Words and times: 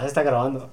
Ah, 0.00 0.04
se 0.04 0.08
está 0.08 0.22
grabando. 0.22 0.70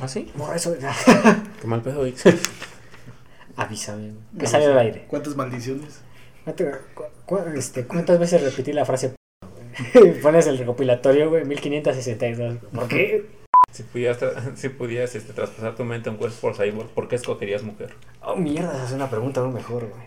¿Ah, 0.00 0.06
sí? 0.06 0.30
No, 0.36 0.52
eso. 0.52 0.76
Qué 1.60 1.66
mal 1.66 1.82
pedo, 1.82 2.02
Vix. 2.04 2.22
Avísame. 3.56 4.12
Que 4.38 4.46
sale 4.46 4.66
al 4.66 4.78
aire. 4.78 5.06
¿Cuántas 5.08 5.34
maldiciones? 5.34 6.00
¿Cuánto- 6.44 6.64
cu- 6.94 7.02
cu- 7.26 7.38
este, 7.56 7.84
¿Cuántas 7.84 8.18
veces 8.20 8.42
repetí 8.42 8.72
la 8.72 8.84
frase? 8.84 9.10
p- 9.10 10.00
güey? 10.00 10.20
Pones 10.22 10.46
el 10.46 10.58
recopilatorio, 10.58 11.30
güey, 11.30 11.44
1562. 11.44 12.58
¿Por 12.72 12.86
qué? 12.88 13.26
Si 13.72 13.82
pudieras, 13.82 14.20
tra- 14.20 14.54
si 14.56 14.68
pudieras 14.68 15.14
este, 15.16 15.32
traspasar 15.32 15.74
tu 15.74 15.84
mente 15.84 16.08
a 16.08 16.12
un 16.12 16.18
cuerpo 16.18 16.36
por 16.40 16.54
cyborg, 16.56 16.88
¿por 16.90 17.08
qué 17.08 17.16
escogerías 17.16 17.64
mujer? 17.64 17.94
Oh, 18.22 18.36
mierda, 18.36 18.72
esa 18.76 18.84
es 18.84 18.92
una 18.92 19.10
pregunta 19.10 19.40
aún 19.40 19.52
mejor, 19.54 19.88
güey. 19.88 20.02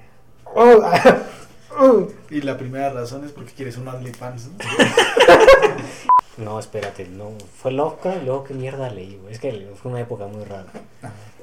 Oh, 0.45 0.81
ah, 0.85 1.17
oh. 1.77 2.07
Y 2.29 2.39
la 2.41 2.57
primera 2.57 2.91
razón 2.93 3.25
es 3.25 3.31
porque 3.33 3.51
quieres 3.51 3.75
un 3.77 3.87
OnlyFans. 3.89 4.47
¿no? 4.47 4.53
No, 6.37 6.59
espérate, 6.59 7.05
no. 7.07 7.31
Fue 7.61 7.71
loca 7.71 8.15
y 8.15 8.25
luego 8.25 8.43
qué 8.43 8.53
mierda 8.53 8.89
leí, 8.89 9.17
güey. 9.21 9.33
Es 9.33 9.39
que 9.39 9.67
fue 9.81 9.91
una 9.91 10.01
época 10.01 10.27
muy 10.27 10.43
rara. 10.43 10.67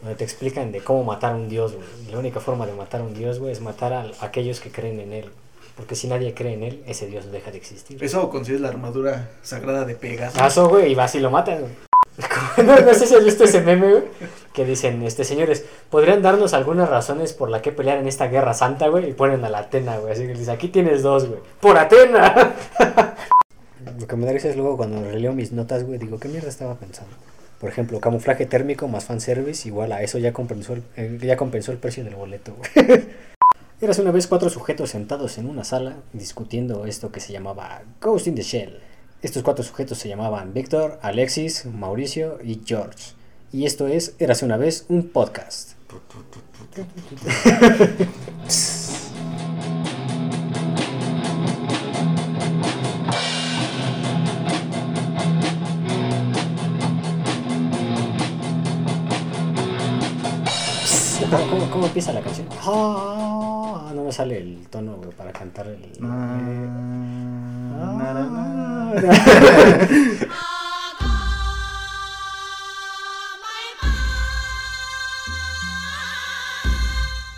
Donde 0.00 0.14
te 0.16 0.24
explican 0.24 0.70
de 0.70 0.80
cómo 0.80 1.02
matar 1.02 1.32
a 1.32 1.36
un 1.36 1.48
dios, 1.48 1.74
güey. 1.74 1.86
La 2.10 2.18
única 2.18 2.40
forma 2.40 2.66
de 2.66 2.72
matar 2.72 3.00
a 3.00 3.04
un 3.04 3.14
dios, 3.14 3.40
güey, 3.40 3.52
es 3.52 3.60
matar 3.60 3.92
a 3.92 4.06
aquellos 4.20 4.60
que 4.60 4.70
creen 4.70 5.00
en 5.00 5.12
él. 5.12 5.30
Porque 5.76 5.96
si 5.96 6.06
nadie 6.06 6.34
cree 6.34 6.54
en 6.54 6.62
él, 6.62 6.84
ese 6.86 7.06
dios 7.06 7.32
deja 7.32 7.50
de 7.50 7.58
existir. 7.58 8.02
Eso 8.02 8.30
consigues 8.30 8.60
la 8.60 8.68
armadura 8.68 9.30
sagrada 9.42 9.84
de 9.84 9.96
Pegaso. 9.96 10.38
Caso, 10.38 10.68
güey, 10.68 10.92
y 10.92 10.94
vas 10.94 11.14
y 11.16 11.20
lo 11.20 11.30
matas, 11.30 11.60
güey. 11.60 11.72
No, 12.64 12.78
no 12.78 12.94
sé 12.94 13.08
si 13.08 13.14
has 13.16 13.24
visto 13.24 13.42
ese 13.42 13.60
meme, 13.60 13.90
güey. 13.90 14.04
Que 14.52 14.64
dicen, 14.64 15.02
este, 15.02 15.24
señores, 15.24 15.64
¿podrían 15.90 16.22
darnos 16.22 16.54
algunas 16.54 16.88
razones 16.88 17.32
por 17.32 17.50
la 17.50 17.60
que 17.60 17.72
pelear 17.72 17.98
en 17.98 18.06
esta 18.06 18.28
guerra 18.28 18.54
santa, 18.54 18.86
güey? 18.86 19.10
Y 19.10 19.12
ponen 19.14 19.44
a 19.44 19.50
la 19.50 19.58
Atena, 19.58 19.96
güey. 19.98 20.12
Así 20.12 20.24
que 20.24 20.34
dice, 20.34 20.52
aquí 20.52 20.68
tienes 20.68 21.02
dos, 21.02 21.26
güey. 21.26 21.40
¡Por 21.60 21.76
Atena! 21.76 22.54
Lo 23.98 24.06
que 24.06 24.16
me 24.16 24.26
da 24.26 24.32
es 24.32 24.56
luego 24.56 24.76
cuando 24.76 25.02
releo 25.02 25.32
mis 25.32 25.52
notas, 25.52 25.84
güey, 25.84 25.98
digo, 25.98 26.18
¿qué 26.18 26.28
mierda 26.28 26.48
estaba 26.48 26.74
pensando? 26.76 27.14
Por 27.60 27.70
ejemplo, 27.70 28.00
camuflaje 28.00 28.46
térmico 28.46 28.88
más 28.88 29.04
fanservice, 29.04 29.68
igual 29.68 29.92
a 29.92 30.02
eso 30.02 30.18
ya 30.18 30.32
compensó 30.32 30.74
el, 30.74 30.82
eh, 30.96 31.18
ya 31.22 31.36
compensó 31.36 31.72
el 31.72 31.78
precio 31.78 32.04
del 32.04 32.14
boleto, 32.14 32.54
güey. 32.54 33.04
Eras 33.80 33.98
una 33.98 34.12
vez 34.12 34.26
cuatro 34.26 34.48
sujetos 34.50 34.91
sentados 34.91 35.36
en 35.36 35.48
una 35.48 35.64
sala 35.64 35.96
discutiendo 36.12 36.86
esto 36.86 37.10
que 37.12 37.20
se 37.20 37.32
llamaba 37.32 37.82
Ghost 38.00 38.26
in 38.26 38.34
the 38.34 38.42
Shell. 38.42 38.78
Estos 39.20 39.42
cuatro 39.42 39.64
sujetos 39.64 39.98
se 39.98 40.08
llamaban 40.08 40.54
Víctor, 40.54 40.98
Alexis, 41.02 41.66
Mauricio 41.66 42.38
y 42.42 42.60
George. 42.64 43.14
Y 43.52 43.66
esto 43.66 43.88
es 43.88 44.14
Érase 44.19 44.44
una 44.44 44.56
vez 44.56 44.86
un 44.88 45.08
podcast. 45.08 45.72
¿Cómo, 61.36 61.46
cómo- 61.50 61.70
cómo 61.70 61.86
empieza 61.86 62.12
la 62.12 62.20
canción? 62.20 62.46
Ah, 62.62 63.90
no 63.94 64.04
me 64.04 64.12
sale 64.12 64.38
el 64.38 64.66
tono 64.70 64.96
güey, 64.96 65.10
para 65.10 65.32
cantar 65.32 65.66
el... 65.66 65.84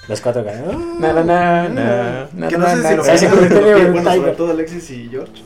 Los 0.08 0.20
cuatro 0.20 0.44
ganan. 0.44 1.00
Na, 1.00 1.12
na, 1.12 1.25
na, 1.69 2.28
na, 2.33 2.48
Que 2.48 2.56
no 2.56 2.66
sé 2.69 3.19
si 3.19 3.27
lo 3.27 3.41
que, 3.41 3.48
bueno, 3.48 4.05
sobre 4.05 4.19
tiger. 4.20 4.36
todo 4.36 4.50
Alexis 4.53 4.91
y 4.91 5.08
George. 5.10 5.42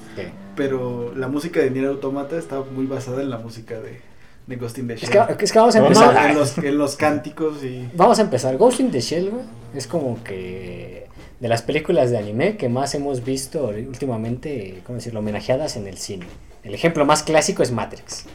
Pero 0.54 1.14
la 1.16 1.28
música 1.28 1.60
de 1.60 1.70
Nier 1.70 1.86
Automata 1.86 2.36
está 2.36 2.60
muy 2.60 2.86
basada 2.86 3.22
en 3.22 3.30
la 3.30 3.38
música 3.38 3.80
de, 3.80 4.02
de 4.46 4.56
Ghost 4.56 4.78
in 4.78 4.88
the 4.88 4.94
Es 4.94 5.00
Shell. 5.02 5.36
que, 5.36 5.44
es 5.44 5.52
que 5.52 5.58
vamos 5.58 5.74
a 5.77 5.78
empezar. 5.78 6.12
no, 6.14 6.28
en, 6.28 6.34
los, 6.36 6.58
en 6.58 6.78
los 6.78 6.96
cánticos 6.96 7.62
y... 7.62 7.88
Vamos 7.94 8.19
a 8.19 8.22
empezar. 8.22 8.56
Ghost 8.56 8.80
in 8.80 8.91
the 8.91 9.00
Shell, 9.00 9.30
güey, 9.30 9.44
es 9.74 9.86
como 9.86 10.22
que 10.24 11.06
de 11.38 11.48
las 11.48 11.62
películas 11.62 12.10
de 12.10 12.19
anime 12.19 12.56
que 12.56 12.69
más 12.69 12.94
hemos 12.94 13.25
visto 13.25 13.69
últimamente, 13.69 14.82
¿cómo 14.84 14.97
decirlo?, 14.97 15.20
homenajeadas 15.20 15.76
en 15.76 15.87
el 15.87 15.97
cine. 15.98 16.26
El 16.64 16.75
ejemplo 16.75 17.04
más 17.06 17.22
clásico 17.22 17.62
es 17.62 17.70
Matrix. 17.72 18.26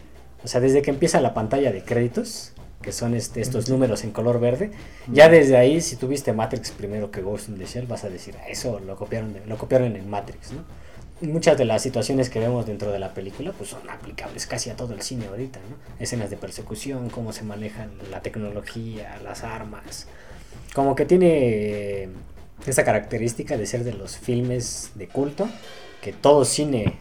O 0.43 0.47
sea, 0.47 0.61
desde 0.61 0.81
que 0.81 0.89
empieza 0.91 1.19
la 1.21 1.33
pantalla 1.33 1.71
de 1.71 1.83
créditos, 1.83 2.53
que 2.81 2.91
son 2.91 3.13
este, 3.15 3.41
estos 3.41 3.67
números 3.69 4.03
en 4.03 4.11
color 4.11 4.39
verde, 4.39 4.71
ya 5.11 5.27
desde 5.27 5.57
ahí, 5.57 5.81
si 5.81 5.95
tuviste 5.95 6.33
Matrix 6.33 6.71
primero 6.71 7.09
que 7.11 7.21
Ghost 7.21 7.49
in 7.49 7.57
the 7.57 7.65
Shell, 7.65 7.87
vas 7.87 8.03
a 8.03 8.09
decir, 8.09 8.35
"Ah, 8.39 8.47
eso 8.47 8.79
lo 8.79 8.95
copiaron, 8.95 9.33
de- 9.33 9.45
lo 9.47 9.57
copiaron 9.57 9.95
en 9.95 10.07
Matrix, 10.09 10.51
¿no? 10.53 10.63
Y 11.21 11.27
muchas 11.27 11.57
de 11.57 11.63
las 11.65 11.81
situaciones 11.81 12.29
que 12.29 12.39
vemos 12.39 12.65
dentro 12.65 12.91
de 12.91 12.99
la 12.99 13.13
película 13.13 13.53
pues 13.57 13.69
son 13.69 13.89
aplicables 13.89 14.45
casi 14.47 14.69
a 14.69 14.75
todo 14.75 14.93
el 14.93 15.01
cine 15.01 15.27
ahorita, 15.27 15.59
¿no? 15.69 15.77
Escenas 16.03 16.29
de 16.29 16.35
persecución, 16.37 17.09
cómo 17.09 17.31
se 17.31 17.43
manejan 17.43 17.91
la 18.11 18.21
tecnología, 18.21 19.17
las 19.23 19.43
armas. 19.43 20.07
Como 20.73 20.93
que 20.95 21.05
tiene 21.05 21.27
eh, 22.03 22.09
esa 22.67 22.83
característica 22.83 23.55
de 23.57 23.65
ser 23.65 23.85
de 23.85 23.93
los 23.93 24.17
filmes 24.17 24.91
de 24.95 25.07
culto 25.07 25.47
que 26.01 26.11
todo 26.11 26.43
cine, 26.45 26.93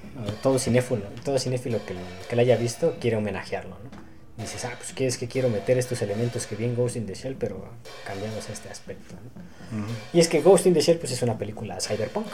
todo 0.42 0.58
cinéfilo, 0.60 1.02
todo 1.24 1.38
cinéfilo 1.38 1.84
que, 1.84 1.94
lo- 1.94 2.00
que 2.28 2.36
lo 2.36 2.42
haya 2.42 2.56
visto 2.56 2.96
quiere 3.00 3.16
homenajearlo, 3.16 3.76
¿no? 3.82 4.04
Dices, 4.42 4.64
ah, 4.64 4.72
pues 4.78 4.92
quieres 4.94 5.18
que 5.18 5.28
quiero 5.28 5.48
meter 5.48 5.76
estos 5.78 6.02
elementos 6.02 6.46
que 6.46 6.56
vi 6.56 6.64
en 6.64 6.74
Ghost 6.76 6.96
in 6.96 7.06
the 7.06 7.14
Shell, 7.14 7.36
pero 7.36 7.68
cambiamos 8.06 8.48
este 8.48 8.68
aspecto, 8.68 9.14
¿no? 9.14 9.86
Y 10.12 10.20
es 10.20 10.28
que 10.28 10.40
Ghost 10.40 10.66
in 10.66 10.74
the 10.74 10.80
Shell 10.80 10.98
pues 10.98 11.10
es 11.12 11.22
una 11.22 11.36
película 11.36 11.78
cyberpunk 11.80 12.26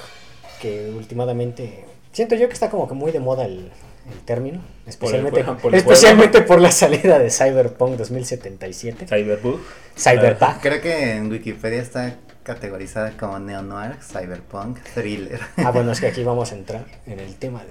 que 0.60 0.90
últimamente 0.90 1.84
siento 2.12 2.34
yo 2.34 2.46
que 2.48 2.54
está 2.54 2.70
como 2.70 2.86
que 2.88 2.94
muy 2.94 3.12
de 3.12 3.20
moda 3.20 3.44
el, 3.44 3.70
el 4.12 4.18
término, 4.24 4.62
especialmente 4.86 5.44
por- 5.44 5.56
por 5.58 5.72
el 5.74 5.78
especialmente 5.80 6.42
por 6.42 6.60
la 6.60 6.70
salida 6.72 7.18
de 7.18 7.30
Cyberpunk 7.30 7.96
2077, 7.96 9.06
Cyberbug. 9.06 9.60
Cyberpunk. 9.96 10.60
Creo 10.60 10.80
que 10.80 11.16
en 11.16 11.30
Wikipedia 11.30 11.80
está 11.82 12.16
categorizada 12.42 13.12
como 13.18 13.38
neo-noir, 13.38 13.96
cyberpunk, 14.02 14.78
thriller. 14.94 15.40
Ah, 15.58 15.70
bueno, 15.70 15.92
es 15.92 16.00
que 16.00 16.06
aquí 16.08 16.22
vamos 16.24 16.52
a 16.52 16.54
entrar 16.54 16.84
en 17.06 17.20
el 17.20 17.36
tema 17.36 17.62
de, 17.64 17.68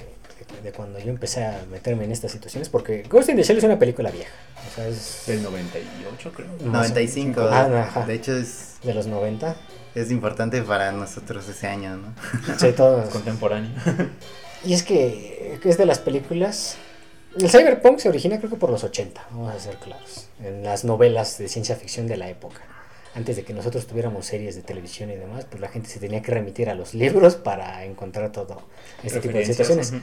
de- 0.55 0.61
de 0.63 0.71
cuando 0.71 0.99
yo 0.99 1.09
empecé 1.09 1.43
a 1.45 1.63
meterme 1.71 2.05
en 2.05 2.11
estas 2.11 2.31
situaciones, 2.31 2.69
porque 2.69 3.03
Ghost 3.09 3.29
in 3.29 3.35
the 3.35 3.43
Shell 3.43 3.57
es 3.57 3.63
una 3.63 3.77
película 3.79 4.09
vieja, 4.11 4.31
o 4.71 4.75
sea, 4.75 4.87
es 4.87 5.23
Del 5.27 5.43
98, 5.43 6.31
creo. 6.33 6.47
más- 6.65 6.89
95. 6.89 7.41
Ah, 7.51 7.67
no, 7.69 7.77
ajá. 7.77 8.05
de 8.05 8.13
hecho, 8.15 8.35
es, 8.37 8.77
de 8.83 8.93
los 8.93 9.07
90. 9.07 9.55
Es 9.95 10.11
importante 10.11 10.61
para 10.61 10.91
nosotros 10.91 11.47
ese 11.47 11.67
año, 11.67 11.97
¿no? 11.97 12.13
Sí, 12.57 12.71
todos. 12.71 13.09
Contemporáneo. 13.11 13.71
Y 14.63 14.73
es 14.73 14.83
que 14.83 15.59
es 15.63 15.77
de 15.77 15.85
las 15.85 15.99
películas. 15.99 16.77
El 17.37 17.49
cyberpunk 17.49 17.99
se 17.99 18.09
origina 18.09 18.37
creo 18.39 18.49
que 18.49 18.55
por 18.55 18.71
los 18.71 18.83
80, 18.83 19.27
vamos 19.31 19.53
a 19.53 19.59
ser 19.59 19.75
claros. 19.75 20.27
En 20.43 20.63
las 20.63 20.83
novelas 20.83 21.37
de 21.37 21.47
ciencia 21.47 21.75
ficción 21.75 22.07
de 22.07 22.17
la 22.17 22.29
época. 22.29 22.61
Antes 23.15 23.35
de 23.35 23.43
que 23.43 23.53
nosotros 23.53 23.87
tuviéramos 23.87 24.25
series 24.25 24.55
de 24.55 24.61
televisión 24.61 25.09
y 25.09 25.15
demás, 25.15 25.45
pues 25.49 25.61
la 25.61 25.67
gente 25.67 25.89
se 25.89 25.99
tenía 25.99 26.21
que 26.21 26.31
remitir 26.31 26.69
a 26.69 26.75
los 26.75 26.93
libros 26.93 27.35
para 27.35 27.85
encontrar 27.85 28.31
todo 28.31 28.61
este 29.03 29.19
tipo 29.19 29.37
de 29.37 29.45
situaciones. 29.45 29.93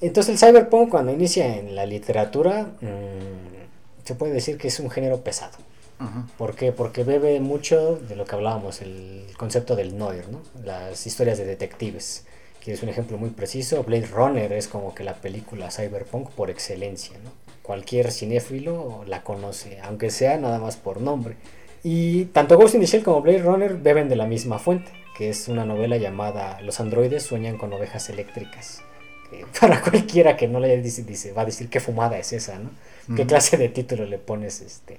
Entonces 0.00 0.40
el 0.40 0.48
cyberpunk 0.48 0.90
cuando 0.90 1.12
inicia 1.12 1.56
en 1.56 1.74
la 1.74 1.84
literatura, 1.84 2.70
mm, 2.80 4.04
se 4.04 4.14
puede 4.14 4.32
decir 4.32 4.56
que 4.56 4.68
es 4.68 4.80
un 4.80 4.90
género 4.90 5.22
pesado. 5.22 5.56
Ujú. 6.00 6.26
¿Por 6.36 6.54
qué? 6.54 6.72
Porque 6.72 7.04
bebe 7.04 7.40
mucho 7.40 7.96
de 7.96 8.16
lo 8.16 8.24
que 8.24 8.34
hablábamos, 8.34 8.80
el 8.82 9.26
concepto 9.36 9.74
del 9.74 9.98
noir, 9.98 10.26
¿no? 10.30 10.40
Las 10.64 11.06
historias 11.06 11.38
de 11.38 11.44
detectives. 11.44 12.24
Que 12.60 12.72
es 12.72 12.82
un 12.82 12.88
ejemplo 12.88 13.18
muy 13.18 13.30
preciso. 13.30 13.82
Blade 13.82 14.06
Runner 14.06 14.52
es 14.52 14.68
como 14.68 14.94
que 14.94 15.04
la 15.04 15.14
película 15.14 15.70
cyberpunk 15.70 16.30
por 16.30 16.50
excelencia, 16.50 17.16
¿no? 17.24 17.30
Cualquier 17.62 18.12
cinéfilo 18.12 19.04
la 19.06 19.22
conoce, 19.22 19.78
aunque 19.82 20.10
sea 20.10 20.38
nada 20.38 20.58
más 20.58 20.76
por 20.76 21.00
nombre. 21.00 21.36
Y 21.82 22.26
tanto 22.26 22.56
Ghost 22.56 22.74
in 22.74 22.80
the 22.80 22.86
Shell 22.86 23.04
como 23.04 23.22
Blade 23.22 23.42
Runner 23.42 23.76
beben 23.76 24.08
de 24.08 24.16
la 24.16 24.26
misma 24.26 24.58
fuente, 24.58 24.90
que 25.16 25.30
es 25.30 25.48
una 25.48 25.64
novela 25.64 25.96
llamada 25.96 26.60
Los 26.62 26.80
androides 26.80 27.22
sueñan 27.22 27.58
con 27.58 27.72
ovejas 27.72 28.08
eléctricas. 28.08 28.82
Que 29.30 29.44
para 29.60 29.80
cualquiera 29.80 30.36
que 30.36 30.48
no 30.48 30.60
la 30.60 30.66
haya 30.66 30.76
dice, 30.76 31.02
dice, 31.04 31.32
va 31.32 31.42
a 31.42 31.46
decir 31.46 31.68
qué 31.68 31.80
fumada 31.80 32.18
es 32.18 32.32
esa, 32.32 32.58
¿no? 32.58 32.70
¿Qué 33.16 33.24
clase 33.24 33.56
de 33.56 33.70
título 33.70 34.04
le 34.04 34.18
pones 34.18 34.60
este, 34.60 34.98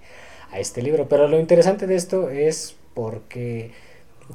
a 0.51 0.59
este 0.59 0.81
libro? 0.81 1.07
Pero 1.07 1.27
lo 1.27 1.39
interesante 1.39 1.87
de 1.87 1.95
esto 1.95 2.29
es 2.29 2.75
porque 2.93 3.71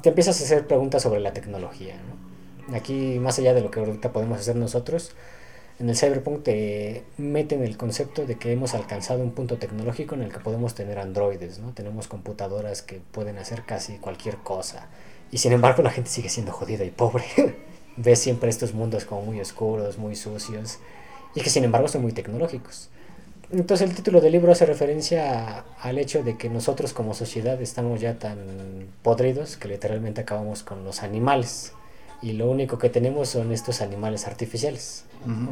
te 0.01 0.09
empiezas 0.09 0.39
a 0.41 0.43
hacer 0.43 0.67
preguntas 0.67 1.03
sobre 1.03 1.19
la 1.19 1.33
tecnología, 1.33 1.95
¿no? 1.95 2.75
Aquí, 2.75 3.19
más 3.19 3.37
allá 3.37 3.53
de 3.53 3.61
lo 3.61 3.69
que 3.69 3.79
ahorita 3.79 4.11
podemos 4.11 4.39
hacer 4.39 4.55
nosotros, 4.55 5.11
en 5.77 5.89
el 5.89 5.97
cyberpunk 5.97 6.43
te 6.43 7.03
meten 7.17 7.61
el 7.61 7.75
concepto 7.77 8.25
de 8.25 8.35
que 8.35 8.51
hemos 8.51 8.73
alcanzado 8.73 9.21
un 9.21 9.31
punto 9.31 9.57
tecnológico 9.57 10.15
en 10.15 10.21
el 10.21 10.31
que 10.31 10.39
podemos 10.39 10.73
tener 10.73 10.97
androides, 10.99 11.59
¿no? 11.59 11.73
Tenemos 11.73 12.07
computadoras 12.07 12.81
que 12.81 13.01
pueden 13.11 13.37
hacer 13.37 13.63
casi 13.63 13.97
cualquier 13.97 14.37
cosa. 14.37 14.87
Y 15.31 15.39
sin 15.39 15.51
embargo 15.51 15.83
la 15.83 15.91
gente 15.91 16.09
sigue 16.09 16.29
siendo 16.29 16.53
jodida 16.53 16.85
y 16.85 16.91
pobre. 16.91 17.25
Ves 17.97 18.19
siempre 18.19 18.49
estos 18.49 18.73
mundos 18.73 19.05
como 19.05 19.23
muy 19.23 19.39
oscuros, 19.41 19.97
muy 19.97 20.15
sucios, 20.15 20.79
y 21.35 21.41
que 21.41 21.49
sin 21.49 21.65
embargo 21.65 21.87
son 21.87 22.01
muy 22.01 22.13
tecnológicos. 22.13 22.89
Entonces 23.51 23.87
el 23.89 23.95
título 23.95 24.21
del 24.21 24.31
libro 24.31 24.51
hace 24.51 24.65
referencia 24.65 25.57
a- 25.59 25.65
al 25.81 25.97
hecho 25.97 26.23
de 26.23 26.37
que 26.37 26.49
nosotros 26.49 26.93
como 26.93 27.13
sociedad 27.13 27.61
estamos 27.61 28.01
ya 28.01 28.15
tan 28.17 28.37
podridos 29.03 29.55
que 29.57 29.67
literalmente 29.67 30.21
acabamos 30.21 30.63
con 30.63 30.83
los 30.83 31.03
animales. 31.03 31.73
y 32.21 32.31
lo 32.31 32.49
único 32.49 32.79
que 32.79 32.89
tenemos 32.89 33.29
son 33.29 33.51
estos 33.51 33.81
animales 33.81 34.25
artificiales. 34.25 35.03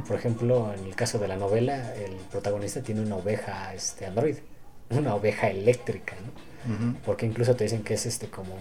Por 0.07 0.16
ejemplo, 0.18 0.74
en 0.74 0.86
el 0.86 0.95
caso 0.95 1.19
de 1.19 1.28
la 1.28 1.36
novela, 1.36 1.94
el 1.95 2.13
protagonista 2.31 2.81
tiene 2.81 3.01
una 3.01 3.18
oveja 3.18 3.74
este, 3.75 4.06
androide, 4.07 4.42
una 4.90 5.13
oveja 5.13 5.50
eléctrica, 5.50 6.16
¿no? 6.25 6.31
Porque 7.06 7.25
incluso 7.28 7.56
te 7.56 7.66
dicen 7.66 7.84
que 7.84 7.94
es 7.95 8.06
este 8.07 8.28
como 8.28 8.56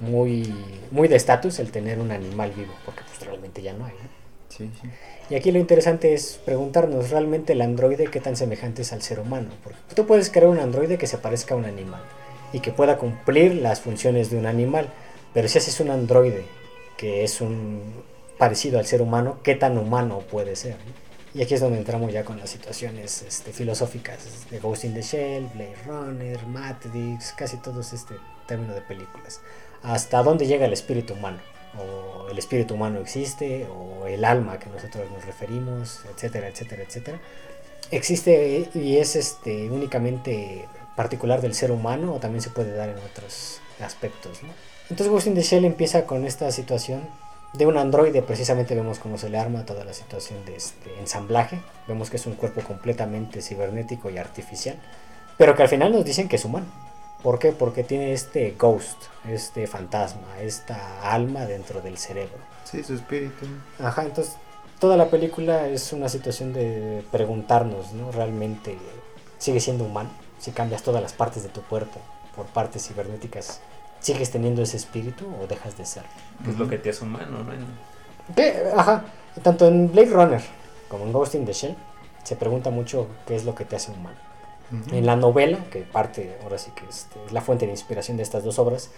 muy, 0.00 0.52
muy 0.90 1.06
de 1.06 1.14
estatus 1.16 1.58
el 1.60 1.70
tener 1.70 2.00
un 2.00 2.10
animal 2.10 2.50
vivo, 2.52 2.72
porque 2.84 3.02
pues 3.06 3.20
realmente 3.24 3.62
ya 3.62 3.74
no 3.74 3.84
hay. 3.84 3.92
¿no? 3.92 4.21
Sí, 4.56 4.70
sí. 4.80 4.88
Y 5.30 5.34
aquí 5.34 5.50
lo 5.50 5.58
interesante 5.58 6.12
es 6.12 6.38
preguntarnos 6.44 7.10
realmente 7.10 7.54
el 7.54 7.62
androide 7.62 8.08
qué 8.08 8.20
tan 8.20 8.36
semejante 8.36 8.82
es 8.82 8.92
al 8.92 9.00
ser 9.00 9.20
humano. 9.20 9.48
Porque 9.64 9.78
tú 9.94 10.06
puedes 10.06 10.30
crear 10.30 10.48
un 10.48 10.58
androide 10.58 10.98
que 10.98 11.06
se 11.06 11.18
parezca 11.18 11.54
a 11.54 11.56
un 11.56 11.64
animal 11.64 12.02
y 12.52 12.60
que 12.60 12.70
pueda 12.70 12.98
cumplir 12.98 13.54
las 13.54 13.80
funciones 13.80 14.30
de 14.30 14.36
un 14.36 14.46
animal. 14.46 14.92
Pero 15.32 15.48
si 15.48 15.58
haces 15.58 15.80
un 15.80 15.90
androide 15.90 16.44
que 16.98 17.24
es 17.24 17.40
un 17.40 17.80
parecido 18.36 18.78
al 18.78 18.86
ser 18.86 19.00
humano, 19.00 19.38
¿qué 19.42 19.54
tan 19.54 19.78
humano 19.78 20.20
puede 20.30 20.54
ser? 20.54 20.76
Y 21.34 21.42
aquí 21.42 21.54
es 21.54 21.60
donde 21.60 21.78
entramos 21.78 22.12
ya 22.12 22.24
con 22.24 22.38
las 22.38 22.50
situaciones 22.50 23.22
este, 23.22 23.52
filosóficas 23.52 24.50
de 24.50 24.58
Ghost 24.58 24.84
in 24.84 24.92
the 24.92 25.00
Shell, 25.00 25.48
Blade 25.54 25.76
Runner, 25.86 26.46
Matrix, 26.46 27.32
casi 27.32 27.56
todos 27.56 27.94
este 27.94 28.16
término 28.46 28.74
de 28.74 28.82
películas. 28.82 29.40
¿Hasta 29.82 30.22
dónde 30.22 30.46
llega 30.46 30.66
el 30.66 30.74
espíritu 30.74 31.14
humano? 31.14 31.38
O 31.78 32.28
el 32.28 32.38
espíritu 32.38 32.74
humano 32.74 33.00
existe, 33.00 33.66
o 33.66 34.06
el 34.06 34.24
alma 34.24 34.58
que 34.58 34.68
nosotros 34.70 35.10
nos 35.10 35.24
referimos, 35.24 36.00
etcétera, 36.14 36.48
etcétera, 36.48 36.82
etcétera. 36.82 37.20
Existe 37.90 38.70
y 38.74 38.96
es 38.96 39.16
este 39.16 39.70
únicamente 39.70 40.66
particular 40.96 41.40
del 41.40 41.54
ser 41.54 41.72
humano 41.72 42.14
o 42.14 42.18
también 42.18 42.42
se 42.42 42.50
puede 42.50 42.74
dar 42.74 42.88
en 42.88 42.98
otros 42.98 43.60
aspectos. 43.80 44.40
Entonces 44.90 45.08
Ghost 45.08 45.26
in 45.26 45.34
the 45.34 45.42
Shell 45.42 45.64
empieza 45.64 46.06
con 46.06 46.26
esta 46.26 46.50
situación 46.52 47.02
de 47.52 47.66
un 47.66 47.76
androide, 47.76 48.22
precisamente 48.22 48.74
vemos 48.74 48.98
cómo 48.98 49.18
se 49.18 49.28
le 49.28 49.38
arma 49.38 49.66
toda 49.66 49.84
la 49.84 49.92
situación 49.92 50.44
de 50.46 50.56
este 50.56 50.98
ensamblaje, 50.98 51.60
vemos 51.86 52.08
que 52.08 52.16
es 52.16 52.26
un 52.26 52.34
cuerpo 52.34 52.62
completamente 52.62 53.42
cibernético 53.42 54.08
y 54.10 54.16
artificial, 54.16 54.76
pero 55.36 55.54
que 55.54 55.62
al 55.62 55.68
final 55.68 55.92
nos 55.92 56.04
dicen 56.04 56.28
que 56.28 56.36
es 56.36 56.44
humano. 56.44 56.66
¿Por 57.22 57.38
qué? 57.38 57.52
Porque 57.52 57.84
tiene 57.84 58.12
este 58.12 58.56
ghost, 58.58 59.00
este 59.28 59.66
fantasma, 59.66 60.40
esta 60.40 61.12
alma 61.12 61.46
dentro 61.46 61.80
del 61.80 61.96
cerebro. 61.96 62.38
Sí, 62.64 62.82
su 62.82 62.94
espíritu. 62.94 63.46
Ajá, 63.78 64.02
entonces 64.02 64.36
toda 64.80 64.96
la 64.96 65.08
película 65.08 65.68
es 65.68 65.92
una 65.92 66.08
situación 66.08 66.52
de 66.52 67.04
preguntarnos, 67.12 67.92
¿no? 67.92 68.10
¿Realmente 68.10 68.76
sigue 69.38 69.60
siendo 69.60 69.84
humano? 69.84 70.10
Si 70.40 70.50
cambias 70.50 70.82
todas 70.82 71.00
las 71.00 71.12
partes 71.12 71.44
de 71.44 71.48
tu 71.48 71.62
cuerpo 71.62 72.00
por 72.34 72.46
partes 72.46 72.88
cibernéticas, 72.88 73.60
¿sigues 74.00 74.32
teniendo 74.32 74.62
ese 74.62 74.76
espíritu 74.76 75.26
o 75.40 75.46
dejas 75.46 75.78
de 75.78 75.86
ser? 75.86 76.02
Que 76.44 76.50
es 76.50 76.58
lo 76.58 76.68
que 76.68 76.78
te 76.78 76.90
hace 76.90 77.04
humano, 77.04 77.44
¿no? 77.44 78.34
¿Qué? 78.34 78.64
Ajá, 78.76 79.04
tanto 79.42 79.68
en 79.68 79.92
Blade 79.92 80.10
Runner 80.10 80.42
como 80.88 81.04
en 81.04 81.12
Ghost 81.12 81.36
in 81.36 81.46
the 81.46 81.52
Shell 81.52 81.76
se 82.24 82.36
pregunta 82.36 82.70
mucho 82.70 83.06
qué 83.26 83.36
es 83.36 83.44
lo 83.44 83.54
que 83.54 83.64
te 83.64 83.76
hace 83.76 83.92
humano. 83.92 84.16
Ujú. 84.72 84.96
En 84.96 85.06
la 85.06 85.16
novela, 85.16 85.58
que 85.70 85.80
parte, 85.80 86.36
ahora 86.42 86.58
sí 86.58 86.70
que 86.74 86.84
este, 86.88 87.18
es 87.26 87.32
la 87.32 87.42
fuente 87.42 87.66
de 87.66 87.72
inspiración 87.72 88.16
de 88.16 88.22
estas 88.22 88.42
dos 88.42 88.58
obras, 88.58 88.90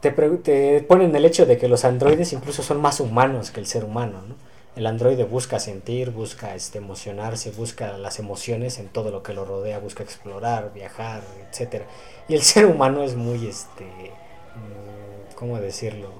te, 0.00 0.10
te 0.10 0.80
ponen 0.82 1.16
el 1.16 1.24
hecho 1.24 1.46
de 1.46 1.56
que 1.56 1.68
los 1.68 1.84
androides 1.84 2.32
incluso 2.32 2.62
son 2.62 2.80
más 2.80 3.00
humanos 3.00 3.50
que 3.50 3.60
el 3.60 3.66
ser 3.66 3.84
humano, 3.84 4.22
¿no? 4.28 4.34
El 4.76 4.86
androide 4.88 5.22
busca 5.22 5.60
sentir, 5.60 6.10
busca 6.10 6.54
este, 6.56 6.78
emocionarse, 6.78 7.52
busca 7.52 7.96
las 7.96 8.18
emociones 8.18 8.78
en 8.80 8.88
todo 8.88 9.12
lo 9.12 9.22
que 9.22 9.32
lo 9.32 9.44
rodea, 9.44 9.78
busca 9.78 10.02
explorar, 10.02 10.72
viajar, 10.74 11.22
etcétera. 11.48 11.86
Y 12.28 12.34
el 12.34 12.42
ser 12.42 12.66
humano 12.66 13.04
es 13.04 13.14
muy, 13.14 13.46
este, 13.46 13.84
mm, 13.84 15.36
¿cómo 15.36 15.60
decirlo? 15.60 16.10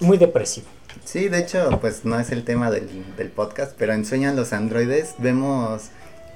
Muy 0.00 0.16
depresivo. 0.16 0.66
Sí, 1.04 1.28
de 1.28 1.40
hecho, 1.40 1.78
pues 1.80 2.06
no 2.06 2.18
es 2.18 2.32
el 2.32 2.44
tema 2.44 2.70
del, 2.70 3.14
del 3.16 3.28
podcast, 3.28 3.74
pero 3.78 3.92
en 3.92 4.06
Sueñan 4.06 4.34
los 4.34 4.54
androides 4.54 5.14
vemos 5.18 5.90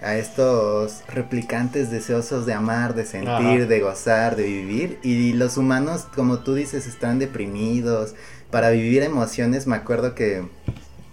a 0.05 0.17
estos 0.17 1.03
replicantes 1.09 1.91
deseosos 1.91 2.45
de 2.47 2.53
amar, 2.53 2.95
de 2.95 3.05
sentir, 3.07 3.31
Ajá. 3.31 3.67
de 3.67 3.81
gozar, 3.81 4.37
de 4.37 4.45
vivir, 4.45 4.99
y 5.03 5.33
los 5.33 5.57
humanos, 5.57 6.07
como 6.15 6.41
tú 6.41 6.55
dices, 6.55 6.87
están 6.87 7.19
deprimidos. 7.19 8.15
Para 8.51 8.71
vivir 8.71 9.03
emociones, 9.03 9.67
me 9.67 9.75
acuerdo 9.75 10.15
que, 10.15 10.45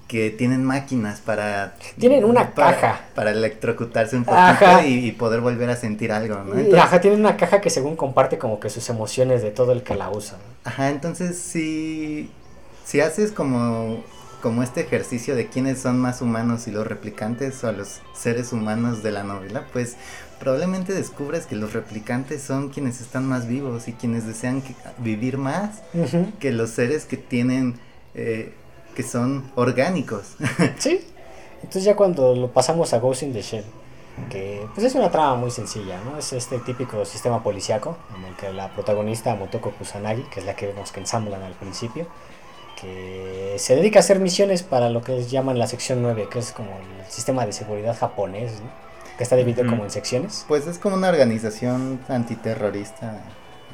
que 0.07 0.29
tienen 0.29 0.63
máquinas 0.63 1.21
para... 1.21 1.75
Tienen 1.97 2.23
una 2.25 2.53
para- 2.53 2.75
caja. 2.79 3.01
Para 3.15 3.31
electrocutarse 3.31 4.15
un 4.17 4.25
poquito 4.25 4.83
y, 4.85 5.07
y 5.07 5.11
poder 5.13 5.39
volver 5.41 5.69
a 5.69 5.75
sentir 5.75 6.11
algo, 6.11 6.35
¿no? 6.43 6.55
Y, 6.55 6.65
Entonces- 6.65 6.79
Ajá, 6.83 7.01
tiene 7.01 7.17
una 7.17 7.37
caja 7.37 7.61
que 7.61 7.69
según 7.69 7.95
comparte 7.95 8.37
como 8.37 8.59
que 8.59 8.69
sus 8.69 8.87
emociones 8.89 9.41
de 9.41 9.51
todo 9.51 9.71
el 9.71 9.81
que 9.83 9.95
la 9.95 10.09
usa. 10.11 10.37
¿no? 10.37 10.69
Ajá, 10.69 10.89
entonces 10.89 11.37
si, 11.39 12.29
si 12.85 12.99
haces 12.99 13.31
como, 13.31 14.03
como 14.41 14.63
este 14.63 14.81
ejercicio 14.81 15.35
de 15.35 15.47
quiénes 15.47 15.79
son 15.81 15.99
más 15.99 16.21
humanos, 16.21 16.63
si 16.63 16.71
los 16.71 16.85
replicantes 16.87 17.63
o 17.63 17.71
los 17.71 18.01
seres 18.13 18.51
humanos 18.53 19.03
de 19.03 19.11
la 19.11 19.23
novela, 19.23 19.65
pues 19.71 19.95
probablemente 20.39 20.93
descubres 20.93 21.45
que 21.45 21.55
los 21.55 21.73
replicantes 21.73 22.41
son 22.41 22.69
quienes 22.69 22.99
están 23.01 23.27
más 23.27 23.47
vivos 23.47 23.87
y 23.87 23.93
quienes 23.93 24.25
desean 24.25 24.61
que- 24.61 24.75
vivir 24.97 25.37
más 25.37 25.81
que 26.39 26.51
los 26.51 26.71
seres 26.71 27.05
que 27.05 27.17
tienen, 27.17 27.79
eh, 28.15 28.53
que 28.95 29.03
son 29.03 29.49
orgánicos. 29.55 30.35
Sí. 30.79 31.01
Entonces 31.57 31.83
ya 31.83 31.95
cuando 31.95 32.35
lo 32.35 32.51
pasamos 32.51 32.91
a 32.93 32.97
Ghost 32.99 33.21
in 33.21 33.33
the 33.33 33.41
Shell, 33.43 33.63
que 34.31 34.65
pues 34.73 34.85
es 34.87 34.95
una 34.95 35.11
trama 35.11 35.35
muy 35.35 35.51
sencilla, 35.51 36.01
¿no? 36.03 36.17
Es 36.17 36.33
este 36.33 36.57
típico 36.59 37.05
sistema 37.05 37.43
policiaco 37.43 37.97
en 38.17 38.25
el 38.25 38.35
que 38.35 38.51
la 38.51 38.73
protagonista 38.73 39.35
Motoko 39.35 39.71
Kusanagi, 39.71 40.23
que 40.23 40.39
es 40.39 40.45
la 40.47 40.55
que 40.55 40.65
vemos 40.67 40.91
que 40.91 40.99
ensamblan 40.99 41.43
al 41.43 41.53
principio, 41.53 42.07
que 42.81 43.55
se 43.59 43.75
dedica 43.75 43.99
a 43.99 44.01
hacer 44.01 44.19
misiones 44.19 44.63
para 44.63 44.89
lo 44.89 45.03
que 45.03 45.23
llaman 45.25 45.59
la 45.59 45.67
sección 45.67 46.01
9, 46.01 46.27
que 46.31 46.39
es 46.39 46.51
como 46.51 46.71
el 46.71 47.11
sistema 47.11 47.45
de 47.45 47.53
seguridad 47.53 47.95
japonés, 47.95 48.53
¿no? 48.59 48.69
Que 49.17 49.23
está 49.23 49.35
dividido 49.35 49.69
como 49.69 49.83
en 49.83 49.91
secciones. 49.91 50.45
pues 50.47 50.65
es 50.65 50.79
como 50.79 50.95
una 50.95 51.09
organización 51.09 51.99
antiterrorista, 52.07 53.21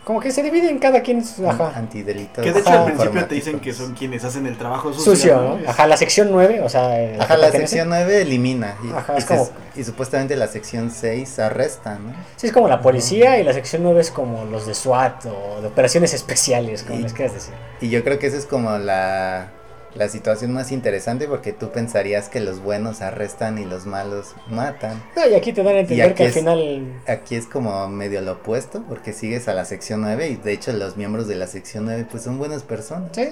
Como 0.07 0.21
que 0.21 0.31
se 0.31 0.41
divide 0.41 0.69
en 0.69 0.79
cada 0.79 1.01
quien. 1.01 1.21
Ajá. 1.45 1.73
antidelitos. 1.75 2.41
Que 2.41 2.53
de 2.53 2.61
hecho 2.61 2.69
Ajá. 2.69 2.79
al 2.79 2.85
principio 2.85 3.25
te 3.25 3.35
dicen 3.35 3.59
que 3.59 3.73
son 3.73 3.93
quienes 3.93 4.23
hacen 4.23 4.47
el 4.47 4.57
trabajo 4.57 4.93
sucio. 4.93 5.11
Sucio, 5.13 5.35
¿no? 5.35 5.57
¿no? 5.57 5.69
Ajá, 5.69 5.85
la 5.85 5.97
sección 5.97 6.29
9, 6.31 6.61
o 6.63 6.69
sea... 6.69 6.97
eh, 6.97 7.17
Ajá, 7.19 7.35
la 7.35 7.51
sección 7.51 7.89
9 7.89 8.21
elimina 8.21 8.75
y, 8.85 8.91
Ajá, 8.93 9.15
y 9.15 9.17
es 9.17 9.25
se- 9.25 9.35
como- 9.35 9.49
y 9.75 9.83
supuestamente 9.83 10.37
la 10.37 10.47
sección 10.47 10.91
6 10.91 11.39
arresta, 11.39 11.99
¿no? 11.99 12.13
Sí, 12.37 12.47
es 12.47 12.53
como 12.53 12.69
la 12.69 12.81
policía 12.81 13.37
y 13.37 13.43
la 13.43 13.51
sección 13.51 13.83
9 13.83 13.99
es 13.99 14.09
como 14.09 14.45
los 14.45 14.65
de 14.65 14.73
SWAT 14.75 15.25
o 15.25 15.59
de 15.61 15.67
operaciones 15.67 16.13
especiales, 16.13 16.83
como 16.83 16.99
Y- 16.99 17.03
les 17.03 17.11
quieras 17.11 17.33
decir. 17.33 17.53
Y 17.81 17.89
yo 17.89 18.01
creo 18.05 18.17
que 18.17 18.27
esa 18.27 18.37
es 18.37 18.45
como 18.45 18.77
la, 18.77 19.49
la 19.97 20.09
situación 20.09 20.53
más 20.53 20.71
interesante 20.71 21.27
porque 21.27 21.53
tú 21.53 21.71
pensarías 21.71 22.29
que 22.29 22.39
los 22.39 22.59
buenos 22.61 23.01
arrestan 23.01 23.57
y 23.57 23.65
los 23.65 23.85
malos 23.85 24.35
matan. 24.47 25.01
No, 25.15 25.27
y 25.27 25.33
aquí 25.35 25.53
te 25.53 25.63
dan 25.63 25.75
a 25.75 25.79
entender 25.79 26.13
que 26.13 26.23
al 26.23 26.29
es- 26.29 26.35
final... 26.35 27.01
Aquí 27.07 27.35
es 27.35 27.45
como 27.47 27.87
medio 27.89 28.21
lo 28.21 28.33
opuesto 28.33 28.83
porque 28.87 29.13
sigues 29.13 29.47
a 29.47 29.53
la 29.53 29.65
sección 29.65 30.01
9 30.01 30.27
y 30.29 30.35
de 30.35 30.53
hecho 30.53 30.71
los 30.73 30.97
miembros 30.97 31.27
de 31.27 31.35
la 31.35 31.47
sección 31.47 31.85
9 31.85 32.05
pues 32.09 32.23
son 32.23 32.37
buenas 32.37 32.63
personas. 32.63 33.09
Sí. 33.13 33.29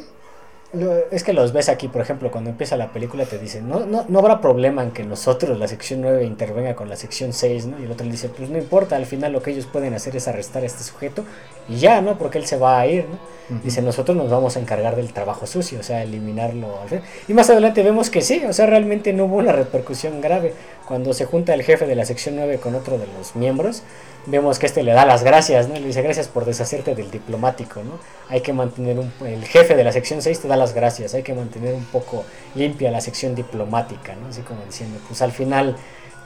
Es 1.12 1.24
que 1.24 1.32
los 1.32 1.54
ves 1.54 1.70
aquí, 1.70 1.88
por 1.88 2.02
ejemplo, 2.02 2.32
cuando 2.32 2.50
empieza 2.50 2.76
la 2.76 2.92
película 2.92 3.26
te 3.26 3.38
dicen, 3.38 3.70
no, 3.70 3.86
no, 3.86 4.04
no 4.10 4.20
habrá 4.20 4.42
problema 4.42 4.84
en 4.84 4.92
que 4.92 5.06
nosotros, 5.06 5.58
la 5.58 5.70
sección 5.70 6.02
9, 6.02 6.26
intervenga 6.26 6.76
con 6.76 6.90
la 6.90 6.98
sección 6.98 7.32
6, 7.32 7.68
¿no? 7.68 7.80
Y 7.80 7.84
el 7.84 7.92
otro 7.92 8.06
le 8.06 8.12
dice, 8.12 8.28
pues 8.28 8.50
no 8.50 8.58
importa, 8.58 8.98
al 8.98 9.06
final 9.06 9.32
lo 9.32 9.42
que 9.42 9.52
ellos 9.52 9.68
pueden 9.68 9.94
hacer 9.94 10.18
es 10.18 10.28
arrestar 10.28 10.64
a 10.64 10.66
este 10.66 10.84
sujeto 10.84 11.24
y 11.70 11.78
ya, 11.78 12.02
¿no? 12.02 12.18
Porque 12.18 12.40
él 12.40 12.46
se 12.46 12.58
va 12.58 12.80
a 12.80 12.88
ir, 12.88 13.06
¿no? 13.08 13.36
Dice, 13.64 13.84
nosotros 13.84 14.18
nos 14.18 14.30
vamos 14.32 14.58
a 14.58 14.60
encargar 14.60 14.96
del 14.96 15.14
trabajo 15.14 15.46
sucio, 15.46 15.80
o 15.80 15.84
sea, 15.84 16.02
eliminarlo. 16.02 16.82
al 16.82 16.90
fin". 16.90 17.02
Y 17.28 17.34
más 17.34 17.50
adelante 17.50 17.84
vemos 17.84 18.10
que 18.10 18.22
sí, 18.22 18.44
o 18.44 18.52
sea, 18.52 18.66
realmente 18.66 19.14
no 19.14 19.26
hubo 19.26 19.38
una 19.38 19.52
repercusión 19.52 20.20
grave. 20.20 20.54
Cuando 20.88 21.14
se 21.14 21.26
junta 21.26 21.54
el 21.54 21.62
jefe 21.62 21.86
de 21.86 21.96
la 21.96 22.06
sección 22.06 22.36
9 22.36 22.58
con 22.58 22.74
otro 22.74 22.98
de 22.98 23.06
los 23.06 23.36
miembros, 23.36 23.84
vemos 24.28 24.60
que 24.60 24.66
este 24.66 24.84
le 24.84 24.94
da 24.94 25.06
las 25.06 25.24
gracias, 25.24 25.68
¿no? 25.68 25.76
Le 25.76 25.88
dice, 25.88 26.02
gracias 26.02 26.28
por 26.28 26.46
deshacerte 26.46 26.96
del 26.96 27.12
diplomático, 27.12 27.84
¿no? 27.84 28.00
Hay 28.30 28.42
que 28.42 28.54
mantener 28.54 29.00
un... 29.00 29.12
El 29.26 29.46
jefe 29.46 29.76
de 29.76 29.84
la 29.84 29.92
sección 29.92 30.22
6 30.22 30.42
te 30.42 30.48
da 30.48 30.56
las 30.56 30.74
gracias, 30.74 31.14
hay 31.14 31.24
que 31.24 31.34
mantener 31.34 31.74
un 31.74 31.86
poco 31.86 32.26
limpia 32.56 32.92
la 32.92 33.02
sección 33.02 33.36
diplomática, 33.36 34.16
¿no? 34.16 34.28
Así 34.28 34.42
como 34.42 34.64
diciendo, 34.66 35.00
pues 35.08 35.22
al 35.22 35.32
final... 35.32 35.76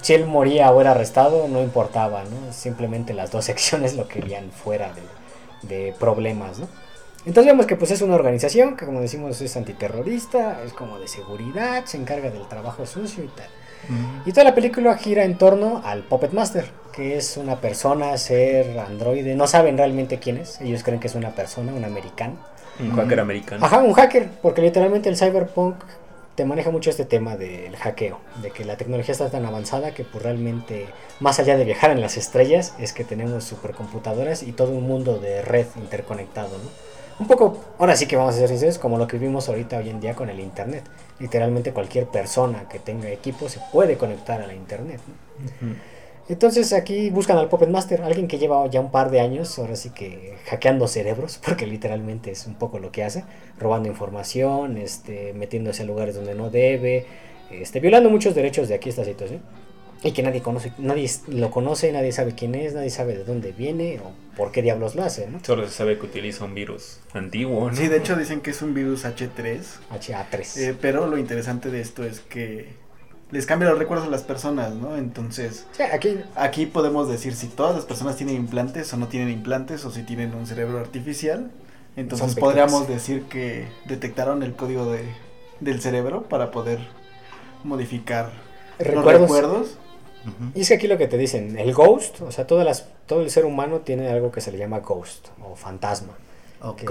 Si 0.01 0.13
él 0.13 0.25
moría 0.25 0.71
o 0.71 0.79
era 0.79 0.91
arrestado, 0.91 1.49
no 1.49 1.61
importaba, 1.61 2.23
¿no? 2.23 2.53
Simplemente 2.53 3.13
las 3.13 3.31
dos 3.31 3.43
secciones 3.51 3.95
lo 3.95 4.07
querían 4.07 4.49
fuera 4.51 4.93
de, 4.93 5.01
de 5.67 5.93
problemas, 5.99 6.59
¿no? 6.59 6.69
Entonces 7.25 7.51
vemos 7.51 7.65
que 7.65 7.75
pues 7.75 7.91
es 7.91 8.01
una 8.01 8.15
organización 8.15 8.77
que 8.77 8.85
como 8.85 9.01
decimos 9.01 9.41
es 9.41 9.57
antiterrorista, 9.57 10.63
es 10.65 10.71
como 10.73 10.99
de 10.99 11.07
seguridad, 11.07 11.85
se 11.85 11.97
encarga 11.97 12.29
del 12.29 12.47
trabajo 12.47 12.85
sucio 12.85 13.23
y 13.23 13.27
tal. 13.27 13.47
Y 14.25 14.31
toda 14.31 14.43
la 14.43 14.55
película 14.55 14.97
gira 14.97 15.23
en 15.23 15.37
torno 15.37 15.81
al 15.83 16.03
Puppet 16.03 16.31
Master, 16.31 16.69
que 16.99 17.15
es 17.15 17.37
una 17.37 17.61
persona, 17.61 18.17
ser 18.17 18.77
androide, 18.77 19.33
no 19.33 19.47
saben 19.47 19.77
realmente 19.77 20.19
quién 20.19 20.35
es, 20.35 20.59
ellos 20.59 20.83
creen 20.83 20.99
que 20.99 21.07
es 21.07 21.15
una 21.15 21.29
persona, 21.29 21.73
un 21.73 21.85
americano. 21.85 22.35
Un 22.77 22.91
hacker 22.91 23.21
americano. 23.21 23.65
Ajá, 23.65 23.77
un 23.79 23.93
hacker, 23.93 24.27
porque 24.41 24.61
literalmente 24.61 25.07
el 25.07 25.15
cyberpunk 25.15 25.75
te 26.35 26.43
maneja 26.43 26.71
mucho 26.71 26.89
este 26.89 27.05
tema 27.05 27.37
del 27.37 27.73
hackeo, 27.77 28.19
de 28.41 28.51
que 28.51 28.65
la 28.65 28.75
tecnología 28.75 29.13
está 29.13 29.29
tan 29.29 29.45
avanzada 29.45 29.93
que 29.93 30.03
pues 30.03 30.21
realmente, 30.21 30.87
más 31.21 31.39
allá 31.39 31.55
de 31.55 31.63
viajar 31.63 31.91
en 31.91 32.01
las 32.01 32.17
estrellas, 32.17 32.73
es 32.79 32.91
que 32.91 33.05
tenemos 33.05 33.45
supercomputadoras 33.45 34.43
y 34.43 34.51
todo 34.51 34.71
un 34.71 34.85
mundo 34.85 35.19
de 35.19 35.41
red 35.41 35.67
interconectado, 35.77 36.57
¿no? 36.57 36.69
un 37.17 37.27
poco, 37.27 37.63
ahora 37.79 37.95
sí 37.95 38.07
que 38.07 38.17
vamos 38.17 38.35
a 38.35 38.39
ser 38.39 38.49
sinceros, 38.49 38.77
como 38.77 38.97
lo 38.97 39.07
que 39.07 39.17
vimos 39.17 39.47
ahorita 39.47 39.77
hoy 39.77 39.89
en 39.89 40.01
día 40.01 40.15
con 40.15 40.29
el 40.29 40.41
Internet. 40.41 40.83
Literalmente 41.19 41.71
cualquier 41.71 42.07
persona 42.07 42.67
que 42.67 42.79
tenga 42.79 43.09
equipo 43.09 43.47
se 43.47 43.61
puede 43.71 43.97
conectar 43.97 44.41
a 44.41 44.47
la 44.47 44.53
Internet. 44.53 44.99
¿no? 45.61 45.98
Entonces 46.29 46.73
aquí 46.73 47.09
buscan 47.09 47.37
al 47.39 47.49
Puppet 47.49 47.69
Master, 47.69 48.03
alguien 48.03 48.27
que 48.27 48.37
lleva 48.37 48.65
ya 48.67 48.79
un 48.79 48.91
par 48.91 49.09
de 49.09 49.19
años, 49.19 49.57
ahora 49.57 49.75
sí 49.75 49.89
que 49.89 50.35
hackeando 50.45 50.87
cerebros, 50.87 51.39
porque 51.45 51.65
literalmente 51.65 52.29
es 52.31 52.45
un 52.45 52.53
poco 52.53 52.77
lo 52.79 52.91
que 52.91 53.03
hace, 53.03 53.23
robando 53.57 53.89
información, 53.89 54.77
este, 54.77 55.33
metiéndose 55.33 55.81
a 55.81 55.85
lugares 55.85 56.15
donde 56.15 56.35
no 56.35 56.51
debe, 56.51 57.07
este, 57.49 57.79
violando 57.79 58.11
muchos 58.11 58.35
derechos 58.35 58.69
de 58.69 58.75
aquí 58.75 58.89
esta 58.89 59.03
situación. 59.03 59.41
Y 60.01 60.13
que 60.13 60.23
nadie 60.23 60.41
conoce, 60.41 60.71
nadie 60.77 61.09
lo 61.27 61.51
conoce, 61.51 61.91
nadie 61.91 62.13
sabe 62.13 62.33
quién 62.33 62.55
es, 62.55 62.73
nadie 62.73 62.89
sabe 62.89 63.17
de 63.17 63.25
dónde 63.25 63.51
viene 63.51 63.99
o 63.99 64.13
por 64.37 64.53
qué 64.53 64.61
diablos 64.61 64.95
lo 64.95 65.03
hace, 65.03 65.27
¿no? 65.27 65.43
Solo 65.43 65.65
se 65.67 65.73
sabe 65.73 65.99
que 65.99 66.05
utiliza 66.05 66.45
un 66.45 66.55
virus 66.55 67.01
antiguo, 67.11 67.69
¿no? 67.69 67.75
Sí, 67.75 67.89
de 67.89 67.97
hecho 67.97 68.15
dicen 68.15 68.39
que 68.39 68.51
es 68.51 68.61
un 68.61 68.73
virus 68.73 69.03
H3. 69.03 69.59
HA3. 69.91 70.57
eh, 70.57 70.75
pero 70.79 71.05
lo 71.05 71.17
interesante 71.17 71.69
de 71.69 71.81
esto 71.81 72.05
es 72.05 72.21
que 72.21 72.67
les 73.31 73.45
cambia 73.45 73.69
los 73.69 73.77
recuerdos 73.77 74.07
a 74.07 74.09
las 74.09 74.23
personas, 74.23 74.73
¿no? 74.73 74.95
Entonces, 74.97 75.65
Sí, 75.73 75.83
aquí 75.83 76.19
aquí 76.35 76.65
podemos 76.65 77.07
decir 77.09 77.35
si 77.35 77.47
todas 77.47 77.75
las 77.75 77.85
personas 77.85 78.15
tienen 78.15 78.35
implantes 78.35 78.91
o 78.93 78.97
no 78.97 79.07
tienen 79.07 79.29
implantes 79.29 79.85
o 79.85 79.91
si 79.91 80.03
tienen 80.03 80.33
un 80.33 80.47
cerebro 80.47 80.79
artificial. 80.79 81.51
Entonces 81.95 82.35
podríamos 82.35 82.87
decir 82.87 83.23
que 83.23 83.67
detectaron 83.85 84.41
el 84.43 84.53
código 84.55 84.91
de, 84.91 85.03
del 85.59 85.81
cerebro 85.81 86.23
para 86.23 86.49
poder 86.51 86.79
modificar 87.63 88.31
recuerdos. 88.77 89.05
los 89.13 89.21
recuerdos. 89.21 89.77
Y 90.53 90.61
es 90.61 90.67
que 90.67 90.73
aquí 90.75 90.87
lo 90.87 90.97
que 90.97 91.07
te 91.07 91.17
dicen, 91.17 91.57
el 91.57 91.73
ghost, 91.73 92.21
o 92.21 92.31
sea, 92.31 92.45
todas 92.45 92.65
las, 92.65 92.87
todo 93.05 93.21
el 93.21 93.31
ser 93.31 93.45
humano 93.45 93.79
tiene 93.79 94.09
algo 94.09 94.31
que 94.31 94.41
se 94.41 94.51
le 94.51 94.57
llama 94.57 94.79
ghost 94.79 95.27
o 95.41 95.55
fantasma. 95.55 96.13
O 96.61 96.75
que- 96.75 96.85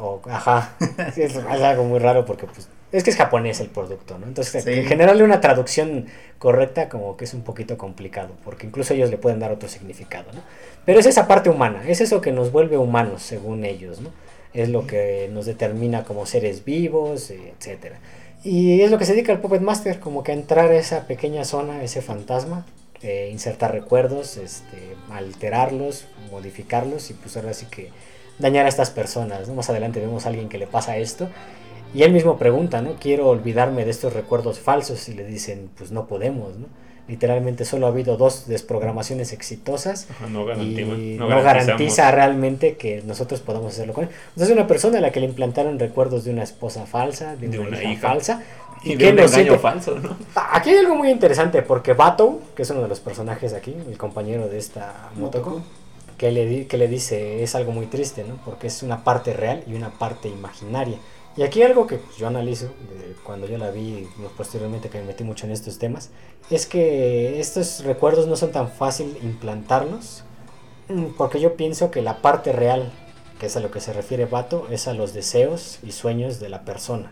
o- 0.00 0.20
ajá. 0.30 0.72
Es 1.16 1.36
algo 1.36 1.84
muy 1.84 1.98
raro 1.98 2.24
porque 2.24 2.46
pues 2.46 2.68
es 2.92 3.04
que 3.04 3.10
es 3.10 3.16
japonés 3.16 3.60
el 3.60 3.68
producto, 3.68 4.18
¿no? 4.18 4.26
Entonces, 4.26 4.64
Sí. 4.64 4.82
generarle 4.84 5.22
una 5.22 5.40
traducción 5.40 6.06
correcta 6.38 6.88
como 6.88 7.16
que 7.16 7.24
es 7.24 7.34
un 7.34 7.42
poquito 7.42 7.78
complicado, 7.78 8.30
porque 8.44 8.66
incluso 8.66 8.94
ellos 8.94 9.10
le 9.10 9.18
pueden 9.18 9.38
dar 9.38 9.52
otro 9.52 9.68
significado, 9.68 10.32
¿no? 10.32 10.40
Pero 10.84 10.98
es 11.00 11.06
esa 11.06 11.28
parte 11.28 11.50
humana, 11.50 11.82
es 11.86 12.00
eso 12.00 12.20
que 12.20 12.32
nos 12.32 12.50
vuelve 12.52 12.76
humanos, 12.78 13.22
según 13.22 13.64
ellos, 13.64 14.00
¿no? 14.00 14.10
Es 14.52 14.68
lo 14.68 14.86
que 14.86 15.28
nos 15.32 15.46
determina 15.46 16.02
como 16.04 16.26
seres 16.26 16.64
vivos, 16.64 17.30
eh, 17.30 17.52
etcétera. 17.58 17.98
Y 18.42 18.80
es 18.80 18.90
lo 18.90 18.98
que 18.98 19.04
se 19.04 19.12
dedica 19.12 19.32
el 19.32 19.38
Puppet 19.38 19.60
Master, 19.60 20.00
como 20.00 20.22
que 20.24 20.32
a 20.32 20.34
entrar 20.34 20.70
a 20.70 20.76
esa 20.76 21.06
pequeña 21.06 21.44
zona, 21.44 21.84
ese 21.84 22.00
fantasma, 22.02 22.66
eh, 23.02 23.28
insertar 23.30 23.72
recuerdos, 23.72 24.36
este, 24.36 24.96
alterarlos, 25.10 26.06
modificarlos 26.30 27.10
y 27.10 27.14
pues 27.14 27.36
ahora 27.36 27.54
sí 27.54 27.66
que 27.70 27.90
dañar 28.38 28.66
a 28.66 28.68
estas 28.68 28.90
personas. 28.90 29.48
¿no? 29.48 29.54
Más 29.54 29.70
adelante 29.70 30.00
vemos 30.00 30.26
a 30.26 30.30
alguien 30.30 30.48
que 30.48 30.58
le 30.58 30.66
pasa 30.66 30.96
esto 30.96 31.28
y 31.94 32.02
él 32.02 32.12
mismo 32.12 32.38
pregunta, 32.38 32.82
¿no? 32.82 32.92
Quiero 33.00 33.28
olvidarme 33.28 33.84
de 33.84 33.90
estos 33.90 34.12
recuerdos 34.12 34.58
falsos 34.60 35.08
y 35.08 35.14
le 35.14 35.24
dicen, 35.24 35.70
pues 35.76 35.90
no 35.90 36.06
podemos, 36.06 36.56
¿no? 36.56 36.66
Literalmente 37.08 37.64
solo 37.64 37.86
ha 37.86 37.88
habido 37.88 38.16
dos 38.16 38.46
desprogramaciones 38.46 39.32
exitosas 39.32 40.06
Ajá, 40.10 40.28
no, 40.28 40.42
y 40.62 41.16
no, 41.18 41.26
garantiza 41.26 42.08
realmente 42.12 42.76
que 42.76 43.02
nosotros 43.04 43.40
podamos 43.40 43.72
hacerlo 43.72 43.94
con 43.94 44.04
él. 44.04 44.10
Entonces 44.28 44.54
una 44.56 44.68
persona 44.68 44.98
a 44.98 45.00
la 45.00 45.10
que 45.10 45.18
le 45.18 45.26
implantaron 45.26 45.76
recuerdos 45.80 46.22
de 46.24 46.30
una 46.30 46.44
esposa 46.44 46.86
falsa, 46.86 47.34
de, 47.34 47.48
De 47.48 47.58
una, 47.58 47.68
una 47.70 47.78
hija, 47.82 47.92
hija. 47.92 48.08
falsa, 48.08 48.42
Y 48.84 48.90
que 48.96 49.06
de 49.06 49.10
un 49.10 49.16
no 49.16 49.22
engaño 49.22 49.34
siente- 49.44 49.58
falso, 49.58 49.98
¿no? 49.98 50.16
Aquí 50.52 50.70
hay 50.70 50.76
algo 50.76 50.94
muy 50.94 51.10
interesante 51.10 51.62
porque 51.62 51.94
Bato, 51.94 52.38
que 52.54 52.62
es 52.62 52.70
uno 52.70 52.82
de 52.82 52.88
los 52.88 53.00
personajes 53.00 53.54
aquí, 53.54 53.74
el 53.88 53.98
compañero 53.98 54.48
de 54.48 54.58
esta 54.58 55.10
Motoko, 55.16 55.50
Motoko. 55.50 55.64
que 56.16 56.30
le, 56.30 56.46
di- 56.46 56.64
que 56.66 56.76
le 56.76 56.86
dice 56.86 57.42
es 57.42 57.56
algo 57.56 57.72
muy 57.72 57.86
triste, 57.86 58.22
¿no? 58.22 58.36
Porque 58.44 58.68
es 58.68 58.84
una 58.84 59.02
parte 59.02 59.32
real 59.32 59.64
y 59.66 59.74
una 59.74 59.90
parte 59.90 60.28
imaginaria. 60.28 60.98
Y 61.40 61.42
aquí 61.42 61.62
algo 61.62 61.86
que 61.86 61.96
pues, 61.96 62.18
yo 62.18 62.26
analizo 62.26 62.66
de 62.66 63.14
cuando 63.24 63.46
yo 63.46 63.56
la 63.56 63.70
vi 63.70 63.80
y 63.80 64.08
posteriormente 64.36 64.90
que 64.90 64.98
me 64.98 65.06
metí 65.06 65.24
mucho 65.24 65.46
en 65.46 65.52
estos 65.52 65.78
temas, 65.78 66.10
es 66.50 66.66
que 66.66 67.40
estos 67.40 67.82
recuerdos 67.82 68.26
no 68.26 68.36
son 68.36 68.52
tan 68.52 68.70
fácil 68.70 69.16
implantarlos, 69.22 70.22
mm, 70.90 71.16
porque 71.16 71.40
yo 71.40 71.56
pienso 71.56 71.90
que 71.90 72.02
la 72.02 72.20
parte 72.20 72.52
real, 72.52 72.92
que 73.38 73.46
es 73.46 73.56
a 73.56 73.60
lo 73.60 73.70
que 73.70 73.80
se 73.80 73.94
refiere 73.94 74.26
Bato, 74.26 74.66
es 74.70 74.86
a 74.86 74.92
los 74.92 75.14
deseos 75.14 75.78
y 75.82 75.92
sueños 75.92 76.40
de 76.40 76.50
la 76.50 76.66
persona. 76.66 77.10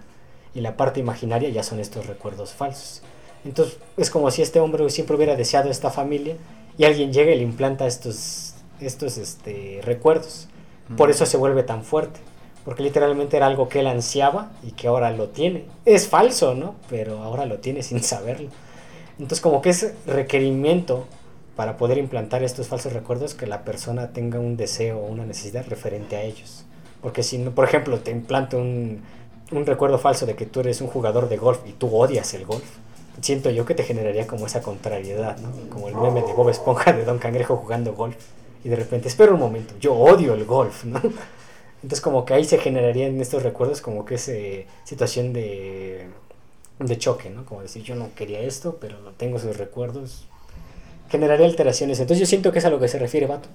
Y 0.55 0.61
la 0.61 0.77
parte 0.77 1.01
imaginaria 1.01 1.49
ya 1.49 1.63
son 1.63 1.81
estos 1.81 2.07
recuerdos 2.07 2.53
falsos. 2.53 3.01
Entonces 3.47 3.79
es 3.97 4.11
como 4.11 4.31
si 4.31 4.43
este 4.43 4.61
hombre 4.61 4.91
siempre 4.91 5.17
hubiera 5.17 5.37
deseado 5.37 5.71
esta 5.71 5.89
familia 5.91 6.37
y 6.77 6.85
alguien 6.85 7.15
llega 7.15 7.33
y 7.33 7.39
le 7.39 7.45
implanta 7.45 7.87
estos, 7.87 8.57
estos 8.79 9.17
este, 9.17 9.81
recuerdos. 9.83 10.49
Por 10.99 11.11
eso 11.11 11.25
se 11.25 11.39
vuelve 11.39 11.63
tan 11.63 11.83
fuerte. 11.83 12.28
Porque 12.69 12.83
literalmente 12.83 13.39
era 13.39 13.47
algo 13.47 13.71
que 13.71 13.81
él 13.81 13.87
ansiaba 13.87 14.51
y 14.63 14.73
que 14.73 14.89
ahora 14.89 15.11
lo 15.11 15.29
tiene. 15.29 15.65
Es 15.87 16.07
falso, 16.07 16.55
¿no? 16.55 16.75
Pero 16.91 17.23
ahora 17.23 17.47
lo 17.47 17.61
tiene 17.61 17.83
sin 17.83 18.03
saberlo. 18.03 18.51
Entonces 19.13 19.41
como 19.41 19.63
que 19.63 19.71
es 19.71 19.95
requerimiento 20.07 21.07
para 21.57 21.79
poder 21.79 21.97
implantar 21.97 22.43
estos 22.43 22.69
falsos 22.69 22.93
recuerdos 22.93 23.33
que 23.33 23.47
la 23.47 23.63
persona 23.63 24.13
tenga 24.13 24.39
un 24.39 24.59
deseo 24.59 24.99
o 24.99 25.07
una 25.07 25.25
necesidad 25.25 25.65
referente 25.67 26.17
a 26.17 26.23
ellos. 26.25 26.67
Porque 27.01 27.23
si, 27.23 27.39
no, 27.39 27.53
por 27.53 27.65
ejemplo, 27.65 28.01
te 28.01 28.11
implanto 28.11 28.59
un, 28.59 29.01
un 29.51 29.65
recuerdo 29.65 29.97
falso 29.97 30.27
de 30.27 30.37
que 30.37 30.45
tú 30.45 30.61
eres 30.61 30.83
un 30.83 30.89
jugador 30.89 31.31
de 31.31 31.39
golf 31.39 31.61
y 31.67 31.73
tú 31.73 31.97
odias 31.97 32.35
el 32.35 32.45
golf, 32.45 32.67
siento 33.23 33.49
yo 33.49 33.65
que 33.65 33.75
te 33.75 33.83
generaría 33.83 34.27
como 34.27 34.45
esa 34.45 34.61
contrariedad, 34.61 35.39
¿no? 35.39 35.71
Como 35.71 35.89
el 35.89 35.97
meme 35.97 36.21
de 36.21 36.35
Bob 36.35 36.51
Esponja 36.51 36.93
de 36.93 37.07
Don 37.07 37.17
Cangrejo 37.17 37.57
jugando 37.57 37.95
golf. 37.95 38.19
Y 38.63 38.69
de 38.69 38.77
repente, 38.77 39.09
espera 39.09 39.33
un 39.33 39.41
momento, 39.41 39.73
yo 39.81 39.95
odio 39.95 40.35
el 40.35 40.45
golf, 40.45 40.85
¿no? 40.85 41.01
Entonces 41.83 42.01
como 42.01 42.25
que 42.25 42.35
ahí 42.35 42.45
se 42.45 42.59
generaría 42.59 43.07
en 43.07 43.21
estos 43.21 43.43
recuerdos 43.43 43.81
como 43.81 44.05
que 44.05 44.17
esa 44.17 44.33
situación 44.85 45.33
de, 45.33 46.09
de 46.79 46.99
choque, 46.99 47.31
¿no? 47.31 47.45
Como 47.45 47.63
decir, 47.63 47.83
yo 47.83 47.95
no 47.95 48.11
quería 48.15 48.41
esto, 48.41 48.79
pero 48.81 49.01
no 49.01 49.11
tengo 49.13 49.39
esos 49.39 49.57
recuerdos. 49.57 50.27
Generaría 51.09 51.47
alteraciones. 51.47 52.01
Entonces 52.01 52.21
yo 52.21 52.27
siento 52.27 52.53
que 52.53 52.59
es 52.59 52.65
a 52.65 52.71
lo 52.71 52.81
que 52.81 52.89
se 52.89 52.99
refiere 52.99 53.27
Vato. 53.27 53.49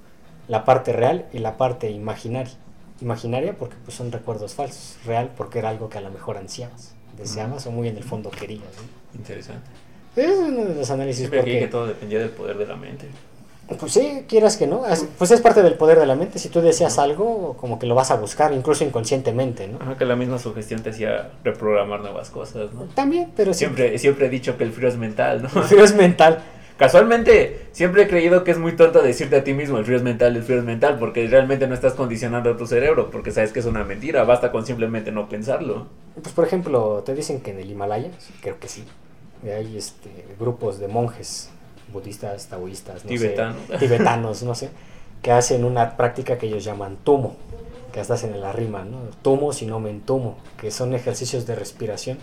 La 0.47 0.65
parte 0.65 0.93
real 0.93 1.27
y 1.33 1.39
la 1.39 1.57
parte 1.57 1.89
imaginaria. 1.89 2.53
Imaginaria 3.01 3.57
porque 3.57 3.75
pues, 3.83 3.95
son 3.97 4.11
recuerdos 4.11 4.53
falsos. 4.53 4.97
Real 5.05 5.31
porque 5.35 5.59
era 5.59 5.69
algo 5.69 5.89
que 5.89 5.97
a 5.97 6.01
lo 6.01 6.09
mejor 6.09 6.37
ansiabas, 6.37 6.95
deseabas 7.17 7.65
o 7.67 7.71
muy 7.71 7.87
en 7.87 7.97
el 7.97 8.03
fondo 8.03 8.29
querías. 8.31 8.63
¿no? 8.63 9.19
Interesante. 9.19 9.69
Es 10.15 10.37
uno 10.37 10.65
de 10.65 10.75
los 10.75 10.89
análisis 10.91 11.21
Siempre 11.21 11.41
creí 11.41 11.53
que 11.53 11.59
porque, 11.61 11.71
todo 11.71 11.87
dependía 11.87 12.19
del 12.19 12.29
poder 12.29 12.57
de 12.57 12.67
la 12.67 12.75
mente. 12.75 13.07
Pues 13.79 13.93
sí, 13.93 14.25
quieras 14.27 14.57
que 14.57 14.67
no, 14.67 14.85
es- 14.85 15.05
pues 15.17 15.31
es 15.31 15.41
parte 15.41 15.63
del 15.63 15.75
poder 15.75 15.99
de 15.99 16.05
la 16.05 16.15
mente. 16.15 16.37
Si 16.39 16.49
tú 16.49 16.61
deseas 16.61 16.99
algo, 16.99 17.55
como 17.59 17.79
que 17.79 17.87
lo 17.87 17.95
vas 17.95 18.11
a 18.11 18.15
buscar, 18.15 18.53
incluso 18.53 18.83
inconscientemente, 18.83 19.67
¿no? 19.67 19.79
Ajá, 19.81 19.97
que 19.97 20.05
la 20.05 20.15
misma 20.15 20.37
sugestión 20.39 20.81
te 20.83 20.89
hacía 20.91 21.31
reprogramar 21.43 22.01
nuevas 22.01 22.29
cosas, 22.29 22.73
¿no? 22.73 22.83
También, 22.93 23.31
pero 23.35 23.53
siempre, 23.53 23.83
Siempre, 23.83 23.99
siempre 23.99 24.25
he 24.27 24.29
dicho 24.29 24.57
que 24.57 24.63
el 24.65 24.71
frío 24.73 24.89
es 24.89 24.97
mental, 24.97 25.43
¿no? 25.43 25.49
pero 25.69 25.83
es 25.83 25.95
mental. 25.95 26.43
Casualmente, 26.77 27.67
siempre 27.71 28.03
he 28.03 28.07
creído 28.07 28.43
que 28.43 28.51
es 28.51 28.57
muy 28.57 28.75
tonto 28.75 29.01
decirte 29.01 29.37
a 29.37 29.43
ti 29.43 29.53
mismo 29.53 29.77
el 29.77 29.85
frío 29.85 29.95
es 29.97 30.03
mental, 30.03 30.35
el 30.35 30.43
frío 30.43 30.57
es 30.57 30.65
mental, 30.65 30.97
porque 30.99 31.25
realmente 31.27 31.67
no 31.67 31.75
estás 31.75 31.93
condicionando 31.93 32.49
a 32.51 32.57
tu 32.57 32.65
cerebro, 32.67 33.09
porque 33.11 33.31
sabes 33.31 33.53
que 33.53 33.59
es 33.59 33.65
una 33.65 33.83
mentira, 33.83 34.23
basta 34.23 34.51
con 34.51 34.65
simplemente 34.65 35.11
no 35.11 35.29
pensarlo. 35.29 35.87
Pues 36.21 36.33
por 36.33 36.45
ejemplo, 36.45 37.03
te 37.05 37.13
dicen 37.15 37.41
que 37.41 37.51
en 37.51 37.59
el 37.59 37.69
Himalaya, 37.71 38.09
creo 38.41 38.59
que 38.59 38.67
sí, 38.67 38.83
hay 39.45 39.77
este, 39.77 40.09
grupos 40.39 40.79
de 40.79 40.87
monjes 40.87 41.49
budistas, 41.91 42.47
taoístas, 42.47 43.03
no 43.05 43.09
sé, 43.09 43.17
Tibetanos. 43.17 43.61
tibetanos, 43.79 44.43
no 44.43 44.55
sé, 44.55 44.69
que 45.21 45.31
hacen 45.31 45.65
una 45.65 45.97
práctica 45.97 46.37
que 46.37 46.47
ellos 46.47 46.63
llaman 46.63 46.97
tumo, 46.97 47.35
que 47.91 47.99
hasta 47.99 48.15
hacen 48.15 48.33
en 48.33 48.41
la 48.41 48.51
rima, 48.51 48.83
¿no? 48.83 48.99
Tumo 49.21 49.53
si 49.53 49.65
no 49.65 49.79
me 49.79 49.89
entumo, 49.89 50.37
que 50.57 50.71
son 50.71 50.93
ejercicios 50.93 51.45
de 51.45 51.55
respiración 51.55 52.17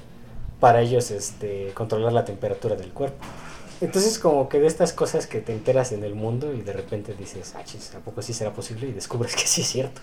para 0.61 0.83
ellos 0.83 1.11
este, 1.11 1.73
controlar 1.75 2.13
la 2.13 2.25
temperatura 2.25 2.77
del 2.77 2.91
cuerpo. 2.91 3.25
Entonces 3.81 4.19
como 4.19 4.49
que 4.49 4.61
de 4.61 4.67
estas 4.67 4.93
cosas 4.93 5.27
que 5.27 5.41
te 5.41 5.53
enteras 5.53 5.93
en 5.93 6.05
el 6.05 6.15
mundo 6.15 6.53
y 6.53 6.61
de 6.61 6.73
repente 6.73 7.15
dices, 7.19 7.55
ah, 7.57 7.63
chis, 7.65 7.95
¿a 7.95 8.01
poco 8.01 8.21
sí 8.21 8.35
será 8.35 8.53
posible? 8.53 8.89
Y 8.89 8.93
descubres 8.93 9.35
que 9.37 9.47
sí 9.47 9.63
es 9.63 9.69
cierto. 9.69 10.01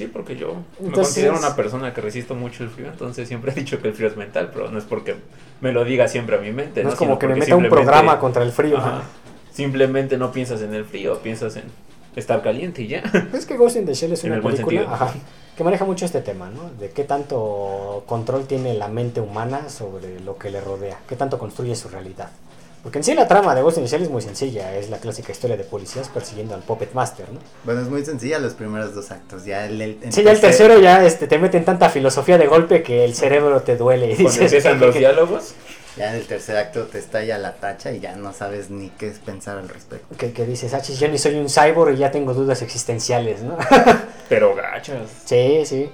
Sí, 0.00 0.06
porque 0.06 0.34
yo 0.34 0.54
me 0.80 0.92
considero 0.92 1.36
una 1.36 1.54
persona 1.54 1.92
que 1.92 2.00
resisto 2.00 2.34
mucho 2.34 2.64
el 2.64 2.70
frío, 2.70 2.86
entonces 2.86 3.28
siempre 3.28 3.52
he 3.52 3.54
dicho 3.54 3.82
que 3.82 3.88
el 3.88 3.94
frío 3.94 4.08
es 4.08 4.16
mental, 4.16 4.50
pero 4.50 4.70
no 4.70 4.78
es 4.78 4.84
porque 4.84 5.16
me 5.60 5.72
lo 5.72 5.84
diga 5.84 6.08
siempre 6.08 6.36
a 6.36 6.40
mi 6.40 6.52
mente. 6.52 6.82
No, 6.82 6.88
¿no? 6.88 6.92
es 6.94 6.98
como 6.98 7.10
Sino 7.10 7.18
que 7.18 7.28
me 7.28 7.34
meta 7.36 7.54
un 7.54 7.68
programa 7.68 8.18
contra 8.18 8.42
el 8.42 8.50
frío. 8.50 8.78
Ajá. 8.78 9.02
Simplemente 9.52 10.16
no 10.16 10.32
piensas 10.32 10.62
en 10.62 10.72
el 10.72 10.86
frío, 10.86 11.18
piensas 11.18 11.56
en 11.56 11.64
estar 12.16 12.42
caliente 12.42 12.80
y 12.80 12.88
ya. 12.88 13.02
Es 13.34 13.44
que 13.44 13.58
Ghost 13.58 13.76
in 13.76 13.84
the 13.84 13.92
Shell 13.92 14.12
es 14.14 14.24
En 14.24 14.32
una 14.32 14.42
película 14.42 14.82
ajá, 14.90 15.12
que 15.54 15.64
maneja 15.64 15.84
mucho 15.84 16.06
este 16.06 16.22
tema, 16.22 16.48
¿no? 16.48 16.70
De 16.80 16.88
qué 16.88 17.04
tanto 17.04 18.02
control 18.06 18.46
tiene 18.46 18.72
la 18.72 18.88
mente 18.88 19.20
humana 19.20 19.68
sobre 19.68 20.18
lo 20.20 20.38
que 20.38 20.50
le 20.50 20.62
rodea, 20.62 20.98
qué 21.06 21.14
tanto 21.14 21.38
construye 21.38 21.76
su 21.76 21.90
realidad. 21.90 22.30
Porque 22.82 22.98
en 22.98 23.04
sí 23.04 23.14
la 23.14 23.28
trama 23.28 23.54
de 23.54 23.60
Ghost 23.60 23.76
in 23.76 23.84
the 23.84 23.90
Shell 23.90 24.02
es 24.02 24.08
muy 24.10 24.22
sencilla, 24.22 24.74
es 24.74 24.88
la 24.88 24.96
clásica 24.98 25.32
historia 25.32 25.56
de 25.56 25.64
policías 25.64 26.08
persiguiendo 26.08 26.54
al 26.54 26.62
Puppet 26.62 26.94
Master, 26.94 27.30
¿no? 27.30 27.38
Bueno, 27.64 27.82
es 27.82 27.88
muy 27.88 28.02
sencilla 28.04 28.38
los 28.38 28.54
primeros 28.54 28.94
dos 28.94 29.10
actos. 29.10 29.44
Ya 29.44 29.66
el, 29.66 29.80
el- 29.82 29.98
Sí, 30.12 30.22
ya 30.22 30.32
el 30.32 30.40
tercero 30.40 30.78
ya 30.80 31.04
este, 31.04 31.26
te 31.26 31.38
meten 31.38 31.64
tanta 31.66 31.90
filosofía 31.90 32.38
de 32.38 32.46
golpe 32.46 32.82
que 32.82 33.04
el 33.04 33.14
cerebro 33.14 33.60
te 33.62 33.76
duele. 33.76 34.06
Y 34.12 34.14
Cuando 34.14 34.30
dices, 34.30 34.44
empiezan 34.52 34.80
los 34.80 34.94
diálogos, 34.94 35.54
Ya 35.98 36.10
en 36.10 36.16
el 36.16 36.26
tercer 36.26 36.56
acto 36.56 36.84
te 36.84 36.98
estalla 36.98 37.36
la 37.36 37.56
tacha 37.56 37.92
y 37.92 38.00
ya 38.00 38.16
no 38.16 38.32
sabes 38.32 38.70
ni 38.70 38.88
qué 38.90 39.12
pensar 39.26 39.58
al 39.58 39.68
respecto. 39.68 40.16
que, 40.16 40.32
que 40.32 40.46
dices, 40.46 40.72
ah, 40.72 40.80
yo 40.80 41.08
ni 41.08 41.18
soy 41.18 41.34
un 41.34 41.48
cyborg 41.50 41.94
y 41.94 41.98
ya 41.98 42.10
tengo 42.10 42.32
dudas 42.32 42.62
existenciales, 42.62 43.42
¿no? 43.42 43.58
pero 44.30 44.54
gachas. 44.54 45.08
Sí, 45.26 45.66
sí. 45.66 45.90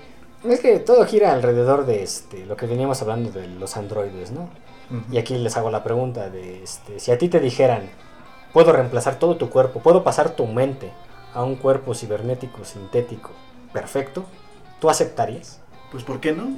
Es 0.48 0.60
que 0.60 0.78
todo 0.78 1.04
gira 1.06 1.32
alrededor 1.32 1.84
de 1.86 2.04
este, 2.04 2.46
lo 2.46 2.56
que 2.56 2.66
veníamos 2.66 3.02
hablando 3.02 3.30
de 3.32 3.48
los 3.48 3.76
androides, 3.76 4.30
¿no? 4.30 4.48
Y 5.10 5.18
aquí 5.18 5.36
les 5.36 5.56
hago 5.56 5.70
la 5.70 5.82
pregunta 5.82 6.30
de, 6.30 6.62
este, 6.62 7.00
si 7.00 7.10
a 7.10 7.18
ti 7.18 7.28
te 7.28 7.40
dijeran, 7.40 7.82
puedo 8.52 8.72
reemplazar 8.72 9.18
todo 9.18 9.36
tu 9.36 9.50
cuerpo, 9.50 9.80
puedo 9.80 10.04
pasar 10.04 10.30
tu 10.30 10.46
mente 10.46 10.92
a 11.34 11.42
un 11.42 11.56
cuerpo 11.56 11.94
cibernético, 11.94 12.64
sintético, 12.64 13.30
perfecto, 13.72 14.24
¿tú 14.80 14.88
aceptarías? 14.88 15.60
Pues 15.90 16.04
¿por 16.04 16.20
qué 16.20 16.32
no? 16.32 16.48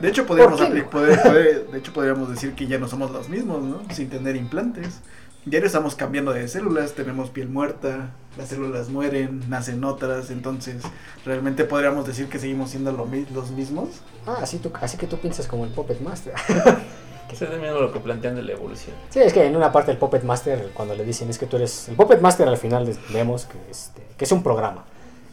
De 0.00 0.08
hecho, 0.08 0.26
podríamos, 0.26 0.58
¿Por 0.60 0.72
qué 0.72 0.82
apli- 0.84 0.88
poder- 0.88 1.22
poder- 1.22 1.66
de 1.70 1.78
hecho, 1.78 1.92
podríamos 1.92 2.30
decir 2.30 2.54
que 2.54 2.66
ya 2.66 2.78
no 2.78 2.88
somos 2.88 3.10
los 3.10 3.28
mismos, 3.28 3.62
¿no? 3.62 3.82
Sin 3.92 4.08
tener 4.08 4.34
implantes. 4.34 5.00
Ya 5.46 5.60
no 5.60 5.66
estamos 5.66 5.94
cambiando 5.94 6.32
de 6.32 6.48
células, 6.48 6.94
tenemos 6.94 7.28
piel 7.28 7.50
muerta, 7.50 8.12
las 8.38 8.48
células 8.48 8.88
mueren, 8.88 9.42
nacen 9.50 9.84
otras, 9.84 10.30
entonces 10.30 10.82
realmente 11.26 11.64
podríamos 11.64 12.06
decir 12.06 12.30
que 12.30 12.38
seguimos 12.38 12.70
siendo 12.70 12.92
lo 12.92 13.04
mi- 13.04 13.26
los 13.26 13.50
mismos. 13.50 13.88
Ah, 14.26 14.38
así, 14.40 14.56
tú, 14.58 14.72
así 14.80 14.96
que 14.96 15.06
tú 15.06 15.18
piensas 15.18 15.46
como 15.46 15.64
el 15.66 15.70
Puppet 15.70 16.00
Master. 16.00 16.32
Eso 17.32 17.46
es 17.46 17.60
mismo 17.60 17.78
lo 17.78 17.92
que 17.92 18.00
plantean 18.00 18.36
de 18.36 18.42
la 18.42 18.52
evolución. 18.52 18.94
Sí, 19.10 19.20
es 19.20 19.32
que 19.32 19.44
en 19.44 19.56
una 19.56 19.72
parte 19.72 19.90
el 19.90 19.96
Puppet 19.96 20.22
Master, 20.22 20.70
cuando 20.74 20.94
le 20.94 21.04
dicen 21.04 21.28
es 21.30 21.38
que 21.38 21.46
tú 21.46 21.56
eres... 21.56 21.88
El 21.88 21.96
Puppet 21.96 22.20
Master 22.20 22.46
al 22.46 22.56
final 22.56 22.88
vemos 23.12 23.46
que, 23.46 23.58
este, 23.70 24.02
que 24.16 24.24
es 24.24 24.32
un 24.32 24.42
programa. 24.42 24.84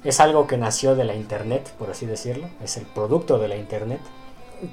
Es 0.04 0.20
algo 0.20 0.48
que 0.48 0.58
nació 0.58 0.96
de 0.96 1.04
la 1.04 1.14
Internet, 1.14 1.74
por 1.78 1.92
así 1.92 2.06
decirlo. 2.06 2.50
Es 2.64 2.78
el 2.78 2.86
producto 2.86 3.38
de 3.38 3.48
la 3.48 3.56
Internet. 3.56 4.00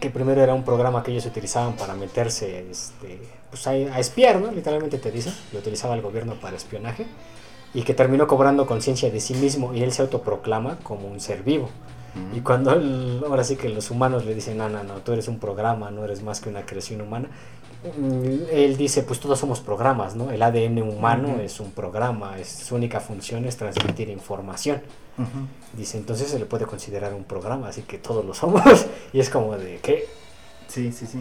Que 0.01 0.09
primero 0.11 0.43
era 0.43 0.55
un 0.55 0.65
programa 0.65 1.03
que 1.03 1.11
ellos 1.11 1.27
utilizaban 1.27 1.75
para 1.75 1.95
meterse 1.95 2.71
este, 2.71 3.21
pues 3.51 3.67
a, 3.67 3.71
a 3.71 3.99
espiar, 3.99 4.41
¿no? 4.41 4.51
Literalmente 4.51 4.99
te 4.99 5.11
dicen. 5.11 5.35
Lo 5.53 5.59
utilizaba 5.59 5.95
el 5.95 6.01
gobierno 6.01 6.35
para 6.41 6.57
espionaje. 6.57 7.07
Y 7.75 7.83
que 7.83 7.93
terminó 7.93 8.27
cobrando 8.27 8.67
conciencia 8.67 9.11
de 9.11 9.21
sí 9.21 9.35
mismo 9.35 9.75
y 9.75 9.83
él 9.83 9.93
se 9.93 10.01
autoproclama 10.01 10.79
como 10.83 11.09
un 11.09 11.21
ser 11.21 11.43
vivo. 11.43 11.69
Y 12.35 12.41
cuando 12.41 12.71
ahora 13.27 13.45
sí 13.45 13.57
que 13.57 13.69
los 13.69 13.91
humanos 13.91 14.25
le 14.25 14.35
dicen, 14.35 14.59
no, 14.59 14.69
no, 14.69 14.83
no, 14.85 14.95
tú 14.97 15.13
eres 15.13 15.29
un 15.29 15.39
programa, 15.39 15.91
no 15.91 16.05
eres 16.05 16.23
más 16.23 16.41
que 16.41 16.49
una 16.49 16.65
creación 16.67 17.01
humana, 17.01 17.29
mm, 17.99 18.35
él 18.51 18.77
dice, 18.77 19.03
pues 19.03 19.21
todos 19.21 19.39
somos 19.39 19.61
programas, 19.61 20.15
¿no? 20.17 20.31
El 20.31 20.43
ADN 20.43 20.83
humano 20.83 21.41
es 21.41 21.61
un 21.61 21.71
programa, 21.73 22.39
es, 22.39 22.49
su 22.49 22.75
única 22.75 23.01
función 23.01 23.45
es 23.45 23.57
transmitir 23.57 24.09
información. 24.11 24.81
Dice, 25.73 25.99
entonces 25.99 26.29
se 26.29 26.39
le 26.39 26.47
puede 26.47 26.65
considerar 26.67 27.13
un 27.13 27.25
programa, 27.25 27.69
así 27.69 27.83
que 27.83 27.99
todos 27.99 28.25
lo 28.25 28.35
somos. 28.35 28.63
y 29.13 29.21
es 29.21 29.31
como 29.31 29.57
de, 29.57 29.79
¿qué? 29.83 30.07
Sí, 30.69 30.93
sí, 30.93 31.07
sí. 31.07 31.19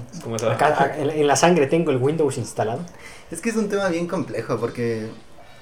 Acá, 0.51 0.95
en, 0.97 1.09
en 1.09 1.25
la 1.27 1.35
sangre 1.35 1.67
tengo 1.67 1.89
el 1.91 1.97
Windows 1.97 2.37
instalado. 2.37 2.81
Es 3.31 3.41
que 3.41 3.49
es 3.49 3.55
un 3.55 3.69
tema 3.69 3.87
bien 3.89 4.05
complejo 4.07 4.57
porque 4.59 5.07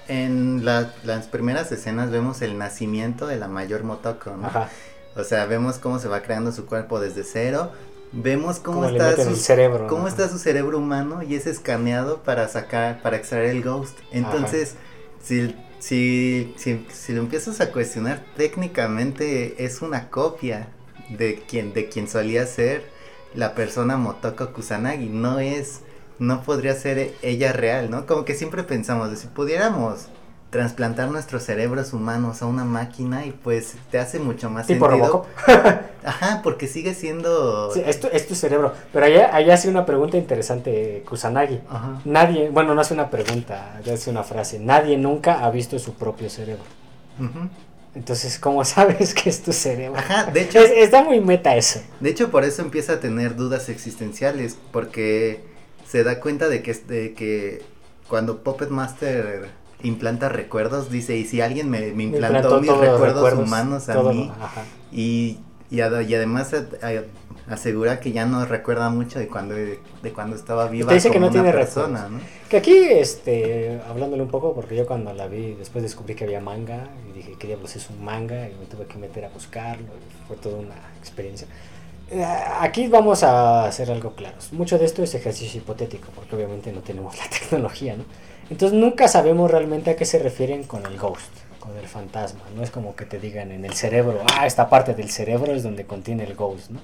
en 0.07 0.65
la- 0.65 0.91
las 1.03 1.27
primeras 1.27 1.71
escenas 1.71 2.09
vemos 2.11 2.41
el 2.41 2.57
nacimiento 2.57 3.25
de 3.27 3.37
la 3.37 3.47
mayor 3.47 3.83
Motoko, 3.83 4.31
¿no? 4.31 4.47
Ajá. 4.47 4.69
O 5.15 5.23
sea, 5.23 5.45
vemos 5.45 5.77
cómo 5.77 5.99
se 5.99 6.07
va 6.07 6.21
creando 6.21 6.51
su 6.51 6.65
cuerpo 6.65 6.99
desde 6.99 7.23
cero, 7.23 7.71
vemos 8.11 8.59
cómo, 8.59 8.85
está 8.85 9.15
su 9.23 9.35
cerebro. 9.35 9.87
cómo 9.87 10.03
¿no? 10.03 10.07
está 10.07 10.27
su 10.29 10.37
cerebro 10.37 10.77
humano 10.77 11.23
y 11.23 11.35
es 11.35 11.47
escaneado 11.47 12.23
para 12.23 12.47
sacar, 12.47 13.01
para 13.01 13.17
extraer 13.17 13.45
el 13.45 13.63
ghost. 13.63 13.97
Entonces, 14.11 14.75
si, 15.23 15.55
si, 15.79 16.53
si, 16.57 16.85
si 16.91 17.13
lo 17.13 17.21
empiezas 17.21 17.61
a 17.61 17.71
cuestionar, 17.71 18.23
técnicamente 18.35 19.63
es 19.63 19.81
una 19.81 20.09
copia 20.09 20.69
de 21.09 21.43
quien, 21.47 21.73
de 21.73 21.87
quien 21.87 22.07
solía 22.07 22.45
ser 22.45 22.83
la 23.33 23.55
persona 23.55 23.97
Motoko 23.97 24.53
Kusanagi. 24.53 25.07
No 25.07 25.39
es, 25.39 25.81
no 26.19 26.43
podría 26.43 26.75
ser 26.75 27.13
ella 27.21 27.53
real, 27.53 27.89
¿no? 27.89 28.05
Como 28.05 28.25
que 28.25 28.33
siempre 28.33 28.63
pensamos, 28.63 29.11
de 29.11 29.17
si 29.17 29.27
pudiéramos 29.27 30.07
trasplantar 30.55 31.09
nuestros 31.11 31.43
cerebros 31.43 31.91
humanos 31.91 32.41
a 32.41 32.45
una 32.45 32.63
máquina 32.63 33.25
y 33.25 33.31
pues 33.31 33.73
te 33.91 33.99
hace 33.99 34.19
mucho 34.19 34.49
más 34.49 34.67
Tipo 34.67 34.89
sentido. 34.89 35.25
Ajá, 36.05 36.39
porque 36.43 36.67
sigue 36.67 36.93
siendo... 36.93 37.71
Sí, 37.73 37.81
es, 37.85 37.99
tu, 37.99 38.07
es 38.07 38.25
tu 38.25 38.35
cerebro. 38.35 38.71
Pero 38.93 39.05
allá, 39.05 39.35
allá 39.35 39.53
hace 39.55 39.67
una 39.67 39.85
pregunta 39.85 40.15
interesante 40.15 41.03
Kusanagi. 41.09 41.59
Ajá. 41.69 41.99
Nadie, 42.05 42.49
bueno, 42.51 42.73
no 42.73 42.79
hace 42.79 42.93
una 42.93 43.09
pregunta, 43.09 43.81
hace 43.91 44.09
una 44.09 44.23
frase. 44.23 44.57
Nadie 44.59 44.97
nunca 44.97 45.43
ha 45.43 45.49
visto 45.51 45.77
su 45.77 45.95
propio 45.95 46.29
cerebro. 46.29 46.63
Ujú. 47.19 47.49
Entonces, 47.93 48.39
¿cómo 48.39 48.63
sabes 48.65 49.13
que 49.13 49.29
es 49.29 49.43
tu 49.43 49.51
cerebro? 49.51 49.99
Ajá, 49.99 50.31
de 50.31 50.43
hecho, 50.43 50.59
Es- 50.59 50.71
está 50.71 51.03
muy 51.03 51.19
meta 51.19 51.53
eso. 51.57 51.81
de 51.99 52.09
hecho 52.11 52.31
por 52.31 52.45
eso 52.45 52.61
empieza 52.61 52.93
a 52.93 52.99
tener 53.01 53.35
dudas 53.35 53.67
existenciales, 53.67 54.55
porque 54.71 55.43
se 55.85 56.05
da 56.05 56.21
cuenta 56.21 56.47
de 56.47 56.63
que, 56.63 56.73
de 56.75 57.13
que 57.13 57.61
cuando 58.07 58.37
Puppet 58.41 58.69
Master 58.69 59.49
implanta 59.83 60.29
recuerdos, 60.29 60.89
dice, 60.89 61.15
y 61.17 61.25
si 61.25 61.41
alguien 61.41 61.69
me, 61.69 61.91
me 61.93 62.03
implantó, 62.03 62.59
mis 62.61 62.71
recuerdos, 62.75 63.33
humanos 63.33 63.89
a 63.89 63.93
todo- 63.93 64.13
mí, 64.13 64.31
y, 64.91 65.37
y, 65.69 65.81
ad- 65.81 66.01
y 66.01 66.15
además 66.15 66.53
a- 66.53 66.65
a- 66.87 67.53
asegura 67.53 67.99
que 67.99 68.11
ya 68.11 68.25
no 68.25 68.43
recuerda 68.45 68.89
mucho 68.89 69.19
de 69.19 69.27
cuando, 69.27 69.53
de, 69.53 69.79
cuando 70.15 70.35
estaba 70.35 70.67
viva 70.67 70.89
te 70.89 70.95
dice 70.95 71.11
que 71.11 71.19
no 71.19 71.27
una 71.27 71.33
tiene 71.33 71.51
persona, 71.51 72.07
¿no? 72.09 72.19
Que 72.49 72.57
aquí, 72.57 72.75
este, 72.75 73.79
hablándole 73.87 74.23
un 74.23 74.29
poco, 74.29 74.53
porque 74.55 74.75
yo 74.75 74.87
cuando 74.87 75.13
la 75.13 75.27
vi, 75.27 75.53
después 75.53 75.83
descubrí 75.83 76.15
que 76.15 76.23
había 76.23 76.39
manga, 76.39 76.87
y 77.09 77.17
dije, 77.17 77.35
¿qué 77.37 77.47
diablos 77.47 77.75
es 77.75 77.89
un 77.89 78.03
manga? 78.03 78.47
Y 78.49 78.55
me 78.55 78.65
tuve 78.65 78.85
que 78.85 78.97
meter 78.97 79.25
a 79.25 79.29
buscarlo, 79.29 79.85
y 79.85 80.27
fue 80.27 80.37
toda 80.37 80.57
una 80.57 80.75
experiencia. 80.99 81.47
Eh, 82.09 82.23
Aquí 82.61 82.87
vamos 82.87 83.23
a 83.23 83.65
hacer 83.65 83.91
algo 83.91 84.11
claro. 84.13 84.37
Mucho 84.51 84.77
de 84.79 84.85
esto 84.85 85.03
es 85.03 85.13
ejercicio 85.15 85.59
hipotético, 85.59 86.09
porque 86.15 86.35
obviamente 86.35 86.71
no 86.71 86.81
tenemos 86.81 87.15
la 87.17 87.25
tecnología, 87.29 87.95
¿no? 87.97 88.05
Entonces 88.49 88.77
nunca 88.77 89.07
sabemos 89.07 89.49
realmente 89.49 89.91
a 89.91 89.95
qué 89.95 90.05
se 90.05 90.19
refieren 90.19 90.63
con 90.63 90.85
el 90.85 90.97
ghost, 90.97 91.31
con 91.59 91.75
el 91.77 91.87
fantasma. 91.87 92.41
No 92.55 92.63
es 92.63 92.69
como 92.69 92.95
que 92.95 93.05
te 93.05 93.19
digan 93.19 93.51
en 93.51 93.65
el 93.65 93.73
cerebro, 93.73 94.21
ah, 94.33 94.45
esta 94.45 94.69
parte 94.69 94.93
del 94.93 95.09
cerebro 95.09 95.53
es 95.53 95.63
donde 95.63 95.85
contiene 95.85 96.23
el 96.23 96.35
ghost, 96.35 96.69
¿no? 96.69 96.79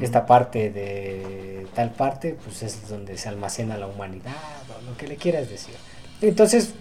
Esta 0.00 0.26
parte 0.26 0.70
de 0.70 1.66
tal 1.74 1.90
parte, 1.90 2.36
pues 2.44 2.62
es 2.62 2.88
donde 2.88 3.16
se 3.16 3.30
almacena 3.30 3.78
la 3.78 3.86
humanidad, 3.86 4.34
o 4.78 4.90
lo 4.90 4.96
que 4.98 5.06
le 5.06 5.16
quieras 5.16 5.48
decir. 5.48 5.74
Entonces, 6.20 6.74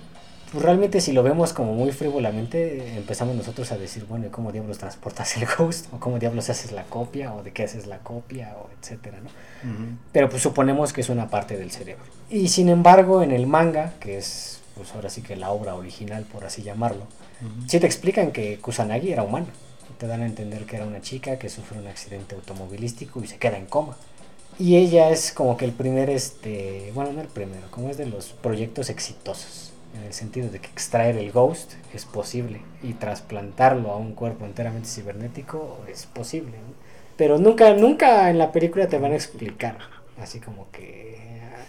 pues 0.51 0.63
realmente 0.63 1.01
si 1.01 1.11
lo 1.11 1.23
vemos 1.23 1.53
como 1.53 1.73
muy 1.73 1.91
frívolamente, 1.91 2.95
empezamos 2.97 3.35
nosotros 3.35 3.71
a 3.71 3.77
decir, 3.77 4.05
bueno, 4.05 4.27
¿y 4.27 4.29
cómo 4.29 4.51
diablos 4.51 4.77
transportas 4.77 5.35
el 5.37 5.45
ghost? 5.57 5.87
¿O 5.93 5.99
cómo 5.99 6.19
diablos 6.19 6.49
haces 6.49 6.71
la 6.71 6.83
copia? 6.83 7.33
¿O 7.33 7.43
de 7.43 7.51
qué 7.51 7.63
haces 7.63 7.87
la 7.87 7.99
copia? 7.99 8.55
O 8.57 8.69
etcétera, 8.79 9.17
¿no? 9.19 9.29
Ujú. 9.69 9.89
Pero 10.11 10.29
pues 10.29 10.41
suponemos 10.43 10.93
que 10.93 11.01
es 11.01 11.09
una 11.09 11.29
parte 11.29 11.57
del 11.57 11.71
cerebro. 11.71 12.03
Y 12.29 12.47
sin 12.47 12.69
embargo, 12.69 13.21
en 13.21 13.31
el 13.31 13.47
manga, 13.47 13.93
que 13.99 14.17
es 14.17 14.61
pues 14.75 14.93
ahora 14.93 15.09
sí 15.09 15.21
que 15.21 15.35
la 15.37 15.51
obra 15.51 15.75
original, 15.75 16.23
por 16.25 16.43
así 16.45 16.61
llamarlo, 16.61 17.03
Ujú. 17.41 17.67
sí 17.69 17.79
te 17.79 17.85
explican 17.85 18.31
que 18.31 18.57
Kusanagi 18.59 19.11
era 19.11 19.23
humana. 19.23 19.47
Te 19.97 20.07
dan 20.07 20.21
a 20.21 20.25
entender 20.25 20.65
que 20.65 20.75
era 20.75 20.85
una 20.85 21.01
chica 21.01 21.39
que 21.39 21.47
sufre 21.47 21.79
un 21.79 21.87
accidente 21.87 22.35
automovilístico 22.35 23.21
y 23.23 23.27
se 23.27 23.37
queda 23.37 23.57
en 23.57 23.65
coma. 23.65 23.95
Y 24.59 24.75
ella 24.77 25.09
es 25.09 25.31
como 25.31 25.55
que 25.57 25.65
el 25.65 25.71
primer, 25.71 26.09
este, 26.09 26.91
bueno, 26.93 27.11
no 27.13 27.21
el 27.21 27.27
primero, 27.27 27.67
como 27.71 27.89
es 27.89 27.97
de 27.97 28.05
los 28.05 28.27
proyectos 28.27 28.89
exitosos. 28.89 29.71
En 29.95 30.03
el 30.03 30.13
sentido 30.13 30.49
de 30.49 30.59
que 30.59 30.67
extraer 30.67 31.15
el 31.17 31.31
ghost 31.31 31.73
es 31.93 32.05
posible 32.05 32.61
y 32.83 32.93
trasplantarlo 32.93 33.91
a 33.91 33.97
un 33.97 34.13
cuerpo 34.13 34.45
enteramente 34.45 34.89
cibernético 34.89 35.79
es 35.87 36.05
posible. 36.05 36.51
¿no? 36.51 36.73
Pero 37.17 37.37
nunca, 37.37 37.73
nunca 37.73 38.29
en 38.29 38.37
la 38.37 38.51
película 38.51 38.87
te 38.87 38.99
van 38.99 39.13
a 39.13 39.15
explicar, 39.15 39.77
así 40.21 40.39
como 40.39 40.69
que 40.71 41.17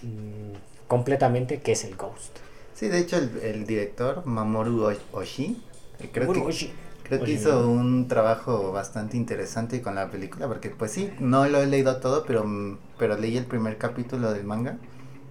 mm, 0.02 0.86
completamente 0.88 1.60
qué 1.60 1.72
es 1.72 1.84
el 1.84 1.94
ghost. 1.96 2.36
Sí, 2.74 2.88
de 2.88 2.98
hecho 2.98 3.16
el, 3.16 3.30
el 3.42 3.66
director 3.66 4.26
Mamoru 4.26 4.84
O- 4.90 5.18
Oshii, 5.18 5.62
eh, 6.00 6.10
creo 6.12 6.30
que, 6.32 6.40
Oye, 6.40 6.70
creo 7.04 7.22
que 7.22 7.30
hizo 7.32 7.62
¿no? 7.62 7.70
un 7.70 8.08
trabajo 8.08 8.72
bastante 8.72 9.16
interesante 9.16 9.80
con 9.80 9.94
la 9.94 10.10
película, 10.10 10.46
porque 10.48 10.70
pues 10.70 10.90
sí, 10.92 11.10
no 11.20 11.48
lo 11.48 11.62
he 11.62 11.66
leído 11.66 11.96
todo, 12.00 12.24
pero, 12.26 12.44
mm, 12.44 12.78
pero 12.98 13.16
leí 13.16 13.36
el 13.36 13.46
primer 13.46 13.78
capítulo 13.78 14.32
del 14.32 14.44
manga 14.44 14.78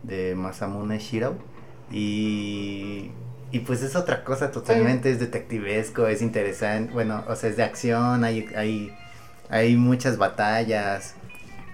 de 0.03 0.34
Masamune 0.36 0.99
Shiro 0.99 1.36
y, 1.91 3.12
y 3.52 3.60
pues 3.60 3.82
es 3.84 3.95
otra 3.95 4.24
cosa 4.24 4.52
totalmente, 4.52 5.12
es 5.12 5.19
detectivesco, 5.19 6.08
es 6.08 6.21
interesante, 6.21 6.91
bueno, 6.93 7.24
o 7.28 7.36
sea, 7.36 7.50
es 7.50 7.58
de 7.58 7.63
acción, 7.63 8.24
hay, 8.24 8.48
hay, 8.56 8.93
hay 9.50 9.76
muchas 9.76 10.17
batallas. 10.17 11.15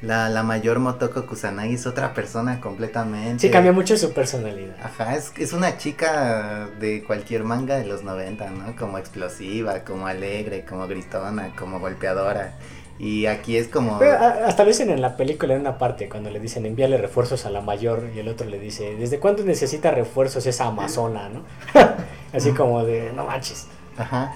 La, 0.01 0.29
la 0.29 0.41
mayor 0.41 0.79
Motoko 0.79 1.27
Kusanagi 1.27 1.75
es 1.75 1.85
otra 1.85 2.15
persona 2.15 2.59
completamente. 2.59 3.39
Sí, 3.39 3.51
cambia 3.51 3.71
mucho 3.71 3.95
su 3.97 4.11
personalidad. 4.13 4.75
Ajá, 4.81 5.15
es, 5.15 5.31
es 5.37 5.53
una 5.53 5.77
chica 5.77 6.69
de 6.79 7.03
cualquier 7.03 7.43
manga 7.43 7.77
de 7.77 7.85
los 7.85 8.01
90, 8.03 8.49
¿no? 8.49 8.75
Como 8.75 8.97
explosiva, 8.97 9.83
como 9.83 10.07
alegre, 10.07 10.65
como 10.65 10.87
gritona, 10.87 11.55
como 11.55 11.79
golpeadora. 11.79 12.55
Y 13.03 13.25
aquí 13.25 13.57
es 13.57 13.67
como... 13.67 13.97
Pero, 13.97 14.15
hasta 14.15 14.61
lo 14.61 14.67
dicen 14.67 14.91
en 14.91 15.01
la 15.01 15.17
película 15.17 15.55
en 15.55 15.61
una 15.61 15.79
parte, 15.79 16.07
cuando 16.07 16.29
le 16.29 16.39
dicen 16.39 16.67
envíale 16.67 16.99
refuerzos 16.99 17.47
a 17.47 17.49
la 17.49 17.59
mayor 17.59 18.11
y 18.15 18.19
el 18.19 18.27
otro 18.27 18.47
le 18.47 18.59
dice, 18.59 18.95
¿desde 18.95 19.17
cuándo 19.17 19.43
necesita 19.43 19.89
refuerzos 19.89 20.45
esa 20.45 20.67
amazona, 20.67 21.27
no? 21.29 21.43
Así 22.31 22.51
como 22.51 22.85
de, 22.85 23.11
no 23.13 23.25
manches. 23.25 23.65
Ajá. 23.97 24.31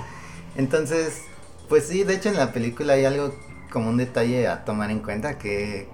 Entonces, 0.56 1.22
pues 1.70 1.86
sí, 1.86 2.04
de 2.04 2.16
hecho 2.16 2.30
en 2.30 2.38
la 2.38 2.54
película 2.54 2.94
hay 2.94 3.06
algo 3.06 3.36
como 3.70 3.92
un 3.92 3.98
detalle 3.98 4.48
a 4.48 4.66
tomar 4.66 4.90
en 4.90 5.02
cuenta 5.02 5.38
que, 5.38 5.88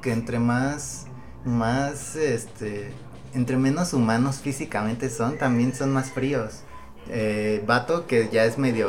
que 0.00 0.10
entre 0.10 0.38
más, 0.38 1.04
más, 1.44 2.16
este, 2.16 2.90
entre 3.34 3.58
menos 3.58 3.92
humanos 3.92 4.36
físicamente 4.36 5.10
son, 5.10 5.36
también 5.36 5.74
son 5.74 5.92
más 5.92 6.10
fríos. 6.10 6.62
Eh, 7.10 7.62
Vato, 7.66 8.06
que 8.06 8.30
ya 8.32 8.46
es 8.46 8.56
medio, 8.56 8.88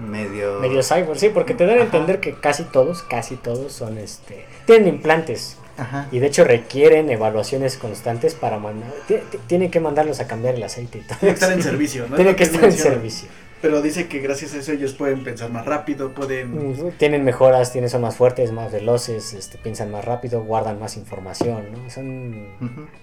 medio... 0.00 0.60
Medio 0.60 0.82
cyborg, 0.82 1.18
sí, 1.18 1.28
porque 1.28 1.54
te 1.54 1.66
dan 1.66 1.78
a 1.78 1.82
entender 1.82 2.20
que 2.20 2.34
casi 2.34 2.64
todos, 2.64 3.02
casi 3.02 3.36
todos 3.36 3.72
son 3.72 3.98
este. 3.98 4.44
Tienen 4.66 4.88
implantes. 4.88 5.56
Ajá. 5.78 6.08
Y 6.12 6.18
de 6.18 6.26
hecho 6.26 6.44
requieren 6.44 7.08
evaluaciones 7.08 7.76
constantes 7.78 8.34
para 8.34 8.58
mandar. 8.58 8.90
ti- 9.08 9.14
ti- 9.30 9.38
Tienen 9.46 9.70
que 9.70 9.80
mandarlos 9.80 10.20
a 10.20 10.26
cambiar 10.26 10.54
el 10.54 10.62
aceite 10.62 10.98
y 10.98 11.00
todo. 11.02 11.16
Tiene 11.18 11.34
que 11.34 11.40
estar 11.40 11.52
en 11.52 11.62
servicio, 11.62 12.06
¿no? 12.08 12.16
Tienen 12.16 12.36
que 12.36 12.42
estar 12.42 12.64
en 12.64 12.72
servicio. 12.72 13.28
Pero 13.62 13.82
dice 13.82 14.08
que 14.08 14.20
gracias 14.20 14.54
a 14.54 14.58
eso 14.58 14.72
ellos 14.72 14.94
pueden 14.94 15.22
pensar 15.22 15.50
más 15.50 15.66
rápido, 15.66 16.12
pueden... 16.12 16.70
Mm, 16.72 16.92
Tienen 16.98 17.24
mejoras, 17.24 17.72
tienen, 17.72 17.90
son 17.90 18.00
más 18.00 18.16
fuertes, 18.16 18.52
más 18.52 18.72
veloces, 18.72 19.34
este, 19.34 19.58
piensan 19.58 19.90
más 19.90 20.02
rápido, 20.04 20.42
guardan 20.42 20.78
más 20.80 20.96
información, 20.96 21.66
¿no? 21.72 21.90
Son 21.90 22.46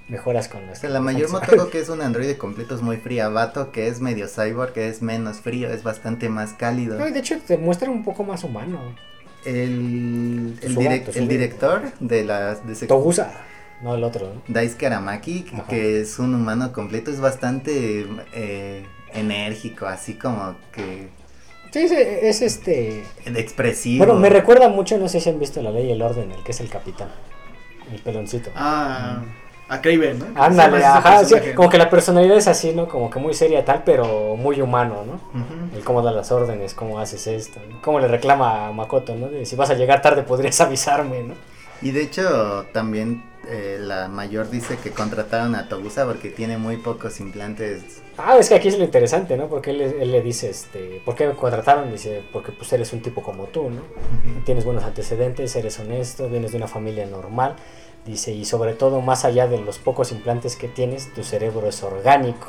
mejoras 0.10 0.48
con 0.48 0.66
las 0.66 0.80
sea, 0.80 0.90
la 0.90 1.00
mayor 1.00 1.30
Motoko 1.30 1.70
que 1.70 1.80
es 1.82 1.90
un 1.90 2.02
androide 2.02 2.38
completo 2.38 2.74
es 2.76 2.82
muy 2.82 2.98
fría. 2.98 3.30
Vato 3.30 3.72
que 3.72 3.88
es 3.88 4.00
medio 4.02 4.28
cyborg, 4.28 4.74
que 4.74 4.88
es 4.90 5.02
menos 5.04 5.38
frío, 5.42 5.70
es 5.70 5.84
bastante 5.84 6.28
más 6.30 6.54
cálido. 6.54 6.98
No, 6.98 7.08
y 7.08 7.12
de 7.12 7.20
hecho 7.20 7.38
te 7.40 7.58
muestran 7.58 7.92
un 7.92 8.04
poco 8.04 8.24
más 8.24 8.44
humano. 8.44 8.96
El, 9.46 10.58
el, 10.62 10.76
direc- 10.76 11.28
director 11.28 11.82
de 12.00 12.24
la 12.24 12.56
de 12.56 12.74
ese- 12.74 12.88
Togusa, 12.88 13.32
no 13.82 13.96
el 13.96 14.04
otro, 14.04 14.34
¿no? 14.34 14.42
Daisuke 14.48 14.88
Aramaki, 14.88 15.44
que, 15.44 15.62
que 15.70 16.02
es 16.02 16.18
un 16.20 16.34
humano 16.36 16.74
completo, 16.74 17.12
es 17.12 17.20
bastante 17.22 18.06
eh, 18.34 18.86
enérgico, 19.14 19.86
así 19.86 20.16
como 20.16 20.56
que 20.72 21.10
Sí, 21.72 21.80
es, 21.80 21.92
es 21.92 22.42
este. 22.42 23.04
expresivo. 23.26 24.06
Bueno, 24.06 24.20
me 24.20 24.30
recuerda 24.30 24.70
mucho, 24.70 24.98
no 24.98 25.08
sé 25.10 25.20
si 25.20 25.30
han 25.30 25.40
visto 25.40 25.62
la 25.62 25.72
ley 25.72 25.88
y 25.88 25.92
el 25.92 26.02
orden, 26.02 26.32
el 26.32 26.44
que 26.44 26.52
es 26.52 26.60
el 26.62 26.70
capitán. 26.70 27.10
El 27.92 28.00
peloncito. 28.02 28.52
Ah, 28.56 29.22
a 29.70 29.82
Craven, 29.82 30.20
¿no? 30.20 30.26
Ándale, 30.42 30.84
ajá, 30.84 31.26
sí, 31.26 31.36
como 31.56 31.70
que 31.70 31.78
la 31.78 31.90
personalidad 31.90 32.38
es 32.38 32.48
así, 32.48 32.74
¿no? 32.74 32.88
Como 32.88 33.10
que 33.10 33.20
muy 33.20 33.34
seria 33.34 33.66
tal, 33.66 33.84
pero 33.84 34.36
muy 34.38 34.62
humano, 34.62 35.04
¿no? 35.06 35.14
Ujú. 35.40 35.76
El 35.78 35.84
cómo 35.84 36.02
da 36.02 36.12
las 36.12 36.32
órdenes, 36.32 36.74
cómo 36.74 37.00
haces 37.00 37.28
esto, 37.28 37.60
¿no? 37.70 37.82
cómo 37.82 38.00
le 38.00 38.08
reclama 38.08 38.68
a 38.68 38.72
Makoto, 38.72 39.16
¿no? 39.16 39.28
De 39.28 39.46
si 39.46 39.56
vas 39.58 39.70
a 39.70 39.74
llegar 39.74 40.02
tarde 40.02 40.24
podrías 40.24 40.60
avisarme, 40.62 41.24
¿no? 41.24 41.34
Y 41.82 41.92
de 41.92 42.02
hecho, 42.02 42.66
también 42.74 43.24
eh, 43.50 43.78
la 43.80 44.08
mayor 44.08 44.50
dice 44.50 44.78
que 44.78 44.92
contrataron 44.92 45.56
a 45.56 45.70
Togusa 45.70 46.06
porque 46.06 46.30
tiene 46.30 46.58
muy 46.58 46.78
pocos 46.78 47.20
implantes. 47.20 48.02
Ah, 48.18 48.38
es 48.38 48.50
que 48.50 48.56
aquí 48.56 48.68
es 48.68 48.78
lo 48.78 48.84
interesante, 48.84 49.38
¿no? 49.38 49.48
Porque 49.48 49.72
él, 49.72 49.82
él 49.82 50.12
le 50.12 50.22
dice, 50.22 50.50
este, 50.50 51.02
¿por 51.06 51.16
qué 51.16 51.28
me 51.28 51.34
contrataron? 51.34 51.92
Dice, 51.92 52.24
porque 52.34 52.52
pues 52.52 52.72
eres 52.74 52.92
un 52.94 53.02
tipo 53.02 53.22
como 53.22 53.46
tú, 53.46 53.70
¿no? 53.70 53.82
Tienes 54.44 54.66
buenos 54.66 54.84
antecedentes, 54.84 55.56
eres 55.56 55.80
honesto, 55.80 56.28
vienes 56.30 56.52
de 56.52 56.58
una 56.58 56.68
familia 56.68 57.06
normal. 57.06 57.56
Dice, 58.06 58.32
y 58.32 58.46
sobre 58.46 58.74
todo, 58.74 59.02
más 59.02 59.26
allá 59.26 59.48
de 59.48 59.60
los 59.60 59.80
pocos 59.80 60.12
implantes 60.12 60.56
que 60.56 60.68
tienes, 60.68 61.14
tu 61.14 61.24
cerebro 61.24 61.68
es 61.68 61.84
orgánico. 61.84 62.48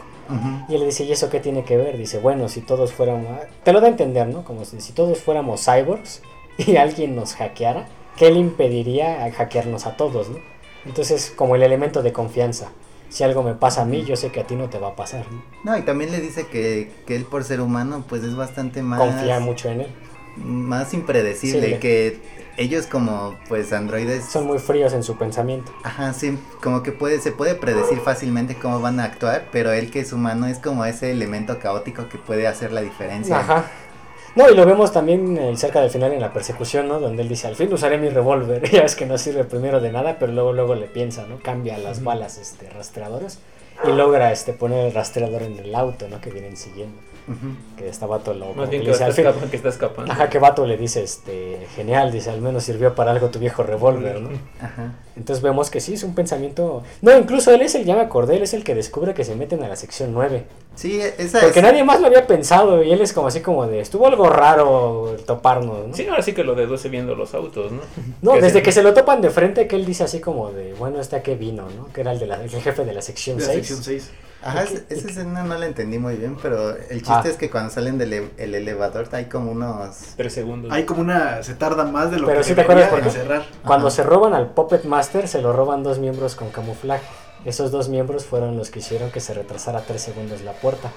Y 0.69 0.75
él 0.75 0.81
le 0.81 0.87
dice, 0.87 1.05
¿y 1.05 1.13
eso 1.13 1.31
qué 1.31 1.41
tiene 1.41 1.65
que 1.65 1.77
ver? 1.77 1.97
Dice, 1.97 2.19
bueno, 2.19 2.49
si 2.49 2.61
todos 2.61 2.93
fuéramos... 2.93 3.41
Te 3.65 3.73
lo 3.73 3.81
da 3.81 3.87
a 3.87 3.91
entender, 3.91 4.29
¿no? 4.29 4.45
Como 4.45 4.65
si, 4.65 4.81
si 4.81 4.93
todos 4.93 5.19
fuéramos 5.19 5.65
cyborgs 5.65 6.23
y 6.59 6.77
alguien 6.77 7.17
nos 7.17 7.35
hackeara, 7.35 7.89
¿qué 8.17 8.31
le 8.31 8.39
impediría 8.39 9.25
a 9.25 9.33
hackearnos 9.33 9.87
a 9.87 9.97
todos, 9.97 10.29
¿no? 10.29 10.39
Entonces, 10.89 11.33
como 11.37 11.55
el 11.55 11.63
elemento 11.63 12.03
de 12.03 12.13
confianza. 12.13 12.71
Si 13.11 13.25
algo 13.25 13.43
me 13.43 13.55
pasa 13.55 13.83
a 13.83 13.85
mí, 13.85 14.05
yo 14.05 14.17
sé 14.17 14.31
que 14.31 14.41
a 14.41 14.47
ti 14.47 14.55
no 14.55 14.69
te 14.69 14.79
va 14.79 14.89
a 14.89 14.97
pasar, 14.97 15.25
¿no? 15.31 15.43
No, 15.65 15.79
y 15.79 15.83
también 15.83 16.11
le 16.11 16.21
dice 16.21 16.47
que, 16.47 16.91
que 17.07 17.17
él 17.17 17.25
por 17.25 17.45
ser 17.45 17.61
humano, 17.63 18.05
pues 18.07 18.23
es 18.23 18.37
bastante 18.37 18.83
más... 18.83 18.99
Confía 19.01 19.41
mucho 19.41 19.71
en 19.71 19.83
él. 19.83 19.87
Más 20.37 20.93
impredecible, 20.93 21.75
Sí. 21.75 21.79
que 21.79 22.21
ellos 22.59 22.87
como 22.87 23.37
pues 23.49 23.73
androides... 23.73 24.27
Son 24.27 24.47
muy 24.47 24.59
fríos 24.59 24.93
en 24.93 25.03
su 25.03 25.17
pensamiento. 25.17 25.73
Ajá, 25.85 26.13
sí, 26.13 26.39
como 26.63 26.83
que 26.83 26.93
puede, 26.93 27.19
se 27.21 27.33
puede 27.33 27.55
predecir 27.55 27.99
fácilmente 28.01 28.57
cómo 28.57 28.81
van 28.81 29.01
a 29.01 29.05
actuar, 29.05 29.49
pero 29.53 29.73
él 29.73 29.91
que 29.91 30.01
es 30.01 30.13
humano 30.13 30.47
es 30.47 30.59
como 30.59 30.85
ese 30.85 31.11
elemento 31.11 31.59
caótico 31.61 32.09
que 32.11 32.19
puede 32.19 32.47
hacer 32.47 32.73
la 32.73 32.83
diferencia. 32.83 33.41
Ajá. 33.41 33.71
No, 34.35 34.49
y 34.49 34.55
lo 34.55 34.65
vemos 34.67 34.93
también 34.93 35.37
eh, 35.37 35.57
cerca 35.57 35.81
del 35.81 35.91
final 35.91 36.13
en 36.13 36.21
la 36.21 36.33
persecución, 36.33 36.89
¿no? 36.89 37.01
Donde 37.01 37.23
él 37.23 37.29
dice, 37.29 37.47
al 37.47 37.57
fin 37.57 37.73
usaré 37.73 37.99
mi 37.99 38.09
revólver. 38.09 38.71
ya 38.71 38.83
ves 38.83 38.95
que 38.95 39.07
no 39.07 39.19
sirve 39.19 39.45
primero 39.45 39.81
de 39.81 39.91
nada, 39.91 40.17
pero 40.19 40.33
luego 40.33 40.53
luego 40.53 40.75
le 40.75 40.87
piensa, 40.87 41.27
¿no? 41.27 41.41
Cambia 41.41 41.79
las 41.79 42.05
balas 42.05 42.39
este, 42.39 42.69
rastreadoras 42.71 43.39
y 43.85 43.93
logra 43.93 44.33
este, 44.33 44.53
poner 44.53 44.87
el 44.87 44.95
rastreador 44.95 45.43
en 45.43 45.59
el 45.59 45.75
auto, 45.75 46.09
¿no? 46.09 46.21
Que 46.21 46.31
vienen 46.31 46.57
siguiendo. 46.57 46.99
Que 47.77 47.89
está 47.89 48.07
Vato 48.07 48.35
lo 48.35 48.53
Más 48.55 48.69
bien 48.71 48.83
que 48.83 48.89
dice, 48.89 49.05
está, 49.05 49.07
al 49.07 49.13
fin- 49.13 49.25
escapando, 49.27 49.51
que 49.51 49.57
está 49.57 49.69
escapando. 49.69 50.13
Ajá, 50.13 50.29
que 50.29 50.39
Vato 50.39 50.67
le 50.67 50.77
dice, 50.77 51.03
este, 51.03 51.67
genial, 51.77 52.11
dice, 52.13 52.31
al 52.31 52.41
menos 52.41 52.65
sirvió 52.65 52.95
para 52.95 53.11
algo 53.13 53.29
tu 53.29 53.39
viejo 53.39 53.63
revólver, 53.63 54.21
¿no? 54.21 54.31
Ajá. 54.61 54.95
Entonces 55.17 55.43
vemos 55.43 55.69
que 55.71 55.81
sí, 55.81 55.95
es 55.95 56.05
un 56.05 56.15
pensamiento... 56.15 56.83
No, 57.03 57.17
incluso 57.17 57.53
él 57.53 57.63
es 57.63 57.75
el, 57.75 57.85
ya 57.85 57.95
me 57.97 58.03
acordé, 58.03 58.37
él 58.37 58.43
es 58.43 58.55
el 58.55 58.63
que 58.65 58.75
descubre 58.75 59.15
que 59.15 59.25
se 59.25 59.35
meten 59.35 59.63
a 59.65 59.69
la 59.69 59.75
sección 59.77 60.13
9. 60.13 60.45
Sí, 60.77 61.01
esa 61.19 61.41
Porque 61.41 61.59
es... 61.59 61.65
nadie 61.65 61.83
más 61.83 62.01
lo 62.01 62.07
había 62.07 62.27
pensado 62.29 62.83
y 62.85 62.93
él 62.93 63.01
es 63.01 63.13
como 63.13 63.27
así 63.27 63.41
como 63.41 63.67
de, 63.67 63.81
estuvo 63.81 64.07
algo 64.07 64.29
raro 64.29 65.15
el 65.19 65.25
toparnos, 65.25 65.89
¿no? 65.89 65.95
Sí, 65.95 66.07
ahora 66.07 66.23
sí 66.23 66.35
que 66.35 66.45
lo 66.45 66.55
deduce 66.55 66.89
viendo 66.89 67.17
los 67.17 67.35
autos, 67.35 67.73
¿no? 67.73 67.81
No, 68.23 68.35
Que 68.35 68.43
desde 68.43 68.59
se- 68.59 68.63
que 68.63 68.71
se 68.73 68.83
lo 68.85 68.95
topan 68.95 69.21
de 69.21 69.31
frente, 69.31 69.67
que 69.67 69.75
él 69.75 69.85
dice 69.85 70.05
así 70.05 70.21
como 70.21 70.53
de, 70.53 70.75
bueno, 70.75 71.01
¿este 71.01 71.17
a 71.17 71.23
qué 71.23 71.35
vino, 71.35 71.65
no? 71.77 71.89
Que 71.93 72.03
era 72.03 72.13
el, 72.13 72.21
de 72.21 72.27
la, 72.29 72.41
el 72.43 72.49
jefe 72.51 72.85
de 72.85 72.93
la 72.93 73.03
sección 73.03 73.39
De 73.39 73.47
la 73.47 73.53
6. 73.55 73.67
sección 73.67 73.83
6. 73.85 74.11
Ajá, 74.43 74.65
¿Y 74.65 74.69
qué- 74.69 74.75
es- 74.75 74.99
esa 75.01 75.09
escena 75.09 75.43
no 75.43 75.57
la 75.57 75.67
entendí 75.67 75.99
muy 75.99 76.15
bien, 76.17 76.37
pero 76.41 76.71
el 76.77 76.99
chiste 77.03 77.13
Ah. 77.13 77.23
es 77.27 77.37
que 77.37 77.51
cuando 77.51 77.71
salen 77.71 77.99
del 77.99 78.13
e- 78.13 78.31
el 78.39 78.55
elevador 78.55 79.09
hay 79.13 79.25
como 79.27 79.51
unos... 79.51 79.97
Tres 80.17 80.33
segundos. 80.33 80.71
Hay 80.73 80.85
como 80.85 81.01
una. 81.01 81.43
Se 81.43 81.55
tarda 81.55 81.85
más 81.85 82.11
de 82.11 82.19
lo 82.21 82.27
Pero 82.27 82.39
que 82.41 82.45
sí 82.45 82.55
te 82.55 82.61
acuerdas 82.61 82.89
porque- 82.89 83.11
cerrar. 83.11 83.43
Cuando 83.67 83.89
Ajá. 83.89 83.97
se 83.97 84.03
roban 84.05 84.35
al 84.35 84.51
Puppet 84.51 84.85
Master, 84.85 85.27
se 85.29 85.43
lo 85.43 85.53
roban 85.53 85.83
dos 85.83 85.99
miembros 85.99 86.35
con 86.37 86.51
camuflaje. 86.51 87.05
Esos 87.45 87.71
dos 87.71 87.89
miembros 87.89 88.25
fueron 88.25 88.57
los 88.57 88.71
que 88.71 88.81
hicieron 88.81 89.11
que 89.11 89.21
se 89.21 89.33
retrasara 89.35 89.81
tres 89.83 90.03
segundos 90.03 90.41
la 90.43 90.53
puerta, 90.53 90.91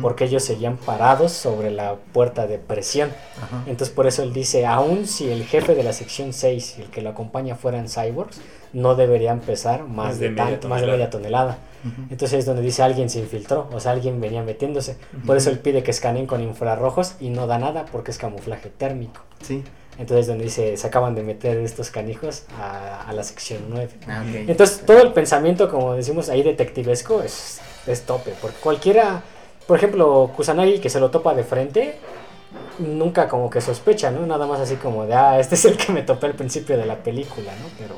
porque 0.00 0.24
ellos 0.24 0.42
seguían 0.44 0.76
parados 0.78 1.32
sobre 1.32 1.70
la 1.70 1.96
puerta 2.12 2.46
de 2.46 2.58
presión. 2.58 3.10
Ajá. 3.42 3.62
Entonces 3.66 3.94
por 3.94 4.06
eso 4.06 4.22
él 4.22 4.32
dice, 4.32 4.64
aun 4.66 5.06
si 5.06 5.30
el 5.30 5.44
jefe 5.44 5.74
de 5.74 5.82
la 5.82 5.92
sección 5.92 6.32
6 6.32 6.76
y 6.78 6.82
el 6.82 6.90
que 6.90 7.02
lo 7.02 7.10
acompaña 7.10 7.56
fueran 7.56 7.88
cyborgs, 7.88 8.40
no 8.72 8.94
deberían 8.94 9.40
pesar 9.40 9.82
más, 9.82 9.90
Más 10.08 10.18
de, 10.18 10.26
de 10.26 10.30
media 10.30 10.44
tanto, 10.52 10.68
más 10.68 10.80
de 10.80 10.86
media 10.86 11.10
tonelada. 11.10 11.58
Ujú. 11.84 12.02
Entonces 12.10 12.40
es 12.40 12.46
donde 12.46 12.62
dice 12.62 12.82
alguien 12.82 13.10
se 13.10 13.18
infiltró, 13.18 13.68
o 13.72 13.80
sea, 13.80 13.92
alguien 13.92 14.20
venía 14.20 14.42
metiéndose. 14.42 14.96
Por 15.26 15.36
eso 15.36 15.50
él 15.50 15.58
pide 15.58 15.82
que 15.82 15.90
escaneen 15.90 16.26
con 16.26 16.40
infrarrojos 16.40 17.14
y 17.20 17.30
no 17.30 17.46
da 17.46 17.58
nada 17.58 17.86
porque 17.90 18.10
es 18.10 18.18
camuflaje 18.18 18.68
térmico. 18.68 19.22
Sí. 19.40 19.64
Entonces 19.98 20.26
donde 20.26 20.44
dice, 20.44 20.76
se 20.76 20.86
acaban 20.86 21.14
de 21.14 21.22
meter 21.22 21.58
estos 21.58 21.90
canijos 21.90 22.44
a, 22.58 23.02
a 23.02 23.12
la 23.12 23.22
sección 23.24 23.64
9. 23.68 23.90
Ah, 24.08 24.24
ok. 24.26 24.34
Entonces 24.48 24.86
todo 24.86 25.02
el 25.02 25.12
pensamiento, 25.12 25.70
como 25.70 25.94
decimos 25.94 26.28
ahí, 26.28 26.42
detectivesco 26.42 27.22
es, 27.22 27.60
es 27.86 28.02
tope. 28.02 28.32
Porque 28.40 28.56
cualquiera, 28.58 29.22
por 29.66 29.76
ejemplo, 29.76 30.30
Kusanagi 30.34 30.78
que 30.78 30.88
se 30.88 30.98
lo 30.98 31.10
topa 31.10 31.34
de 31.34 31.44
frente, 31.44 31.96
nunca 32.78 33.28
como 33.28 33.50
que 33.50 33.60
sospecha, 33.60 34.10
¿no? 34.10 34.26
Nada 34.26 34.46
más 34.46 34.60
así 34.60 34.76
como 34.76 35.06
de, 35.06 35.14
ah, 35.14 35.38
este 35.38 35.54
es 35.56 35.64
el 35.64 35.76
que 35.76 35.92
me 35.92 36.02
topé 36.02 36.26
al 36.26 36.34
principio 36.34 36.76
de 36.76 36.86
la 36.86 36.96
película, 36.96 37.52
¿no? 37.60 37.68
Pero 37.78 37.96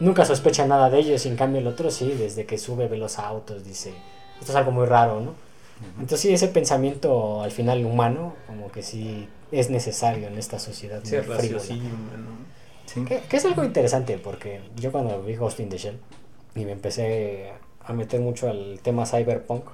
nunca 0.00 0.24
sospecha 0.24 0.66
nada 0.66 0.90
de 0.90 0.98
ellos. 0.98 1.24
y 1.26 1.28
En 1.28 1.36
cambio 1.36 1.60
el 1.60 1.66
otro 1.66 1.90
sí, 1.90 2.14
desde 2.18 2.46
que 2.46 2.58
sube 2.58 2.88
ve 2.88 2.96
los 2.96 3.18
autos, 3.18 3.64
dice, 3.64 3.92
esto 4.40 4.52
es 4.52 4.56
algo 4.56 4.70
muy 4.70 4.86
raro, 4.86 5.20
¿no? 5.20 5.34
Entonces 6.00 6.20
sí, 6.20 6.32
ese 6.32 6.48
pensamiento 6.48 7.42
al 7.42 7.52
final 7.52 7.84
humano, 7.84 8.34
como 8.46 8.70
que 8.72 8.82
sí 8.82 9.28
es 9.52 9.70
necesario 9.70 10.26
en 10.26 10.36
esta 10.36 10.58
sociedad 10.58 11.00
Sí, 11.04 11.16
frívola. 11.16 11.62
¿no? 12.16 12.48
Sí. 12.86 13.04
Que, 13.04 13.20
que 13.20 13.36
es 13.36 13.44
algo 13.44 13.64
interesante 13.64 14.18
porque 14.18 14.60
yo 14.76 14.90
cuando 14.90 15.22
vi 15.22 15.36
Ghost 15.36 15.60
in 15.60 15.68
the 15.68 15.78
Shell 15.78 15.98
y 16.56 16.64
me 16.64 16.72
empecé 16.72 17.52
a 17.84 17.92
meter 17.92 18.20
mucho 18.20 18.48
al 18.48 18.80
tema 18.82 19.06
cyberpunk, 19.06 19.64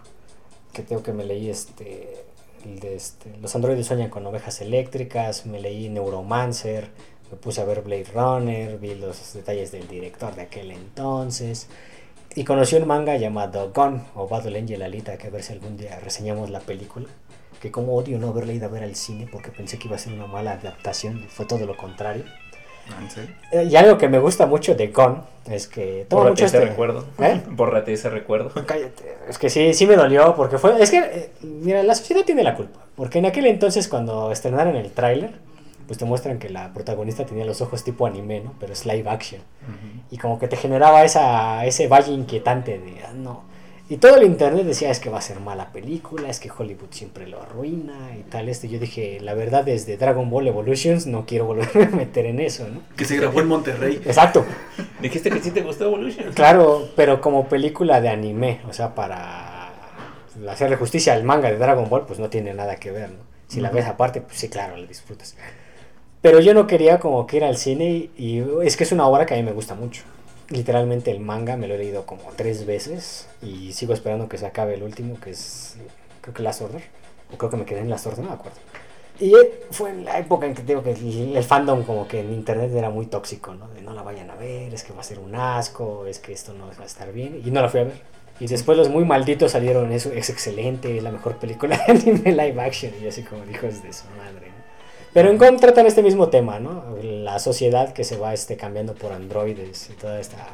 que 0.72 0.82
tengo 0.82 1.02
que 1.02 1.12
me 1.12 1.24
leí 1.24 1.48
este, 1.48 2.24
el 2.66 2.80
de 2.80 2.96
este, 2.96 3.30
los 3.40 3.54
androides 3.54 3.86
sueñan 3.86 4.10
con 4.10 4.26
ovejas 4.26 4.60
eléctricas, 4.60 5.46
me 5.46 5.60
leí 5.60 5.88
Neuromancer, 5.88 6.90
me 7.34 7.40
puse 7.40 7.60
a 7.60 7.64
ver 7.64 7.82
Blade 7.82 8.06
Runner, 8.14 8.78
vi 8.78 8.94
los 8.94 9.34
detalles 9.34 9.72
del 9.72 9.88
director 9.88 10.34
de 10.36 10.42
aquel 10.42 10.70
entonces 10.70 11.68
y 12.36 12.44
conocí 12.44 12.76
un 12.76 12.86
manga 12.86 13.16
llamado 13.16 13.72
Gun 13.74 14.02
o 14.14 14.28
Battle 14.28 14.56
Angel 14.56 14.80
Alita 14.82 15.18
que 15.18 15.26
a 15.26 15.30
ver 15.30 15.42
si 15.42 15.52
algún 15.52 15.76
día 15.76 15.98
reseñamos 15.98 16.50
la 16.50 16.60
película. 16.60 17.06
Que 17.60 17.72
como 17.72 17.94
odio 17.96 18.18
no 18.18 18.28
haberla 18.28 18.52
ido 18.52 18.66
a 18.66 18.68
ver 18.68 18.84
al 18.84 18.94
cine 18.94 19.26
porque 19.30 19.50
pensé 19.50 19.78
que 19.78 19.88
iba 19.88 19.96
a 19.96 19.98
ser 19.98 20.12
una 20.12 20.26
mala 20.26 20.52
adaptación, 20.52 21.26
fue 21.28 21.46
todo 21.46 21.66
lo 21.66 21.76
contrario. 21.76 22.24
Ah, 22.90 23.02
¿en 23.02 23.10
serio? 23.10 23.34
Eh, 23.50 23.68
Y 23.70 23.74
algo 23.76 23.98
que 23.98 24.08
me 24.08 24.18
gusta 24.18 24.46
mucho 24.46 24.74
de 24.76 24.88
Gon 24.88 25.22
es 25.50 25.66
que 25.66 26.06
toma 26.08 26.22
Bórrate 26.24 26.30
mucho 26.42 26.44
ese 26.46 26.56
este 26.58 26.68
recuerdo. 26.68 27.04
¿Eh? 27.18 27.40
Bórrate 27.48 27.92
ese 27.94 28.10
recuerdo. 28.10 28.52
Cállate. 28.66 29.16
Es 29.28 29.38
que 29.38 29.50
sí, 29.50 29.74
sí 29.74 29.86
me 29.86 29.96
dolió 29.96 30.36
porque 30.36 30.58
fue. 30.58 30.80
Es 30.80 30.90
que, 30.90 30.98
eh, 30.98 31.30
mira, 31.42 31.82
la 31.82 31.94
sociedad 31.96 32.24
tiene 32.24 32.44
la 32.44 32.54
culpa. 32.54 32.80
Porque 32.94 33.18
en 33.18 33.26
aquel 33.26 33.46
entonces, 33.46 33.88
cuando 33.88 34.30
estrenaron 34.30 34.76
el 34.76 34.92
tráiler, 34.92 35.32
pues 35.86 35.98
te 35.98 36.04
muestran 36.04 36.38
que 36.38 36.48
la 36.48 36.72
protagonista 36.72 37.26
tenía 37.26 37.44
los 37.44 37.60
ojos 37.60 37.84
tipo 37.84 38.06
anime, 38.06 38.40
¿no? 38.40 38.54
Pero 38.58 38.72
es 38.72 38.86
live 38.86 39.08
action. 39.08 39.42
Y 40.10 40.18
como 40.18 40.38
que 40.38 40.48
te 40.48 40.56
generaba 40.56 41.04
esa, 41.04 41.64
ese 41.64 41.88
valle 41.88 42.12
inquietante 42.12 42.78
de, 42.78 43.02
ah, 43.04 43.12
no. 43.14 43.54
Y 43.86 43.98
todo 43.98 44.16
el 44.16 44.22
internet 44.22 44.64
decía, 44.64 44.90
es 44.90 44.98
que 44.98 45.10
va 45.10 45.18
a 45.18 45.20
ser 45.20 45.40
mala 45.40 45.70
película, 45.70 46.30
es 46.30 46.40
que 46.40 46.50
Hollywood 46.50 46.88
siempre 46.90 47.26
lo 47.26 47.42
arruina 47.42 48.16
y 48.18 48.22
tal. 48.22 48.48
Este, 48.48 48.66
yo 48.66 48.78
dije, 48.78 49.20
la 49.20 49.34
verdad, 49.34 49.62
desde 49.62 49.98
Dragon 49.98 50.30
Ball 50.30 50.48
Evolutions 50.48 51.06
no 51.06 51.26
quiero 51.26 51.44
volverme 51.44 51.84
a 51.84 51.90
meter 51.90 52.24
en 52.24 52.40
eso, 52.40 52.66
¿no? 52.66 52.80
Que 52.96 53.04
se 53.04 53.16
grabó 53.16 53.40
en 53.40 53.48
Monterrey. 53.48 54.00
Exacto. 54.06 54.46
Dijiste 55.02 55.28
que 55.30 55.40
sí 55.40 55.50
te 55.50 55.60
gustó 55.60 55.84
Evolution. 55.84 56.32
Claro, 56.32 56.88
pero 56.96 57.20
como 57.20 57.46
película 57.46 58.00
de 58.00 58.08
anime, 58.08 58.60
o 58.66 58.72
sea, 58.72 58.94
para 58.94 59.70
hacerle 60.48 60.76
justicia 60.76 61.12
al 61.12 61.22
manga 61.22 61.50
de 61.50 61.58
Dragon 61.58 61.88
Ball, 61.90 62.06
pues 62.06 62.18
no 62.18 62.30
tiene 62.30 62.54
nada 62.54 62.76
que 62.76 62.90
ver, 62.90 63.10
¿no? 63.10 63.34
Si 63.48 63.60
la 63.60 63.70
ves 63.70 63.84
aparte, 63.84 64.22
pues 64.22 64.38
sí, 64.38 64.48
claro, 64.48 64.78
la 64.78 64.86
disfrutas. 64.86 65.36
Pero 66.24 66.40
yo 66.40 66.54
no 66.54 66.66
quería 66.66 67.00
como 67.00 67.26
que 67.26 67.36
ir 67.36 67.44
al 67.44 67.58
cine 67.58 67.90
y, 67.90 68.10
y 68.16 68.42
es 68.64 68.78
que 68.78 68.84
es 68.84 68.92
una 68.92 69.06
obra 69.06 69.26
que 69.26 69.34
a 69.34 69.36
mí 69.36 69.42
me 69.42 69.52
gusta 69.52 69.74
mucho. 69.74 70.04
Literalmente 70.48 71.10
el 71.10 71.20
manga 71.20 71.58
me 71.58 71.68
lo 71.68 71.74
he 71.74 71.78
leído 71.78 72.06
como 72.06 72.22
tres 72.34 72.64
veces 72.64 73.28
y 73.42 73.74
sigo 73.74 73.92
esperando 73.92 74.26
que 74.26 74.38
se 74.38 74.46
acabe 74.46 74.72
el 74.72 74.84
último, 74.84 75.20
que 75.20 75.32
es 75.32 75.76
creo 76.22 76.32
que 76.32 76.42
Last 76.42 76.62
Order. 76.62 76.82
O 77.30 77.36
creo 77.36 77.50
que 77.50 77.58
me 77.58 77.66
quedé 77.66 77.80
en 77.80 77.90
Last 77.90 78.06
Order, 78.06 78.24
no 78.24 78.30
me 78.30 78.36
acuerdo. 78.36 78.56
Y 79.20 79.34
fue 79.70 79.90
en 79.90 80.06
la 80.06 80.18
época 80.18 80.46
en 80.46 80.54
que 80.54 80.62
digo 80.62 80.82
que 80.82 80.92
el, 80.92 81.44
fandom 81.44 81.82
como 81.82 82.08
que 82.08 82.20
en 82.20 82.32
internet 82.32 82.70
era 82.74 82.88
muy 82.88 83.04
tóxico, 83.04 83.52
¿no? 83.52 83.68
De 83.68 83.82
no 83.82 83.92
la 83.92 84.00
vayan 84.00 84.30
a 84.30 84.34
ver, 84.36 84.72
es 84.72 84.82
que 84.82 84.94
va 84.94 85.02
a 85.02 85.04
ser 85.04 85.18
un 85.18 85.34
asco, 85.34 86.06
es 86.06 86.20
que 86.20 86.32
esto 86.32 86.54
no 86.54 86.68
va 86.68 86.84
a 86.84 86.86
estar 86.86 87.12
bien. 87.12 87.42
Y 87.44 87.50
no 87.50 87.60
la 87.60 87.68
fui 87.68 87.80
a 87.80 87.84
ver. 87.84 88.00
Y 88.40 88.46
después 88.46 88.78
los 88.78 88.88
muy 88.88 89.04
malditos 89.04 89.52
salieron, 89.52 89.92
eso 89.92 90.10
es 90.10 90.30
excelente, 90.30 90.96
es 90.96 91.02
la 91.02 91.10
mejor 91.10 91.36
película 91.36 91.76
de 91.86 91.92
anime 91.92 92.32
live 92.32 92.62
action. 92.62 92.92
Y 93.02 93.08
así 93.08 93.22
como 93.24 93.44
hijos 93.44 93.82
de 93.82 93.92
su 93.92 94.04
madre. 94.16 94.43
Pero 95.14 95.30
en 95.30 95.38
Gon 95.38 95.58
tratan 95.58 95.86
este 95.86 96.02
mismo 96.02 96.28
tema, 96.28 96.58
¿no? 96.58 96.84
La 97.00 97.38
sociedad 97.38 97.92
que 97.92 98.02
se 98.02 98.16
va 98.16 98.34
este, 98.34 98.56
cambiando 98.56 98.94
por 98.94 99.12
androides 99.12 99.88
y 99.90 99.92
toda 99.92 100.18
esta 100.18 100.48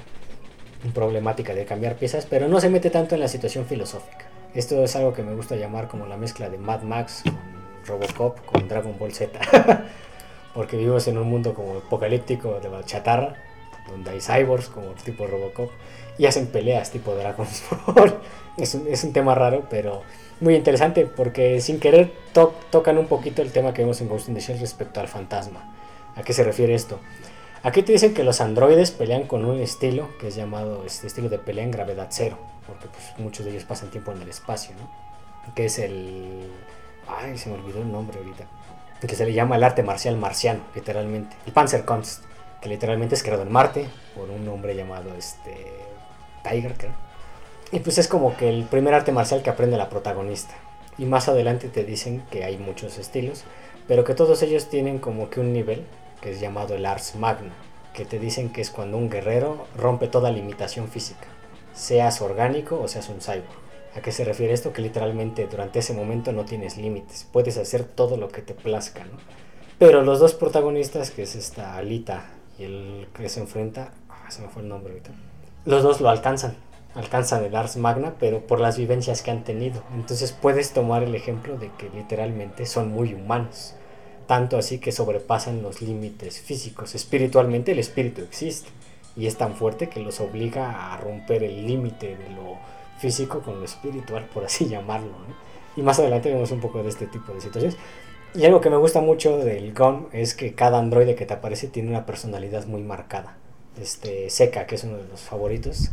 problemática 0.93 1.55
de 1.55 1.65
cambiar 1.65 1.97
piezas, 1.97 2.27
pero 2.29 2.47
no 2.47 2.61
se 2.61 2.69
mete 2.69 2.91
tanto 2.91 3.15
en 3.15 3.23
la 3.23 3.29
situación 3.29 3.65
filosófica. 3.65 4.27
Esto 4.55 4.85
es 4.85 4.95
algo 4.97 5.15
que 5.15 5.23
me 5.23 5.35
gusta 5.35 5.57
llamar 5.57 5.89
como 5.89 6.07
la 6.07 6.19
mezcla 6.19 6.51
de 6.51 6.59
Mad 6.59 6.83
Max 6.83 7.23
con 7.25 7.39
Robocop 7.87 8.45
con 8.45 8.69
Dragon 8.69 8.99
Ball 8.99 9.15
Z. 9.15 9.39
Porque 10.55 10.77
vivimos 10.77 11.09
en 11.09 11.17
un 11.17 11.29
mundo 11.29 11.55
como 11.55 11.79
apocalíptico 11.79 12.61
de 12.61 12.69
chatarra, 12.85 13.37
donde 13.89 14.11
hay 14.11 14.21
cyborgs 14.21 14.69
como 14.69 14.89
tipo 14.89 15.27
Robocop 15.27 15.71
y 16.19 16.27
hacen 16.27 16.49
peleas 16.49 16.91
tipo 16.91 17.15
Dragon 17.15 17.47
Ball. 17.87 18.15
es, 18.59 18.75
un, 18.75 18.87
es 18.89 19.05
un 19.05 19.15
tema 19.15 19.35
raro, 19.35 19.65
pero 19.71 20.03
muy 20.41 20.55
interesante 20.55 21.07
porque 21.07 21.61
sin 21.61 21.81
querer 21.81 22.13
to 22.33 22.55
tocan 22.71 22.99
un 22.99 23.07
poquito 23.07 23.43
el 23.43 23.53
tema 23.53 23.75
que 23.75 23.83
vemos 23.83 24.01
en 24.01 24.09
Ghost 24.09 24.29
in 24.29 24.35
the 24.35 24.41
Shell 24.41 24.59
respecto 24.59 25.01
al 25.01 25.09
fantasma. 25.09 25.75
¿A 26.17 26.23
qué 26.23 26.33
se 26.33 26.45
refiere 26.45 26.75
esto? 26.75 26.99
Aquí 27.63 27.83
te 27.83 27.93
dicen 27.93 28.15
que 28.15 28.25
los 28.25 28.41
androides 28.41 28.91
pelean 28.91 29.25
con 29.25 29.45
un 29.45 29.61
estilo 29.61 30.09
que 30.19 30.29
es 30.29 30.35
llamado 30.35 30.83
este 30.87 31.07
estilo 31.07 31.29
de 31.29 31.39
pelea 31.39 31.65
en 31.65 31.71
gravedad 31.71 32.07
cero, 32.11 32.39
porque 32.67 32.89
pues, 32.89 33.19
muchos 33.19 33.45
de 33.45 33.53
ellos 33.53 33.65
pasan 33.65 33.91
tiempo 33.91 34.13
en 34.13 34.23
el 34.23 34.29
espacio, 34.29 34.75
¿no? 34.81 35.55
Que 35.55 35.67
es 35.67 35.79
el... 35.79 36.51
Ay, 37.07 37.37
se 37.37 37.51
me 37.51 37.57
olvidó 37.57 37.83
el 37.83 37.93
nombre 37.93 38.19
ahorita. 38.19 38.45
Que 39.07 39.15
se 39.15 39.27
le 39.27 39.33
llama 39.33 39.57
el 39.57 39.65
arte 39.65 39.83
marcial 39.83 40.17
marciano, 40.17 40.61
literalmente. 40.75 41.37
El 41.47 41.53
Panzerkunst, 41.53 42.25
que 42.63 42.69
literalmente 42.69 43.15
es 43.15 43.23
creado 43.23 43.43
en 43.43 43.53
Marte 43.53 43.87
por 44.15 44.31
un 44.31 44.49
hombre 44.49 44.75
llamado 44.75 45.15
este... 45.15 45.55
Tiger, 46.43 46.75
creo. 46.75 47.10
Y 47.73 47.81
pues 47.81 47.99
es 47.99 48.09
como 48.09 48.37
que 48.37 48.49
el 48.49 48.65
primer 48.65 48.95
arte 48.95 49.13
marcial 49.13 49.43
que 49.43 49.51
aprende 49.51 49.77
la 49.77 49.89
protagonista. 49.89 50.55
Y 50.99 51.05
más 51.05 51.29
adelante 51.29 51.69
te 51.69 51.85
dicen 51.85 52.23
que 52.31 52.45
hay 52.45 52.59
muchos 52.59 52.99
estilos, 52.99 53.45
pero 53.87 54.05
que 54.05 54.15
todos 54.15 54.43
ellos 54.43 54.69
tienen 54.69 54.99
como 54.99 55.31
que 55.31 55.41
un 55.41 55.53
nivel 55.53 55.85
que 56.21 56.33
es 56.33 56.41
llamado 56.41 56.75
el 56.75 56.85
Ars 56.85 57.15
Magna, 57.15 57.53
que 57.95 58.05
te 58.05 58.19
dicen 58.19 58.51
que 58.51 58.61
es 58.61 58.71
cuando 58.71 58.97
un 58.99 59.09
guerrero 59.09 59.67
rompe 59.77 60.09
toda 60.09 60.31
limitación 60.31 60.89
física, 60.89 61.27
seas 61.73 62.21
orgánico 62.21 62.81
o 62.81 62.89
seas 62.89 63.09
un 63.09 63.21
cyborg. 63.21 63.61
¿A 63.97 64.01
qué 64.01 64.13
se 64.13 64.25
refiere 64.25 64.53
esto? 64.53 64.73
Que 64.73 64.83
literalmente 64.83 65.47
durante 65.47 65.81
ese 65.81 65.95
momento 65.95 66.33
no 66.33 66.45
tienes 66.45 66.77
límites, 66.77 67.27
puedes 67.33 67.57
hacer 67.57 67.85
todo 67.85 68.17
lo 68.17 68.29
que 68.29 68.43
te 68.43 68.55
plazca, 68.55 69.05
¿no? 69.05 69.19
Pero 69.79 70.03
los 70.03 70.21
dos 70.21 70.35
protagonistas, 70.35 71.11
que 71.11 71.23
es 71.23 71.35
esta 71.35 71.77
Alita 71.77 72.27
y 72.59 72.65
el 72.65 73.09
que 73.15 73.29
se 73.29 73.41
enfrenta, 73.41 73.93
ah, 74.09 74.31
se 74.31 74.43
me 74.43 74.49
fue 74.49 74.63
el 74.63 74.69
nombre 74.69 74.93
ahorita, 74.93 75.11
los 75.65 75.83
dos 75.83 76.01
lo 76.01 76.11
alcanzan, 76.11 76.55
alcanzan 76.95 77.45
el 77.45 77.55
Ars 77.57 77.77
Magna, 77.77 78.15
pero 78.19 78.47
por 78.47 78.61
las 78.61 78.79
vivencias 78.79 79.23
que 79.23 79.31
han 79.31 79.45
tenido. 79.45 79.83
Entonces 79.95 80.33
puedes 80.33 80.73
tomar 80.73 81.03
el 81.03 81.15
ejemplo 81.15 81.57
de 81.57 81.71
que 81.79 81.91
literalmente 81.91 82.67
son 82.67 82.91
muy 82.91 83.15
humanos 83.15 83.75
tanto 84.31 84.57
así 84.57 84.79
que 84.79 84.93
sobrepasan 84.93 85.61
los 85.61 85.83
límites 85.83 86.41
físicos. 86.41 86.95
Espiritualmente 86.95 87.73
el 87.73 87.81
espíritu 87.81 88.23
existe 88.23 88.69
y 89.17 89.27
es 89.27 89.37
tan 89.37 89.57
fuerte 89.57 89.89
que 89.89 89.99
los 89.99 90.21
obliga 90.21 90.93
a 90.93 90.97
romper 90.99 91.43
el 91.43 91.67
límite 91.67 92.17
de 92.17 92.31
lo 92.31 92.57
físico 93.01 93.41
con 93.41 93.59
lo 93.59 93.65
espiritual, 93.65 94.27
por 94.33 94.45
así 94.45 94.67
llamarlo. 94.69 95.11
¿no? 95.11 95.35
Y 95.77 95.83
más 95.83 95.99
adelante 95.99 96.33
vemos 96.33 96.53
un 96.53 96.61
poco 96.61 96.81
de 96.81 96.91
este 96.91 97.09
tipo 97.09 97.33
de 97.33 97.41
situaciones. 97.41 97.77
Y 98.33 98.45
algo 98.45 98.61
que 98.61 98.71
me 98.71 98.77
gusta 98.77 99.01
mucho 99.01 99.37
del 99.39 99.75
GON 99.75 100.07
es 100.13 100.37
que 100.37 100.55
cada 100.55 100.79
androide 100.79 101.17
que 101.17 101.27
te 101.27 101.35
aparece 101.35 101.67
tiene 101.67 101.89
una 101.89 102.07
personalidad 102.07 102.67
muy 102.67 102.83
marcada. 102.83 103.37
Este 103.81 104.31
Seca, 104.31 104.69
que 104.69 104.77
es 104.77 104.85
uno 104.85 104.99
de 104.99 105.09
los 105.09 105.23
favoritos, 105.23 105.91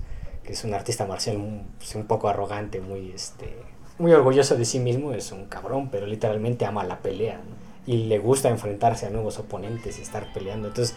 que 0.48 0.54
es 0.54 0.64
un 0.64 0.74
artista 0.74 1.06
marcial 1.06 1.38
un, 1.38 1.68
pues, 1.78 1.94
un 1.94 2.08
poco 2.08 2.28
arrogante, 2.28 2.82
muy, 2.82 3.12
este, 3.12 3.56
muy 4.00 4.12
orgulloso 4.14 4.56
de 4.56 4.66
sí 4.66 4.80
mismo, 4.80 5.14
es 5.14 5.32
un 5.32 5.46
cabrón, 5.46 5.90
pero 5.92 6.08
literalmente 6.08 6.66
ama 6.66 6.84
la 6.84 7.00
pelea. 7.00 7.38
¿no? 7.38 7.68
y 7.88 8.04
le 8.04 8.20
gusta 8.20 8.50
enfrentarse 8.50 9.08
a 9.08 9.10
nuevos 9.10 9.40
oponentes 9.40 9.98
y 9.98 10.02
estar 10.02 10.32
peleando. 10.34 10.68
Entonces, 10.68 10.96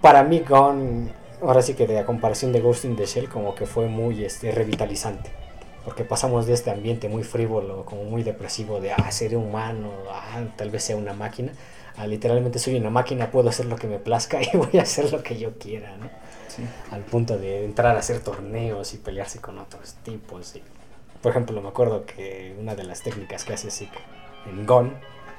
para 0.00 0.22
mí, 0.22 0.42
Gon, 0.48 1.10
ahora 1.42 1.60
sí 1.60 1.74
que 1.74 1.86
de 1.86 1.94
la 1.94 2.06
comparación 2.06 2.52
de 2.52 2.60
Ghost 2.60 2.84
in 2.84 2.96
the 2.96 3.04
Shell, 3.04 3.28
como 3.28 3.54
que 3.54 3.66
fue 3.66 3.88
muy 3.88 4.24
este, 4.24 4.52
revitalizante. 4.52 5.30
Porque 5.84 6.04
pasamos 6.04 6.46
de 6.46 6.54
este 6.54 6.70
ambiente 6.70 7.08
muy 7.08 7.24
frívolo, 7.24 7.84
como 7.84 8.04
muy 8.04 8.22
depresivo, 8.22 8.80
de, 8.80 8.92
ah, 8.92 9.10
seré 9.10 9.36
humano, 9.36 9.90
ah, 10.10 10.44
tal 10.56 10.70
vez 10.70 10.84
sea 10.84 10.96
una 10.96 11.12
máquina, 11.12 11.52
a 11.96 12.06
literalmente 12.06 12.60
soy 12.60 12.76
una 12.76 12.90
máquina, 12.90 13.30
puedo 13.32 13.48
hacer 13.48 13.66
lo 13.66 13.76
que 13.76 13.88
me 13.88 13.98
plazca 13.98 14.38
y 14.52 14.56
voy 14.56 14.78
a 14.78 14.82
hacer 14.82 15.10
lo 15.12 15.22
que 15.22 15.38
yo 15.38 15.58
quiera, 15.58 15.96
¿no? 15.96 16.08
Sí. 16.58 16.64
Al 16.90 17.02
punto 17.02 17.38
de 17.38 17.64
entrar 17.64 17.96
a 17.96 18.00
hacer 18.00 18.20
torneos 18.20 18.92
y 18.92 18.98
pelearse 18.98 19.40
con 19.40 19.58
otros 19.58 19.94
tipos. 20.02 20.56
Y, 20.56 20.62
por 21.22 21.30
ejemplo, 21.30 21.60
me 21.62 21.68
acuerdo 21.68 22.04
que 22.04 22.54
una 22.58 22.74
de 22.74 22.84
las 22.84 23.02
técnicas 23.02 23.44
que 23.44 23.54
hace 23.54 23.70
Zeke 23.70 23.98
en 24.46 24.66
Gon 24.66 24.92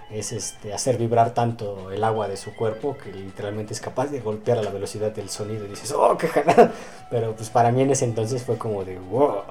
es 0.09 0.31
este, 0.31 0.73
hacer 0.73 0.97
vibrar 0.97 1.33
tanto 1.33 1.91
el 1.91 2.03
agua 2.03 2.27
de 2.27 2.35
su 2.35 2.55
cuerpo 2.55 2.97
que 2.97 3.11
literalmente 3.11 3.73
es 3.73 3.81
capaz 3.81 4.07
de 4.07 4.21
golpear 4.21 4.57
a 4.57 4.63
la 4.63 4.71
velocidad 4.71 5.11
del 5.11 5.29
sonido 5.29 5.65
y 5.65 5.69
dices, 5.69 5.91
oh, 5.91 6.17
qué 6.17 6.27
jalada. 6.27 6.71
Pero 7.11 7.35
pues 7.35 7.49
para 7.49 7.71
mí 7.71 7.81
en 7.81 7.91
ese 7.91 8.05
entonces 8.05 8.43
fue 8.43 8.57
como 8.57 8.83
de, 8.83 8.97
wow. 8.97 9.43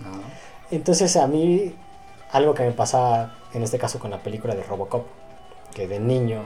¿no? 0.00 0.10
No. 0.10 0.22
Entonces 0.70 1.16
a 1.16 1.26
mí 1.26 1.74
algo 2.32 2.54
que 2.54 2.64
me 2.64 2.72
pasaba 2.72 3.36
en 3.52 3.62
este 3.62 3.78
caso 3.78 3.98
con 3.98 4.10
la 4.10 4.18
película 4.18 4.54
de 4.54 4.62
Robocop, 4.62 5.06
que 5.74 5.86
de 5.86 6.00
niño, 6.00 6.42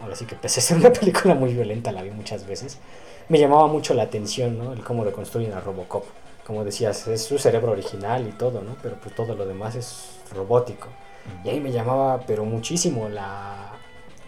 ahora 0.00 0.14
sí 0.14 0.26
que 0.26 0.36
pese 0.36 0.60
a 0.60 0.62
ser 0.62 0.76
una 0.76 0.92
película 0.92 1.34
muy 1.34 1.52
violenta, 1.52 1.90
la 1.90 2.02
vi 2.02 2.10
muchas 2.10 2.46
veces, 2.46 2.78
me 3.30 3.38
llamaba 3.38 3.68
mucho 3.68 3.94
la 3.94 4.02
atención, 4.02 4.58
¿no? 4.58 4.72
El 4.72 4.82
cómo 4.82 5.04
reconstruyen 5.04 5.52
a 5.52 5.60
Robocop. 5.60 6.04
Como 6.44 6.64
decías, 6.64 7.06
es 7.06 7.22
su 7.22 7.38
cerebro 7.38 7.70
original 7.70 8.26
y 8.26 8.32
todo, 8.32 8.60
¿no? 8.60 8.74
Pero 8.82 8.96
pues 8.96 9.14
todo 9.14 9.36
lo 9.36 9.46
demás 9.46 9.76
es 9.76 10.18
robótico. 10.34 10.88
Y 11.44 11.48
ahí 11.48 11.60
me 11.60 11.70
llamaba, 11.70 12.20
pero 12.26 12.44
muchísimo 12.44 13.08
la, 13.08 13.70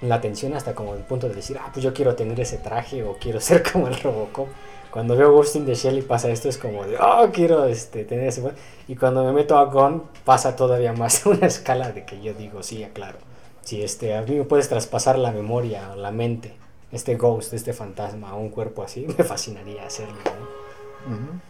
la 0.03 0.15
atención 0.15 0.55
hasta 0.55 0.77
como 0.77 0.95
el 0.95 1.01
punto 1.01 1.29
de 1.29 1.35
decir, 1.35 1.59
ah, 1.61 1.71
pues 1.73 1.83
yo 1.83 1.93
quiero 1.93 2.15
tener 2.15 2.39
ese 2.39 2.59
traje 2.59 3.03
o 3.03 3.17
quiero 3.19 3.41
ser 3.41 3.65
como 3.73 3.89
el 3.89 4.01
Robocop. 4.01 4.47
Cuando 4.93 5.17
veo 5.17 5.33
Ghost 5.33 5.57
in 5.57 5.67
the 5.67 5.75
Shell 5.75 5.99
y 5.99 6.03
pasa 6.03 6.31
esto 6.31 6.49
es 6.49 6.57
como 6.57 6.85
de, 6.85 6.97
oh, 6.99 7.29
quiero 7.33 7.65
este, 7.65 8.05
tener 8.05 8.29
ese... 8.29 8.43
Y 8.87 8.95
cuando 8.95 9.25
me 9.25 9.33
meto 9.33 9.59
a 9.59 9.65
Gon 9.65 10.05
pasa 10.25 10.55
todavía 10.55 10.93
más 10.93 11.27
una 11.27 11.49
escala 11.49 11.91
de 11.91 12.05
que 12.05 12.21
yo 12.21 12.35
digo, 12.35 12.63
sí, 12.63 12.87
claro. 12.93 13.19
Si 13.63 13.83
este, 13.83 14.15
a 14.15 14.23
mí 14.23 14.37
me 14.37 14.45
puedes 14.45 14.69
traspasar 14.69 15.19
la 15.19 15.33
memoria 15.33 15.91
o 15.93 15.97
la 15.97 16.13
mente, 16.13 16.62
este 16.93 17.17
Ghost, 17.17 17.55
este 17.55 17.73
fantasma 17.73 18.31
a 18.31 18.35
un 18.35 18.51
cuerpo 18.51 18.83
así, 18.83 19.07
me 19.19 19.25
fascinaría 19.25 19.87
hacerlo. 19.87 20.15
¿no? 20.15 21.15
Ujú. 21.15 21.41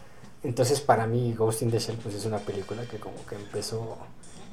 Entonces 0.43 0.81
para 0.81 1.05
mí 1.05 1.33
Ghost 1.37 1.61
in 1.61 1.71
the 1.71 1.79
Shell 1.79 1.97
pues 1.97 2.15
es 2.15 2.25
una 2.25 2.39
película 2.39 2.83
que 2.85 2.97
como 2.97 3.25
que 3.25 3.35
empezó 3.35 3.97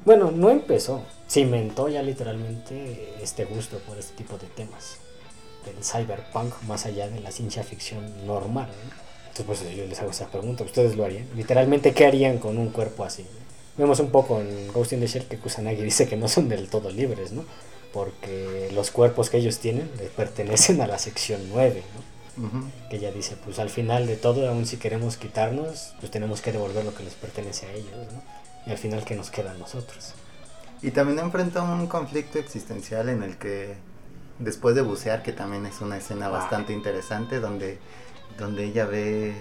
bueno, 0.03 0.31
no 0.31 0.49
empezó, 0.49 1.03
cimentó 1.29 1.87
ya 1.87 2.01
literalmente 2.01 3.13
este 3.21 3.45
gusto 3.45 3.77
por 3.87 3.99
este 3.99 4.15
tipo 4.15 4.35
de 4.39 4.47
temas 4.47 4.97
del 5.63 5.83
cyberpunk 5.83 6.59
más 6.63 6.87
allá 6.87 7.07
de 7.07 7.19
la 7.19 7.31
ciencia 7.31 7.63
ficción 7.63 8.25
normal. 8.25 8.67
¿no? 8.67 9.01
Entonces, 9.27 9.45
pues 9.45 9.77
yo 9.77 9.85
les 9.85 9.99
hago 10.01 10.09
esa 10.09 10.25
pregunta, 10.27 10.63
¿ustedes 10.63 10.95
lo 10.95 11.05
harían? 11.05 11.27
Literalmente, 11.35 11.93
¿qué 11.93 12.07
harían 12.07 12.39
con 12.39 12.57
un 12.57 12.69
cuerpo 12.69 13.03
así? 13.03 13.27
Vemos 13.77 13.99
un 13.99 14.09
poco 14.09 14.41
en 14.41 14.71
Ghost 14.73 14.93
in 14.93 15.01
the 15.01 15.07
Shell 15.07 15.27
que 15.27 15.37
Kusanagi 15.37 15.83
dice 15.83 16.07
que 16.07 16.17
no 16.17 16.27
son 16.27 16.49
del 16.49 16.67
todo 16.67 16.89
libres, 16.89 17.31
¿no? 17.31 17.45
Porque 17.93 18.69
los 18.73 18.91
cuerpos 18.91 19.29
que 19.29 19.37
ellos 19.37 19.59
tienen 19.59 19.89
les 19.97 20.09
pertenecen 20.09 20.81
a 20.81 20.87
la 20.87 20.97
sección 20.97 21.41
9, 21.49 21.83
¿no? 22.37 22.47
Ujú. 22.47 22.65
Que 22.89 22.97
ella 22.97 23.11
dice, 23.11 23.35
pues 23.43 23.59
al 23.59 23.69
final 23.69 24.07
de 24.07 24.15
todo, 24.15 24.47
aun 24.49 24.65
si 24.65 24.77
queremos 24.77 25.17
quitarnos, 25.17 25.93
pues 25.99 26.11
tenemos 26.11 26.41
que 26.41 26.51
devolver 26.53 26.85
lo 26.85 26.95
que 26.95 27.03
les 27.03 27.13
pertenece 27.15 27.65
a 27.67 27.73
ellos, 27.73 27.91
¿no? 28.13 28.23
Y 28.65 28.71
al 28.71 28.77
final, 28.77 29.03
¿qué 29.03 29.15
nos 29.15 29.29
queda 29.31 29.51
a 29.51 29.55
nosotros? 29.55 30.13
Y 30.81 30.91
también 30.91 31.19
enfrenta 31.19 31.61
un 31.61 31.87
conflicto 31.87 32.39
existencial 32.39 33.09
en 33.09 33.23
el 33.23 33.37
que 33.37 33.75
después 34.39 34.73
de 34.75 34.81
bucear, 34.81 35.21
que 35.23 35.33
también 35.33 35.65
es 35.65 35.81
una 35.81 35.97
escena 35.97 36.27
Ah. 36.27 36.29
bastante 36.29 36.71
interesante, 36.73 37.39
donde, 37.39 37.77
donde 38.39 38.63
ella 38.65 38.85
ve 38.85 39.35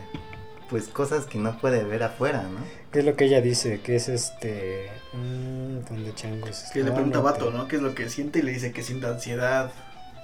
pues 0.71 0.89
cosas 0.89 1.27
que 1.27 1.39
no 1.39 1.59
puede 1.59 1.83
ver 1.85 2.03
afuera, 2.05 2.43
¿no? 2.43 2.61
¿Qué 2.93 3.01
es 3.01 3.05
lo 3.05 3.17
que 3.17 3.25
ella 3.27 3.41
dice? 3.41 3.81
Que 3.81 3.97
es 3.97 4.09
este... 4.09 4.89
Mmm, 5.13 5.81
¿Dónde 5.89 6.15
changos? 6.15 6.65
Que 6.73 6.83
le 6.85 6.93
pregunta 6.93 7.19
a 7.19 7.23
No, 7.23 7.25
Vato, 7.25 7.51
¿no? 7.51 7.67
¿Qué 7.69 7.77
es 7.77 7.83
lo 7.83 7.95
que 7.95 8.09
siente? 8.09 8.39
Y 8.39 8.43
le 8.43 8.53
dice 8.53 8.73
que 8.73 8.83
siente 8.83 9.07
ansiedad. 9.07 9.71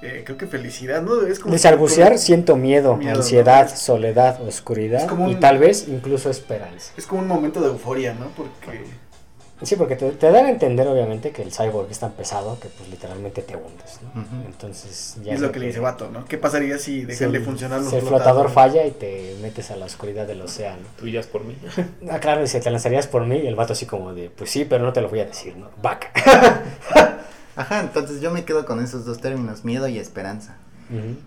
eh, 0.03 0.23
creo 0.27 0.37
que 0.37 0.47
felicidad, 0.47 1.01
¿no? 1.03 1.23
Es 1.27 1.39
como. 1.41 1.55
Dice, 1.55 1.69
al 1.69 1.79
bucear 1.79 2.09
como- 2.09 2.19
siento 2.19 2.57
miedo, 2.57 2.97
Miedo, 2.97 3.17
ansiedad, 3.17 3.71
¿no? 3.71 3.77
soledad, 3.77 4.41
oscuridad 4.47 5.03
Es 5.03 5.09
como 5.09 5.29
y 5.31 5.35
un- 5.35 5.41
tal 5.41 5.59
vez 5.59 5.87
incluso 5.89 6.29
esperanza. 6.31 6.93
Es 6.99 7.07
como 7.07 7.23
un 7.23 7.29
momento 7.29 7.61
de 7.61 7.69
euforia, 7.69 8.13
¿no? 8.15 8.27
Porque 8.37 8.85
Sí, 9.63 9.77
porque 9.77 9.97
te, 9.97 10.11
te 10.13 10.31
dan 10.31 10.47
a 10.47 10.51
entender 10.51 10.87
obviamente 10.87 11.31
que 11.31 11.43
el 11.43 11.51
cyborg 11.51 11.91
es 11.91 11.99
tan 11.99 12.13
pesado 12.13 12.61
que 12.61 12.69
pues 12.69 12.91
literalmente 12.91 13.41
te 13.41 13.57
hundes. 13.57 14.01
Entonces 14.45 15.17
Y 15.25 15.31
es 15.31 15.41
lo 15.41 15.51
que 15.51 15.61
le 15.61 15.69
dice 15.69 15.81
Vato, 15.81 16.11
¿no? 16.11 16.27
¿Qué 16.27 16.37
pasaría 16.37 16.79
si 16.79 17.07
dejan 17.07 17.33
si 17.33 17.39
de 17.39 17.45
funcionar 17.45 17.81
los 17.81 17.91
si 17.91 17.97
el 17.97 18.03
flotador 18.03 18.51
falla 18.51 18.85
y 18.85 18.91
te 18.91 19.37
metes 19.41 19.71
a 19.71 19.77
la 19.77 19.87
oscuridad 19.87 20.27
del 20.27 20.43
océano. 20.43 20.83
Tú 20.99 21.09
ya 21.09 21.21
es 21.21 21.27
por 21.27 21.45
mí. 21.45 21.57
Ah, 22.11 22.21
claro, 22.21 22.43
y 22.43 22.47
si 22.47 22.61
te 22.61 22.71
lanzarías 22.71 23.07
por 23.07 23.27
mí 23.27 23.37
y 23.37 23.47
el 23.47 23.57
vato 23.57 23.73
así 23.73 23.87
como 23.87 24.15
de, 24.15 24.31
pues 24.31 24.51
sí, 24.51 24.65
pero 24.65 24.85
no 24.85 24.93
te 24.93 25.01
lo 25.01 25.09
voy 25.09 25.21
a 25.21 25.25
decir, 25.25 25.57
¿no? 25.57 25.71
Vaca. 25.83 26.11
Ajá, 27.57 27.81
entonces 27.81 28.21
yo 28.21 28.31
me 28.31 28.45
quedo 28.45 28.65
con 28.67 28.83
esos 28.83 29.05
dos 29.05 29.21
términos, 29.21 29.65
miedo 29.65 29.89
y 29.89 29.99
esperanza. 29.99 30.57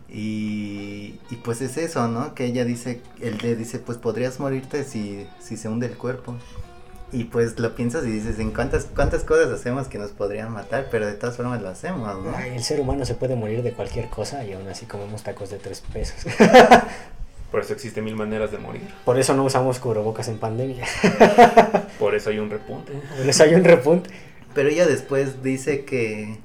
Y, 0.07 1.19
y 1.29 1.35
pues 1.43 1.61
es 1.61 1.77
eso, 1.77 2.07
¿no? 2.07 2.33
Que 2.33 2.45
ella 2.45 2.63
dice, 2.63 3.01
él 3.19 3.37
le 3.41 3.55
dice, 3.55 3.79
pues 3.79 3.97
podrías 3.97 4.39
morirte 4.39 4.85
si, 4.85 5.27
si 5.39 5.57
se 5.57 5.67
hunde 5.67 5.87
el 5.87 5.97
cuerpo. 5.97 6.35
Y 7.12 7.26
pues 7.26 7.58
lo 7.60 7.76
piensas 7.76 8.06
y 8.06 8.12
dices, 8.12 8.38
¿en 8.39 8.52
cuántas, 8.52 8.86
cuántas 8.86 9.24
cosas 9.24 9.50
hacemos 9.52 9.88
que 9.88 9.98
nos 9.98 10.12
podrían 10.12 10.52
matar? 10.52 10.88
Pero 10.91 11.08
de 11.08 11.13
todas 11.13 11.38
formas 11.38 11.62
lo 11.62 11.69
hacemos, 11.69 12.24
¿no? 12.24 12.36
Ay, 12.36 12.52
el 12.56 12.63
ser 12.63 12.80
humano 12.80 13.04
se 13.06 13.15
puede 13.15 13.36
morir 13.36 13.63
de 13.63 13.74
cualquier 13.74 14.10
cosa 14.10 14.45
y 14.45 14.54
aún 14.54 14.67
así 14.67 14.86
comemos 14.86 15.24
tacos 15.24 15.50
de 15.50 15.58
tres 15.58 15.82
pesos. 15.82 16.32
Por 17.52 17.62
eso 17.62 17.74
existe 17.74 18.02
mil 18.04 18.15
maneras 18.15 18.52
de 18.52 18.60
morir. 18.60 18.88
Por 19.06 19.17
eso 19.17 19.34
no 19.34 19.43
usamos 19.43 19.80
cubrebocas 19.80 20.28
en 20.28 20.38
pandemia. 20.38 20.86
Por 22.00 22.13
eso 22.13 22.30
hay 22.30 22.38
un 22.38 22.52
repunte. 22.52 22.93
Por 22.93 23.28
eso 23.28 23.43
hay 23.43 23.56
un 23.56 23.63
repunte. 23.63 24.12
Pero 24.54 24.69
ella 24.69 24.86
después 24.86 25.41
dice 25.41 25.84
que, 25.84 26.38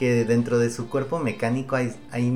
que 0.00 0.24
dentro 0.24 0.58
de 0.58 0.70
su 0.70 0.88
cuerpo 0.88 1.18
mecánico 1.18 1.76
hay, 1.76 1.94
hay 2.10 2.32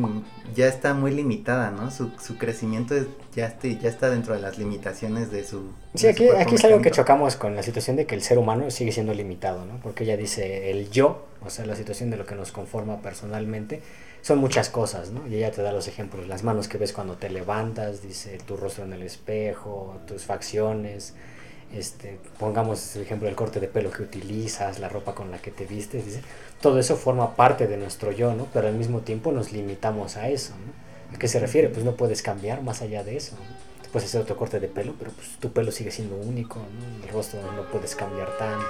ya 0.55 0.67
está 0.69 0.93
muy 0.93 1.13
limitada, 1.13 1.71
¿no? 1.71 1.91
Su, 1.91 2.11
su 2.23 2.37
crecimiento 2.37 2.95
es- 2.95 3.07
ya, 3.35 3.47
este, 3.47 3.79
ya 3.79 3.89
está 3.89 4.11
dentro 4.11 4.35
de 4.35 4.41
las 4.41 4.59
limitaciones 4.59 5.31
de 5.31 5.45
su... 5.45 5.63
Sí, 5.95 6.03
de 6.05 6.11
aquí, 6.11 6.29
aquí 6.29 6.57
es 6.57 6.65
algo 6.67 6.83
que 6.83 6.91
chocamos 6.91 7.37
con 7.37 7.57
la 7.57 7.63
situación 7.63 7.97
de 7.97 8.05
que 8.05 8.15
el 8.15 8.21
ser 8.21 8.37
humano 8.37 8.71
sigue 8.71 8.93
siendo 8.93 9.15
limitado, 9.15 9.65
¿no? 9.65 9.79
Porque 9.83 10.05
ella 10.05 10.19
dice 10.19 10.71
el 10.71 10.91
yo, 10.91 11.25
o 11.43 11.49
sea, 11.49 11.65
la 11.65 11.75
situación 11.75 12.11
de 12.11 12.19
lo 12.19 12.27
que 12.27 12.35
nos 12.35 12.53
conforma 12.53 13.01
personalmente, 13.01 13.81
son 14.21 14.39
muchas 14.39 14.69
cosas, 14.69 15.11
¿no? 15.11 15.27
Y 15.27 15.37
ella 15.37 15.51
te 15.51 15.63
da 15.63 15.73
los 15.73 15.89
ejemplos, 15.89 16.29
las 16.29 16.43
manos 16.45 16.69
que 16.69 16.77
ves 16.77 16.93
cuando 16.93 17.15
te 17.15 17.31
levantas, 17.31 18.03
dice 18.03 18.37
tu 18.47 18.59
rostro 18.59 18.85
en 18.85 18.93
el 18.93 19.03
espejo, 19.03 19.97
tus 20.07 20.25
facciones, 20.25 21.15
este, 21.77 22.19
pongamos 22.39 22.97
el 22.97 23.03
ejemplo 23.03 23.27
del 23.27 23.37
corte 23.37 23.61
de 23.61 23.69
pelo 23.69 23.91
que 23.91 24.03
utilizas, 24.03 24.79
la 24.79 24.89
ropa 24.89 25.15
con 25.15 25.31
la 25.31 25.39
que 25.39 25.51
te 25.51 25.67
vistes, 25.67 26.05
dice, 26.05 26.23
todo 26.61 26.79
eso 26.79 26.97
forma 26.97 27.37
parte 27.37 27.67
de 27.67 27.77
nuestro 27.77 28.13
yo, 28.13 28.35
¿no? 28.35 28.47
Pero 28.53 28.69
al 28.69 28.75
mismo 28.75 29.01
tiempo 29.01 29.33
nos 29.33 29.53
limitamos 29.53 30.17
a 30.17 30.29
eso, 30.29 30.55
¿no? 30.55 31.15
¿A 31.15 31.19
qué 31.19 31.29
se 31.29 31.39
refiere? 31.39 31.69
Pues 31.69 31.85
no 31.85 31.93
puedes 31.93 32.23
cambiar 32.23 32.63
más 32.63 32.83
allá 32.83 33.05
de 33.05 33.17
eso, 33.17 33.37
¿no? 33.37 33.65
puedes 33.95 34.09
hacer 34.09 34.23
otro 34.23 34.37
corte 34.37 34.59
de 34.59 34.67
pelo, 34.67 34.93
pero 34.99 35.13
pues 35.13 35.37
tu 35.39 35.53
pelo 35.53 35.71
sigue 35.71 35.93
siendo 35.93 36.17
único, 36.17 36.59
¿no? 36.59 37.07
el 37.07 37.13
rostro 37.13 37.41
no 37.53 37.63
puedes 37.71 37.95
cambiar 37.95 38.37
tanto. 38.37 38.67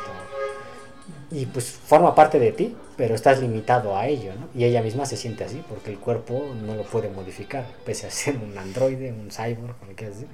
Y 1.30 1.46
pues 1.46 1.64
forma 1.64 2.14
parte 2.14 2.38
de 2.38 2.52
ti, 2.52 2.76
pero 2.94 3.14
estás 3.14 3.40
limitado 3.40 3.96
a 3.96 4.06
ello, 4.06 4.32
¿no? 4.38 4.48
Y 4.54 4.64
ella 4.64 4.82
misma 4.82 5.06
se 5.06 5.16
siente 5.16 5.42
así, 5.42 5.62
porque 5.66 5.90
el 5.90 5.98
cuerpo 5.98 6.44
no 6.66 6.74
lo 6.74 6.82
puede 6.82 7.08
modificar, 7.08 7.64
pese 7.86 8.06
a 8.06 8.10
ser 8.10 8.36
un 8.36 8.56
androide, 8.58 9.12
un 9.12 9.30
cyborg, 9.30 9.78
como 9.78 9.92
quieras 9.92 10.16
decir. 10.16 10.28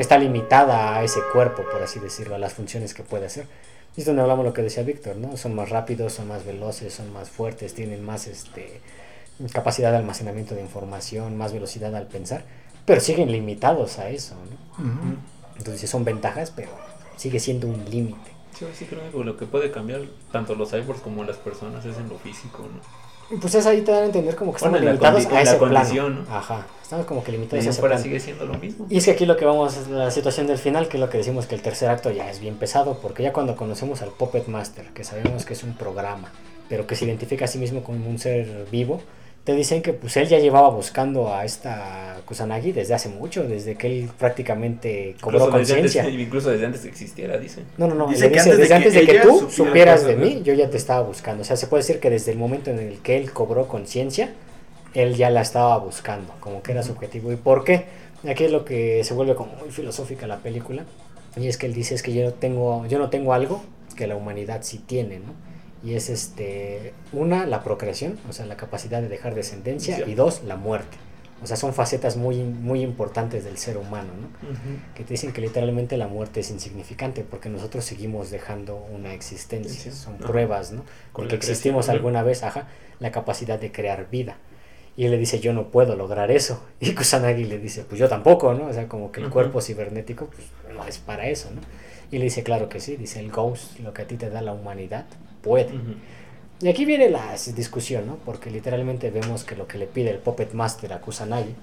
Está 0.00 0.16
limitada 0.16 0.96
a 0.96 1.04
ese 1.04 1.20
cuerpo, 1.30 1.62
por 1.70 1.82
así 1.82 2.00
decirlo, 2.00 2.34
a 2.34 2.38
las 2.38 2.54
funciones 2.54 2.94
que 2.94 3.02
puede 3.02 3.26
hacer. 3.26 3.46
Y 3.94 4.00
es 4.00 4.06
donde 4.06 4.22
hablamos 4.22 4.46
lo 4.46 4.54
que 4.54 4.62
decía 4.62 4.82
Víctor, 4.82 5.16
¿no? 5.16 5.36
Son 5.36 5.54
más 5.54 5.68
rápidos, 5.68 6.14
son 6.14 6.26
más 6.26 6.46
veloces, 6.46 6.94
son 6.94 7.12
más 7.12 7.28
fuertes, 7.28 7.74
tienen 7.74 8.02
más 8.02 8.26
este, 8.26 8.80
capacidad 9.52 9.90
de 9.90 9.98
almacenamiento 9.98 10.54
de 10.54 10.62
información, 10.62 11.36
más 11.36 11.52
velocidad 11.52 11.94
al 11.94 12.06
pensar, 12.06 12.44
pero 12.86 12.98
siguen 12.98 13.30
limitados 13.30 13.98
a 13.98 14.08
eso, 14.08 14.36
¿no? 14.78 15.16
Entonces 15.58 15.90
son 15.90 16.02
ventajas, 16.02 16.50
pero 16.50 16.70
sigue 17.16 17.38
siendo 17.38 17.66
un 17.66 17.84
límite. 17.90 18.30
Sí, 18.58 18.64
sí 18.74 18.86
creo 18.86 19.02
que 19.12 19.22
lo 19.22 19.36
que 19.36 19.44
puede 19.44 19.70
cambiar 19.70 20.00
tanto 20.32 20.54
los 20.54 20.70
cyborgs 20.70 21.02
como 21.02 21.24
las 21.24 21.36
personas 21.36 21.84
es 21.84 21.98
en 21.98 22.08
lo 22.08 22.18
físico, 22.18 22.62
¿no? 22.62 23.36
Y 23.36 23.38
pues 23.38 23.54
es 23.54 23.66
ahí 23.66 23.82
te 23.82 23.92
dan 23.92 24.04
a 24.04 24.06
entender 24.06 24.34
como 24.34 24.54
que 24.54 24.60
Bueno, 24.60 24.78
la 24.78 24.92
limitados 24.92 25.26
a 25.26 25.30
la 25.30 25.42
ese 25.42 25.58
condición, 25.58 26.24
plano. 26.24 26.30
¿no? 26.30 26.36
Ajá, 26.36 26.66
estamos 26.90 27.06
como 27.06 27.22
que 27.22 27.30
De 27.30 27.38
limitados 27.38 27.78
plano. 27.78 28.02
sigue 28.02 28.18
siendo 28.18 28.46
lo 28.46 28.54
mismo. 28.54 28.84
Y 28.90 28.98
es 28.98 29.04
que 29.04 29.12
aquí 29.12 29.24
lo 29.24 29.36
que 29.36 29.44
vamos 29.44 29.76
es 29.76 29.86
la 29.86 30.10
situación 30.10 30.48
del 30.48 30.58
final, 30.58 30.88
que 30.88 30.96
es 30.96 31.00
lo 31.00 31.08
que 31.08 31.18
decimos 31.18 31.46
que 31.46 31.54
el 31.54 31.62
tercer 31.62 31.88
acto 31.88 32.10
ya 32.10 32.28
es 32.28 32.40
bien 32.40 32.56
pesado, 32.56 32.98
porque 33.00 33.22
ya 33.22 33.32
cuando 33.32 33.54
conocemos 33.54 34.02
al 34.02 34.08
Puppet 34.10 34.48
Master, 34.48 34.86
que 34.86 35.04
sabemos 35.04 35.44
que 35.44 35.52
es 35.52 35.62
un 35.62 35.74
programa, 35.74 36.32
pero 36.68 36.88
que 36.88 36.96
se 36.96 37.04
identifica 37.04 37.44
a 37.44 37.48
sí 37.48 37.58
mismo 37.58 37.84
como 37.84 38.10
un 38.10 38.18
ser 38.18 38.66
vivo, 38.72 39.00
te 39.44 39.54
dicen 39.54 39.82
que 39.82 39.92
pues 39.92 40.16
él 40.16 40.26
ya 40.26 40.40
llevaba 40.40 40.68
buscando 40.68 41.32
a 41.32 41.44
esta 41.44 42.22
Kusanagi 42.26 42.72
desde 42.72 42.92
hace 42.92 43.08
mucho, 43.08 43.44
desde 43.44 43.76
que 43.76 43.86
él 43.86 44.10
prácticamente 44.18 45.14
cobró 45.20 45.46
Incluso 45.46 45.58
desde, 45.58 45.74
antes, 45.74 45.94
conciencia. 45.94 46.20
incluso 46.24 46.50
desde 46.50 46.66
antes 46.66 46.80
que 46.80 46.88
existiera, 46.88 47.38
dice. 47.38 47.62
No, 47.78 47.86
no, 47.86 47.94
no, 47.94 48.08
Dice 48.08 48.32
que 48.32 48.42
dice, 48.42 48.50
antes 48.50 48.56
de 48.56 48.62
desde 48.62 48.68
que 48.68 48.74
antes 48.74 48.94
de 48.94 49.06
que 49.06 49.12
ella 49.12 49.22
tú 49.22 49.48
supiera 49.48 49.96
supieras 49.96 50.04
de 50.06 50.16
mí, 50.16 50.34
¿no? 50.34 50.42
yo 50.42 50.54
ya 50.54 50.68
te 50.68 50.76
estaba 50.76 51.02
buscando. 51.02 51.42
O 51.42 51.44
sea, 51.44 51.54
se 51.54 51.68
puede 51.68 51.84
decir 51.84 52.00
que 52.00 52.10
desde 52.10 52.32
el 52.32 52.38
momento 52.38 52.72
en 52.72 52.80
el 52.80 52.98
que 52.98 53.16
él 53.16 53.30
cobró 53.30 53.68
conciencia, 53.68 54.34
él 54.94 55.14
ya 55.16 55.30
la 55.30 55.40
estaba 55.42 55.78
buscando, 55.78 56.32
como 56.40 56.62
que 56.62 56.72
era 56.72 56.82
su 56.82 56.92
objetivo. 56.92 57.32
¿Y 57.32 57.36
por 57.36 57.64
qué? 57.64 57.86
Aquí 58.28 58.44
es 58.44 58.50
lo 58.52 58.64
que 58.64 59.02
se 59.04 59.14
vuelve 59.14 59.34
como 59.34 59.52
muy 59.54 59.70
filosófica 59.70 60.26
la 60.26 60.38
película. 60.38 60.84
Y 61.36 61.46
es 61.46 61.56
que 61.56 61.66
él 61.66 61.74
dice 61.74 61.94
es 61.94 62.02
que 62.02 62.12
yo 62.12 62.24
no 62.24 62.32
tengo, 62.32 62.86
yo 62.86 62.98
no 62.98 63.08
tengo 63.08 63.32
algo 63.32 63.62
que 63.96 64.06
la 64.06 64.16
humanidad 64.16 64.60
sí 64.62 64.78
tiene, 64.78 65.20
¿no? 65.20 65.32
Y 65.82 65.94
es 65.94 66.10
este, 66.10 66.92
una, 67.12 67.46
la 67.46 67.62
procreación, 67.62 68.18
o 68.28 68.32
sea, 68.32 68.44
la 68.46 68.56
capacidad 68.56 69.00
de 69.00 69.08
dejar 69.08 69.34
descendencia, 69.34 69.96
Sí. 69.96 70.02
y 70.08 70.14
dos, 70.14 70.42
la 70.44 70.56
muerte. 70.56 70.98
O 71.42 71.46
sea, 71.46 71.56
son 71.56 71.72
facetas 71.72 72.18
muy, 72.18 72.36
muy 72.42 72.82
importantes 72.82 73.44
del 73.44 73.56
ser 73.56 73.78
humano, 73.78 74.10
¿no? 74.20 74.28
que 74.94 75.04
te 75.04 75.14
dicen 75.14 75.32
que 75.32 75.40
literalmente 75.40 75.96
la 75.96 76.06
muerte 76.06 76.40
es 76.40 76.50
insignificante 76.50 77.22
porque 77.22 77.48
nosotros 77.48 77.82
seguimos 77.86 78.30
dejando 78.30 78.76
una 78.76 79.14
existencia, 79.14 79.90
Sí, 79.90 79.90
son 79.90 80.18
pruebas, 80.18 80.72
¿no? 80.72 80.84
Con 81.14 81.28
creación, 81.28 81.38
existimos 81.38 81.88
alguna 81.88 82.22
vez, 82.22 82.42
ajá, 82.42 82.68
la 82.98 83.10
capacidad 83.10 83.58
de 83.58 83.72
crear 83.72 84.10
vida. 84.10 84.36
Y 84.96 85.04
él 85.06 85.12
le 85.12 85.18
dice, 85.18 85.40
yo 85.40 85.52
no 85.52 85.68
puedo 85.68 85.96
lograr 85.96 86.30
eso. 86.30 86.62
Y 86.80 86.94
Kusanagi 86.94 87.44
le 87.44 87.58
dice, 87.58 87.84
pues 87.84 87.98
yo 87.98 88.08
tampoco, 88.08 88.52
¿no? 88.54 88.66
O 88.66 88.72
sea, 88.72 88.86
como 88.88 89.12
que 89.12 89.20
el 89.20 89.26
Ujú. 89.26 89.34
cuerpo 89.34 89.60
cibernético, 89.60 90.26
pues 90.26 90.46
no 90.76 90.84
es 90.86 90.98
para 90.98 91.28
eso, 91.28 91.50
¿no? 91.54 91.60
Y 92.12 92.18
le 92.18 92.24
dice, 92.24 92.42
claro 92.42 92.68
que 92.68 92.80
sí, 92.80 92.96
dice 92.96 93.20
el 93.20 93.30
Ghost, 93.30 93.78
lo 93.80 93.92
que 93.94 94.02
a 94.02 94.06
ti 94.06 94.16
te 94.16 94.28
da 94.30 94.42
la 94.42 94.52
humanidad, 94.52 95.06
puede. 95.42 95.70
Y 96.60 96.68
aquí 96.68 96.84
viene 96.84 97.08
la 97.08 97.34
discusión, 97.54 98.06
¿no? 98.06 98.16
Porque 98.24 98.50
literalmente 98.50 99.10
vemos 99.10 99.44
que 99.44 99.54
lo 99.56 99.66
que 99.68 99.78
le 99.78 99.86
pide 99.86 100.10
el 100.10 100.18
Puppet 100.18 100.52
Master 100.52 100.92
a 100.92 101.00
Kusanagi, 101.00 101.54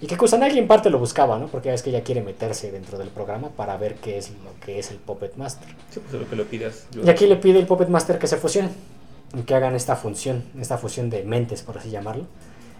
y 0.00 0.06
que 0.06 0.16
Kusanagi 0.16 0.58
en 0.58 0.68
parte 0.68 0.90
lo 0.90 0.98
buscaba, 0.98 1.38
¿no? 1.38 1.48
Porque 1.48 1.66
ya 1.66 1.72
ves 1.72 1.82
que 1.82 1.90
ella 1.90 2.04
quiere 2.04 2.22
meterse 2.22 2.70
dentro 2.70 2.98
del 2.98 3.08
programa 3.08 3.48
para 3.50 3.76
ver 3.78 3.96
qué 3.96 4.16
es 4.18 4.30
lo 4.30 4.50
que 4.64 4.78
es 4.78 4.90
el 4.92 4.98
Puppet 4.98 5.36
Master. 5.36 5.68
Sí, 5.90 6.00
pues 6.00 6.14
es 6.14 6.20
lo 6.20 6.28
que 6.30 6.36
le 6.36 6.44
pidas. 6.44 6.86
yo- 6.92 7.02
Y 7.02 7.08
aquí 7.10 7.26
le 7.26 7.36
pide 7.36 7.58
el 7.58 7.66
Puppet 7.66 7.88
Master 7.88 8.18
que 8.18 8.26
se 8.28 8.36
fusionen, 8.36 8.70
y 9.36 9.42
que 9.42 9.54
hagan 9.54 9.74
esta 9.74 9.96
función, 9.96 10.44
esta 10.60 10.78
fusión 10.78 11.10
de 11.10 11.24
mentes, 11.24 11.62
por 11.62 11.76
así 11.78 11.90
llamarlo, 11.90 12.26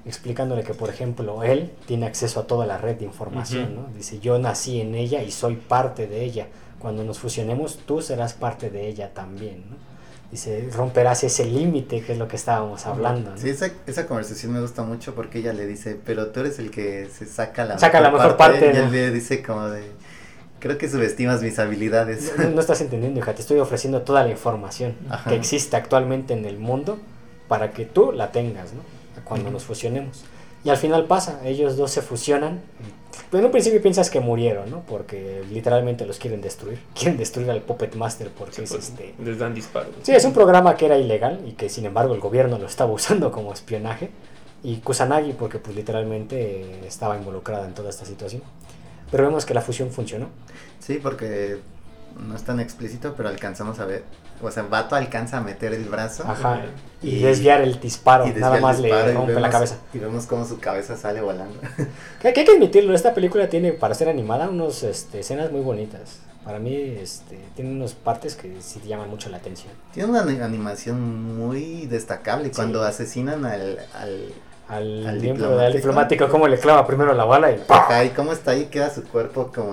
explicándole 0.07 0.63
que, 0.63 0.75
por 0.75 0.89
ejemplo, 0.89 1.43
él 1.43 1.73
tiene 1.87 2.07
acceso 2.07 2.41
a 2.41 2.47
toda 2.47 2.67
la 2.67 2.79
red 2.79 2.97
de 2.97 3.05
información. 3.05 3.75
¿no? 3.75 3.89
Dice, 3.95 4.21
yo 4.21 4.39
nací 4.39 4.81
en 4.81 4.95
ella 4.95 5.23
y 5.23 5.31
soy 5.31 5.57
parte 5.57 6.07
de 6.07 6.23
ella. 6.25 6.47
Cuando 6.79 7.05
nos 7.05 7.19
fusionemos, 7.19 7.79
tú 7.87 8.01
serás 8.03 8.35
parte 8.35 8.71
de 8.71 8.87
ella 8.87 9.13
también, 9.13 9.65
¿no? 9.71 9.77
Dice, 10.31 10.69
romperás 10.75 11.23
ese 11.23 11.45
límite 11.45 12.03
que 12.03 12.13
es 12.13 12.19
lo 12.19 12.27
que 12.27 12.35
estábamos 12.37 12.85
hablando. 12.85 13.31
¿no? 13.31 13.39
Sí, 13.39 13.49
esa, 13.49 13.71
esa 13.87 14.07
conversación 14.07 14.53
me 14.53 14.61
gusta 14.61 14.83
mucho 14.83 15.15
porque 15.15 15.39
ella 15.39 15.53
le 15.53 15.67
dice, 15.67 15.99
pero 16.05 16.29
tú 16.29 16.41
eres 16.41 16.59
el 16.59 16.71
que 16.73 17.07
se 17.07 17.27
saca 17.27 17.65
la 17.65 17.79
Saca 17.79 18.01
la 18.01 18.11
mejor 18.11 18.37
parte, 18.37 18.71
Y 18.71 18.77
¿no? 18.77 18.85
él 18.87 18.93
le 18.93 19.11
dice 19.13 19.41
como 19.43 19.69
de, 19.69 19.85
creo 20.59 20.79
que 20.79 20.89
subestimas 20.91 21.43
mis 21.43 21.59
habilidades. 21.61 22.35
No, 22.39 22.51
no 22.51 22.61
estás 22.61 22.81
entendiendo, 22.81 23.21
hija, 23.21 23.35
te 23.35 23.41
estoy 23.41 23.61
ofreciendo 23.61 24.03
toda 24.03 24.25
la 24.25 24.31
información 24.31 24.97
Ajá. 25.09 25.31
que 25.31 25.37
existe 25.37 25.77
actualmente 25.77 26.35
en 26.35 26.45
el 26.45 26.59
mundo 26.59 26.99
para 27.47 27.71
que 27.71 27.85
tú 27.85 28.11
la 28.13 28.33
tengas, 28.33 28.73
¿no? 28.73 28.81
Cuando 29.27 29.47
Ujú. 29.49 29.55
nos 29.55 29.65
fusionemos. 29.65 30.25
Y 30.65 30.71
al 30.71 30.79
final 30.79 31.05
pasa, 31.05 31.41
ellos 31.45 31.77
dos 31.77 31.91
se 31.91 32.01
fusionan. 32.01 32.61
Pero 33.31 33.41
en 33.41 33.45
un 33.47 33.51
principio 33.53 33.81
piensas 33.83 34.09
que 34.11 34.21
murieron, 34.21 34.71
¿no? 34.71 34.81
Porque 34.81 35.45
literalmente 35.53 36.07
los 36.07 36.19
quieren 36.19 36.41
destruir. 36.41 36.81
Quieren 36.95 37.17
destruir 37.19 37.51
al 37.51 37.61
Puppet 37.63 37.95
Master 37.95 38.31
porque 38.31 38.55
Sí, 38.57 38.63
es 38.63 38.71
pues, 38.71 38.89
este... 38.89 39.15
Les 39.23 39.39
dan 39.39 39.55
disparos. 39.55 39.91
Sí, 40.03 40.13
es 40.13 40.25
un 40.25 40.33
programa 40.33 40.75
que 40.77 40.87
era 40.87 40.97
ilegal 40.99 41.41
y 41.47 41.53
que 41.53 41.69
sin 41.69 41.87
embargo 41.87 42.15
el 42.15 42.21
gobierno 42.21 42.59
lo 42.59 42.67
estaba 42.67 42.91
usando 43.01 43.31
como 43.31 43.53
espionaje. 43.53 44.11
Y 44.63 44.79
Kusanagi 44.79 45.35
porque 45.35 45.59
pues 45.59 45.77
literalmente 45.77 46.87
estaba 46.87 47.17
involucrada 47.17 47.67
en 47.67 47.75
toda 47.75 47.91
esta 47.91 48.05
situación. 48.05 48.43
Pero 49.11 49.25
vemos 49.25 49.47
que 49.47 49.55
la 49.55 49.61
fusión 49.61 49.91
funcionó. 49.93 50.27
Sí, 50.81 50.99
porque 51.01 51.59
no 52.19 52.35
es 52.35 52.43
tan 52.43 52.59
explícito, 52.59 53.15
pero 53.17 53.29
alcanzamos 53.29 53.79
a 53.79 53.85
ver, 53.87 54.03
o 54.43 54.51
sea, 54.51 54.63
Vato 54.65 54.95
alcanza 54.97 55.39
a 55.39 55.41
meter 55.41 55.73
el 55.75 55.85
brazo 55.85 56.25
Ajá. 56.27 56.61
Y, 57.03 57.17
Y- 57.17 57.23
desviar 57.23 57.61
el 57.61 57.79
disparo, 57.81 58.27
y 58.27 58.31
nada 58.33 58.59
más 58.61 58.83
disparo 58.83 59.07
le 59.07 59.13
rompe 59.15 59.33
la 59.35 59.41
vemos- 59.41 59.51
cabeza. 59.53 59.77
Y 59.93 59.99
vemos 59.99 60.27
cómo 60.27 60.45
su 60.47 60.59
cabeza 60.59 60.97
sale 60.97 61.21
volando. 61.21 61.59
Que, 62.21 62.33
que 62.33 62.41
hay 62.41 62.47
que 62.47 62.53
admitirlo, 62.53 62.95
esta 62.95 63.15
película 63.15 63.49
tiene, 63.49 63.73
para 63.73 63.95
ser 63.95 64.09
animada, 64.09 64.49
unas 64.49 64.83
este, 64.83 65.21
escenas 65.21 65.51
muy 65.53 65.61
bonitas. 65.61 66.21
Para 66.45 66.59
mí, 66.61 66.75
este, 66.77 67.39
tiene 67.57 67.73
unas 67.73 67.93
partes 67.95 68.37
que 68.37 68.57
sí 68.61 68.79
te 68.79 68.87
llaman 68.89 69.11
mucho 69.11 69.29
la 69.31 69.39
atención. 69.39 69.73
Tiene 69.93 70.09
una 70.11 70.23
ani- 70.23 70.41
animación 70.41 71.37
muy 71.37 71.87
destacable. 71.87 72.51
Cuando 72.53 72.83
Sí. 72.83 72.89
asesinan 72.89 73.45
al, 73.45 73.79
al 73.95 74.33
Al, 74.69 75.07
Al 75.07 75.21
miembro 75.21 75.61
diplomático. 75.71 76.29
cómo 76.29 76.49
le 76.49 76.59
clava 76.59 76.85
primero 76.89 77.13
la 77.15 77.25
bala 77.25 77.53
y 77.53 77.59
¡pah! 77.59 77.77
Ajá, 77.85 78.05
y 78.05 78.11
cómo 78.11 78.33
está 78.33 78.51
ahí, 78.51 78.65
queda 78.67 78.91
su 78.93 79.05
cuerpo 79.05 79.53
como 79.55 79.73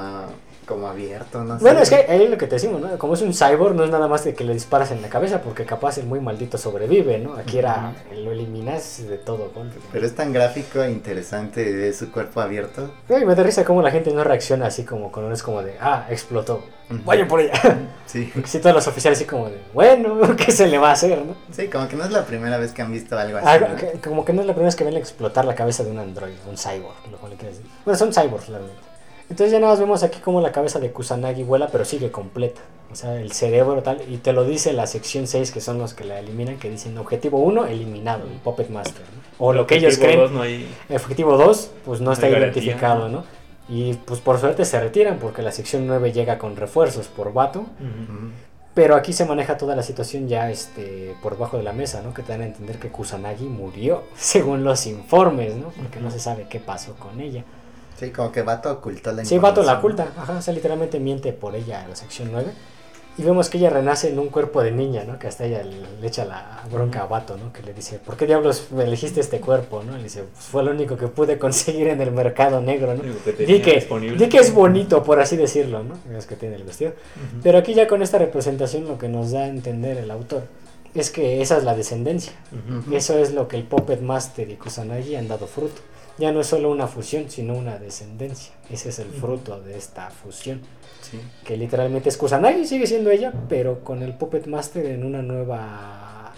como 0.65 0.87
abierto, 0.87 1.43
no 1.43 1.57
sé. 1.57 1.63
Bueno, 1.63 1.79
es 1.81 1.89
que 1.89 1.95
ahí 2.09 2.23
es 2.23 2.29
lo 2.29 2.37
que 2.37 2.47
te 2.47 2.55
decimos, 2.55 2.81
¿no? 2.81 2.97
Como 2.97 3.13
es 3.13 3.21
un 3.21 3.33
cyborg, 3.33 3.75
no 3.75 3.83
es 3.83 3.89
nada 3.89 4.07
más 4.07 4.23
de 4.23 4.33
que 4.33 4.43
le 4.43 4.53
disparas 4.53 4.91
en 4.91 5.01
la 5.01 5.09
cabeza, 5.09 5.41
porque 5.41 5.65
capaz 5.65 5.97
el 5.97 6.05
muy 6.05 6.19
maldito 6.19 6.57
sobrevive, 6.57 7.19
¿no? 7.19 7.35
Aquí 7.35 7.57
era, 7.59 7.93
lo 8.15 8.31
eliminas 8.31 9.03
de 9.07 9.17
todo 9.17 9.51
golpe. 9.53 9.77
Pero 9.91 10.05
es 10.05 10.15
tan 10.15 10.33
gráfico 10.33 10.81
e 10.83 10.91
interesante 10.91 11.71
de 11.73 11.93
su 11.93 12.11
cuerpo 12.11 12.41
abierto. 12.41 12.91
Ay, 13.09 13.25
me 13.25 13.35
da 13.35 13.43
risa 13.43 13.63
cómo 13.65 13.81
la 13.81 13.91
gente 13.91 14.11
no 14.11 14.23
reacciona 14.23 14.67
así 14.67 14.83
como 14.83 15.11
con 15.11 15.31
es 15.31 15.43
como 15.43 15.61
de, 15.63 15.75
ah, 15.79 16.05
explotó. 16.09 16.63
Ujú. 16.89 16.99
Vayan 17.05 17.27
por 17.27 17.39
ella. 17.41 17.53
Sí. 18.05 18.29
Porque 18.31 18.47
sí, 18.47 18.59
todos 18.59 18.75
los 18.75 18.87
oficiales 18.87 19.17
así 19.17 19.25
como 19.25 19.49
de, 19.49 19.57
bueno, 19.73 20.19
¿qué 20.37 20.51
se 20.51 20.67
le 20.67 20.77
va 20.77 20.89
a 20.89 20.93
hacer, 20.93 21.17
no? 21.25 21.33
Sí, 21.51 21.67
como 21.67 21.87
que 21.87 21.95
no 21.95 22.03
es 22.03 22.11
la 22.11 22.23
primera 22.25 22.57
vez 22.59 22.71
que 22.71 22.83
han 22.83 22.91
visto 22.91 23.17
algo 23.17 23.39
así. 23.39 23.47
Ah, 23.49 23.57
¿no? 23.57 23.75
que- 23.75 23.99
como 24.07 24.23
que 24.23 24.33
no 24.33 24.41
es 24.41 24.47
la 24.47 24.53
primera 24.53 24.67
vez 24.67 24.75
que 24.75 24.83
ven 24.83 24.95
explotar 24.97 25.45
la 25.45 25.55
cabeza 25.55 25.83
de 25.83 25.89
un 25.89 25.97
androide, 25.97 26.35
un 26.47 26.55
cyborg, 26.55 26.93
lo 27.11 27.17
cual 27.17 27.31
le 27.31 27.37
quiere 27.37 27.55
decir. 27.55 27.67
Bueno, 27.85 27.97
son 27.97 28.13
cyborgs, 28.13 28.49
realmente. 28.49 28.77
Entonces 29.33 29.51
ya 29.51 29.59
nada 29.59 29.71
más 29.73 29.79
vemos 29.79 30.03
aquí 30.03 30.19
como 30.19 30.41
la 30.41 30.51
cabeza 30.51 30.77
de 30.79 30.91
Kusanagi 30.91 31.41
vuela, 31.41 31.67
pero 31.71 31.85
sigue 31.85 32.11
completa. 32.11 32.61
O 32.91 32.95
sea, 32.95 33.19
el 33.19 33.31
cerebro 33.31 33.81
tal, 33.81 33.99
y 34.07 34.17
te 34.17 34.31
lo 34.31 34.43
dice 34.43 34.73
la 34.73 34.85
sección 34.85 35.25
6, 35.25 35.51
que 35.51 35.59
son 35.59 35.79
los 35.79 35.95
que 35.95 36.03
la 36.03 36.19
eliminan, 36.19 36.59
que 36.59 36.69
dicen 36.69 36.95
objetivo 36.99 37.39
1, 37.39 37.65
eliminado, 37.65 38.25
el 38.31 38.37
Puppet 38.41 38.69
Master. 38.69 39.01
¿no? 39.01 39.23
O 39.47 39.51
lo 39.51 39.65
que 39.65 39.77
ellos 39.77 39.97
creen. 39.97 40.19
dos, 40.19 40.31
no 40.31 40.43
hay- 40.43 40.67
Objetivo 40.93 41.35
2, 41.35 41.71
pues 41.83 41.99
no 41.99 42.05
No 42.05 42.13
está 42.13 42.29
identificado, 42.29 43.09
¿no? 43.09 43.23
Y 43.67 43.95
pues 43.95 44.19
por 44.19 44.37
suerte 44.39 44.65
se 44.65 44.79
retiran 44.79 45.17
porque 45.17 45.41
la 45.41 45.51
sección 45.51 45.87
9 45.87 46.11
llega 46.11 46.37
con 46.37 46.55
refuerzos 46.55 47.07
por 47.07 47.33
vato. 47.33 47.65
Pero 48.75 48.95
aquí 48.95 49.13
se 49.13 49.25
maneja 49.25 49.57
toda 49.57 49.75
la 49.75 49.81
situación 49.81 50.27
ya 50.27 50.51
este, 50.51 51.15
por 51.23 51.33
debajo 51.33 51.57
de 51.57 51.63
la 51.63 51.73
mesa, 51.73 52.03
¿no? 52.03 52.13
Que 52.13 52.21
te 52.21 52.33
dan 52.33 52.41
a 52.41 52.45
entender 52.45 52.77
que 52.77 52.89
Kusanagi 52.89 53.45
murió, 53.45 54.03
según 54.15 54.63
los 54.63 54.85
informes, 54.85 55.55
¿no? 55.55 55.69
Porque 55.69 55.99
no 55.99 56.11
se 56.11 56.19
sabe 56.19 56.45
qué 56.47 56.59
pasó 56.59 56.93
con 56.97 57.19
ella. 57.19 57.43
Sí, 58.03 58.11
como 58.11 58.31
que 58.31 58.41
Vato 58.41 58.71
ocultó 58.71 59.11
la 59.11 59.25
Sí, 59.25 59.37
Vato 59.37 59.63
la 59.63 59.79
oculta, 59.79 60.07
ajá, 60.17 60.37
o 60.37 60.41
sea, 60.41 60.53
literalmente 60.53 60.99
miente 60.99 61.33
por 61.33 61.55
ella 61.55 61.83
en 61.83 61.89
la 61.89 61.95
sección 61.95 62.29
9. 62.31 62.51
Y 63.15 63.21
vemos 63.21 63.47
que 63.47 63.59
ella 63.59 63.69
renace 63.69 64.09
en 64.09 64.17
un 64.17 64.29
cuerpo 64.29 64.63
de 64.63 64.71
niña, 64.71 65.03
¿no? 65.03 65.19
Que 65.19 65.27
hasta 65.27 65.45
ella 65.45 65.61
le, 65.61 65.75
le 66.01 66.07
echa 66.07 66.25
la 66.25 66.63
bronca 66.71 67.01
a 67.01 67.05
Vato, 67.05 67.37
¿no? 67.37 67.53
Que 67.53 67.61
le 67.61 67.71
dice, 67.71 67.99
¿por 67.99 68.17
qué 68.17 68.25
diablos 68.25 68.69
me 68.71 68.85
elegiste 68.85 69.19
este 69.19 69.39
cuerpo, 69.39 69.83
no? 69.83 69.95
Le 69.97 70.01
dice, 70.03 70.23
pues 70.33 70.45
fue 70.45 70.63
lo 70.63 70.71
único 70.71 70.97
que 70.97 71.07
pude 71.07 71.37
conseguir 71.37 71.89
en 71.89 72.01
el 72.01 72.09
mercado 72.11 72.59
negro, 72.59 72.95
¿no? 72.95 73.03
Que 73.23 73.33
Di 73.45 73.61
que, 73.61 73.75
disponible. 73.75 74.17
di 74.17 74.29
que 74.29 74.39
es 74.39 74.51
bonito, 74.51 75.03
por 75.03 75.19
así 75.19 75.37
decirlo, 75.37 75.83
¿no? 75.83 75.93
Es 76.17 76.25
que 76.25 76.35
tiene 76.35 76.55
el 76.55 76.63
vestido. 76.63 76.89
Ujú. 76.91 77.41
Pero 77.43 77.59
aquí 77.59 77.75
ya 77.75 77.87
con 77.87 78.01
esta 78.01 78.17
representación 78.17 78.87
lo 78.87 78.97
que 78.97 79.07
nos 79.09 79.29
da 79.31 79.41
a 79.41 79.47
entender 79.47 79.97
el 79.97 80.09
autor 80.09 80.45
es 80.95 81.11
que 81.11 81.39
esa 81.43 81.57
es 81.57 81.63
la 81.63 81.75
descendencia. 81.75 82.33
Ujú. 82.51 82.95
Eso 82.95 83.19
es 83.19 83.31
lo 83.31 83.47
que 83.47 83.57
el 83.57 83.63
Puppet 83.63 84.01
Master 84.01 84.49
y 84.49 84.55
Kusanagi 84.55 85.15
han 85.17 85.27
dado 85.27 85.45
fruto. 85.45 85.81
Ya 86.17 86.31
no 86.31 86.41
es 86.41 86.47
solo 86.47 86.69
una 86.69 86.87
fusión, 86.87 87.29
sino 87.29 87.55
una 87.55 87.77
descendencia. 87.77 88.53
Ese 88.69 88.89
es 88.89 88.99
el 88.99 89.07
fruto 89.07 89.59
de 89.59 89.77
esta 89.77 90.09
fusión. 90.11 90.61
Sí. 91.01 91.19
Que 91.43 91.57
literalmente 91.57 92.09
es 92.09 92.17
Kusanagi, 92.17 92.65
sigue 92.65 92.87
siendo 92.87 93.09
ella, 93.09 93.33
pero 93.49 93.83
con 93.83 94.03
el 94.03 94.13
Puppet 94.13 94.47
Master 94.47 94.85
en 94.85 95.03
una 95.03 95.21
nueva... 95.21 96.33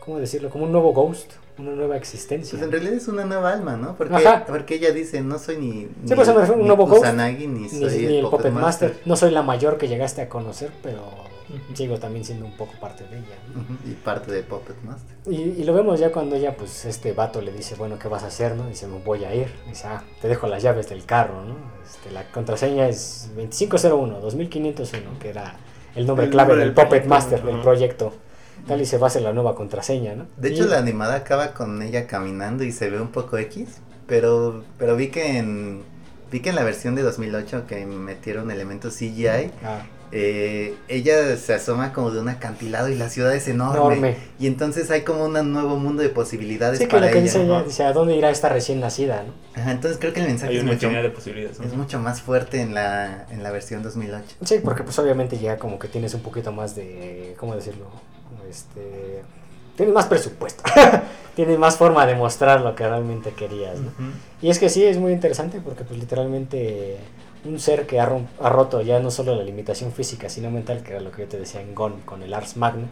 ¿Cómo 0.00 0.18
decirlo? 0.20 0.50
Como 0.50 0.64
un 0.64 0.72
nuevo 0.72 0.92
ghost, 0.92 1.32
una 1.58 1.72
nueva 1.72 1.96
existencia. 1.96 2.52
Pues 2.52 2.62
en 2.62 2.70
realidad 2.70 2.94
es 2.94 3.08
una 3.08 3.24
nueva 3.24 3.52
alma, 3.52 3.76
¿no? 3.76 3.96
Porque, 3.96 4.14
porque 4.46 4.76
ella 4.76 4.92
dice, 4.92 5.20
no 5.20 5.38
soy 5.38 5.56
ni, 5.56 5.72
Sí, 5.72 5.88
ni, 6.04 6.14
pues, 6.14 6.28
a 6.28 6.32
un 6.32 6.60
ni 6.60 6.64
nuevo 6.64 6.86
ghost, 6.86 7.00
Kusanagi, 7.00 7.48
ni 7.48 7.60
Ni, 7.60 7.68
soy 7.68 8.06
ni 8.06 8.18
el, 8.18 8.26
Puppet 8.28 8.52
Master. 8.52 8.96
No 9.04 9.16
soy 9.16 9.32
la 9.32 9.42
mayor 9.42 9.76
que 9.76 9.88
llegaste 9.88 10.22
a 10.22 10.28
conocer, 10.28 10.70
pero 10.82 11.00
Sigo 11.74 11.98
también 11.98 12.24
siendo 12.24 12.44
un 12.46 12.56
poco 12.56 12.72
parte 12.80 13.04
de 13.04 13.18
ella. 13.18 13.36
Y 13.84 13.92
parte 13.92 14.32
del 14.32 14.44
Puppet 14.44 14.76
Master. 14.82 15.16
Y, 15.26 15.34
y 15.60 15.64
lo 15.64 15.72
vemos 15.74 16.00
ya 16.00 16.10
cuando 16.12 16.36
ella, 16.36 16.56
pues, 16.56 16.84
este 16.84 17.12
vato 17.12 17.40
le 17.40 17.52
dice, 17.52 17.74
bueno, 17.76 17.98
¿qué 17.98 18.08
vas 18.08 18.22
a 18.24 18.26
hacer, 18.28 18.54
no? 18.56 18.66
Dice, 18.68 18.86
me 18.86 18.98
voy 18.98 19.24
a 19.24 19.34
ir. 19.34 19.48
Dice, 19.68 19.86
ah, 19.86 20.02
te 20.20 20.28
dejo 20.28 20.46
las 20.46 20.62
llaves 20.62 20.88
del 20.88 21.04
carro, 21.04 21.44
¿no? 21.44 21.56
Este, 21.84 22.10
la 22.10 22.24
contraseña 22.32 22.88
es 22.88 23.30
2501, 23.36 24.20
2501, 24.20 25.18
que 25.20 25.28
era 25.30 25.56
el 25.94 26.06
nombre 26.06 26.26
El 26.26 26.30
clave 26.32 26.48
nombre 26.50 26.66
del 26.66 26.74
del 26.74 26.84
Puppet 26.84 26.88
proyecto, 27.06 27.08
Master, 27.08 27.42
del 27.44 27.60
proyecto. 27.62 28.12
Tal 28.66 28.80
y 28.80 28.86
se 28.86 28.98
va 28.98 29.06
a 29.06 29.08
hacer 29.08 29.22
la 29.22 29.32
nueva 29.32 29.54
contraseña, 29.54 30.14
¿no? 30.14 30.26
De 30.36 30.50
Y- 30.50 30.54
hecho, 30.54 30.66
la 30.66 30.78
animada 30.78 31.14
acaba 31.16 31.52
con 31.54 31.80
ella 31.82 32.06
caminando 32.06 32.64
y 32.64 32.72
se 32.72 32.90
ve 32.90 33.00
un 33.00 33.08
poco 33.08 33.38
X, 33.38 33.68
pero, 34.06 34.64
pero 34.78 34.96
vi 34.96 35.08
que 35.08 35.38
en 35.38 35.82
vi 36.32 36.40
que 36.40 36.48
en 36.50 36.56
la 36.56 36.64
versión 36.64 36.96
de 36.96 37.02
2008 37.02 37.66
que 37.68 37.86
metieron 37.86 38.50
elementos 38.50 38.94
CGI, 38.96 39.52
Ah, 39.62 39.84
eh, 40.12 40.74
ella 40.88 41.36
se 41.36 41.54
asoma 41.54 41.92
como 41.92 42.10
de 42.10 42.20
un 42.20 42.28
acantilado 42.28 42.88
y 42.88 42.94
la 42.94 43.08
ciudad 43.08 43.34
es 43.34 43.48
enorme. 43.48 43.78
enorme. 43.96 44.16
Y 44.38 44.46
entonces 44.46 44.90
hay 44.90 45.02
como 45.02 45.24
un 45.24 45.52
nuevo 45.52 45.76
mundo 45.76 46.02
de 46.02 46.08
posibilidades 46.08 46.78
Sí, 46.78 46.84
que 46.84 46.90
para 46.90 47.06
lo 47.06 47.12
que 47.12 47.18
ella. 47.18 47.24
dice 47.24 47.42
ella, 47.42 47.58
¿no? 47.58 47.64
dice, 47.64 47.84
¿a 47.84 47.92
dónde 47.92 48.16
irá 48.16 48.30
esta 48.30 48.48
recién 48.48 48.80
nacida, 48.80 49.24
no? 49.24 49.60
Ajá, 49.60 49.72
entonces 49.72 49.98
creo 50.00 50.12
que 50.12 50.20
el 50.20 50.28
mensaje 50.28 50.50
Hay 50.52 50.56
es 50.58 50.62
una 50.62 50.72
mucho, 50.72 50.86
infinidad 50.86 51.02
de 51.08 51.10
posibilidades. 51.14 51.58
¿no? 51.60 51.66
es 51.66 51.74
mucho 51.74 51.98
más 51.98 52.20
fuerte 52.22 52.60
en 52.60 52.74
la, 52.74 53.26
en 53.30 53.42
la 53.42 53.50
versión 53.50 53.82
2008. 53.82 54.24
Sí, 54.44 54.60
porque 54.62 54.82
pues 54.82 54.98
obviamente 54.98 55.38
ya 55.38 55.58
como 55.58 55.78
que 55.78 55.88
tienes 55.88 56.14
un 56.14 56.20
poquito 56.20 56.52
más 56.52 56.74
de, 56.76 57.34
¿cómo 57.38 57.54
decirlo? 57.54 57.86
Este, 58.48 59.22
tienes 59.76 59.94
más 59.94 60.06
presupuesto, 60.06 60.62
tienes 61.34 61.58
más 61.58 61.76
forma 61.76 62.06
de 62.06 62.14
mostrar 62.14 62.60
lo 62.60 62.74
que 62.74 62.86
realmente 62.86 63.30
querías. 63.32 63.76
Y 64.40 64.50
es 64.50 64.58
que 64.58 64.68
sí, 64.68 64.84
es 64.84 64.98
muy 64.98 65.12
interesante 65.12 65.60
porque 65.60 65.84
pues 65.84 65.98
literalmente 65.98 66.96
un 67.46 67.60
ser 67.60 67.86
que 67.86 68.00
ha, 68.00 68.06
roto 68.06 68.82
ya 68.82 69.00
no 69.00 69.10
solo 69.10 69.34
la 69.34 69.42
limitación 69.42 69.92
física, 69.92 70.28
sino 70.28 70.50
mental, 70.50 70.82
que 70.82 70.92
era 70.92 71.00
lo 71.00 71.10
que 71.10 71.22
yo 71.22 71.28
te 71.28 71.38
decía 71.38 71.60
en 71.60 71.74
Gon 71.74 72.00
con 72.02 72.22
el 72.22 72.34
Ars 72.34 72.56
Magnum, 72.56 72.88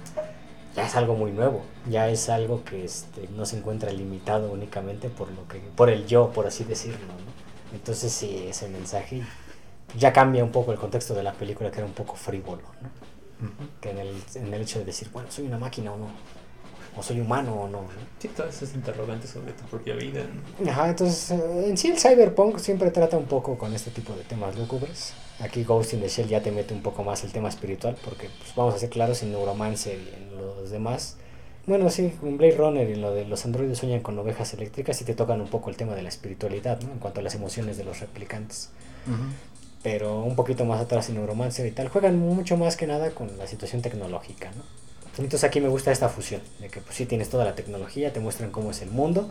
ya 0.75 0.87
es 0.87 0.95
algo 0.97 1.15
muy 1.15 1.31
nuevo, 1.31 1.63
ya 1.89 2.09
es 2.09 2.29
algo 2.29 2.65
que 2.65 2.85
este, 2.85 3.29
no 3.37 3.47
se 3.47 3.59
encuentra 3.59 3.93
limitado 3.93 4.51
únicamente 4.51 5.09
por 5.09 5.31
lo 5.31 5.47
que 5.47 5.59
por 5.77 5.91
el 5.91 6.07
yo, 6.07 6.31
por 6.31 6.47
así 6.47 6.65
decirlo, 6.65 7.07
¿no? 7.07 7.77
Entonces 7.77 8.13
sí, 8.13 8.47
ese 8.49 8.69
mensaje 8.69 9.23
ya 9.97 10.13
cambia 10.13 10.43
un 10.43 10.51
poco 10.51 10.73
el 10.73 10.79
contexto 10.79 11.15
de 11.15 11.23
la 11.23 11.33
película 11.33 11.71
que 11.71 11.79
era 11.79 11.87
un 11.87 11.93
poco 11.93 12.17
frívolo, 12.17 12.63
¿no? 12.83 13.05
Que 13.81 13.91
en 13.91 13.99
el, 13.99 14.23
en 14.35 14.55
el 14.55 14.63
hecho 14.63 14.79
de 14.79 14.87
decir, 14.87 15.11
bueno, 15.13 15.31
soy 15.31 15.47
una 15.47 15.59
máquina 15.59 15.93
o 15.93 15.99
no, 15.99 16.07
o 16.97 17.03
soy 17.03 17.21
humano 17.21 17.55
o 17.55 17.69
no, 17.69 17.83
¿no? 17.83 17.89
Sí, 18.19 18.29
todas 18.29 18.55
esas 18.55 18.75
interrogantes 18.75 19.31
sobre 19.31 19.53
tu 19.53 19.65
propia 19.65 19.95
vida. 19.95 20.23
¿no? 20.61 20.71
Ajá, 20.71 20.91
entonces 20.91 21.31
eh, 21.33 21.69
en 21.69 21.77
sí 21.77 21.89
el 21.89 21.99
cyberpunk 21.99 22.59
siempre 22.59 22.91
trata 22.91 23.17
un 23.17 23.27
poco 23.27 23.59
con 23.59 23.73
este 23.75 23.91
tipo 23.91 24.15
de 24.15 24.23
temas 24.23 24.57
lúgubres. 24.57 25.15
Aquí 25.41 25.65
Ghost 25.65 25.95
in 25.95 26.01
the 26.01 26.09
Shell 26.09 26.29
ya 26.29 26.43
te 26.43 26.53
mete 26.53 26.73
un 26.75 26.83
poco 26.83 27.03
más 27.03 27.25
el 27.25 27.33
tema 27.33 27.49
espiritual, 27.49 27.97
porque 28.05 28.29
pues, 28.39 28.55
vamos 28.55 28.75
a 28.75 28.79
ser 28.79 28.91
claros, 28.91 29.23
en 29.23 29.33
Neuromancer 29.33 29.99
y 29.99 30.15
en 30.15 30.37
los 30.37 30.71
demás. 30.71 31.17
Bueno, 31.67 31.89
sí, 31.91 32.13
en 32.23 32.37
Blade 32.37 32.57
Runner 32.57 32.89
y 32.89 32.93
en 32.93 33.01
lo 33.01 33.13
de 33.15 33.25
los 33.25 33.45
androides 33.45 33.79
sueñan 33.79 34.01
con 34.01 34.19
ovejas 34.19 34.53
eléctricas 34.53 35.01
y 35.01 35.05
te 35.05 35.15
tocan 35.15 35.41
un 35.41 35.49
poco 35.49 35.71
el 35.71 35.77
tema 35.77 35.95
de 35.95 36.03
la 36.03 36.11
espiritualidad, 36.11 36.81
¿no? 36.83 36.93
En 36.93 36.99
cuanto 36.99 37.21
a 37.21 37.23
las 37.23 37.35
emociones 37.35 37.79
de 37.79 37.85
los 37.85 38.01
replicantes. 38.01 38.71
Pero 39.83 40.23
un 40.23 40.37
poquito 40.37 40.65
más 40.65 40.81
atrás 40.81 41.09
en 41.09 41.17
Neuromancer 41.17 41.67
y 41.67 41.71
tal, 41.71 41.89
juegan 41.89 42.19
mucho 42.19 42.57
más 42.57 42.77
que 42.77 42.87
nada 42.87 43.11
con 43.11 43.37
la 43.39 43.47
situación 43.47 43.83
tecnológica, 43.83 44.51
¿no? 44.53 44.84
Entonces 45.19 45.45
aquí 45.45 45.61
me 45.61 45.69
gusta 45.69 45.93
esta 45.93 46.09
fusión, 46.09 46.41
de 46.61 46.69
que 46.69 46.81
pues 46.81 46.97
sí 46.97 47.07
tienes 47.07 47.29
toda 47.29 47.45
la 47.45 47.55
tecnología, 47.55 48.13
te 48.13 48.21
muestran 48.21 48.51
cómo 48.51 48.71
es 48.73 48.83
el 48.83 48.91
mundo, 48.91 49.31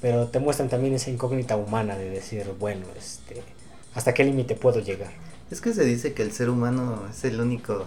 pero 0.00 0.28
te 0.28 0.38
muestran 0.38 0.68
también 0.68 0.94
esa 0.94 1.10
incógnita 1.10 1.56
humana 1.56 1.96
de 1.96 2.10
decir, 2.10 2.52
bueno, 2.58 2.86
este, 2.96 3.42
¿hasta 3.94 4.14
qué 4.14 4.24
límite 4.24 4.54
puedo 4.54 4.80
llegar? 4.80 5.10
Es 5.50 5.60
que 5.60 5.72
se 5.72 5.84
dice 5.84 6.12
que 6.12 6.22
el 6.22 6.32
ser 6.32 6.50
humano 6.50 7.04
es 7.10 7.24
el 7.24 7.40
único 7.40 7.84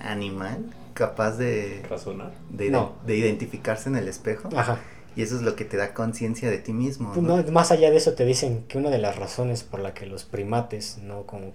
animal 0.00 0.64
capaz 0.94 1.32
de, 1.36 1.82
Razonar. 1.88 2.32
de, 2.50 2.70
No. 2.70 2.94
de 3.06 3.16
identificarse 3.16 3.88
en 3.88 3.96
el 3.96 4.08
espejo. 4.08 4.48
Ajá. 4.54 4.78
Y 5.14 5.22
eso 5.22 5.36
es 5.36 5.42
lo 5.42 5.56
que 5.56 5.64
te 5.64 5.76
da 5.76 5.92
conciencia 5.92 6.50
de 6.50 6.58
ti 6.58 6.72
mismo. 6.72 7.12
Pues 7.12 7.22
¿no? 7.22 7.36
no, 7.42 7.52
más 7.52 7.70
allá 7.70 7.90
de 7.90 7.96
eso 7.96 8.14
te 8.14 8.24
dicen 8.24 8.64
que 8.66 8.78
una 8.78 8.88
de 8.88 8.98
las 8.98 9.16
razones 9.16 9.62
por 9.62 9.80
la 9.80 9.92
que 9.92 10.06
los 10.06 10.24
primates 10.24 10.98
no 11.02 11.24
como, 11.26 11.52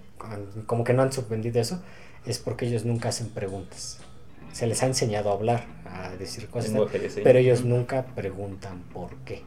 como 0.67 0.83
que 0.83 0.93
no 0.93 1.01
han 1.01 1.11
suspendido 1.11 1.59
eso 1.59 1.81
es 2.25 2.37
porque 2.37 2.67
ellos 2.67 2.85
nunca 2.85 3.09
hacen 3.09 3.29
preguntas. 3.29 3.97
Se 4.51 4.67
les 4.67 4.81
ha 4.83 4.87
enseñado 4.87 5.29
a 5.29 5.33
hablar, 5.33 5.65
a 5.85 6.09
decir 6.11 6.47
cosas, 6.49 6.71
Lenguaje 6.71 7.21
pero 7.23 7.39
ellos 7.39 7.63
nunca 7.63 8.05
preguntan 8.15 8.81
por 8.93 9.15
qué. 9.17 9.43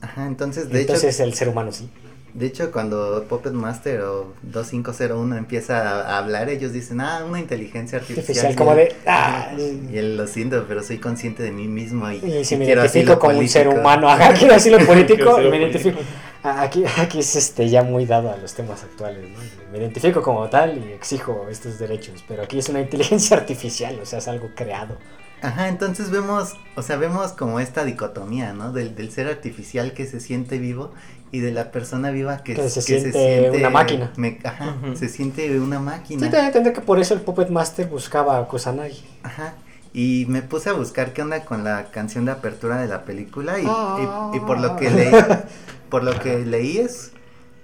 Ajá, 0.00 0.26
entonces 0.26 0.68
de 0.68 0.82
Entonces 0.82 1.14
hecho, 1.14 1.24
el 1.24 1.34
ser 1.34 1.48
humano 1.48 1.72
sí. 1.72 1.88
De 2.34 2.46
hecho 2.46 2.70
cuando 2.72 3.24
Puppet 3.28 3.52
Master 3.52 4.00
o 4.02 4.34
2501 4.42 5.36
empieza 5.36 6.02
a 6.02 6.18
hablar, 6.18 6.48
ellos 6.48 6.72
dicen, 6.72 7.00
ah, 7.00 7.24
una 7.28 7.38
inteligencia 7.40 7.98
artificial. 7.98 8.46
Artificial, 8.46 8.52
y 8.52 8.56
como 8.56 8.72
él- 8.72 8.76
de, 8.88 8.96
ah, 9.06 9.52
Y 9.56 9.96
él 9.96 10.16
lo 10.16 10.26
siento, 10.26 10.64
pero 10.68 10.82
soy 10.82 10.98
consciente 10.98 11.42
de 11.42 11.52
mí 11.52 11.68
mismo 11.68 12.10
y, 12.10 12.16
y 12.16 12.44
si 12.44 12.56
y 12.56 12.58
me 12.58 12.64
quiero 12.64 12.82
identifico 12.82 13.18
como 13.18 13.38
un 13.38 13.48
ser 13.48 13.64
político". 13.66 13.80
humano, 13.80 14.08
ajá, 14.10 14.34
quiero 14.34 14.54
asilo 14.54 14.78
político, 14.84 15.16
Quiero 15.16 15.32
asilo 15.36 15.50
me 15.50 15.58
político. 15.60 15.88
identifico. 15.88 16.00
Ah, 16.42 16.60
Aquí, 16.62 16.84
aquí 16.98 17.20
es 17.20 17.36
este 17.36 17.68
ya 17.70 17.82
muy 17.82 18.04
dado 18.04 18.30
a 18.30 18.36
los 18.36 18.52
temas 18.52 18.82
actuales, 18.82 19.30
¿no? 19.30 19.38
Me 19.72 19.78
identifico 19.78 20.20
como 20.20 20.46
tal 20.50 20.76
y 20.76 20.92
exijo 20.92 21.46
estos 21.50 21.78
derechos, 21.78 22.22
pero 22.28 22.42
aquí 22.42 22.58
es 22.58 22.68
una 22.68 22.80
inteligencia 22.82 23.36
artificial, 23.36 23.98
o 24.02 24.04
sea, 24.04 24.18
es 24.18 24.28
algo 24.28 24.50
creado. 24.54 24.98
Ajá, 25.40 25.68
entonces 25.68 26.10
vemos, 26.10 26.54
o 26.74 26.82
sea, 26.82 26.96
vemos 26.96 27.32
como 27.32 27.60
esta 27.60 27.84
dicotomía, 27.84 28.52
¿no? 28.54 28.72
Del, 28.72 28.94
del 28.94 29.10
ser 29.10 29.26
artificial 29.28 29.92
que 29.92 30.06
se 30.06 30.18
siente 30.20 30.58
vivo 30.58 30.92
y 31.34 31.40
de 31.40 31.50
la 31.50 31.72
persona 31.72 32.10
viva 32.12 32.44
que, 32.44 32.54
Que 32.54 32.68
se 32.68 32.80
siente 32.80 33.50
una 33.58 33.68
máquina. 33.70 34.12
me- 34.16 34.38
ajá, 34.44 34.76
Ujú. 34.82 34.96
se 34.96 35.08
siente 35.08 35.58
una 35.58 35.78
Sí, 35.78 35.82
máquina. 35.84 36.30
te 36.30 36.36
da 36.36 36.44
a 36.44 36.46
entender 36.46 36.72
que 36.72 36.80
por 36.80 37.00
eso 37.00 37.12
el 37.14 37.20
Puppet 37.22 37.48
Master 37.50 37.88
buscaba 37.88 38.38
a 38.38 38.44
Kusanagi. 38.46 39.04
Ajá. 39.24 39.54
Y 39.92 40.26
me 40.28 40.42
puse 40.42 40.70
a 40.70 40.74
buscar 40.74 41.12
qué 41.12 41.22
onda 41.22 41.44
con 41.44 41.64
la 41.64 41.86
canción 41.90 42.24
de 42.24 42.30
apertura 42.32 42.76
de 42.80 42.86
la 42.86 43.04
película 43.04 43.58
y, 43.58 43.64
y- 43.64 44.36
y 44.36 44.40
por 44.40 44.60
lo 44.60 44.76
que 44.76 44.90
leí, 44.90 45.10
por 45.90 46.04
lo 46.04 46.18
que 46.20 46.38
leí 46.46 46.78
es 46.78 47.10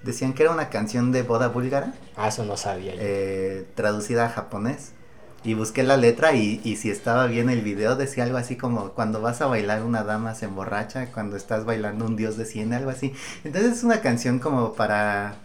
decían 0.03 0.33
que 0.33 0.43
era 0.43 0.51
una 0.53 0.69
canción 0.69 1.13
de 1.13 1.23
boda 1.23 1.47
búlgara, 1.49 1.95
Ah, 2.17 2.27
eso 2.29 2.45
no 2.45 2.57
sabía 2.57 2.95
yo. 2.95 3.01
eh, 3.03 3.67
traducida 3.77 4.27
a 4.27 4.29
japonés. 4.31 4.93
Y 5.43 5.55
busqué 5.55 5.83
la 5.83 5.97
letra 5.97 6.33
y, 6.35 6.61
y 6.65 6.77
si 6.77 6.91
estaba 6.91 7.27
bien 7.27 7.49
el 7.49 7.63
video 7.63 7.97
decía 7.97 8.25
algo 8.25 8.37
así 8.37 8.57
como 8.57 8.91
cuando 8.91 9.23
vas 9.23 9.41
a 9.41 9.47
bailar 9.47 9.83
una 9.83 10.03
dama 10.05 10.35
se 10.35 10.45
emborracha, 10.45 11.07
cuando 11.13 11.37
estás 11.37 11.65
bailando 11.65 12.05
un 12.05 12.17
dios 12.17 12.37
desciende, 12.37 12.77
algo 12.77 12.91
así. 12.91 13.15
Entonces 13.45 13.79
es 13.79 13.85
una 13.85 14.01
canción 14.03 14.39
como 14.39 14.75
para... 14.75 15.37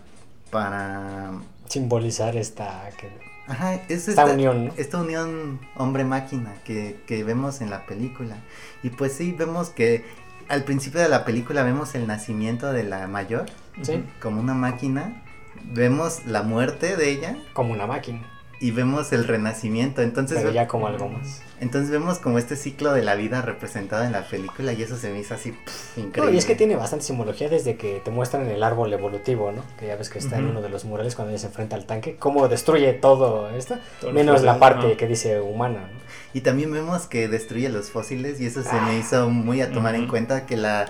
para... 0.52 1.32
Simbolizar 1.70 2.36
esta, 2.36 2.90
que- 3.00 3.10
Ajá, 3.48 3.76
es 3.90 4.08
esta 4.08 4.26
unión, 4.26 4.66
¿no? 4.68 4.74
esta 4.76 4.98
unión 5.00 5.60
hombre-máquina 5.76 6.56
que, 6.66 7.00
que 7.08 7.24
vemos 7.24 7.62
en 7.62 7.70
la 7.70 7.86
película. 7.86 8.38
Y 8.84 8.90
pues 8.90 9.14
sí, 9.14 9.32
vemos 9.32 9.70
que 9.70 10.04
al 10.50 10.64
principio 10.64 11.00
de 11.00 11.10
la 11.10 11.26
película 11.26 11.64
vemos 11.64 11.96
el 11.96 12.06
nacimiento 12.08 12.74
de 12.74 12.84
la 12.84 13.08
mayor 13.08 13.46
Sí, 13.82 14.04
como 14.22 14.40
una 14.42 14.54
máquina, 14.56 15.22
vemos 15.64 16.26
la 16.26 16.42
muerte 16.44 16.98
de 16.98 17.10
ella 17.12 17.38
como 17.54 17.74
una 17.74 17.86
máquina, 17.88 18.22
y 18.60 18.72
vemos 18.72 19.12
el 19.14 19.26
renacimiento. 19.28 20.02
Entonces, 20.02 20.38
pero 20.40 20.52
ya 20.52 20.68
como 20.68 20.88
algo 20.88 21.10
más. 21.10 21.42
entonces 21.60 21.90
vemos 21.92 22.20
como 22.20 22.38
este 22.40 22.56
ciclo 22.56 22.94
de 22.94 23.02
la 23.04 23.16
vida 23.16 23.42
representado 23.42 24.04
en 24.04 24.12
la 24.12 24.28
película 24.28 24.72
y 24.74 24.82
eso 24.82 24.96
se 24.98 25.12
me 25.12 25.20
hizo 25.20 25.34
así 25.34 25.52
pff, 25.52 25.98
No, 25.98 26.04
increíble. 26.06 26.36
y 26.36 26.38
es 26.38 26.46
que 26.46 26.56
tiene 26.56 26.76
bastante 26.76 27.06
simbología 27.06 27.50
desde 27.50 27.76
que 27.78 28.02
te 28.04 28.12
muestran 28.12 28.48
el 28.48 28.64
árbol 28.64 28.92
evolutivo, 28.94 29.52
¿no? 29.52 29.62
Que 29.80 29.88
ya 29.88 29.96
ves 29.96 30.10
que 30.10 30.20
está 30.20 30.38
en 30.38 30.46
uno 30.48 30.62
de 30.62 30.70
los 30.70 30.86
murales 30.86 31.16
cuando 31.16 31.32
ella 31.32 31.40
se 31.40 31.48
enfrenta 31.48 31.76
al 31.76 31.86
tanque, 31.86 32.16
cómo 32.18 32.48
destruye 32.48 32.94
todo 32.94 33.50
esto, 33.50 33.78
Todos 34.02 34.14
menos 34.14 34.42
la 34.44 34.58
parte 34.60 34.96
que 34.98 35.08
dice 35.08 35.40
humana, 35.42 35.90
¿no? 35.92 36.00
Y 36.34 36.42
también 36.42 36.72
vemos 36.72 37.08
que 37.08 37.28
destruye 37.28 37.70
los 37.70 37.90
fósiles 37.90 38.40
y 38.42 38.46
eso 38.48 38.62
se 38.64 38.70
Ah. 38.72 38.86
me 38.88 38.98
hizo 38.98 39.30
muy 39.30 39.62
a 39.62 39.72
tomar 39.72 39.96
en 39.96 40.08
cuenta 40.08 40.46
que 40.46 40.58
la 40.58 40.88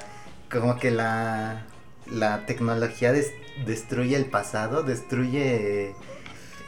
como 0.51 0.77
que 0.77 0.91
la 0.91 1.65
la 2.07 2.45
tecnología 2.45 3.11
des- 3.11 3.31
destruye 3.65 4.15
el 4.15 4.25
pasado, 4.25 4.83
destruye 4.83 5.95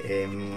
em, 0.04 0.52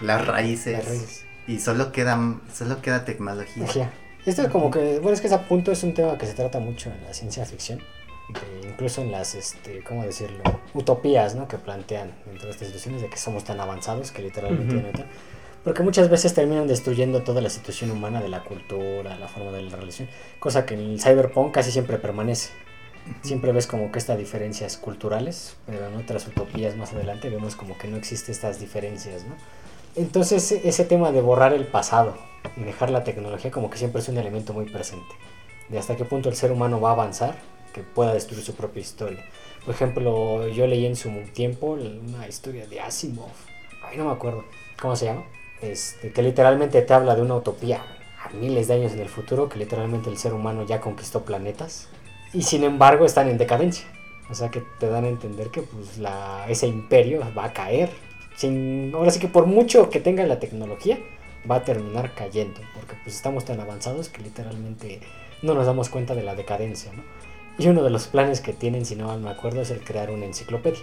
las 0.00 0.26
raíces 0.26 0.74
Las 0.78 0.88
raíces. 0.88 1.24
y 1.46 1.58
solo 1.60 1.92
queda 1.92 2.18
solo 2.52 2.80
queda 2.82 3.04
tecnología. 3.04 3.64
Ajá. 3.64 3.90
Esto 4.24 4.42
es 4.42 4.48
como 4.48 4.70
que, 4.70 4.98
bueno, 5.00 5.12
es 5.14 5.20
que 5.20 5.26
ese 5.26 5.38
punto 5.38 5.72
es 5.72 5.82
un 5.82 5.94
tema 5.94 6.16
que 6.16 6.26
se 6.26 6.34
trata 6.34 6.60
mucho 6.60 6.90
en 6.90 7.02
la 7.04 7.12
ciencia 7.12 7.44
ficción, 7.44 7.80
de- 7.80 8.68
incluso 8.68 9.00
en 9.02 9.10
las, 9.10 9.34
este, 9.34 9.82
¿cómo 9.82 10.04
decirlo? 10.04 10.42
Utopías, 10.74 11.34
¿no? 11.34 11.48
Que 11.48 11.58
plantean 11.58 12.12
dentro 12.26 12.46
de 12.46 12.52
estas 12.52 12.68
situaciones 12.68 13.02
de 13.02 13.10
que 13.10 13.16
somos 13.16 13.42
tan 13.44 13.58
avanzados 13.60 14.12
que 14.12 14.22
literalmente. 14.22 15.04
Porque 15.64 15.82
muchas 15.82 16.08
veces 16.08 16.34
terminan 16.34 16.66
destruyendo 16.66 17.22
toda 17.22 17.40
la 17.40 17.48
situación 17.50 17.90
humana 17.92 18.20
de 18.20 18.28
la 18.28 18.42
cultura, 18.44 19.16
la 19.18 19.28
forma 19.28 19.50
de 19.52 19.62
la 19.62 19.76
relación, 19.76 20.08
cosa 20.40 20.66
que 20.66 20.74
en 20.74 20.80
el 20.80 21.00
cyberpunk 21.00 21.52
casi 21.52 21.70
siempre 21.72 21.98
permanece. 21.98 22.50
Siempre 23.22 23.52
ves 23.52 23.66
como 23.66 23.90
que 23.90 23.98
estas 23.98 24.18
diferencias 24.18 24.76
culturales, 24.76 25.56
pero 25.66 25.88
en 25.88 25.96
otras 25.96 26.26
utopías 26.26 26.76
más 26.76 26.92
adelante 26.92 27.30
vemos 27.30 27.56
como 27.56 27.76
que 27.76 27.88
no 27.88 27.96
existen 27.96 28.32
estas 28.32 28.60
diferencias, 28.60 29.24
¿no? 29.24 29.34
Entonces 29.96 30.50
e- 30.52 30.68
ese 30.68 30.84
tema 30.84 31.12
de 31.12 31.20
borrar 31.20 31.52
el 31.52 31.66
pasado 31.66 32.16
y 32.56 32.62
dejar 32.62 32.90
la 32.90 33.04
tecnología 33.04 33.50
como 33.50 33.70
que 33.70 33.78
siempre 33.78 34.00
es 34.00 34.08
un 34.08 34.18
elemento 34.18 34.52
muy 34.52 34.66
presente. 34.66 35.14
De 35.68 35.78
hasta 35.78 35.96
qué 35.96 36.04
punto 36.04 36.28
el 36.28 36.36
ser 36.36 36.52
humano 36.52 36.80
va 36.80 36.90
a 36.90 36.92
avanzar 36.92 37.36
que 37.72 37.82
pueda 37.82 38.12
destruir 38.14 38.44
su 38.44 38.54
propia 38.54 38.80
historia. 38.80 39.24
Por 39.64 39.74
ejemplo, 39.74 40.46
yo 40.48 40.66
leí 40.66 40.86
en 40.86 40.96
su 40.96 41.10
tiempo 41.32 41.72
una 41.72 42.28
historia 42.28 42.66
de 42.66 42.80
Asimov, 42.80 43.30
ay 43.84 43.96
no 43.96 44.04
me 44.06 44.12
acuerdo, 44.12 44.44
¿cómo 44.80 44.96
se 44.96 45.06
llama? 45.06 45.24
Este, 45.60 46.12
que 46.12 46.22
literalmente 46.22 46.82
te 46.82 46.94
habla 46.94 47.14
de 47.14 47.22
una 47.22 47.36
utopía 47.36 47.82
a 48.24 48.30
miles 48.34 48.68
de 48.68 48.74
años 48.74 48.92
en 48.92 49.00
el 49.00 49.08
futuro, 49.08 49.48
que 49.48 49.58
literalmente 49.58 50.10
el 50.10 50.18
ser 50.18 50.34
humano 50.34 50.64
ya 50.64 50.80
conquistó 50.80 51.22
planetas 51.22 51.88
y 52.32 52.42
sin 52.42 52.64
embargo 52.64 53.04
están 53.04 53.28
en 53.28 53.38
decadencia. 53.38 53.86
O 54.30 54.34
sea 54.34 54.50
que 54.50 54.62
te 54.78 54.88
dan 54.88 55.04
a 55.04 55.08
entender 55.08 55.48
que 55.48 55.62
pues, 55.62 55.98
la, 55.98 56.46
ese 56.48 56.66
imperio 56.66 57.20
va 57.36 57.46
a 57.46 57.52
caer. 57.52 57.90
Sin, 58.36 58.92
ahora 58.94 59.10
sí 59.10 59.20
que 59.20 59.28
por 59.28 59.46
mucho 59.46 59.90
que 59.90 60.00
tenga 60.00 60.24
la 60.24 60.40
tecnología, 60.40 60.98
va 61.50 61.56
a 61.56 61.64
terminar 61.64 62.14
cayendo. 62.14 62.60
Porque 62.74 62.94
pues 63.02 63.14
estamos 63.14 63.44
tan 63.44 63.60
avanzados 63.60 64.08
que 64.08 64.22
literalmente 64.22 65.00
no 65.42 65.54
nos 65.54 65.66
damos 65.66 65.90
cuenta 65.90 66.14
de 66.14 66.22
la 66.22 66.34
decadencia. 66.34 66.92
¿no? 66.92 67.02
Y 67.58 67.68
uno 67.68 67.82
de 67.82 67.90
los 67.90 68.06
planes 68.06 68.40
que 68.40 68.52
tienen, 68.52 68.86
si 68.86 68.96
no 68.96 69.08
mal 69.08 69.20
me 69.20 69.30
acuerdo, 69.30 69.60
es 69.60 69.70
el 69.70 69.84
crear 69.84 70.10
una 70.10 70.24
enciclopedia. 70.24 70.80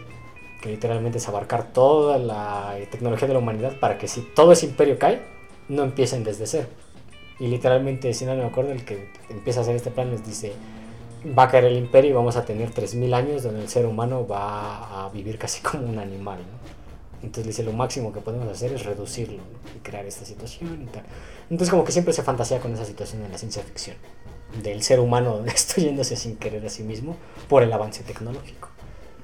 Que 0.61 0.69
literalmente 0.69 1.17
es 1.17 1.27
abarcar 1.27 1.71
toda 1.73 2.17
la 2.17 2.75
tecnología 2.91 3.27
de 3.27 3.33
la 3.33 3.39
humanidad 3.39 3.79
para 3.79 3.97
que 3.97 4.07
si 4.07 4.21
todo 4.21 4.51
ese 4.51 4.67
imperio 4.67 4.99
cae, 4.99 5.21
no 5.69 5.83
empiecen 5.83 6.23
desde 6.23 6.45
cero. 6.45 6.67
Y 7.39 7.47
literalmente, 7.47 8.13
si 8.13 8.25
no 8.25 8.35
me 8.35 8.43
acuerdo, 8.43 8.73
el 8.73 8.83
que 8.83 9.09
empieza 9.29 9.61
a 9.61 9.63
hacer 9.63 9.75
este 9.75 9.89
plan 9.89 10.11
les 10.11 10.25
dice, 10.25 10.51
va 11.37 11.43
a 11.43 11.47
caer 11.49 11.65
el 11.65 11.77
imperio 11.77 12.11
y 12.11 12.13
vamos 12.13 12.35
a 12.35 12.45
tener 12.45 12.71
3.000 12.71 13.13
años 13.13 13.43
donde 13.43 13.61
el 13.61 13.69
ser 13.69 13.85
humano 13.85 14.27
va 14.27 15.05
a 15.05 15.09
vivir 15.09 15.37
casi 15.37 15.61
como 15.63 15.87
un 15.87 15.99
animal. 15.99 16.39
¿no? 16.39 16.79
Entonces 17.21 17.47
dice, 17.47 17.63
lo 17.63 17.73
máximo 17.73 18.13
que 18.13 18.21
podemos 18.21 18.47
hacer 18.47 18.71
es 18.73 18.85
reducirlo 18.85 19.41
y 19.75 19.79
crear 19.79 20.05
esta 20.05 20.25
situación. 20.25 20.89
Entonces 21.49 21.69
como 21.69 21.83
que 21.83 21.91
siempre 21.91 22.13
se 22.13 22.23
fantasea 22.23 22.59
con 22.59 22.73
esa 22.73 22.85
situación 22.85 23.23
en 23.23 23.31
la 23.31 23.37
ciencia 23.37 23.61
ficción. 23.63 23.97
Del 24.63 24.81
ser 24.83 24.99
humano 24.99 25.39
destruyéndose 25.43 26.15
sin 26.15 26.37
querer 26.37 26.65
a 26.65 26.69
sí 26.69 26.83
mismo 26.83 27.17
por 27.47 27.63
el 27.63 27.71
avance 27.73 28.03
tecnológico. 28.03 28.69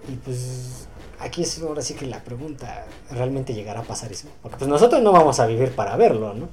Y 0.08 0.16
pues 0.18 0.88
aquí 1.20 1.44
es 1.44 1.62
ahora 1.62 1.82
sí 1.82 1.94
que 1.96 2.06
la 2.06 2.24
pregunta, 2.24 2.86
¿realmente 3.10 3.54
llegará 3.54 3.80
a 3.80 3.84
pasar 3.84 4.12
eso? 4.12 4.28
Porque 4.42 4.58
pues 4.58 4.70
nosotros 4.70 5.02
no 5.02 5.12
vamos 5.12 5.40
a 5.40 5.48
vivir 5.48 5.72
para 5.72 5.96
verlo, 5.96 6.34
¿no? 6.34 6.50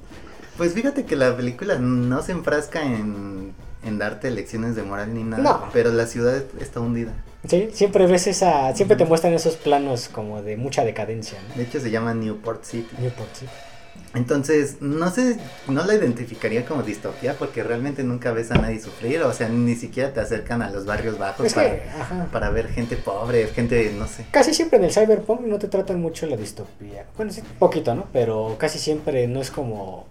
Pues 0.57 0.73
fíjate 0.73 1.05
que 1.05 1.15
la 1.15 1.35
película 1.35 1.77
no 1.79 2.21
se 2.21 2.31
enfrasca 2.31 2.83
en, 2.83 3.53
en 3.85 3.97
darte 3.99 4.31
lecciones 4.31 4.75
de 4.75 4.83
moral 4.83 5.13
ni 5.13 5.23
nada, 5.23 5.43
No. 5.43 5.69
pero 5.73 5.91
la 5.91 6.05
ciudad 6.05 6.41
está 6.59 6.79
hundida. 6.79 7.11
Sí, 7.47 7.69
siempre 7.73 8.07
ves 8.07 8.27
esa, 8.27 8.73
siempre 8.75 8.95
te 8.95 9.05
muestran 9.05 9.33
esos 9.33 9.55
planos 9.57 10.07
como 10.09 10.41
de 10.41 10.55
mucha 10.55 10.85
decadencia, 10.85 11.37
¿no? 11.49 11.55
De 11.55 11.63
hecho 11.63 11.79
se 11.79 11.91
llama 11.91 12.13
Newport 12.13 12.63
City. 12.63 12.95
Newport, 12.99 13.33
sí. 13.35 13.45
Entonces, 14.15 14.77
no 14.79 15.09
sé, 15.09 15.37
no 15.67 15.83
la 15.85 15.95
identificaría 15.95 16.65
como 16.65 16.83
distopía 16.83 17.35
porque 17.37 17.63
realmente 17.63 18.03
nunca 18.03 18.31
ves 18.31 18.51
a 18.51 18.55
nadie 18.55 18.79
sufrir, 18.79 19.21
o 19.23 19.33
sea, 19.33 19.49
ni 19.49 19.75
siquiera 19.75 20.13
te 20.13 20.19
acercan 20.19 20.61
a 20.61 20.69
los 20.69 20.85
barrios 20.85 21.17
bajos 21.17 21.47
Es 21.47 21.53
para, 21.55 21.69
que, 21.71 21.81
para 22.31 22.49
ver 22.51 22.69
gente 22.69 22.95
pobre, 22.95 23.47
gente, 23.47 23.91
no 23.97 24.07
sé. 24.07 24.25
Casi 24.29 24.53
siempre 24.53 24.77
en 24.77 24.85
el 24.85 24.91
cyberpunk 24.93 25.41
no 25.41 25.57
te 25.57 25.67
tratan 25.67 25.99
mucho 25.99 26.27
la 26.27 26.37
distopía. 26.37 27.05
Bueno, 27.17 27.31
sí, 27.33 27.41
poquito, 27.57 27.95
¿no? 27.95 28.05
Pero 28.13 28.55
casi 28.59 28.77
siempre 28.79 29.27
no 29.27 29.41
es 29.41 29.49
como. 29.51 30.05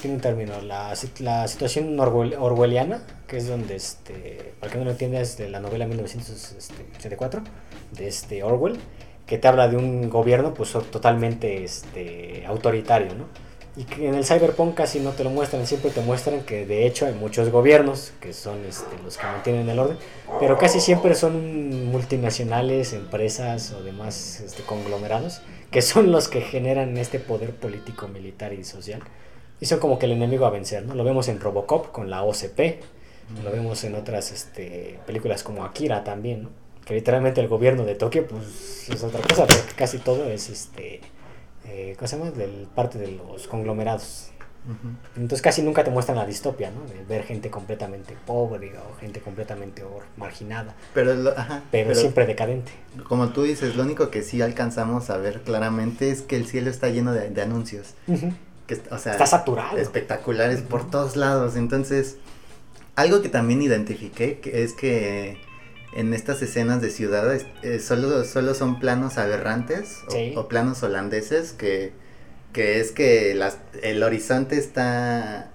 Tiene 0.00 0.16
un 0.16 0.22
término. 0.22 0.60
La, 0.62 0.94
la 1.18 1.48
situación 1.48 1.96
orwell- 1.98 2.36
orwelliana, 2.38 3.02
que 3.26 3.36
es 3.36 3.46
donde, 3.48 3.76
este, 3.76 4.54
para 4.58 4.72
que 4.72 4.78
no 4.78 4.84
lo 4.84 4.92
entiendas, 4.92 5.36
de 5.36 5.48
la 5.50 5.60
novela 5.60 5.86
1984, 5.86 7.42
de 7.92 8.08
este 8.08 8.42
Orwell, 8.42 8.78
que 9.26 9.38
te 9.38 9.46
habla 9.48 9.68
de 9.68 9.76
un 9.76 10.08
gobierno 10.08 10.54
pues 10.54 10.72
totalmente 10.90 11.62
este, 11.64 12.44
autoritario, 12.46 13.14
¿no? 13.14 13.26
Y 13.76 13.84
que 13.84 14.08
en 14.08 14.14
el 14.14 14.24
cyberpunk 14.24 14.74
casi 14.74 14.98
no 14.98 15.10
te 15.10 15.22
lo 15.22 15.30
muestran, 15.30 15.64
siempre 15.66 15.90
te 15.90 16.00
muestran 16.00 16.40
que 16.40 16.66
de 16.66 16.86
hecho 16.86 17.06
hay 17.06 17.14
muchos 17.14 17.50
gobiernos 17.50 18.12
que 18.20 18.32
son 18.32 18.64
este, 18.64 18.96
los 19.04 19.16
que 19.16 19.26
mantienen 19.26 19.68
el 19.68 19.78
orden, 19.78 19.96
pero 20.40 20.58
casi 20.58 20.80
siempre 20.80 21.14
son 21.14 21.86
multinacionales, 21.86 22.92
empresas 22.94 23.72
o 23.72 23.82
demás 23.84 24.40
este, 24.40 24.64
conglomerados 24.64 25.40
que 25.70 25.82
son 25.82 26.10
los 26.10 26.26
que 26.26 26.40
generan 26.40 26.96
este 26.96 27.20
poder 27.20 27.54
político, 27.54 28.08
militar 28.08 28.52
y 28.52 28.64
social. 28.64 29.02
Y 29.60 29.66
son 29.66 29.78
como 29.78 29.98
que 29.98 30.06
el 30.06 30.12
enemigo 30.12 30.46
a 30.46 30.50
vencer, 30.50 30.84
¿no? 30.86 30.94
Lo 30.94 31.04
vemos 31.04 31.28
en 31.28 31.38
Robocop 31.40 31.90
con 31.92 32.08
la 32.10 32.22
OCP, 32.22 32.80
lo 33.44 33.50
vemos 33.52 33.84
en 33.84 33.94
otras 33.94 34.32
este, 34.32 34.98
películas 35.06 35.42
como 35.42 35.64
Akira 35.64 36.02
también, 36.02 36.44
¿no? 36.44 36.50
Que 36.84 36.94
literalmente 36.94 37.40
el 37.40 37.48
gobierno 37.48 37.84
de 37.84 37.94
Tokio, 37.94 38.26
pues 38.26 38.88
es 38.88 39.04
otra 39.04 39.20
cosa, 39.20 39.46
porque 39.46 39.74
casi 39.76 39.98
todo 39.98 40.24
es 40.24 40.48
este. 40.48 41.00
Eh, 41.66 41.94
¿Cómo 41.98 42.08
se 42.08 42.18
llama? 42.18 42.30
Del 42.32 42.66
parte 42.74 42.98
de 42.98 43.08
los 43.12 43.46
conglomerados. 43.46 44.30
Entonces 45.16 45.40
casi 45.42 45.62
nunca 45.62 45.84
te 45.84 45.90
muestran 45.90 46.16
la 46.18 46.26
distopia, 46.26 46.70
¿no? 46.70 46.84
De 46.86 47.02
ver 47.04 47.24
gente 47.24 47.50
completamente 47.50 48.14
pobre 48.26 48.72
o 48.78 48.94
gente 48.98 49.20
completamente 49.20 49.82
marginada, 50.16 50.74
Pero, 50.94 51.14
lo- 51.14 51.30
ajá, 51.38 51.62
pero, 51.70 51.94
siempre 51.94 52.26
decadente. 52.26 52.70
como 53.08 53.30
tú 53.30 53.42
dices, 53.44 53.74
lo 53.76 53.82
único 53.84 54.10
que 54.10 54.22
sí 54.22 54.42
alcanzamos 54.42 55.08
a 55.10 55.16
ver 55.16 55.40
claramente 55.42 56.10
es 56.10 56.20
que 56.22 56.36
el 56.36 56.46
cielo 56.46 56.68
está 56.70 56.88
lleno 56.90 57.12
de, 57.14 57.30
de 57.30 57.42
anuncios, 57.42 57.94
Ujú. 58.06 58.32
Que, 58.70 58.74
est- 58.74 58.92
o 58.92 58.98
sea, 58.98 59.12
Está 59.12 59.26
saturado. 59.26 59.76
espectaculares 59.78 60.60
por 60.62 60.88
todos 60.88 61.16
lados. 61.16 61.56
Entonces, 61.56 62.18
algo 62.94 63.20
que 63.20 63.28
también 63.28 63.60
identifiqué 63.62 64.38
que 64.38 64.62
es 64.62 64.72
que 64.74 65.38
en 65.96 66.14
estas 66.14 66.40
escenas 66.40 66.80
de 66.80 66.90
ciudades 66.90 67.46
eh, 67.62 67.80
solo, 67.80 68.24
solo 68.24 68.54
son 68.54 68.78
planos 68.78 69.18
aberrantes 69.18 69.98
o- 70.06 70.10
Sí. 70.12 70.34
o, 70.36 70.46
planos 70.46 70.82
holandeses 70.84 71.52
que, 71.52 71.92
que 72.52 72.78
es 72.80 72.92
que 72.92 73.34
las, 73.34 73.58
el 73.82 74.00
horizonte 74.04 74.56
está 74.56 75.50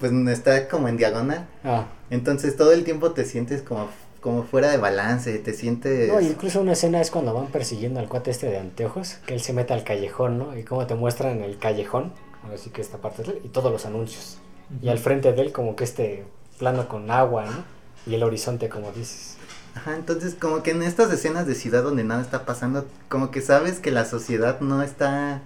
pues 0.00 0.12
está 0.36 0.68
como 0.68 0.88
en 0.88 0.96
diagonal. 0.96 1.46
Ah, 1.64 1.86
Entonces 2.10 2.56
todo 2.56 2.72
el 2.72 2.82
tiempo 2.84 3.12
te 3.12 3.24
sientes 3.24 3.62
como, 3.62 3.88
como 4.20 4.42
fuera 4.42 4.68
de 4.70 4.76
balance, 4.78 5.38
te 5.38 5.54
sientes... 5.54 6.08
No, 6.12 6.20
incluso 6.20 6.60
una 6.60 6.72
escena 6.72 7.00
es 7.00 7.10
cuando 7.10 7.32
van 7.32 7.46
persiguiendo 7.46 7.98
al 8.00 8.08
cuate 8.08 8.30
este 8.32 8.48
de 8.48 8.58
anteojos, 8.58 9.14
que 9.26 9.32
él 9.34 9.40
se 9.40 9.52
mete 9.54 9.72
al 9.72 9.84
callejón, 9.84 10.36
¿no? 10.38 10.58
Y 10.58 10.64
cómo 10.64 10.86
te 10.86 10.94
muestran 10.94 11.40
el 11.42 11.56
callejón, 11.58 12.12
así 12.54 12.70
que 12.70 12.80
esta 12.80 12.98
parte 12.98 13.22
de 13.22 13.32
él, 13.32 13.40
y 13.44 13.48
todos 13.48 13.70
los 13.72 13.84
anuncios. 13.86 14.38
Y 14.82 14.88
al 14.88 14.98
frente 14.98 15.32
de 15.32 15.40
él 15.42 15.52
como 15.52 15.76
que 15.76 15.84
este 15.84 16.24
plano 16.58 16.88
con 16.88 17.10
agua, 17.10 17.46
¿no? 17.46 17.64
Y 18.06 18.14
el 18.14 18.22
horizonte, 18.22 18.68
como 18.68 18.92
dices. 18.92 19.36
Ajá, 19.74 19.94
entonces 19.94 20.34
como 20.34 20.62
que 20.62 20.72
en 20.72 20.82
estas 20.82 21.12
escenas 21.12 21.46
de 21.46 21.54
ciudad 21.54 21.82
donde 21.82 22.04
nada 22.04 22.20
está 22.20 22.44
pasando, 22.44 22.86
como 23.08 23.30
que 23.30 23.40
sabes 23.40 23.78
que 23.78 23.90
la 23.90 24.04
sociedad 24.04 24.60
no 24.60 24.82
está 24.82 25.40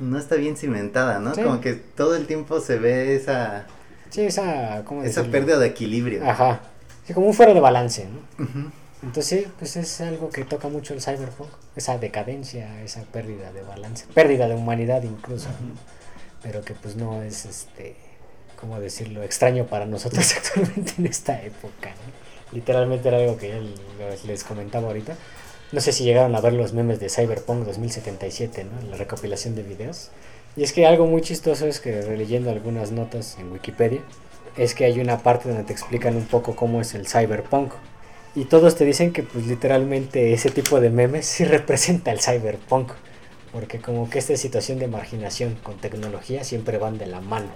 no 0.00 0.18
está 0.18 0.36
bien 0.36 0.56
cimentada, 0.56 1.18
¿no? 1.18 1.34
Sí. 1.34 1.42
Como 1.42 1.60
que 1.60 1.74
todo 1.74 2.14
el 2.16 2.26
tiempo 2.26 2.60
se 2.60 2.78
ve 2.78 3.14
esa 3.16 3.66
Sí, 4.10 4.22
esa, 4.22 4.82
¿cómo 4.84 5.02
esa 5.02 5.20
decirlo? 5.20 5.30
pérdida 5.30 5.58
de 5.58 5.66
equilibrio. 5.68 6.28
Ajá. 6.28 6.60
Sí, 7.06 7.14
como 7.14 7.26
un 7.28 7.34
fuera 7.34 7.54
de 7.54 7.60
balance, 7.60 8.06
¿no? 8.08 8.44
Ujú. 8.44 8.70
Entonces, 9.02 9.44
sí, 9.44 9.52
pues 9.58 9.76
es 9.76 10.00
algo 10.02 10.28
que 10.30 10.44
toca 10.44 10.68
mucho 10.68 10.92
el 10.94 11.00
cyberpunk, 11.00 11.48
esa 11.74 11.96
decadencia, 11.98 12.82
esa 12.82 13.02
pérdida 13.04 13.52
de 13.52 13.62
balance, 13.62 14.04
pérdida 14.14 14.46
de 14.48 14.54
humanidad 14.54 15.02
incluso, 15.04 15.48
¿no? 15.48 15.99
Pero 16.42 16.62
que 16.62 16.74
pues 16.74 16.96
no 16.96 17.22
es, 17.22 17.44
este, 17.44 17.96
¿cómo 18.60 18.80
decirlo?, 18.80 19.22
extraño 19.22 19.66
para 19.66 19.86
nosotros 19.86 20.34
actualmente 20.36 20.92
en 20.98 21.06
esta 21.06 21.40
época, 21.42 21.90
¿no? 21.90 22.20
Literalmente 22.52 23.08
era 23.08 23.18
algo 23.18 23.36
que 23.36 23.48
ya 23.48 23.60
les- 24.26 24.44
comentaba 24.44 24.88
ahorita. 24.88 25.16
No 25.72 25.80
sé 25.80 25.92
si 25.92 26.02
llegaron 26.02 26.34
a 26.34 26.40
ver 26.40 26.52
los 26.52 26.72
memes 26.72 26.98
de 26.98 27.08
Cyberpunk 27.08 27.64
2077, 27.64 28.64
¿no? 28.64 28.90
La 28.90 28.96
recopilación 28.96 29.54
de 29.54 29.62
videos. 29.62 30.08
Y 30.56 30.64
es 30.64 30.72
que 30.72 30.84
algo 30.84 31.06
muy 31.06 31.22
chistoso 31.22 31.66
es 31.68 31.78
que 31.78 32.02
releyendo 32.02 32.50
algunas 32.50 32.90
notas 32.90 33.36
en 33.38 33.52
Wikipedia, 33.52 34.00
es 34.56 34.74
que 34.74 34.84
hay 34.84 34.98
una 34.98 35.18
parte 35.22 35.48
donde 35.48 35.62
te 35.62 35.72
explican 35.72 36.16
un 36.16 36.26
poco 36.26 36.56
cómo 36.56 36.80
es 36.80 36.94
el 36.94 37.06
cyberpunk. 37.06 37.72
Y 38.34 38.46
todos 38.46 38.74
te 38.76 38.84
dicen 38.84 39.12
que 39.12 39.22
pues 39.22 39.46
literalmente 39.46 40.32
ese 40.32 40.50
tipo 40.50 40.80
de 40.80 40.90
memes 40.90 41.26
sí 41.26 41.44
representa 41.44 42.10
el 42.10 42.20
cyberpunk. 42.20 42.90
Porque 43.52 43.80
como 43.80 44.08
que 44.08 44.18
esta 44.18 44.36
situación 44.36 44.78
de 44.78 44.88
marginación 44.88 45.56
con 45.62 45.78
tecnología 45.78 46.44
siempre 46.44 46.78
van 46.78 46.98
de 46.98 47.06
la 47.06 47.20
mano. 47.20 47.50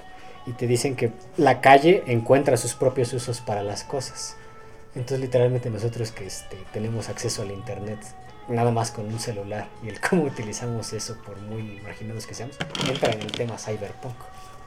Y 0.46 0.52
te 0.52 0.66
dicen 0.66 0.96
que 0.96 1.12
la 1.36 1.60
calle 1.60 2.02
encuentra 2.06 2.56
sus 2.56 2.74
propios 2.74 3.12
usos 3.12 3.40
para 3.40 3.62
las 3.62 3.84
cosas. 3.84 4.36
Entonces 4.94 5.20
literalmente 5.20 5.70
nosotros 5.70 6.12
que 6.12 6.26
este, 6.26 6.56
tenemos 6.72 7.08
acceso 7.08 7.42
al 7.42 7.50
internet 7.50 7.98
nada 8.48 8.70
más 8.70 8.90
con 8.90 9.06
un 9.06 9.18
celular 9.18 9.68
y 9.82 9.88
el 9.88 10.00
cómo 10.08 10.24
utilizamos 10.24 10.92
eso 10.92 11.16
por 11.24 11.38
muy 11.38 11.80
marginados 11.82 12.26
que 12.26 12.34
seamos, 12.34 12.56
entra 12.88 13.12
en 13.12 13.22
el 13.22 13.32
tema 13.32 13.58
cyberpunk. 13.58 14.14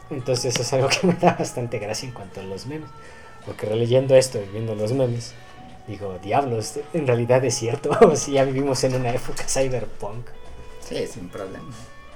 Entonces 0.09 0.57
es 0.59 0.73
algo 0.73 0.89
que 1.01 1.07
me 1.07 1.13
da 1.13 1.35
bastante 1.37 1.79
gracia 1.79 2.07
en 2.07 2.13
cuanto 2.13 2.39
a 2.39 2.43
los 2.43 2.65
memes. 2.65 2.89
Porque 3.45 3.65
releyendo 3.65 4.15
esto 4.15 4.39
y 4.41 4.51
viendo 4.51 4.75
los 4.75 4.91
memes, 4.91 5.33
digo, 5.87 6.17
diablos, 6.21 6.79
en 6.93 7.07
realidad 7.07 7.43
es 7.45 7.55
cierto. 7.55 7.97
si 8.15 8.33
ya 8.33 8.43
vivimos 8.43 8.83
en 8.83 8.95
una 8.95 9.11
época 9.11 9.43
cyberpunk. 9.47 10.27
Sí, 10.87 11.05
sin 11.07 11.29
problema. 11.29 11.65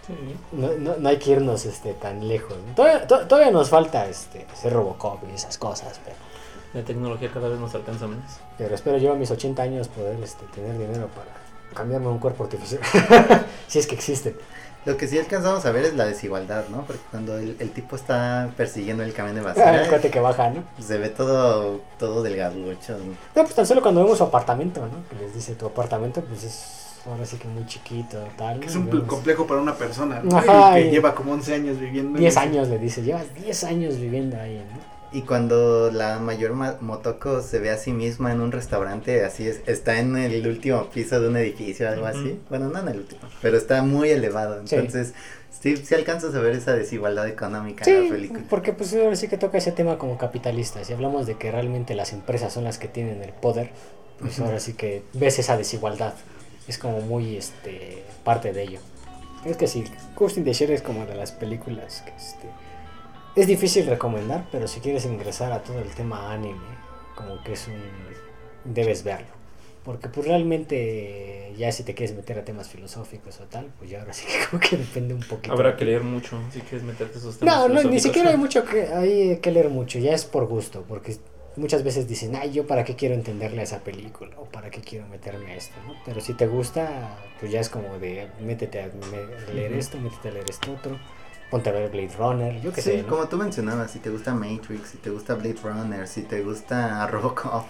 Sí. 0.07 0.13
No, 0.53 0.69
no, 0.79 0.95
no 0.97 1.09
hay 1.09 1.17
que 1.17 1.31
irnos 1.31 1.65
este, 1.65 1.93
tan 1.93 2.27
lejos. 2.27 2.55
Todavía, 2.75 3.05
to- 3.07 3.27
todavía 3.27 3.51
nos 3.51 3.69
falta 3.69 4.05
este, 4.07 4.45
hacer 4.51 4.73
Robocop 4.73 5.19
y 5.31 5.35
esas 5.35 5.57
cosas, 5.57 5.99
pero, 6.03 6.15
La 6.73 6.83
tecnología 6.83 7.29
cada 7.33 7.49
vez 7.49 7.59
nos 7.59 7.73
alcanza 7.75 8.07
menos. 8.07 8.31
pero 8.57 8.73
espero 8.75 8.97
yo 8.97 9.11
a 9.11 9.15
mis 9.15 9.29
80 9.29 9.61
años 9.61 9.87
poder 9.89 10.17
este, 10.23 10.45
tener 10.55 10.77
dinero 10.77 11.07
para 11.15 11.27
cambiarme 11.75 12.07
un 12.07 12.17
cuerpo 12.19 12.45
artificial. 12.45 12.81
si 13.67 13.79
es 13.79 13.87
que 13.87 13.95
existe. 13.95 14.35
Lo 14.83 14.97
que 14.97 15.07
sí 15.07 15.19
alcanzamos 15.19 15.63
a 15.67 15.71
ver 15.71 15.85
es 15.85 15.93
la 15.93 16.05
desigualdad, 16.05 16.63
¿no? 16.69 16.81
Porque 16.85 17.01
cuando 17.11 17.37
el, 17.37 17.55
el 17.59 17.69
tipo 17.71 17.95
está 17.95 18.49
persiguiendo 18.57 19.03
el 19.03 19.13
camión 19.13 19.35
de 19.35 19.41
Ah, 19.41 19.53
el 19.55 19.61
basura, 19.63 19.87
cuate 19.89 20.09
que 20.09 20.19
baja, 20.19 20.49
¿no? 20.49 20.63
se 20.83 20.97
ve 20.97 21.09
todo, 21.09 21.81
todo 21.99 22.23
delgaducho. 22.23 22.97
No, 23.35 23.43
pues 23.43 23.53
tan 23.53 23.67
solo 23.67 23.83
cuando 23.83 24.03
vemos 24.03 24.17
su 24.17 24.23
apartamento, 24.23 24.81
¿no? 24.81 25.07
Que 25.07 25.23
les 25.23 25.35
dice 25.35 25.53
tu 25.53 25.67
apartamento, 25.67 26.21
pues 26.21 26.43
es 26.43 26.90
ahora 27.05 27.25
sí 27.25 27.37
que 27.37 27.47
muy 27.47 27.65
chiquito, 27.65 28.17
tal. 28.37 28.59
Que 28.59 28.67
es 28.67 28.75
un 28.75 28.89
Vemos- 28.89 29.07
complejo 29.07 29.47
para 29.47 29.61
una 29.61 29.75
persona. 29.75 30.21
¿no? 30.23 30.37
Ajá, 30.37 30.79
Y 30.79 30.83
que 30.83 30.87
y- 30.89 30.91
lleva 30.91 31.15
como 31.15 31.33
11 31.33 31.53
años 31.55 31.79
viviendo. 31.79 32.17
en 32.17 32.21
10 32.21 32.33
ese- 32.35 32.39
años 32.39 32.67
le 32.67 32.77
dice, 32.77 33.01
llevas 33.01 33.33
10 33.35 33.63
años 33.63 33.97
viviendo 33.97 34.37
ahí, 34.39 34.63
¿no? 34.71 34.91
Y 35.13 35.23
cuando 35.23 35.91
la 35.91 36.19
mayor 36.19 36.53
ma- 36.53 36.77
Motoko 36.79 37.41
se 37.41 37.59
ve 37.59 37.69
a 37.69 37.77
sí 37.77 37.91
misma 37.91 38.31
en 38.31 38.39
un 38.39 38.51
restaurante, 38.53 39.25
así 39.25 39.45
es, 39.45 39.59
está 39.65 39.99
en 39.99 40.15
el 40.15 40.47
último 40.47 40.85
piso 40.85 41.19
de 41.19 41.27
un 41.27 41.35
edificio 41.35 41.85
o 41.87 41.91
algo 41.91 42.07
Ujú. 42.07 42.17
así. 42.17 42.39
Bueno, 42.49 42.69
no 42.69 42.79
en 42.79 42.87
el 42.87 42.97
último, 42.99 43.21
pero 43.41 43.57
está 43.57 43.81
muy 43.83 44.09
elevado. 44.09 44.61
Sí. 44.65 44.75
Entonces, 44.75 45.13
sí, 45.59 45.75
sí 45.75 45.95
alcanzas 45.95 46.33
a 46.33 46.39
ver 46.39 46.55
esa 46.55 46.73
desigualdad 46.75 47.27
económica 47.27 47.83
en 47.85 47.93
la 47.97 48.03
Sí, 48.05 48.09
película. 48.09 48.41
porque 48.49 48.71
pues 48.71 48.93
ahora 48.95 49.17
sí 49.17 49.27
que 49.27 49.37
toca 49.37 49.57
ese 49.57 49.73
tema 49.73 49.97
como 49.97 50.17
capitalista. 50.17 50.81
Si 50.85 50.93
hablamos 50.93 51.27
de 51.27 51.35
que 51.35 51.51
realmente 51.51 51.93
las 51.93 52.13
empresas 52.13 52.53
son 52.53 52.63
las 52.63 52.77
que 52.77 52.87
tienen 52.87 53.21
el 53.21 53.33
poder, 53.33 53.71
pues 54.17 54.37
Ujú. 54.39 54.45
ahora 54.45 54.61
sí 54.61 54.73
que 54.75 55.03
ves 55.11 55.39
esa 55.39 55.57
desigualdad. 55.57 56.13
Es 56.71 56.77
como 56.77 57.01
muy 57.01 57.35
este 57.35 58.01
parte 58.23 58.53
de 58.53 58.63
ello. 58.63 58.79
Es 59.43 59.57
que 59.57 59.67
sí, 59.67 59.83
Ghost 60.15 60.37
in 60.37 60.45
the 60.45 60.53
Shell 60.53 60.71
es 60.71 60.81
como 60.81 61.05
de 61.05 61.15
las 61.15 61.33
películas 61.33 62.01
que 62.05 62.15
este 62.15 62.47
es 63.35 63.45
difícil 63.45 63.87
recomendar, 63.87 64.47
pero 64.53 64.69
si 64.69 64.79
quieres 64.79 65.03
ingresar 65.03 65.51
a 65.51 65.63
todo 65.63 65.79
el 65.79 65.89
tema 65.89 66.31
anime, 66.31 66.61
como 67.13 67.43
que 67.43 67.51
es 67.51 67.67
un 67.67 67.81
debes 68.63 69.03
verlo. 69.03 69.27
Porque 69.83 70.07
pues 70.07 70.25
realmente 70.25 71.53
ya 71.57 71.73
si 71.73 71.83
te 71.83 71.93
quieres 71.93 72.15
meter 72.15 72.39
a 72.39 72.45
temas 72.45 72.69
filosóficos 72.69 73.41
o 73.41 73.43
tal, 73.47 73.65
pues 73.77 73.89
ya 73.89 73.99
ahora 73.99 74.13
sí 74.13 74.25
que 74.27 74.45
como 74.49 74.61
que 74.61 74.77
depende 74.77 75.13
un 75.13 75.23
poquito. 75.23 75.51
Habrá 75.51 75.75
que 75.75 75.83
leer 75.83 76.03
mucho 76.03 76.39
si 76.53 76.61
quieres 76.61 76.83
meterte 76.83 77.17
esos 77.17 77.37
temas. 77.37 77.67
No, 77.67 77.67
no, 77.67 77.83
ni 77.89 77.99
siquiera 77.99 78.29
hay 78.29 78.37
mucho 78.37 78.63
que, 78.63 78.87
hay 78.87 79.39
que 79.39 79.51
leer 79.51 79.67
mucho, 79.67 79.99
ya 79.99 80.13
es 80.13 80.23
por 80.23 80.45
gusto, 80.45 80.85
porque 80.87 81.17
muchas 81.55 81.83
veces 81.83 82.07
dicen, 82.07 82.35
ay, 82.35 82.51
yo 82.51 82.67
para 82.67 82.83
qué 82.83 82.95
quiero 82.95 83.15
entenderle 83.15 83.61
a 83.61 83.63
esa 83.63 83.79
película, 83.83 84.35
o 84.39 84.45
para 84.45 84.69
qué 84.71 84.81
quiero 84.81 85.07
meterme 85.07 85.51
a 85.51 85.55
esto, 85.55 85.75
¿no? 85.85 85.95
Pero 86.05 86.21
si 86.21 86.33
te 86.33 86.47
gusta, 86.47 87.17
pues 87.39 87.51
ya 87.51 87.59
es 87.59 87.69
como 87.69 87.99
de, 87.99 88.29
métete 88.39 88.81
a 88.81 88.89
leer 89.53 89.73
esto, 89.73 89.99
métete 89.99 90.29
a 90.29 90.31
leer 90.31 90.49
esto 90.49 90.71
otro, 90.73 90.99
ponte 91.49 91.69
a 91.69 91.73
ver 91.73 91.89
Blade 91.91 92.15
Runner, 92.17 92.61
yo 92.61 92.73
qué 92.73 92.81
Sí, 92.81 92.81
sé, 92.81 93.03
¿no? 93.03 93.07
como 93.07 93.27
tú 93.27 93.37
mencionabas, 93.37 93.91
si 93.91 93.99
te 93.99 94.09
gusta 94.09 94.33
Matrix, 94.33 94.89
si 94.89 94.97
te 94.97 95.09
gusta 95.09 95.35
Blade 95.35 95.57
Runner, 95.61 96.07
si 96.07 96.23
te 96.23 96.41
gusta 96.41 97.05
Robocop, 97.11 97.65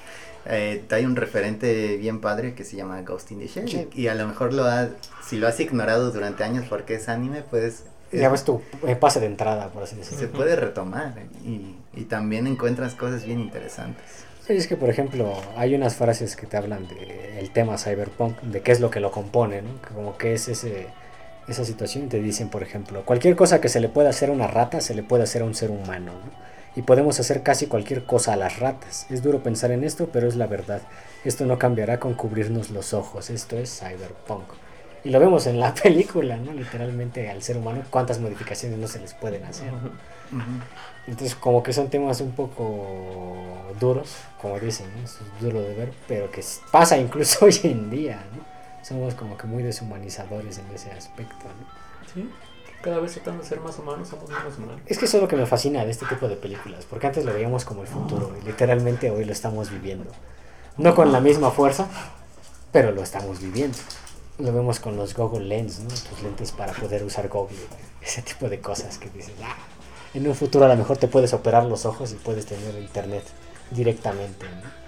eh, 0.46 0.86
hay 0.90 1.06
un 1.06 1.16
referente 1.16 1.98
bien 1.98 2.20
padre 2.22 2.56
que 2.56 2.64
se 2.64 2.76
llama 2.76 3.02
Ghost 3.02 3.32
in 3.32 3.40
the 3.40 3.48
Shell. 3.48 3.70
Sí. 3.70 3.88
Y 3.94 4.08
a 4.08 4.16
lo 4.16 4.28
mejor 4.28 4.54
lo 4.54 4.66
has, 4.66 4.90
si 5.24 5.38
lo 5.38 5.48
has 5.48 5.60
ignorado 5.60 6.12
durante 6.12 6.44
años 6.44 6.66
porque 6.70 6.96
es 6.96 7.10
anime, 7.10 7.44
pues 7.44 7.86
Ya 8.12 8.30
ves 8.30 8.44
tu 8.44 8.62
eh, 8.86 8.96
pase 8.96 9.20
de 9.20 9.28
entrada, 9.28 9.70
por 9.70 9.84
así 9.84 9.96
decirlo. 9.96 10.20
se 10.20 10.28
puede 10.28 10.56
retomar 10.56 11.14
y, 11.46 11.76
y 11.94 12.04
también 12.06 12.48
encuentras 12.48 12.94
cosas 12.96 13.26
bien 13.26 13.40
interesantes. 13.40 14.04
Sí, 14.46 14.54
es 14.54 14.68
que, 14.68 14.76
por 14.76 14.90
ejemplo, 14.90 15.34
hay 15.56 15.76
unas 15.76 15.96
frases 15.96 16.36
que 16.36 16.48
te 16.48 16.58
hablan 16.58 16.88
del 16.88 17.12
el 17.38 17.52
tema 17.52 17.78
cyberpunk, 17.78 18.40
de 18.42 18.62
qué 18.62 18.72
es 18.72 18.80
lo 18.80 18.90
que 18.90 19.00
lo 19.00 19.12
compone, 19.12 19.62
¿no? 19.62 19.70
Como 19.94 20.18
que 20.18 20.34
es 20.34 20.48
ese, 20.48 20.88
esa 21.48 21.64
situación. 21.64 22.10
Te 22.10 22.20
dicen, 22.20 22.50
por 22.50 22.64
ejemplo, 22.64 23.04
cualquier 23.06 23.36
cosa 23.36 23.62
que 23.62 23.70
se 23.70 23.80
le 23.80 23.88
pueda 23.90 24.10
hacer 24.10 24.30
a 24.30 24.34
una 24.34 24.48
rata, 24.48 24.82
se 24.82 24.94
le 24.94 25.04
puede 25.04 25.24
hacer 25.24 25.42
a 25.44 25.46
un 25.46 25.56
ser 25.56 25.72
humano, 25.72 26.12
¿no? 26.14 26.52
Y 26.76 26.84
podemos 26.84 27.20
hacer 27.20 27.44
casi 27.44 27.68
cualquier 27.68 28.06
cosa 28.06 28.34
a 28.34 28.36
las 28.38 28.60
ratas. 28.60 29.06
Es 29.10 29.22
duro 29.22 29.44
pensar 29.44 29.72
en 29.72 29.84
esto, 29.84 30.10
pero 30.12 30.28
es 30.28 30.36
la 30.36 30.48
verdad. 30.48 30.82
Esto 31.26 31.46
no 31.46 31.60
cambiará 31.60 32.00
con 32.00 32.14
cubrirnos 32.14 32.70
los 32.70 32.94
ojos. 32.94 33.30
Esto 33.30 33.58
es 33.58 33.80
cyberpunk. 33.80 34.46
Y 35.04 35.10
lo 35.10 35.20
vemos 35.20 35.48
en 35.48 35.60
la 35.60 35.74
película, 35.84 36.38
¿no? 36.38 36.54
Literalmente 36.54 37.30
al 37.30 37.42
ser 37.42 37.58
humano, 37.58 37.84
cuántas 37.90 38.20
modificaciones 38.20 38.78
no 38.78 38.88
se 38.88 39.00
les 39.00 39.14
pueden 39.14 39.44
hacer. 39.46 39.72
Ujú. 39.74 39.90
Entonces, 41.08 41.36
como 41.36 41.64
que 41.64 41.74
son 41.74 41.90
temas 41.90 42.22
un 42.22 42.32
poco 42.32 43.74
duros, 43.80 44.16
como 44.42 44.60
dicen, 44.60 44.88
¿no? 44.96 45.04
Es 45.04 45.18
duro 45.40 45.62
de 45.62 45.74
ver, 45.74 45.94
pero 46.08 46.30
que 46.32 46.44
pasa 46.72 46.98
incluso 46.98 47.46
hoy 47.46 47.60
en 47.64 47.90
día, 47.90 48.24
¿no? 48.36 48.46
Somos 48.84 49.14
como 49.16 49.38
que 49.38 49.48
muy 49.48 49.64
deshumanizadores 49.64 50.58
en 50.58 50.66
ese 50.74 50.92
aspecto, 50.92 51.46
¿no? 51.46 52.12
Sí. 52.14 52.30
Cada 52.82 53.00
vez 53.00 53.14
tratando 53.14 53.44
de 53.44 53.48
ser 53.50 53.60
más 53.60 53.78
humanos, 53.78 54.08
somos 54.08 54.28
menos 54.28 54.58
humanos. 54.58 54.82
Es 54.88 54.98
que 54.98 55.06
eso 55.06 55.18
es 55.18 55.22
lo 55.22 55.30
que 55.30 55.36
me 55.36 55.46
fascina 55.46 55.86
de 55.86 55.92
este 55.92 56.08
tipo 56.08 56.28
de 56.28 56.36
películas, 56.36 56.86
porque 56.90 57.08
antes 57.08 57.26
lo 57.26 57.34
veíamos 57.34 57.64
como 57.64 57.84
el 57.84 57.88
futuro, 57.88 58.36
y 58.42 58.46
literalmente 58.46 59.12
hoy 59.12 59.24
lo 59.24 59.32
estamos 59.32 59.70
viviendo. 59.70 60.10
No 60.78 60.96
con 60.96 61.12
la 61.12 61.20
misma 61.20 61.52
fuerza, 61.52 61.88
pero 62.72 62.92
lo 62.92 63.04
estamos 63.04 63.40
viviendo. 63.40 63.78
Lo 64.42 64.52
vemos 64.52 64.80
con 64.80 64.98
los 64.98 65.16
Google 65.16 65.46
Lens, 65.46 65.80
¿no? 65.80 65.90
Tus 65.90 66.24
lentes 66.24 66.52
para 66.52 66.74
poder 66.74 67.04
usar 67.04 67.28
Google, 67.30 67.56
ese 68.02 68.22
tipo 68.22 68.50
de 68.50 68.60
cosas 68.60 68.98
que 68.98 69.10
dices, 69.10 69.34
ah, 69.44 69.56
en 70.14 70.28
un 70.28 70.36
futuro 70.36 70.66
a 70.66 70.68
lo 70.68 70.76
mejor 70.76 70.98
te 70.98 71.08
puedes 71.08 71.34
operar 71.34 71.66
los 71.66 71.86
ojos 71.86 72.12
y 72.12 72.16
puedes 72.16 72.46
tener 72.46 72.76
internet 72.76 73.24
directamente, 73.70 74.46
¿no? 74.46 74.82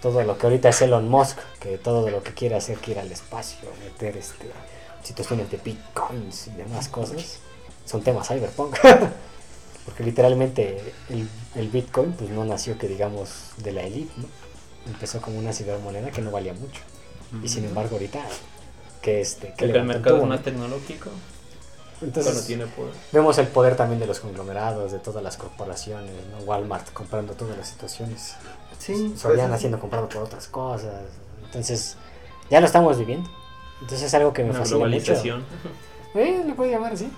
todo 0.00 0.22
lo 0.22 0.38
que 0.38 0.46
ahorita 0.46 0.68
es 0.68 0.82
Elon 0.82 1.08
Musk, 1.08 1.38
que 1.58 1.76
todo 1.78 2.08
lo 2.08 2.22
que 2.22 2.32
quiere 2.32 2.54
hacer, 2.54 2.78
que 2.78 2.92
ir 2.92 2.98
al 2.98 3.10
espacio, 3.10 3.68
meter 3.84 4.16
este, 4.16 4.50
situaciones 5.02 5.50
de 5.50 5.58
bitcoins 5.58 6.48
y 6.48 6.50
demás 6.52 6.88
cosas, 6.88 7.40
son 7.84 8.02
temas 8.02 8.28
cyberpunk. 8.28 8.76
Porque 9.84 10.04
literalmente 10.04 10.92
el, 11.08 11.28
el 11.56 11.68
bitcoin 11.68 12.12
pues 12.12 12.30
no 12.30 12.44
nació 12.44 12.78
que 12.78 12.86
digamos 12.86 13.52
de 13.56 13.72
la 13.72 13.82
elite, 13.82 14.12
¿no? 14.18 14.26
Empezó 14.86 15.20
como 15.20 15.38
una 15.38 15.52
cibermoneda 15.52 16.10
que 16.10 16.20
no 16.20 16.30
valía 16.30 16.54
mucho. 16.54 16.80
Y 17.42 17.48
sin 17.48 17.64
embargo 17.64 17.96
ahorita 17.96 18.20
que 19.02 19.20
este 19.20 19.48
que 19.48 19.54
Que 19.54 19.64
el 19.78 19.84
mercado 19.84 20.18
es 20.18 20.22
más 20.24 20.38
¿no? 20.38 20.44
tecnológico 20.44 21.10
Entonces 22.02 22.32
cuando 22.32 22.46
tiene 22.46 22.66
poder. 22.66 22.92
vemos 23.12 23.38
el 23.38 23.46
poder 23.48 23.76
también 23.76 24.00
de 24.00 24.06
los 24.06 24.20
conglomerados, 24.20 24.92
de 24.92 24.98
todas 24.98 25.22
las 25.22 25.36
corporaciones, 25.36 26.12
¿no? 26.32 26.38
Walmart 26.44 26.92
comprando 26.92 27.34
todas 27.34 27.56
las 27.56 27.68
situaciones. 27.68 28.34
Sí, 28.78 29.14
Soriana 29.16 29.48
pues, 29.50 29.58
haciendo 29.58 29.78
comprado 29.78 30.08
por 30.08 30.22
otras 30.22 30.46
cosas. 30.48 31.02
Entonces, 31.44 31.96
ya 32.50 32.60
lo 32.60 32.66
estamos 32.66 32.98
viviendo. 32.98 33.28
Entonces 33.82 34.06
es 34.08 34.14
algo 34.14 34.32
que 34.32 34.42
me 34.44 34.50
Una 34.50 34.58
fascina 34.60 34.78
mucho. 34.78 34.88
globalización. 34.88 35.44
Eh, 36.14 36.42
le 36.46 36.54
puedo 36.54 36.70
llamar 36.70 36.92
así. 36.94 37.10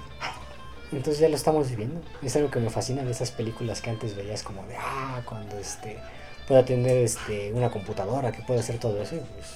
Entonces 0.93 1.21
ya 1.21 1.29
lo 1.29 1.37
estamos 1.37 1.69
viviendo. 1.71 2.01
Es 2.23 2.37
algo 2.37 2.51
que 2.51 2.59
me 2.61 2.69
fascina 2.71 3.03
de 3.03 3.11
esas 3.13 3.31
películas 3.31 3.81
que 3.81 3.91
antes 3.91 4.15
veías 4.15 4.43
como 4.43 4.65
de, 4.67 4.77
ah, 4.77 5.23
cuando 5.25 5.57
este 5.59 5.99
pueda 6.47 6.65
tener 6.65 6.97
este, 6.99 7.53
una 7.55 7.71
computadora 7.71 8.33
que 8.33 8.43
pueda 8.43 8.61
hacer 8.61 8.79
todo 8.79 9.01
eso, 9.01 9.17
pues 9.17 9.47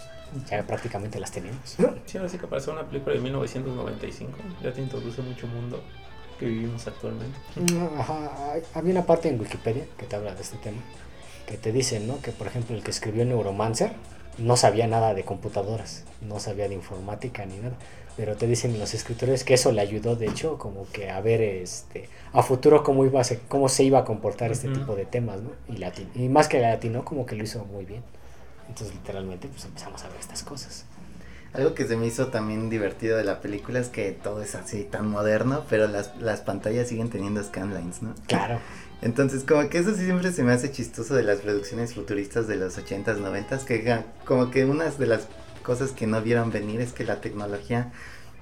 ya 0.51 0.63
prácticamente 0.67 1.19
las 1.21 1.31
tenemos. 1.33 1.77
Sí, 2.07 2.19
ahora 2.19 2.29
sí 2.29 2.39
que 2.39 2.47
parece 2.47 2.71
una 2.71 2.83
película 2.89 3.15
de 3.15 3.21
1995. 3.21 4.33
Ya 4.63 4.73
te 4.73 4.81
introduce 4.81 5.23
mucho 5.23 5.47
mundo 5.47 5.83
que 6.39 6.47
vivimos 6.47 6.87
actualmente. 6.87 7.39
Ajá, 7.99 8.55
había 8.75 8.93
una 8.93 9.07
parte 9.07 9.29
en 9.29 9.41
Wikipedia 9.41 9.85
que 9.99 10.07
te 10.07 10.17
habla 10.17 10.35
de 10.35 10.43
este 10.43 10.57
tema, 10.59 10.79
que 11.47 11.57
te 11.57 11.73
dicen, 11.73 12.07
¿no? 12.07 12.21
Que 12.21 12.33
por 12.33 12.47
ejemplo 12.47 12.77
el 12.77 12.83
que 12.83 12.91
escribió 12.91 13.25
Neuromancer 13.25 13.93
no 14.39 14.57
sabía 14.57 14.87
nada 14.87 15.15
de 15.15 15.25
computadoras, 15.25 16.05
no 16.21 16.39
sabía 16.41 16.69
de 16.69 16.75
informática 16.75 17.47
ni 17.47 17.57
nada, 17.57 17.75
pero 18.19 18.37
te 18.37 18.47
dicen 18.47 18.79
los 18.79 18.93
escritores 18.93 19.45
que 19.45 19.55
eso 19.55 19.73
le 19.73 19.81
ayudó, 19.81 20.15
de 20.17 20.27
hecho, 20.27 20.59
como 20.59 20.87
que 20.93 21.09
a 21.11 21.21
ver, 21.23 21.41
este, 21.41 22.11
a 22.35 22.43
futuro 22.43 22.83
cómo 22.83 23.07
iba 23.07 23.19
a 23.21 23.25
ser- 23.25 23.41
cómo 23.49 23.71
se 23.71 23.85
iba 23.85 24.01
a 24.01 24.05
comportar 24.05 24.53
este 24.53 24.69
tipo 24.69 24.95
de 24.95 25.07
temas, 25.07 25.41
¿no? 25.41 25.51
Y, 25.69 25.79
latin- 25.79 26.11
y 26.15 26.29
más 26.29 26.49
que 26.49 26.61
latino, 26.61 27.03
como 27.05 27.25
que 27.25 27.35
lo 27.35 27.45
hizo 27.45 27.65
muy 27.65 27.87
bien. 27.87 28.03
Entonces 28.69 28.95
literalmente 28.95 29.49
pues 29.49 29.65
empezamos 29.65 30.03
a 30.05 30.09
ver 30.09 30.21
estas 30.21 30.43
cosas. 30.43 30.85
Algo 31.53 31.75
que 31.75 31.87
se 31.87 31.97
me 31.97 32.07
hizo 32.07 32.27
también 32.27 32.69
divertido 32.69 33.17
de 33.17 33.25
la 33.25 33.41
película 33.41 33.79
es 33.79 33.89
que 33.89 34.13
todo 34.13 34.43
es 34.43 34.55
así 34.55 34.85
tan 34.85 35.09
moderno, 35.09 35.65
pero 35.71 35.89
las, 35.89 36.15
las 36.21 36.41
pantallas 36.41 36.89
siguen 36.89 37.09
teniendo 37.09 37.43
scanlines, 37.43 38.03
¿no? 38.03 38.15
Claro. 38.27 38.61
Entonces, 39.03 39.45
como 39.45 39.69
que 39.69 39.79
eso 39.79 39.95
sí 39.95 40.05
siempre 40.05 40.33
se 40.33 40.43
me 40.43 40.53
hace 40.53 40.71
chistoso 40.71 41.15
de 41.15 41.23
las 41.23 41.41
producciones 41.41 41.95
futuristas 41.95 42.47
de 42.47 42.57
los 42.57 42.79
80s, 42.79 43.19
90s, 43.19 43.65
que 43.65 44.05
como 44.25 44.51
que 44.51 44.65
una 44.65 44.87
de 44.87 45.07
las 45.07 45.29
cosas 45.63 45.93
que 45.93 46.07
no 46.07 46.21
vieron 46.23 46.51
venir 46.51 46.81
es 46.81 46.93
que 46.93 47.05
la 47.05 47.21
tecnología 47.21 47.93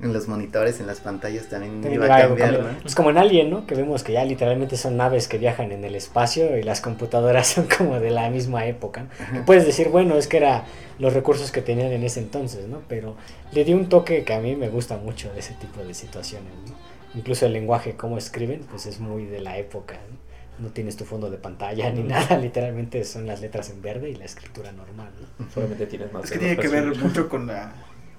en 0.01 0.13
los 0.13 0.29
monitores, 0.29 0.81
en 0.81 0.87
las 0.87 1.01
pantallas 1.01 1.49
también 1.49 1.81
iba 1.93 2.07
a 2.07 2.23
cambiar. 2.23 2.59
¿no? 2.61 2.69
Es 2.85 2.95
como 2.95 3.11
en 3.11 3.19
Alien, 3.19 3.51
¿no? 3.51 3.67
Que 3.67 3.75
vemos 3.75 4.03
que 4.03 4.13
ya 4.13 4.25
literalmente 4.25 4.77
son 4.77 4.97
naves 4.97 5.29
que 5.29 5.39
viajan 5.39 5.73
en 5.73 5.85
el 5.85 5.95
espacio 5.95 6.59
y 6.59 6.63
las 6.63 6.81
computadoras 6.81 7.47
son 7.55 7.67
como 7.67 8.01
de 8.01 8.11
la 8.11 8.29
misma 8.31 8.67
época. 8.67 9.07
¿no? 9.33 9.45
Puedes 9.45 9.67
decir, 9.67 9.89
bueno, 9.89 10.17
es 10.17 10.27
que 10.27 10.39
era 10.39 10.65
los 10.99 11.13
recursos 11.13 11.53
que 11.53 11.63
tenían 11.63 11.93
en 11.93 12.03
ese 12.03 12.21
entonces, 12.21 12.69
¿no? 12.69 12.83
Pero 12.89 13.17
le 13.53 13.65
dio 13.65 13.77
un 13.77 13.89
toque 13.89 14.25
que 14.25 14.35
a 14.35 14.41
mí 14.41 14.57
me 14.57 14.69
gusta 14.69 14.97
mucho 14.97 15.33
de 15.33 15.41
ese 15.41 15.55
tipo 15.55 15.83
de 15.83 15.95
situaciones, 15.95 16.53
¿no? 16.69 16.75
Incluso 17.15 17.47
el 17.47 17.53
lenguaje, 17.53 17.95
cómo 17.95 18.19
escriben, 18.19 18.63
pues 18.69 18.87
es 18.87 18.99
muy 18.99 19.25
de 19.27 19.41
la 19.41 19.59
época, 19.59 19.95
¿no? 20.11 20.25
No 20.57 20.71
tienes 20.71 20.97
tu 20.97 21.05
fondo 21.05 21.31
de 21.31 21.39
pantalla 21.39 21.91
ni 21.91 22.03
nada, 22.03 22.37
literalmente 22.41 23.05
son 23.05 23.27
las 23.27 23.41
letras 23.41 23.71
en 23.71 23.83
verde 23.83 24.11
y 24.11 24.17
la 24.17 24.25
escritura 24.25 24.73
normal, 24.73 25.11
¿no? 25.39 25.51
Solamente 25.51 25.87
tienes 25.87 26.13
más 26.13 26.25
Es 26.25 26.33
que 26.33 26.39
tiene 26.39 26.57
que 26.57 26.69
ver 26.69 26.97
mucho 26.97 27.29
con 27.29 27.47
la... 27.47 27.73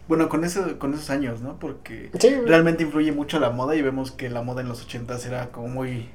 Bueno, 0.08 0.30
con, 0.30 0.44
eso, 0.44 0.78
con 0.78 0.94
esos 0.94 1.10
años, 1.10 1.42
¿no? 1.42 1.58
Porque 1.60 2.12
Sí, 2.20 2.36
realmente 2.46 2.84
influye 2.84 3.12
mucho 3.12 3.40
la 3.40 3.50
moda 3.50 3.76
y 3.76 3.82
vemos 3.82 4.12
que 4.12 4.30
la 4.30 4.42
moda 4.44 4.62
en 4.62 4.68
los 4.68 4.88
80s 4.88 5.26
era 5.26 5.48
como 5.48 5.68
muy, 5.68 6.10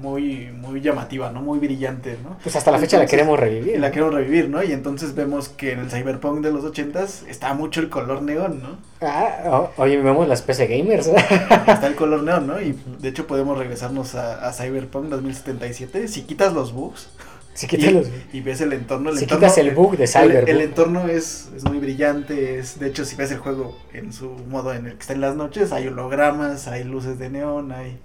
muy, 0.00 0.50
muy 0.52 0.80
llamativa, 0.80 1.30
¿no? 1.30 1.40
Muy 1.42 1.58
brillante, 1.58 2.16
¿no? 2.24 2.36
pues 2.42 2.56
hasta 2.56 2.70
la 2.70 2.78
fecha 2.78 2.98
la 2.98 3.06
queremos 3.06 3.38
revivir. 3.38 3.78
La 3.78 3.90
quiero 3.90 4.10
revivir, 4.10 4.48
¿no? 4.48 4.62
Y 4.62 4.72
entonces 4.72 5.14
vemos 5.14 5.48
que 5.48 5.72
en 5.72 5.80
el 5.80 5.90
cyberpunk 5.90 6.40
de 6.42 6.52
los 6.52 6.64
80s 6.64 7.28
está 7.28 7.54
mucho 7.54 7.80
el 7.80 7.88
color 7.88 8.22
neón, 8.22 8.62
¿no? 8.62 8.78
Ah, 9.06 9.68
oye, 9.76 9.96
vemos 9.98 10.26
las 10.26 10.42
PC 10.42 10.66
Gamers. 10.66 11.06
Está 11.66 11.86
el 11.86 11.94
color 11.94 12.22
neón, 12.22 12.46
¿no? 12.46 12.60
Y 12.60 12.78
de 12.98 13.08
hecho 13.08 13.26
podemos 13.26 13.56
regresarnos 13.58 14.14
a, 14.14 14.46
a 14.46 14.52
Cyberpunk 14.52 15.06
2077. 15.06 16.08
Si 16.08 16.22
quitas 16.22 16.52
los 16.52 16.72
bugs 16.72 17.08
si 17.54 17.66
y, 17.76 17.90
los... 17.90 18.08
y 18.32 18.40
ves 18.40 18.60
el 18.60 18.72
entorno, 18.72 19.10
el 19.10 19.18
Si 19.18 19.24
entorno, 19.24 19.46
quitas 19.46 19.58
el 19.58 19.70
bug 19.72 19.96
de 19.96 20.04
el, 20.04 20.08
Cyberpunk. 20.08 20.48
el 20.48 20.60
entorno 20.60 21.08
es, 21.08 21.48
es 21.56 21.64
muy 21.64 21.78
brillante. 21.78 22.58
Es, 22.58 22.78
de 22.78 22.88
hecho, 22.88 23.04
si 23.04 23.16
ves 23.16 23.30
el 23.32 23.38
juego 23.38 23.76
en 23.92 24.12
su 24.12 24.30
modo 24.30 24.72
en 24.72 24.86
el 24.86 24.94
que 24.94 25.00
está 25.00 25.12
en 25.12 25.20
las 25.20 25.36
noches, 25.36 25.72
hay 25.72 25.88
hologramas, 25.88 26.68
hay 26.68 26.84
luces 26.84 27.18
de 27.18 27.30
neón, 27.30 27.72
hay... 27.72 27.98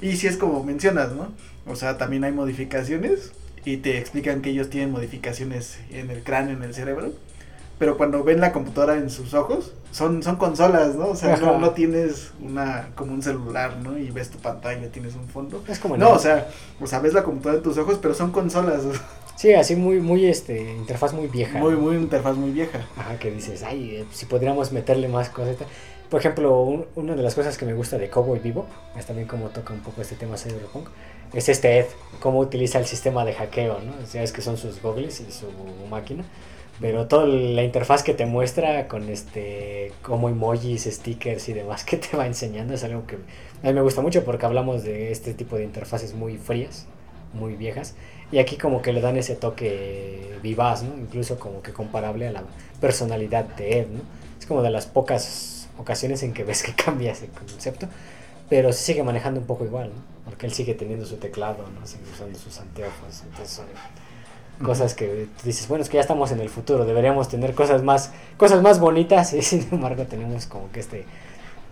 Y 0.00 0.16
si 0.16 0.26
es 0.26 0.36
como 0.36 0.62
mencionas, 0.64 1.12
¿no? 1.12 1.32
O 1.66 1.76
sea, 1.76 1.98
también 1.98 2.24
hay 2.24 2.32
modificaciones 2.32 3.32
y 3.64 3.78
te 3.78 3.98
explican 3.98 4.42
que 4.42 4.50
ellos 4.50 4.70
tienen 4.70 4.90
modificaciones 4.90 5.78
en 5.90 6.10
el 6.10 6.22
cráneo, 6.22 6.56
en 6.56 6.62
el 6.62 6.74
cerebro. 6.74 7.12
Pero 7.78 7.96
cuando 7.96 8.22
ven 8.22 8.40
la 8.40 8.52
computadora 8.52 8.96
en 8.96 9.10
sus 9.10 9.34
ojos, 9.34 9.72
son, 9.90 10.22
son 10.22 10.36
consolas, 10.36 10.94
¿no? 10.94 11.08
O 11.08 11.16
sea, 11.16 11.36
no, 11.36 11.58
no 11.58 11.70
tienes 11.70 12.30
una 12.40 12.90
como 12.94 13.12
un 13.12 13.22
celular, 13.22 13.76
¿no? 13.82 13.98
Y 13.98 14.10
ves 14.12 14.30
tu 14.30 14.38
pantalla, 14.38 14.88
tienes 14.92 15.14
un 15.16 15.26
fondo. 15.28 15.62
Es 15.66 15.78
como 15.80 15.96
No, 15.96 16.08
el- 16.10 16.14
o 16.14 16.18
sea, 16.18 16.48
o 16.80 16.86
sea, 16.86 17.00
ves 17.00 17.12
la 17.14 17.24
computadora 17.24 17.58
en 17.58 17.64
tus 17.64 17.76
ojos, 17.78 17.98
pero 18.00 18.14
son 18.14 18.30
consolas. 18.32 18.82
Sí, 19.36 19.52
así 19.52 19.74
muy, 19.74 19.98
muy, 19.98 20.26
este, 20.26 20.74
interfaz 20.76 21.12
muy 21.12 21.26
vieja. 21.26 21.58
Muy, 21.58 21.74
muy 21.74 21.96
interfaz 21.96 22.36
muy 22.36 22.52
vieja. 22.52 22.86
Ajá, 22.96 23.18
que 23.18 23.32
dices, 23.32 23.64
ay, 23.64 23.96
eh, 23.96 24.04
si 24.12 24.26
podríamos 24.26 24.70
meterle 24.70 25.08
más 25.08 25.28
cosas. 25.28 25.56
Por 26.08 26.20
ejemplo, 26.20 26.62
un- 26.62 26.86
una 26.94 27.16
de 27.16 27.22
las 27.24 27.34
cosas 27.34 27.58
que 27.58 27.66
me 27.66 27.74
gusta 27.74 27.98
de 27.98 28.08
Cowboy 28.08 28.38
Vivo, 28.38 28.66
es 28.96 29.06
también 29.06 29.26
como 29.26 29.48
toca 29.48 29.74
un 29.74 29.80
poco 29.80 30.02
este 30.02 30.14
tema 30.14 30.36
Cyberpunk, 30.36 30.86
es 31.32 31.48
este 31.48 31.80
Ed, 31.80 31.86
cómo 32.20 32.38
utiliza 32.38 32.78
el 32.78 32.86
sistema 32.86 33.24
de 33.24 33.34
hackeo, 33.34 33.80
¿no? 33.80 33.92
O 34.04 34.06
sea, 34.06 34.22
es 34.22 34.30
que 34.30 34.40
son 34.40 34.56
sus 34.56 34.80
goggles 34.80 35.20
y 35.20 35.32
su 35.32 35.46
máquina, 35.90 36.22
pero 36.80 37.06
toda 37.06 37.26
la 37.26 37.62
interfaz 37.62 38.02
que 38.02 38.14
te 38.14 38.26
muestra 38.26 38.88
con 38.88 39.08
este, 39.08 39.92
como 40.02 40.28
emojis, 40.28 40.84
stickers 40.84 41.48
y 41.48 41.52
demás 41.52 41.84
que 41.84 41.96
te 41.96 42.16
va 42.16 42.26
enseñando 42.26 42.74
es 42.74 42.84
algo 42.84 43.06
que 43.06 43.16
a 43.64 43.68
mí 43.68 43.72
me 43.72 43.80
gusta 43.80 44.02
mucho 44.02 44.24
porque 44.24 44.44
hablamos 44.44 44.82
de 44.82 45.10
este 45.10 45.32
tipo 45.32 45.56
de 45.56 45.64
interfaces 45.64 46.14
muy 46.14 46.36
frías, 46.36 46.86
muy 47.32 47.56
viejas, 47.56 47.94
y 48.30 48.38
aquí 48.38 48.56
como 48.56 48.82
que 48.82 48.92
le 48.92 49.00
dan 49.00 49.16
ese 49.16 49.36
toque 49.36 50.38
vivaz, 50.42 50.82
¿no? 50.82 50.98
Incluso 50.98 51.38
como 51.38 51.62
que 51.62 51.72
comparable 51.72 52.28
a 52.28 52.32
la 52.32 52.42
personalidad 52.80 53.44
de 53.44 53.80
Ed, 53.80 53.88
¿no? 53.88 54.00
Es 54.38 54.46
como 54.46 54.60
de 54.62 54.70
las 54.70 54.86
pocas 54.86 55.68
ocasiones 55.78 56.22
en 56.22 56.34
que 56.34 56.44
ves 56.44 56.62
que 56.62 56.74
cambia 56.84 57.12
ese 57.12 57.28
concepto, 57.28 57.88
pero 58.50 58.72
se 58.72 58.84
sigue 58.84 59.02
manejando 59.02 59.40
un 59.40 59.46
poco 59.46 59.64
igual, 59.64 59.88
¿no? 59.88 60.02
Porque 60.24 60.46
él 60.46 60.52
sigue 60.52 60.74
teniendo 60.74 61.06
su 61.06 61.16
teclado, 61.16 61.64
¿no? 61.68 61.86
Sigue 61.86 62.04
usando 62.12 62.38
sus 62.38 62.58
anteojos, 62.58 63.22
entonces 63.24 63.48
son 63.48 63.66
cosas 64.62 64.94
que 64.94 65.26
dices, 65.44 65.66
bueno, 65.68 65.82
es 65.82 65.90
que 65.90 65.96
ya 65.96 66.00
estamos 66.00 66.30
en 66.32 66.40
el 66.40 66.48
futuro, 66.48 66.84
deberíamos 66.84 67.28
tener 67.28 67.54
cosas 67.54 67.82
más, 67.82 68.12
cosas 68.36 68.62
más 68.62 68.78
bonitas 68.80 69.32
y 69.34 69.42
sin 69.42 69.66
embargo 69.72 70.04
tenemos 70.04 70.46
como 70.46 70.70
que 70.70 70.80
este, 70.80 71.06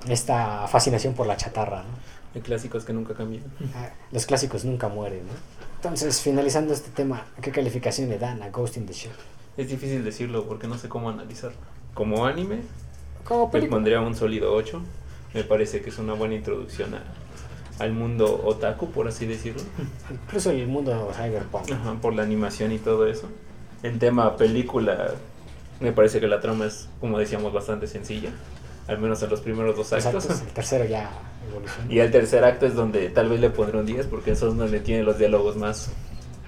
esta 0.08 0.66
fascinación 0.68 1.14
por 1.14 1.26
la 1.26 1.36
chatarra, 1.36 1.82
¿no? 1.82 2.12
Hay 2.34 2.40
clásicos 2.40 2.84
que 2.84 2.92
nunca 2.94 3.14
cambian. 3.14 3.44
Ah, 3.74 3.90
Los 4.10 4.24
clásicos 4.26 4.64
nunca 4.64 4.88
mueren, 4.88 5.20
¿no? 5.26 5.32
Entonces, 5.76 6.20
finalizando 6.20 6.72
este 6.72 6.90
tema, 6.90 7.26
¿qué 7.42 7.50
calificación 7.50 8.08
le 8.08 8.18
dan 8.18 8.42
a 8.42 8.48
Ghost 8.50 8.76
in 8.78 8.86
the 8.86 8.92
Shell? 8.92 9.12
Es 9.56 9.68
difícil 9.68 10.02
decirlo 10.02 10.46
porque 10.46 10.66
no 10.66 10.78
sé 10.78 10.88
cómo 10.88 11.10
analizarlo. 11.10 11.58
Como 11.92 12.24
anime, 12.24 12.60
Como 13.24 13.50
le 13.52 13.66
pondría 13.66 14.00
un 14.00 14.14
sólido 14.14 14.54
8. 14.54 14.80
Me 15.34 15.44
parece 15.44 15.82
que 15.82 15.90
es 15.90 15.98
una 15.98 16.14
buena 16.14 16.34
introducción 16.34 16.94
a- 16.94 17.02
al 17.82 17.92
mundo 17.92 18.42
otaku, 18.44 18.90
por 18.90 19.08
así 19.08 19.26
decirlo. 19.26 19.62
Incluso 20.10 20.50
el 20.50 20.66
mundo 20.68 21.10
cyberpunk. 21.14 21.70
Ajá, 21.72 21.94
por 22.00 22.14
la 22.14 22.22
animación 22.22 22.72
y 22.72 22.78
todo 22.78 23.06
eso. 23.06 23.28
En 23.82 23.98
tema 23.98 24.36
película, 24.36 25.14
me 25.80 25.92
parece 25.92 26.20
que 26.20 26.28
la 26.28 26.40
trama 26.40 26.66
es, 26.66 26.88
como 27.00 27.18
decíamos, 27.18 27.52
bastante 27.52 27.86
sencilla. 27.86 28.30
Al 28.86 28.98
menos 28.98 29.22
en 29.22 29.30
los 29.30 29.40
primeros 29.40 29.76
dos 29.76 29.92
Exacto, 29.92 30.18
actos. 30.18 30.40
el 30.40 30.46
tercero 30.48 30.84
ya 30.84 31.10
evoluciona. 31.48 31.92
Y 31.92 31.98
el 31.98 32.10
tercer 32.10 32.44
acto 32.44 32.66
es 32.66 32.74
donde 32.74 33.08
tal 33.10 33.28
vez 33.28 33.40
le 33.40 33.50
pondré 33.50 33.78
un 33.78 33.86
10 33.86 34.06
porque 34.06 34.32
eso 34.32 34.48
es 34.48 34.56
donde 34.56 34.80
tiene 34.80 35.02
los 35.04 35.18
diálogos 35.18 35.56
más, 35.56 35.90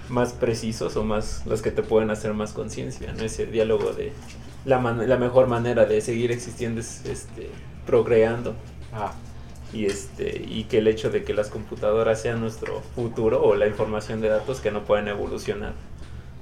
más 0.08 0.32
precisos 0.32 0.96
o 0.96 1.04
más 1.04 1.42
los 1.46 1.62
que 1.62 1.70
te 1.70 1.82
pueden 1.82 2.10
hacer 2.10 2.32
más 2.34 2.52
conciencia, 2.52 3.12
¿no? 3.12 3.24
Ese 3.24 3.46
diálogo 3.46 3.92
de 3.92 4.12
la, 4.64 4.78
man- 4.78 5.08
la 5.08 5.16
mejor 5.16 5.46
manera 5.46 5.84
de 5.86 6.00
seguir 6.00 6.30
existiendo 6.32 6.80
es 6.80 7.04
este, 7.06 7.50
procreando 7.86 8.54
Ah, 8.92 9.12
y 9.74 9.86
este 9.86 10.44
y 10.48 10.64
que 10.64 10.78
el 10.78 10.88
hecho 10.88 11.10
de 11.10 11.24
que 11.24 11.34
las 11.34 11.50
computadoras 11.50 12.22
sean 12.22 12.40
nuestro 12.40 12.80
futuro 12.94 13.42
o 13.42 13.54
la 13.54 13.66
información 13.66 14.20
de 14.20 14.28
datos 14.28 14.60
que 14.60 14.70
no 14.70 14.84
pueden 14.84 15.08
evolucionar 15.08 15.72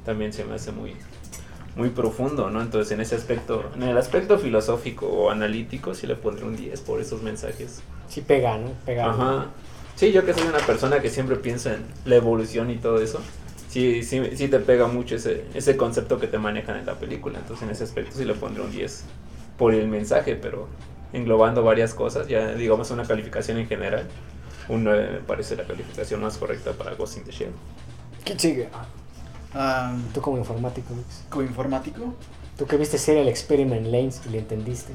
también 0.04 0.32
se 0.32 0.44
me 0.44 0.54
hace 0.54 0.72
muy 0.72 0.94
muy 1.74 1.88
profundo, 1.88 2.50
¿no? 2.50 2.60
Entonces 2.60 2.92
en 2.92 3.00
ese 3.00 3.14
aspecto, 3.14 3.64
en 3.74 3.84
el 3.84 3.96
aspecto 3.96 4.38
filosófico 4.38 5.06
o 5.06 5.30
analítico 5.30 5.94
sí 5.94 6.06
le 6.06 6.16
pondré 6.16 6.44
un 6.44 6.56
10 6.56 6.80
por 6.82 7.00
esos 7.00 7.22
mensajes 7.22 7.82
sí 8.12 8.20
pega, 8.20 8.58
¿no? 8.58 8.70
Pega. 8.84 9.10
Ajá. 9.10 9.46
Sí, 9.96 10.12
yo 10.12 10.24
que 10.24 10.34
soy 10.34 10.46
una 10.46 10.58
persona 10.58 11.00
que 11.00 11.08
siempre 11.08 11.36
piensa 11.36 11.74
en 11.74 11.82
la 12.04 12.16
evolución 12.16 12.70
y 12.70 12.76
todo 12.76 13.00
eso, 13.00 13.20
sí, 13.68 14.02
sí, 14.02 14.20
sí 14.34 14.48
te 14.48 14.58
pega 14.58 14.86
mucho 14.86 15.16
ese, 15.16 15.44
ese 15.54 15.76
concepto 15.76 16.18
que 16.18 16.26
te 16.26 16.38
manejan 16.38 16.76
en 16.76 16.86
la 16.86 16.94
película. 16.94 17.38
Entonces, 17.38 17.62
en 17.62 17.70
ese 17.70 17.84
aspecto 17.84 18.16
sí 18.16 18.24
le 18.24 18.34
pondré 18.34 18.62
un 18.62 18.70
10 18.70 19.04
por 19.56 19.74
el 19.74 19.88
mensaje, 19.88 20.34
pero 20.34 20.68
englobando 21.12 21.62
varias 21.62 21.94
cosas, 21.94 22.26
ya 22.28 22.52
digamos 22.54 22.90
una 22.90 23.04
calificación 23.04 23.58
en 23.58 23.66
general, 23.66 24.06
un 24.68 24.84
9 24.84 25.08
me 25.12 25.18
parece 25.18 25.56
la 25.56 25.64
calificación 25.64 26.20
más 26.22 26.36
correcta 26.38 26.72
para 26.72 26.94
Ghost 26.94 27.18
in 27.18 27.24
the 27.24 27.32
Shell. 27.32 27.52
¿Quién 28.24 28.38
sigue? 28.38 28.68
Ah, 29.54 29.94
Tú 30.14 30.20
como 30.22 30.38
informático, 30.38 30.94
Luis. 30.94 31.24
como 31.28 31.42
informático. 31.42 32.14
Tú 32.56 32.66
que 32.66 32.76
viste 32.76 32.96
Serial 32.98 33.28
Experiment 33.28 33.86
Lanes 33.86 34.20
y 34.26 34.30
le 34.30 34.38
entendiste. 34.38 34.92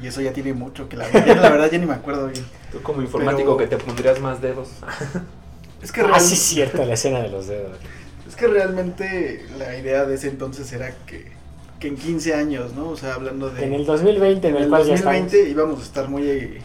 Y 0.00 0.06
eso 0.06 0.20
ya 0.22 0.32
tiene 0.32 0.54
mucho, 0.54 0.88
que 0.88 0.96
la, 0.96 1.10
ya- 1.10 1.34
la 1.34 1.50
verdad 1.50 1.70
ya 1.70 1.78
ni 1.78 1.84
me 1.86 1.94
acuerdo 1.94 2.28
bien. 2.28 2.44
Tú 2.70 2.80
como 2.82 3.02
informático 3.02 3.56
Pero- 3.56 3.70
que 3.70 3.76
te 3.76 3.82
pondrías 3.84 4.20
más 4.20 4.40
dedos. 4.40 4.68
Es 5.82 5.92
que, 5.92 6.00
Ah, 6.00 6.06
real- 6.06 6.20
sí, 6.20 6.34
es 6.34 6.40
cierto, 6.40 6.84
la 6.86 6.94
escena 6.94 7.20
de 7.20 7.28
los 7.28 7.48
dedos. 7.48 7.76
es 8.28 8.36
que 8.36 8.46
realmente 8.46 9.44
la 9.58 9.76
idea 9.76 10.04
de 10.06 10.14
ese 10.14 10.28
entonces 10.28 10.72
era 10.72 10.94
que, 11.06 11.30
que 11.82 11.88
en 11.88 11.96
15 11.96 12.34
años, 12.34 12.72
¿no? 12.74 12.90
O 12.90 12.96
sea, 12.96 13.14
hablando 13.14 13.50
de... 13.50 13.64
En 13.64 13.72
el 13.72 13.84
2020, 13.84 14.46
en 14.48 14.54
en 14.54 14.56
el 14.58 14.62
el 14.64 14.68
cual 14.70 14.82
ya 14.84 14.92
2020 14.92 15.26
estamos. 15.36 15.50
íbamos 15.50 15.80
a 15.80 15.82
estar 15.82 16.08
muy... 16.08 16.58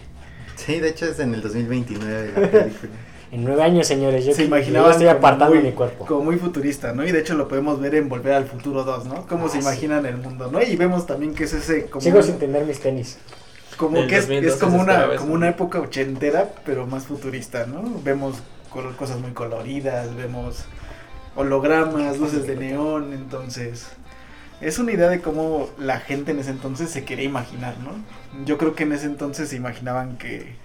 Sí, 0.55 0.79
de 0.79 0.89
hecho 0.89 1.05
es 1.07 1.19
en 1.19 1.33
el 1.33 1.41
2029 1.41 2.31
la 2.35 2.47
película. 2.51 2.91
En 3.31 3.43
nueve 3.43 3.61
años, 3.63 3.85
señores, 3.87 4.23
yo, 4.25 4.33
se 4.33 4.47
yo 4.47 4.89
estoy 4.89 5.07
apartando 5.07 5.55
muy- 5.55 5.63
mi 5.63 5.71
cuerpo. 5.73 6.05
Como 6.05 6.23
muy 6.25 6.37
futurista, 6.37 6.93
¿no? 6.93 7.03
Y 7.05 7.11
de 7.11 7.19
hecho 7.19 7.33
lo 7.35 7.47
podemos 7.47 7.79
ver 7.81 7.95
en 7.95 8.07
Volver 8.07 8.33
al 8.33 8.45
Futuro 8.45 8.83
2, 8.85 9.05
¿no? 9.05 9.27
Cómo 9.27 9.47
Ah, 9.47 9.49
se 9.49 9.55
sí. 9.57 9.61
imaginan 9.63 10.05
el 10.05 10.17
mundo, 10.17 10.49
¿no? 10.51 10.61
Y 10.61 10.75
vemos 10.77 11.05
también 11.05 11.33
que 11.35 11.43
es 11.45 11.53
ese 11.53 11.85
como, 11.87 12.01
Sigo 12.01 12.19
un- 12.19 12.23
sin 12.23 12.37
tener 12.39 12.63
mis 12.65 12.79
tenis. 12.79 13.17
como 13.75 14.07
que 14.07 14.15
es, 14.17 14.27
2012 14.27 14.47
es 14.47 14.55
como 14.61 14.79
una 14.81 15.15
como 15.17 15.33
una 15.33 15.49
época 15.49 15.79
ochentera, 15.81 16.49
pero 16.65 16.87
más 16.87 17.03
futurista, 17.05 17.65
¿no? 17.65 17.83
Vemos 18.03 18.35
cosas 18.97 19.19
muy 19.19 19.31
coloridas, 19.31 20.15
vemos 20.15 20.63
hologramas, 21.35 22.17
luces 22.19 22.47
de 22.47 22.55
neón, 22.55 23.13
entonces 23.13 23.87
es 24.61 24.79
una 24.79 24.91
idea 24.91 25.09
de 25.09 25.21
cómo 25.21 25.69
la 25.77 25.99
gente 25.99 26.31
en 26.31 26.39
ese 26.39 26.49
entonces 26.51 26.89
se 26.89 27.05
quería 27.05 27.25
imaginar, 27.25 27.75
¿no? 27.79 27.91
Yo 28.45 28.57
creo 28.57 28.75
que 28.75 28.83
en 28.83 28.93
ese 28.93 29.05
entonces 29.05 29.49
se 29.49 29.55
imaginaban 29.55 30.17
que, 30.17 30.55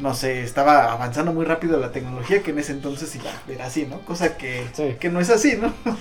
no 0.00 0.14
sé, 0.14 0.42
estaba 0.42 0.92
avanzando 0.92 1.32
muy 1.32 1.44
rápido 1.44 1.78
la 1.78 1.92
tecnología, 1.92 2.42
que 2.42 2.50
en 2.52 2.58
ese 2.58 2.72
entonces 2.72 3.16
era 3.48 3.66
así, 3.66 3.86
¿no? 3.86 4.00
Cosa 4.06 4.36
que, 4.36 4.66
Sí. 4.72 4.96
que 4.98 5.10
no 5.10 5.20
es 5.20 5.30
así, 5.30 5.56
¿no? 5.56 5.72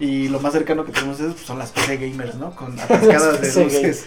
Y 0.00 0.28
lo 0.28 0.40
más 0.40 0.52
cercano 0.52 0.84
que 0.84 0.90
tenemos 0.90 1.20
es, 1.20 1.34
pues, 1.34 1.46
son 1.46 1.56
las 1.58 1.70
PC 1.70 1.98
gamers, 1.98 2.34
¿no? 2.34 2.54
Con 2.56 2.78
atascadas 2.80 3.40
de 3.40 3.46
luces. 3.64 4.06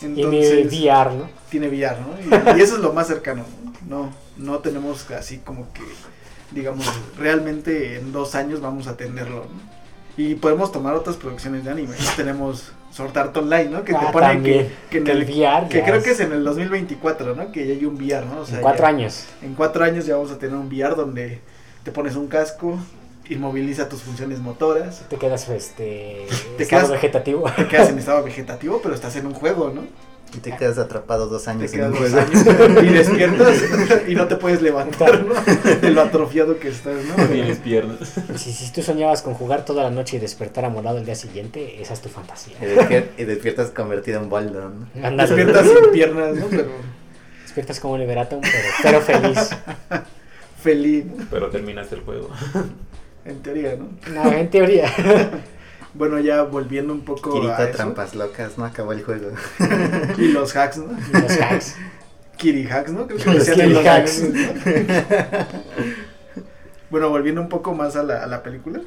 Entonces, 0.00 0.66
VR, 0.72 1.14
¿no? 1.14 1.28
tiene 1.50 1.68
VR, 1.68 1.96
¿no? 2.00 2.54
Y, 2.54 2.58
y 2.58 2.62
eso 2.62 2.76
es 2.76 2.80
lo 2.80 2.92
más 2.94 3.06
cercano, 3.08 3.44
¿no? 3.88 4.04
No, 4.06 4.12
no 4.38 4.58
tenemos 4.60 5.10
así 5.10 5.38
como 5.38 5.70
que, 5.74 5.82
digamos, 6.50 6.86
realmente 7.18 7.98
en 7.98 8.10
dos 8.10 8.34
años 8.34 8.60
vamos 8.62 8.86
a 8.86 8.96
tenerlo, 8.96 9.44
¿no? 9.44 9.81
Y 10.16 10.34
podemos 10.34 10.70
tomar 10.72 10.94
otras 10.94 11.16
producciones 11.16 11.64
de 11.64 11.70
anime. 11.70 11.94
Tenemos 12.16 12.72
Sword 12.90 13.16
Art 13.16 13.36
Online, 13.36 13.64
¿no? 13.70 13.84
Que 13.84 13.92
te 13.92 13.98
Ah, 13.98 14.10
pone 14.12 14.26
también. 14.26 14.68
que, 14.68 14.72
que 14.90 14.98
en 14.98 15.06
el, 15.08 15.22
el 15.22 15.30
VR 15.30 15.68
que 15.68 15.82
creo 15.82 15.96
es- 15.96 16.04
que 16.04 16.10
es 16.10 16.20
en 16.20 16.32
el 16.32 16.44
2024, 16.44 17.34
¿no? 17.34 17.50
Que 17.50 17.66
ya 17.66 17.72
hay 17.74 17.84
un 17.86 17.94
VR, 17.96 18.26
¿no? 18.26 18.40
O 18.40 18.46
sea, 18.46 18.56
En 18.56 18.62
cuatro 18.62 18.82
ya- 18.82 18.88
años. 18.88 19.24
En 19.42 19.54
cuatro 19.54 19.84
años 19.84 20.04
ya 20.06 20.16
vamos 20.16 20.30
a 20.30 20.38
tener 20.38 20.54
un 20.56 20.66
VR 20.66 20.94
donde 20.94 21.40
te 21.82 21.90
pones 21.92 22.14
un 22.16 22.26
casco, 22.28 22.78
inmoviliza 23.30 23.88
tus 23.88 24.02
funciones 24.02 24.40
motoras, 24.40 25.04
Te 25.08 25.16
quedas, 25.16 25.48
este. 25.48 26.26
Te 26.58 26.64
estado 26.64 26.82
quedas- 26.82 26.90
vegetativo. 26.90 27.50
te 27.56 27.66
quedas 27.68 27.88
en 27.88 27.98
estado 28.00 28.22
vegetativo, 28.22 28.80
pero 28.82 28.94
estás 28.94 29.16
en 29.16 29.26
un 29.26 29.32
juego, 29.34 29.70
¿no? 29.74 29.82
Y 30.34 30.38
te 30.38 30.56
quedas 30.56 30.78
atrapado 30.78 31.26
dos 31.26 31.44
Te 31.44 31.50
años 31.50 31.72
en 31.72 31.78
quedas 31.78 31.92
un 31.92 32.02
dos 32.02 32.14
años 32.14 32.82
y 32.82 32.86
despiertas 32.94 33.62
y 34.08 34.14
no 34.14 34.26
te 34.28 34.36
puedes 34.36 34.62
levantar, 34.62 35.24
¿no? 35.24 35.34
De 35.80 35.90
lo 35.90 36.00
atrofiado 36.00 36.58
que 36.58 36.68
estás, 36.68 36.96
¿no? 37.04 37.26
Tienes 37.26 37.58
piernas. 37.58 37.98
Si, 38.36 38.52
si 38.52 38.72
tú 38.72 38.82
soñabas 38.82 39.20
con 39.22 39.34
jugar 39.34 39.64
toda 39.64 39.82
la 39.82 39.90
noche 39.90 40.16
y 40.16 40.20
despertar 40.20 40.64
amolado 40.64 40.98
el 40.98 41.04
día 41.04 41.14
siguiente, 41.14 41.82
esa 41.82 41.92
es 41.94 42.00
tu 42.00 42.08
fantasía. 42.08 42.56
Y, 42.62 42.64
despier- 42.64 43.06
y 43.18 43.24
despiertas 43.24 43.70
convertido 43.70 44.20
en 44.22 44.30
Baldo, 44.30 44.70
¿no? 44.94 45.16
Despiertas 45.16 45.66
sin 45.66 45.92
piernas, 45.92 46.34
¿no? 46.36 46.46
Pero 46.46 46.70
Despiertas 47.42 47.80
como 47.80 47.98
Liberatum, 47.98 48.40
pero, 48.40 48.68
pero 48.82 49.00
feliz. 49.02 49.50
feliz. 50.62 51.04
Pero 51.30 51.50
terminaste 51.50 51.96
el 51.96 52.00
juego. 52.00 52.30
en 53.26 53.42
teoría, 53.42 53.76
¿no? 53.76 53.88
No, 54.14 54.32
en 54.32 54.48
teoría. 54.48 54.90
Bueno, 55.94 56.18
ya 56.20 56.42
volviendo 56.42 56.92
un 56.92 57.04
poco 57.04 57.42
a 57.50 57.64
eso. 57.64 57.76
trampas 57.76 58.14
locas, 58.14 58.56
no 58.56 58.64
acabó 58.64 58.92
el 58.92 59.02
juego. 59.02 59.30
Y 60.18 60.28
los 60.28 60.56
hacks, 60.56 60.78
¿no? 60.78 60.96
Los 61.12 61.38
hacks. 61.38 61.76
Kiri 62.36 62.66
hacks, 62.66 62.92
¿no? 62.92 63.06
Creo 63.06 63.18
que 63.18 63.24
Los 63.26 63.46
decían 63.46 63.60
en 63.60 63.66
Kiri 63.66 63.74
los 63.74 63.86
hacks. 63.86 64.22
¿no? 64.22 64.32
Bueno, 66.90 67.08
volviendo 67.08 67.40
un 67.40 67.48
poco 67.48 67.74
más 67.74 67.96
a 67.96 68.02
la, 68.02 68.22
a 68.22 68.26
la 68.26 68.42
película. 68.42 68.80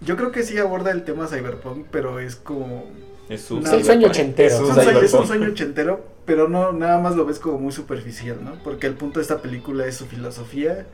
Yo 0.00 0.16
creo 0.16 0.32
que 0.32 0.42
sí 0.42 0.56
aborda 0.56 0.92
el 0.92 1.04
tema 1.04 1.26
cyberpunk, 1.26 1.86
pero 1.90 2.18
es 2.18 2.36
como... 2.36 2.90
Es 3.28 3.42
su 3.42 3.58
Es 3.58 3.70
el 3.72 3.84
sueño 3.84 4.08
ochentero. 4.08 4.54
Es 4.54 4.60
un, 4.60 4.74
sueño, 4.74 5.00
es 5.00 5.12
un 5.12 5.26
sueño 5.26 5.48
ochentero, 5.50 6.04
pero 6.24 6.48
no 6.48 6.72
nada 6.72 6.98
más 6.98 7.16
lo 7.16 7.26
ves 7.26 7.38
como 7.38 7.58
muy 7.58 7.72
superficial, 7.72 8.38
¿no? 8.42 8.54
Porque 8.64 8.86
el 8.86 8.94
punto 8.94 9.18
de 9.20 9.22
esta 9.22 9.42
película 9.42 9.86
es 9.86 9.96
su 9.96 10.06
filosofía 10.06 10.86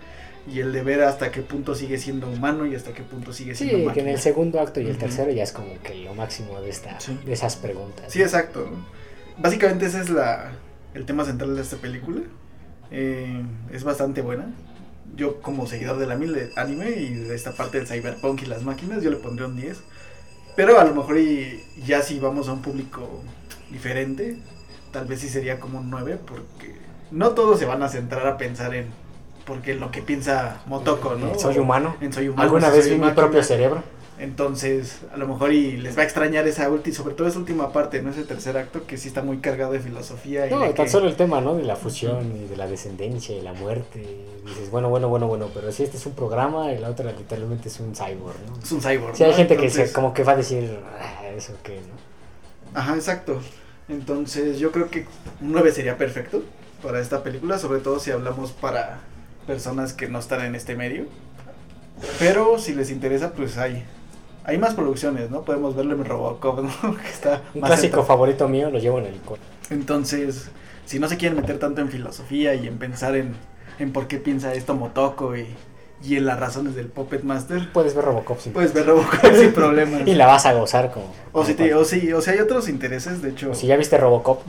y 0.46 0.60
el 0.60 0.72
de 0.72 0.82
ver 0.82 1.02
hasta 1.02 1.30
qué 1.32 1.42
punto 1.42 1.74
sigue 1.74 1.98
siendo 1.98 2.28
humano 2.28 2.66
y 2.66 2.74
hasta 2.74 2.92
qué 2.92 3.02
punto 3.02 3.32
sigue 3.32 3.54
Sí, 3.54 3.68
siendo 3.68 3.92
que 3.92 4.00
en 4.00 4.08
el 4.08 4.18
segundo 4.20 4.60
acto 4.60 4.80
y 4.80 4.84
el 4.84 4.90
Ujú. 4.92 5.00
tercero 5.00 5.30
ya 5.32 5.42
es 5.42 5.52
como 5.52 5.80
que 5.82 5.94
lo 5.96 6.14
máximo 6.14 6.60
de 6.60 6.70
esta, 6.70 7.00
Sí. 7.00 7.18
de 7.24 7.32
esas 7.32 7.56
preguntas. 7.56 8.12
Sí, 8.12 8.22
exacto. 8.22 8.68
Básicamente 9.38 9.86
ese 9.86 10.00
es 10.00 10.10
la, 10.10 10.52
el 10.94 11.04
tema 11.04 11.24
central 11.24 11.56
de 11.56 11.62
esta 11.62 11.76
película. 11.78 12.20
Eh, 12.90 13.42
es 13.72 13.82
bastante 13.84 14.22
buena. 14.22 14.46
Yo 15.16 15.40
como 15.40 15.66
seguidor 15.66 15.98
de 15.98 16.06
la 16.06 16.16
mil 16.16 16.32
de 16.34 16.50
anime 16.56 16.90
y 16.90 17.14
de 17.14 17.34
esta 17.34 17.52
parte 17.52 17.78
del 17.78 17.86
cyberpunk 17.86 18.42
y 18.42 18.46
las 18.46 18.62
máquinas, 18.62 19.02
yo 19.02 19.10
le 19.10 19.16
pondré 19.16 19.46
un 19.46 19.56
10. 19.56 19.78
Pero 20.54 20.78
a 20.80 20.84
lo 20.84 20.94
mejor 20.94 21.18
y 21.18 21.62
ya 21.84 22.02
si 22.02 22.18
vamos 22.20 22.48
a 22.48 22.52
un 22.52 22.62
público 22.62 23.22
diferente, 23.70 24.38
tal 24.92 25.06
vez 25.06 25.20
sí 25.20 25.28
sería 25.28 25.58
como 25.60 25.78
un 25.80 25.90
9 25.90 26.18
porque 26.26 26.74
no 27.10 27.30
todos 27.30 27.58
se 27.58 27.66
van 27.66 27.82
a 27.82 27.88
centrar 27.88 28.26
a 28.26 28.36
pensar 28.38 28.74
en 28.74 28.86
porque 29.46 29.74
lo 29.74 29.90
que 29.90 30.02
piensa 30.02 30.60
Motoko, 30.66 31.14
¿no? 31.14 31.38
Soy 31.38 31.58
humano. 31.58 31.96
En 32.00 32.12
soy 32.12 32.28
humano. 32.28 32.42
¿Alguna 32.42 32.68
vez 32.70 32.86
vi 32.86 32.94
mi 32.96 32.98
máquina. 33.00 33.14
propio 33.14 33.42
cerebro? 33.42 33.82
Entonces, 34.18 35.00
a 35.12 35.18
lo 35.18 35.28
mejor 35.28 35.52
y 35.52 35.76
les 35.76 35.96
va 35.96 36.00
a 36.00 36.04
extrañar 36.04 36.48
esa 36.48 36.70
última, 36.70 36.96
sobre 36.96 37.14
todo 37.14 37.28
esa 37.28 37.38
última 37.38 37.70
parte, 37.72 38.00
¿no? 38.02 38.10
Ese 38.10 38.24
tercer 38.24 38.56
acto 38.56 38.86
que 38.86 38.96
sí 38.96 39.08
está 39.08 39.22
muy 39.22 39.38
cargado 39.38 39.72
de 39.72 39.80
filosofía. 39.80 40.46
y 40.46 40.50
No, 40.50 40.60
de 40.60 40.70
tan 40.72 40.86
que- 40.86 40.90
solo 40.90 41.06
el 41.06 41.16
tema, 41.16 41.42
¿no? 41.42 41.54
De 41.54 41.64
la 41.64 41.76
fusión 41.76 42.34
y 42.34 42.48
de 42.48 42.56
la 42.56 42.66
descendencia 42.66 43.36
y 43.36 43.42
la 43.42 43.52
muerte. 43.52 44.24
Dices, 44.46 44.70
bueno, 44.70 44.88
bueno, 44.88 45.08
bueno, 45.10 45.26
bueno, 45.28 45.48
pero 45.52 45.70
si 45.70 45.82
este 45.82 45.98
es 45.98 46.06
un 46.06 46.14
programa 46.14 46.72
y 46.72 46.78
la 46.78 46.88
otra 46.88 47.12
literalmente 47.12 47.68
es 47.68 47.78
un 47.78 47.94
cyborg, 47.94 48.36
¿no? 48.48 48.58
Es 48.62 48.72
un 48.72 48.80
cyborg. 48.80 49.14
Sí, 49.14 49.22
hay 49.24 49.30
¿no? 49.32 49.36
gente 49.36 49.56
que 49.58 49.68
se, 49.68 49.92
como 49.92 50.14
que 50.14 50.24
va 50.24 50.32
a 50.32 50.36
decir, 50.36 50.78
"Ah, 50.98 51.26
eso 51.36 51.52
qué, 51.62 51.74
¿no? 51.80 52.78
Ajá, 52.80 52.94
exacto. 52.94 53.38
Entonces, 53.88 54.58
yo 54.58 54.72
creo 54.72 54.90
que 54.90 55.06
un 55.42 55.52
9 55.52 55.72
sería 55.72 55.98
perfecto 55.98 56.42
para 56.82 57.00
esta 57.00 57.22
película, 57.22 57.58
sobre 57.58 57.80
todo 57.80 58.00
si 58.00 58.10
hablamos 58.12 58.52
para 58.52 59.00
personas 59.46 59.92
que 59.92 60.08
no 60.08 60.18
están 60.18 60.44
en 60.44 60.54
este 60.54 60.76
medio. 60.76 61.06
Pero 62.18 62.58
si 62.58 62.74
les 62.74 62.90
interesa, 62.90 63.32
pues 63.32 63.56
hay 63.56 63.84
hay 64.46 64.58
más 64.58 64.74
producciones, 64.74 65.28
¿no? 65.28 65.42
Podemos 65.42 65.74
verlo 65.74 65.96
en 65.96 66.04
Robocop, 66.04 66.60
¿no? 66.82 66.96
que 66.96 67.08
está 67.08 67.42
Un 67.52 67.62
más 67.62 67.70
clásico 67.70 68.04
favorito 68.04 68.48
mío 68.48 68.70
lo 68.70 68.78
llevo 68.78 69.00
en 69.00 69.06
el 69.06 69.20
coche. 69.20 69.42
Entonces, 69.70 70.50
si 70.84 71.00
no 71.00 71.08
se 71.08 71.16
quieren 71.16 71.36
meter 71.36 71.58
tanto 71.58 71.80
en 71.80 71.88
filosofía 71.88 72.54
y 72.54 72.68
en 72.68 72.78
pensar 72.78 73.16
en, 73.16 73.34
en 73.80 73.92
por 73.92 74.06
qué 74.06 74.18
piensa 74.18 74.54
esto 74.54 74.74
Motoko 74.74 75.36
y, 75.36 75.48
y 76.04 76.16
en 76.16 76.26
las 76.26 76.38
razones 76.38 76.74
del 76.74 76.86
Puppet 76.88 77.22
Master, 77.24 77.70
Puedes 77.72 77.94
ver 77.94 78.04
Robocop 78.04 78.38
sin 78.38 78.52
puedes 78.52 78.72
ver 78.74 78.86
Robocop 78.86 79.34
sin 79.34 79.52
problemas. 79.54 80.02
Y 80.06 80.14
la 80.14 80.26
vas 80.26 80.44
a 80.46 80.52
gozar 80.52 80.92
como... 80.92 81.12
O 81.32 81.44
si, 81.44 81.54
te- 81.54 81.74
o, 81.74 81.84
si, 81.84 82.12
o 82.12 82.20
si 82.20 82.30
hay 82.30 82.38
otros 82.38 82.68
intereses, 82.68 83.22
de 83.22 83.30
hecho, 83.30 83.54
Si 83.54 83.66
ya 83.66 83.76
viste 83.76 83.96
Robocop, 83.98 84.42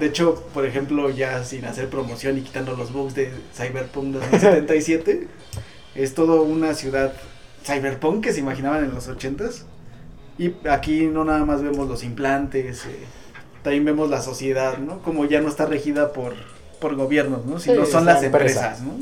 de 0.00 0.06
hecho, 0.06 0.44
por 0.54 0.64
ejemplo, 0.64 1.10
ya 1.10 1.42
sin 1.44 1.64
hacer 1.64 1.88
promoción 1.88 2.38
y 2.38 2.42
quitando 2.42 2.76
los 2.76 2.92
bugs 2.92 3.14
de 3.14 3.30
Cyberpunk 3.54 4.14
2077, 4.14 5.28
es 5.94 6.14
todo 6.14 6.42
una 6.42 6.74
ciudad 6.74 7.12
cyberpunk 7.64 8.22
que 8.24 8.32
se 8.32 8.40
imaginaban 8.40 8.84
en 8.84 8.94
los 8.94 9.08
80s. 9.08 9.62
Y 10.38 10.54
aquí 10.68 11.06
no 11.06 11.24
nada 11.24 11.44
más 11.44 11.62
vemos 11.62 11.88
los 11.88 12.04
implantes, 12.04 12.84
eh, 12.84 12.90
también 13.62 13.84
vemos 13.86 14.10
la 14.10 14.20
sociedad, 14.22 14.78
¿no? 14.78 15.00
Como 15.02 15.24
ya 15.24 15.40
no 15.40 15.48
está 15.48 15.64
regida 15.66 16.12
por, 16.12 16.34
por 16.80 16.94
gobiernos, 16.94 17.44
¿no? 17.46 17.58
Sino 17.58 17.86
Sí, 17.86 17.90
son 17.92 18.04
las 18.04 18.22
empresa. 18.22 18.66
empresas, 18.68 18.82
¿no? 18.86 18.98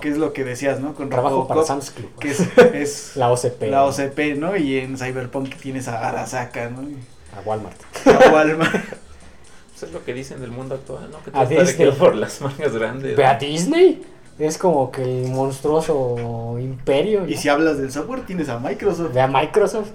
Que 0.00 0.08
es 0.08 0.18
lo 0.18 0.32
que 0.32 0.42
decías, 0.44 0.80
¿no? 0.80 0.94
Con 0.94 1.08
trabajo 1.10 1.46
para 1.46 1.62
Sam's 1.62 1.90
Club. 1.90 2.10
que 2.18 2.30
es, 2.30 2.40
es 2.74 3.12
La 3.16 3.30
OCP. 3.30 3.62
la 3.70 3.84
OCP, 3.84 4.36
¿no? 4.36 4.56
Y 4.56 4.78
en 4.78 4.96
Cyberpunk 4.98 5.54
tienes 5.56 5.86
a 5.88 6.08
Arasaka, 6.08 6.70
¿no? 6.70 6.82
Y 6.82 6.96
A 7.36 7.40
Walmart. 7.44 7.76
A 8.06 8.32
Walmart. 8.32 8.74
Eso 9.76 9.86
es 9.86 9.92
lo 9.92 10.04
que 10.04 10.14
dicen 10.14 10.40
del 10.40 10.50
mundo 10.50 10.74
actual, 10.76 11.08
¿no? 11.10 11.18
Que 11.22 11.30
A 11.30 11.44
todo 11.48 11.60
está 11.62 11.84
Disney. 11.84 11.92
por 11.92 12.14
las 12.16 12.40
marcas 12.40 12.72
grandes. 12.74 13.16
Ve 13.16 13.24
a 13.24 13.36
Disney. 13.38 14.02
Es 14.38 14.58
como 14.58 14.90
que 14.90 15.02
el 15.02 15.30
monstruoso 15.30 16.56
imperio. 16.58 17.26
Y 17.28 17.36
si 17.36 17.48
hablas 17.48 17.78
del 17.78 17.92
software, 17.92 18.22
tienes 18.26 18.48
a 18.48 18.58
Microsoft. 18.58 19.12
Ve 19.12 19.20
a 19.20 19.26
Microsoft. 19.28 19.90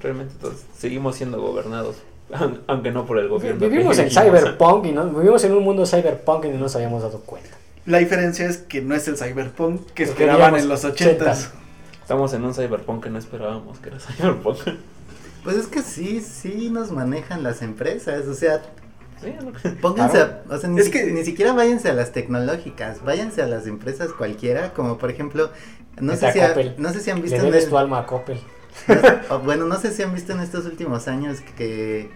Realmente 0.00 0.34
todos 0.40 0.56
seguimos 0.76 1.16
siendo 1.16 1.40
gobernados, 1.40 1.96
aun- 2.32 2.60
aunque 2.66 2.90
no 2.90 3.06
por 3.06 3.18
el 3.18 3.28
gobierno. 3.28 3.60
Vivimos 3.68 3.98
en 3.98 4.10
cyberpunk 4.10 4.86
y 4.86 4.92
no, 4.92 5.04
vivimos 5.06 5.42
en 5.44 5.52
un 5.52 5.62
mundo 5.64 5.86
cyberpunk 5.86 6.46
y 6.46 6.48
no 6.48 6.58
nos 6.58 6.74
habíamos 6.76 7.02
dado 7.02 7.20
cuenta. 7.20 7.50
La 7.88 7.98
diferencia 7.98 8.46
es 8.46 8.58
que 8.58 8.82
no 8.82 8.94
es 8.94 9.08
el 9.08 9.16
Cyberpunk 9.16 9.86
que 9.94 10.02
esperaban 10.04 10.54
en 10.56 10.68
los 10.68 10.84
80s. 10.84 11.48
Estamos 12.02 12.32
en 12.34 12.44
un 12.44 12.54
cyberpunk 12.54 13.04
que 13.04 13.10
no 13.10 13.18
esperábamos 13.18 13.78
que 13.78 13.88
era 13.88 13.98
cyberpunk. 13.98 14.58
Pues 15.44 15.56
es 15.56 15.66
que 15.66 15.82
sí, 15.82 16.20
sí 16.20 16.68
nos 16.70 16.90
manejan 16.92 17.42
las 17.42 17.62
empresas, 17.62 18.26
o 18.26 18.34
sea, 18.34 18.60
Sí, 19.20 19.32
pónganse, 19.80 20.18
Claro. 20.18 20.36
a- 20.48 20.54
o 20.54 20.58
sea, 20.58 20.70
ni, 20.70 20.78
Es 20.78 20.84
si- 20.86 20.90
que- 20.92 21.06
ni 21.10 21.24
siquiera 21.24 21.52
váyanse 21.52 21.88
a 21.88 21.92
las 21.92 22.12
tecnológicas, 22.12 23.02
váyanse 23.02 23.42
a 23.42 23.46
las 23.48 23.66
empresas 23.66 24.10
cualquiera, 24.12 24.72
como 24.74 24.96
por 24.96 25.10
ejemplo, 25.10 25.50
no 26.00 26.14
sé, 26.14 26.30
si 26.32 26.38
ha- 26.38 26.54
no 26.76 26.92
sé 26.92 27.00
si 27.00 27.10
han 27.10 27.16
Le 27.16 27.22
visto 27.22 27.36
en 27.38 27.42
debes 27.46 27.64
el- 27.64 27.70
tu 27.70 27.78
alma 27.78 27.98
a 27.98 28.06
Coppel. 28.06 28.38
no- 29.30 29.40
bueno, 29.40 29.64
no 29.64 29.76
sé 29.80 29.90
si 29.90 30.04
han 30.04 30.14
visto 30.14 30.32
en 30.34 30.40
estos 30.40 30.66
últimos 30.66 31.08
años 31.08 31.40
que 31.56 32.08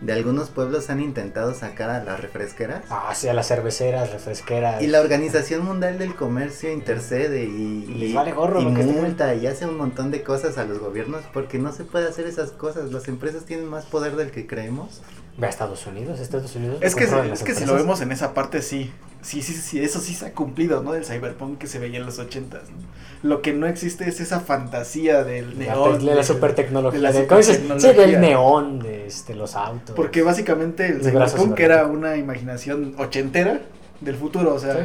de 0.00 0.12
algunos 0.14 0.48
pueblos 0.50 0.88
han 0.90 1.00
intentado 1.00 1.52
sacar 1.54 1.90
a 1.90 2.02
las 2.02 2.20
refresqueras. 2.20 2.84
Ah, 2.88 3.12
sí, 3.14 3.28
a 3.28 3.34
las 3.34 3.48
cerveceras, 3.48 4.10
refresqueras. 4.12 4.82
Y 4.82 4.86
la 4.86 5.00
Organización 5.00 5.64
Mundial 5.64 5.98
del 5.98 6.14
Comercio 6.14 6.72
intercede 6.72 7.44
y, 7.44 7.84
Y 7.88 7.94
les 7.94 8.14
vale 8.14 8.32
gorro 8.32 8.60
y 8.60 8.64
lo 8.64 8.74
que 8.74 8.80
esté- 8.80 8.92
multa 9.00 9.34
y 9.34 9.46
hace 9.46 9.66
un 9.66 9.76
montón 9.76 10.10
de 10.10 10.22
cosas 10.22 10.56
a 10.58 10.64
los 10.64 10.78
gobiernos 10.78 11.22
porque 11.32 11.58
no 11.58 11.72
se 11.72 11.84
puede 11.84 12.08
hacer 12.08 12.26
esas 12.26 12.50
cosas. 12.52 12.92
Las 12.92 13.08
empresas 13.08 13.44
tienen 13.44 13.66
más 13.66 13.84
poder 13.86 14.16
del 14.16 14.30
que 14.30 14.46
creemos. 14.46 15.02
Ve 15.40 15.46
a 15.46 15.50
Estados 15.50 15.86
Unidos, 15.86 16.20
Estados 16.20 16.54
Unidos. 16.54 16.78
Es 16.82 16.94
que, 16.94 17.04
es 17.04 17.42
que 17.42 17.54
si 17.54 17.64
lo 17.64 17.74
vemos 17.74 18.00
en 18.02 18.12
esa 18.12 18.34
parte, 18.34 18.60
sí. 18.62 18.92
Sí, 19.22 19.42
sí, 19.42 19.52
sí, 19.54 19.82
eso 19.82 20.00
sí 20.00 20.14
se 20.14 20.26
ha 20.26 20.32
cumplido, 20.32 20.82
¿no? 20.82 20.92
Del 20.92 21.04
cyberpunk 21.04 21.58
que 21.58 21.66
se 21.66 21.78
veía 21.78 21.98
en 21.98 22.06
los 22.06 22.18
ochentas, 22.18 22.62
¿no? 22.70 23.28
Lo 23.28 23.42
que 23.42 23.52
no 23.52 23.66
existe 23.66 24.08
es 24.08 24.18
esa 24.20 24.40
fantasía 24.40 25.24
del 25.24 25.58
neón. 25.58 25.92
te- 25.92 25.98
de 25.98 26.04
la 26.10 26.14
del- 26.16 26.24
super 26.24 26.54
tecnología. 26.54 26.98
de 26.98 27.02
la 27.02 27.12
de- 27.12 27.26
¿cómo 27.26 27.38
dices? 27.38 27.56
Sí, 27.56 27.62
supertecnología. 27.62 28.06
del 28.12 28.20
neón, 28.20 28.78
de 28.80 29.06
este, 29.06 29.34
los 29.34 29.56
autos. 29.56 29.94
Porque 29.94 30.22
básicamente 30.22 30.86
el 30.86 31.02
cyberpunk 31.02 31.58
era 31.60 31.86
una 31.86 32.16
imaginación 32.16 32.94
ochentera 32.98 33.60
del 34.00 34.16
futuro, 34.16 34.54
o 34.54 34.58
sea, 34.58 34.74
Sí. 34.74 34.80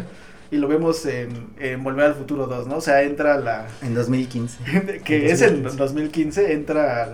y 0.52 0.58
lo 0.58 0.68
vemos 0.68 1.06
en, 1.06 1.48
en 1.60 1.82
Volver 1.84 2.08
al 2.08 2.16
Futuro 2.16 2.46
2, 2.48 2.68
¿no? 2.68 2.76
O 2.78 2.82
sea, 2.82 3.02
entra 3.04 3.38
la... 3.40 3.68
En 3.82 3.94
2015. 3.94 4.58
que 5.06 5.28
En 5.28 5.32
es 5.34 5.42
en 5.42 5.64
2015. 5.64 5.78
2015, 5.78 6.54
entra... 6.54 7.10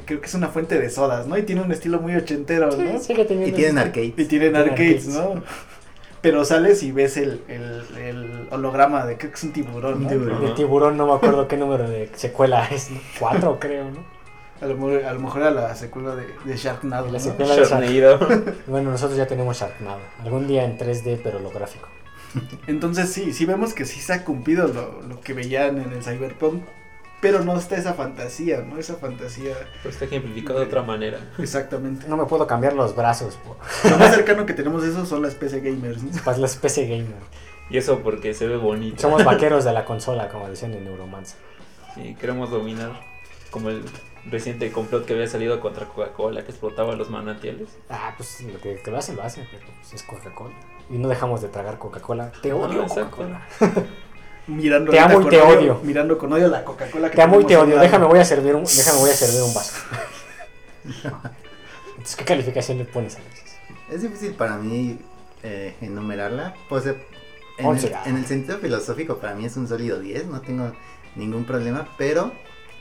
que 0.00 0.04
creo 0.06 0.20
que 0.20 0.26
es 0.26 0.34
una 0.34 0.48
fuente 0.48 0.78
de 0.78 0.88
sodas, 0.90 1.26
¿no? 1.26 1.36
Y 1.38 1.42
tiene 1.42 1.62
un 1.62 1.72
estilo 1.72 2.00
muy 2.00 2.14
ochentero, 2.16 2.70
Sí, 2.72 2.78
¿no? 2.82 2.98
sigue 3.00 3.22
Y 3.22 3.26
tienen 3.52 3.78
ese- 3.78 3.78
arcade. 3.80 4.04
Y 4.06 4.12
tienen 4.12 4.28
Tiene 4.52 4.58
arcades, 4.58 5.08
arcades. 5.08 5.34
¿no? 5.36 5.42
Pero 6.22 6.44
sales 6.44 6.82
y 6.82 6.90
ves 6.92 7.16
el, 7.18 7.42
el, 7.48 7.84
el 7.98 8.48
holograma 8.50 9.06
de 9.06 9.16
creo 9.16 9.30
que 9.30 9.36
es 9.36 9.44
un 9.44 9.52
tiburón, 9.52 10.02
¿no? 10.02 10.08
Tiburón. 10.08 10.42
De 10.44 10.50
tiburón, 10.52 10.96
no 10.96 11.06
me 11.06 11.12
acuerdo 11.12 11.46
qué 11.46 11.56
número 11.56 11.88
de 11.88 12.10
secuela 12.16 12.66
es. 12.70 12.90
¿no? 12.90 13.00
Cuatro, 13.18 13.58
creo, 13.60 13.90
¿no? 13.90 14.04
A 14.60 14.66
lo, 14.66 14.74
mejor- 14.74 15.04
a 15.04 15.12
lo 15.12 15.20
mejor 15.20 15.42
era 15.42 15.50
la 15.50 15.74
secuela 15.76 16.16
de, 16.16 16.26
de 16.44 16.56
Sharknado. 16.56 17.06
La 17.06 17.12
¿no? 17.12 17.20
secuela 17.20 17.54
de 17.54 17.62
Shark- 17.62 17.84
Sharknado. 17.84 18.54
Bueno, 18.66 18.90
nosotros 18.90 19.16
ya 19.16 19.26
tenemos 19.26 19.58
Sharknado. 19.60 19.98
Algún 20.24 20.46
día 20.48 20.64
en 20.64 20.78
3D, 20.78 21.20
pero 21.22 21.38
holográfico. 21.38 21.88
Entonces 22.66 23.12
sí, 23.12 23.32
sí 23.32 23.44
vemos 23.46 23.72
que 23.74 23.84
sí 23.84 24.00
se 24.00 24.12
ha 24.12 24.24
cumplido 24.24 24.66
lo, 24.68 25.02
lo 25.02 25.20
que 25.20 25.32
veían 25.32 25.78
en 25.80 25.92
el 25.92 26.02
Cyberpunk, 26.02 26.62
pero 27.20 27.42
no 27.44 27.56
está 27.58 27.76
esa 27.76 27.94
fantasía, 27.94 28.60
¿no? 28.60 28.78
Esa 28.78 28.94
fantasía 28.96 29.54
Pero 29.82 29.90
está 29.90 30.04
ejemplificado 30.04 30.60
de 30.60 30.66
otra 30.66 30.82
manera. 30.82 31.18
exactamente. 31.38 32.06
No 32.08 32.16
me 32.16 32.26
puedo 32.26 32.46
cambiar 32.46 32.74
los 32.74 32.94
brazos 32.94 33.36
por 33.36 33.56
Lo 33.90 33.98
más 33.98 34.14
cercano 34.14 34.46
que 34.46 34.52
tenemos 34.54 34.84
eso 34.84 35.06
son 35.06 35.22
las 35.22 35.34
PC 35.34 35.60
gamers, 35.60 36.02
¿no? 36.02 36.10
para 36.24 36.38
la 36.38 36.46
especie 36.46 36.86
gamer. 36.86 37.16
Y 37.70 37.78
eso 37.78 38.00
porque 38.00 38.34
se 38.34 38.46
ve 38.46 38.56
bonito. 38.56 39.00
Somos 39.02 39.24
vaqueros 39.24 39.64
de 39.64 39.72
la 39.72 39.84
consola, 39.84 40.28
como 40.28 40.48
decían 40.48 40.74
en 40.74 40.84
Neuromancer. 40.84 41.38
Sí, 41.94 42.14
queremos 42.20 42.50
dominar. 42.50 42.92
Como 43.50 43.70
el 43.70 43.82
reciente 44.30 44.70
complot 44.70 45.06
que 45.06 45.14
había 45.14 45.26
salido 45.28 45.60
contra 45.60 45.86
Coca-Cola 45.86 46.44
que 46.44 46.50
explotaba 46.50 46.94
los 46.94 47.10
manantiales. 47.10 47.68
Ah, 47.88 48.12
pues 48.16 48.40
lo 48.42 48.60
que, 48.60 48.76
que 48.82 48.90
lo 48.90 48.98
hacen, 48.98 49.16
lo 49.16 49.22
hacen, 49.22 49.46
pero 49.50 49.64
pues, 49.80 49.94
es 49.94 50.02
Coca-Cola. 50.02 50.54
Y 50.90 50.98
no 50.98 51.08
dejamos 51.08 51.42
de 51.42 51.48
tragar 51.48 51.78
Coca-Cola. 51.78 52.30
Te 52.42 52.52
odio. 52.52 52.86
Coca-Cola. 52.86 53.46
Mirando 54.46 54.92
Te 54.92 55.00
amo 55.00 55.20
y 55.22 55.28
te 55.28 55.40
odio- 55.40 55.58
odio. 55.58 55.80
Mirando 55.82 56.16
con 56.18 56.32
odio 56.32 56.48
la 56.48 56.64
Coca-Cola 56.64 57.10
que 57.10 57.16
Te 57.16 57.22
amo 57.22 57.40
y 57.40 57.44
te 57.44 57.54
a 57.56 57.60
odio. 57.62 57.78
Déjame, 57.80 58.06
voy 58.06 58.18
a 58.20 58.24
servir 58.24 58.54
un, 58.54 58.64
déjame, 58.64 58.98
voy 59.00 59.10
a 59.10 59.14
servir 59.14 59.42
un 59.42 59.52
vaso. 59.54 59.74
Entonces, 61.90 62.16
¿qué 62.16 62.24
calificación 62.24 62.78
le 62.78 62.84
pones, 62.84 63.16
Alexis? 63.16 63.56
Es 63.90 64.02
difícil 64.02 64.34
para 64.34 64.56
mí 64.56 64.98
eh, 65.42 65.74
enumerarla. 65.80 66.54
Pues, 66.68 66.86
eh, 66.86 66.96
en, 67.58 67.66
Once. 67.66 67.86
el, 67.88 67.94
en 68.10 68.16
el 68.16 68.26
sentido 68.26 68.58
filosófico, 68.58 69.18
para 69.18 69.34
mí 69.34 69.44
es 69.46 69.56
un 69.56 69.66
sólido 69.66 69.98
10, 69.98 70.26
no 70.26 70.40
tengo 70.40 70.72
ningún 71.16 71.44
problema, 71.44 71.88
pero 71.98 72.32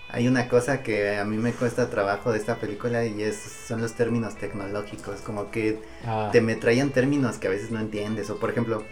hay 0.10 0.28
una 0.28 0.48
cosa 0.48 0.84
que 0.84 1.18
a 1.18 1.26
mí 1.26 1.38
me 1.38 1.54
cuesta 1.54 1.90
trabajo 1.90 2.32
de 2.32 2.38
esta 2.38 2.58
película 2.58 3.06
y 3.06 3.24
es 3.24 3.38
son 3.68 3.82
los 3.82 3.94
términos 3.94 4.36
tecnológicos, 4.36 5.22
como 5.22 5.50
que 5.50 5.82
Ah, 6.06 6.30
te 6.32 6.42
me 6.42 6.56
traían 6.56 6.92
términos 6.92 7.38
que 7.38 7.48
a 7.48 7.50
veces 7.50 7.72
no 7.72 7.80
entiendes, 7.80 8.30
o 8.30 8.38
por 8.38 8.50
ejemplo, 8.52 8.84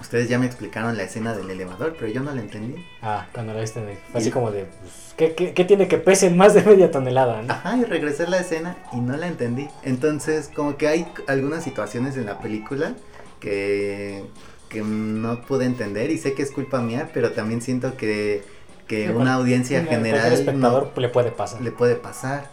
ustedes 0.00 0.28
ya 0.28 0.38
me 0.38 0.46
explicaron 0.46 0.96
la 0.96 1.02
escena 1.04 1.34
del 1.34 1.50
elevador, 1.50 1.96
pero 1.98 2.10
yo 2.12 2.20
no 2.22 2.32
la 2.32 2.40
entendí. 2.40 2.84
ah, 3.02 3.26
cuando 3.32 3.54
la 3.54 3.60
viste, 3.60 3.80
fue 4.10 4.20
así 4.20 4.30
como 4.30 4.50
de, 4.50 4.64
pues, 4.64 5.14
¿qué, 5.16 5.34
qué, 5.34 5.54
qué 5.54 5.64
tiene 5.64 5.88
que 5.88 5.98
pese 5.98 6.30
más 6.30 6.54
de 6.54 6.62
media 6.62 6.90
tonelada? 6.90 7.42
¿no? 7.42 7.52
Ajá, 7.52 7.76
y 7.78 7.84
regresé 7.84 8.24
a 8.24 8.30
la 8.30 8.38
escena 8.38 8.76
y 8.92 8.96
no 8.98 9.16
la 9.16 9.26
entendí. 9.26 9.68
Entonces, 9.82 10.50
como 10.54 10.76
que 10.76 10.88
hay 10.88 11.06
algunas 11.26 11.64
situaciones 11.64 12.16
en 12.16 12.26
la 12.26 12.38
película 12.38 12.94
que, 13.40 14.24
que 14.68 14.82
no 14.82 15.42
pude 15.42 15.64
entender 15.64 16.10
y 16.10 16.18
sé 16.18 16.34
que 16.34 16.42
es 16.42 16.50
culpa 16.50 16.80
mía, 16.80 17.10
pero 17.14 17.32
también 17.32 17.62
siento 17.62 17.96
que, 17.96 18.42
que 18.88 19.10
una 19.10 19.34
audiencia 19.34 19.84
general 19.84 20.32
espectador 20.32 20.92
no- 20.94 21.00
le 21.00 21.08
puede 21.08 21.30
pasar. 21.32 21.60
le 21.62 21.70
puede 21.72 21.96
pasar. 21.96 22.50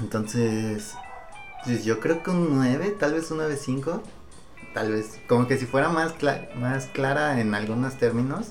Entonces, 0.00 0.94
pues 1.64 1.84
yo 1.84 2.00
creo 2.00 2.22
que 2.22 2.30
un 2.30 2.54
9, 2.56 2.94
tal 2.98 3.14
vez 3.14 3.30
un 3.30 3.38
9.5, 3.38 4.00
tal 4.74 4.92
vez, 4.92 5.18
como 5.26 5.46
que 5.46 5.58
si 5.58 5.66
fuera 5.66 5.88
más, 5.88 6.14
cla- 6.18 6.52
más 6.54 6.86
clara 6.86 7.40
en 7.40 7.54
algunos 7.54 7.94
términos, 7.94 8.48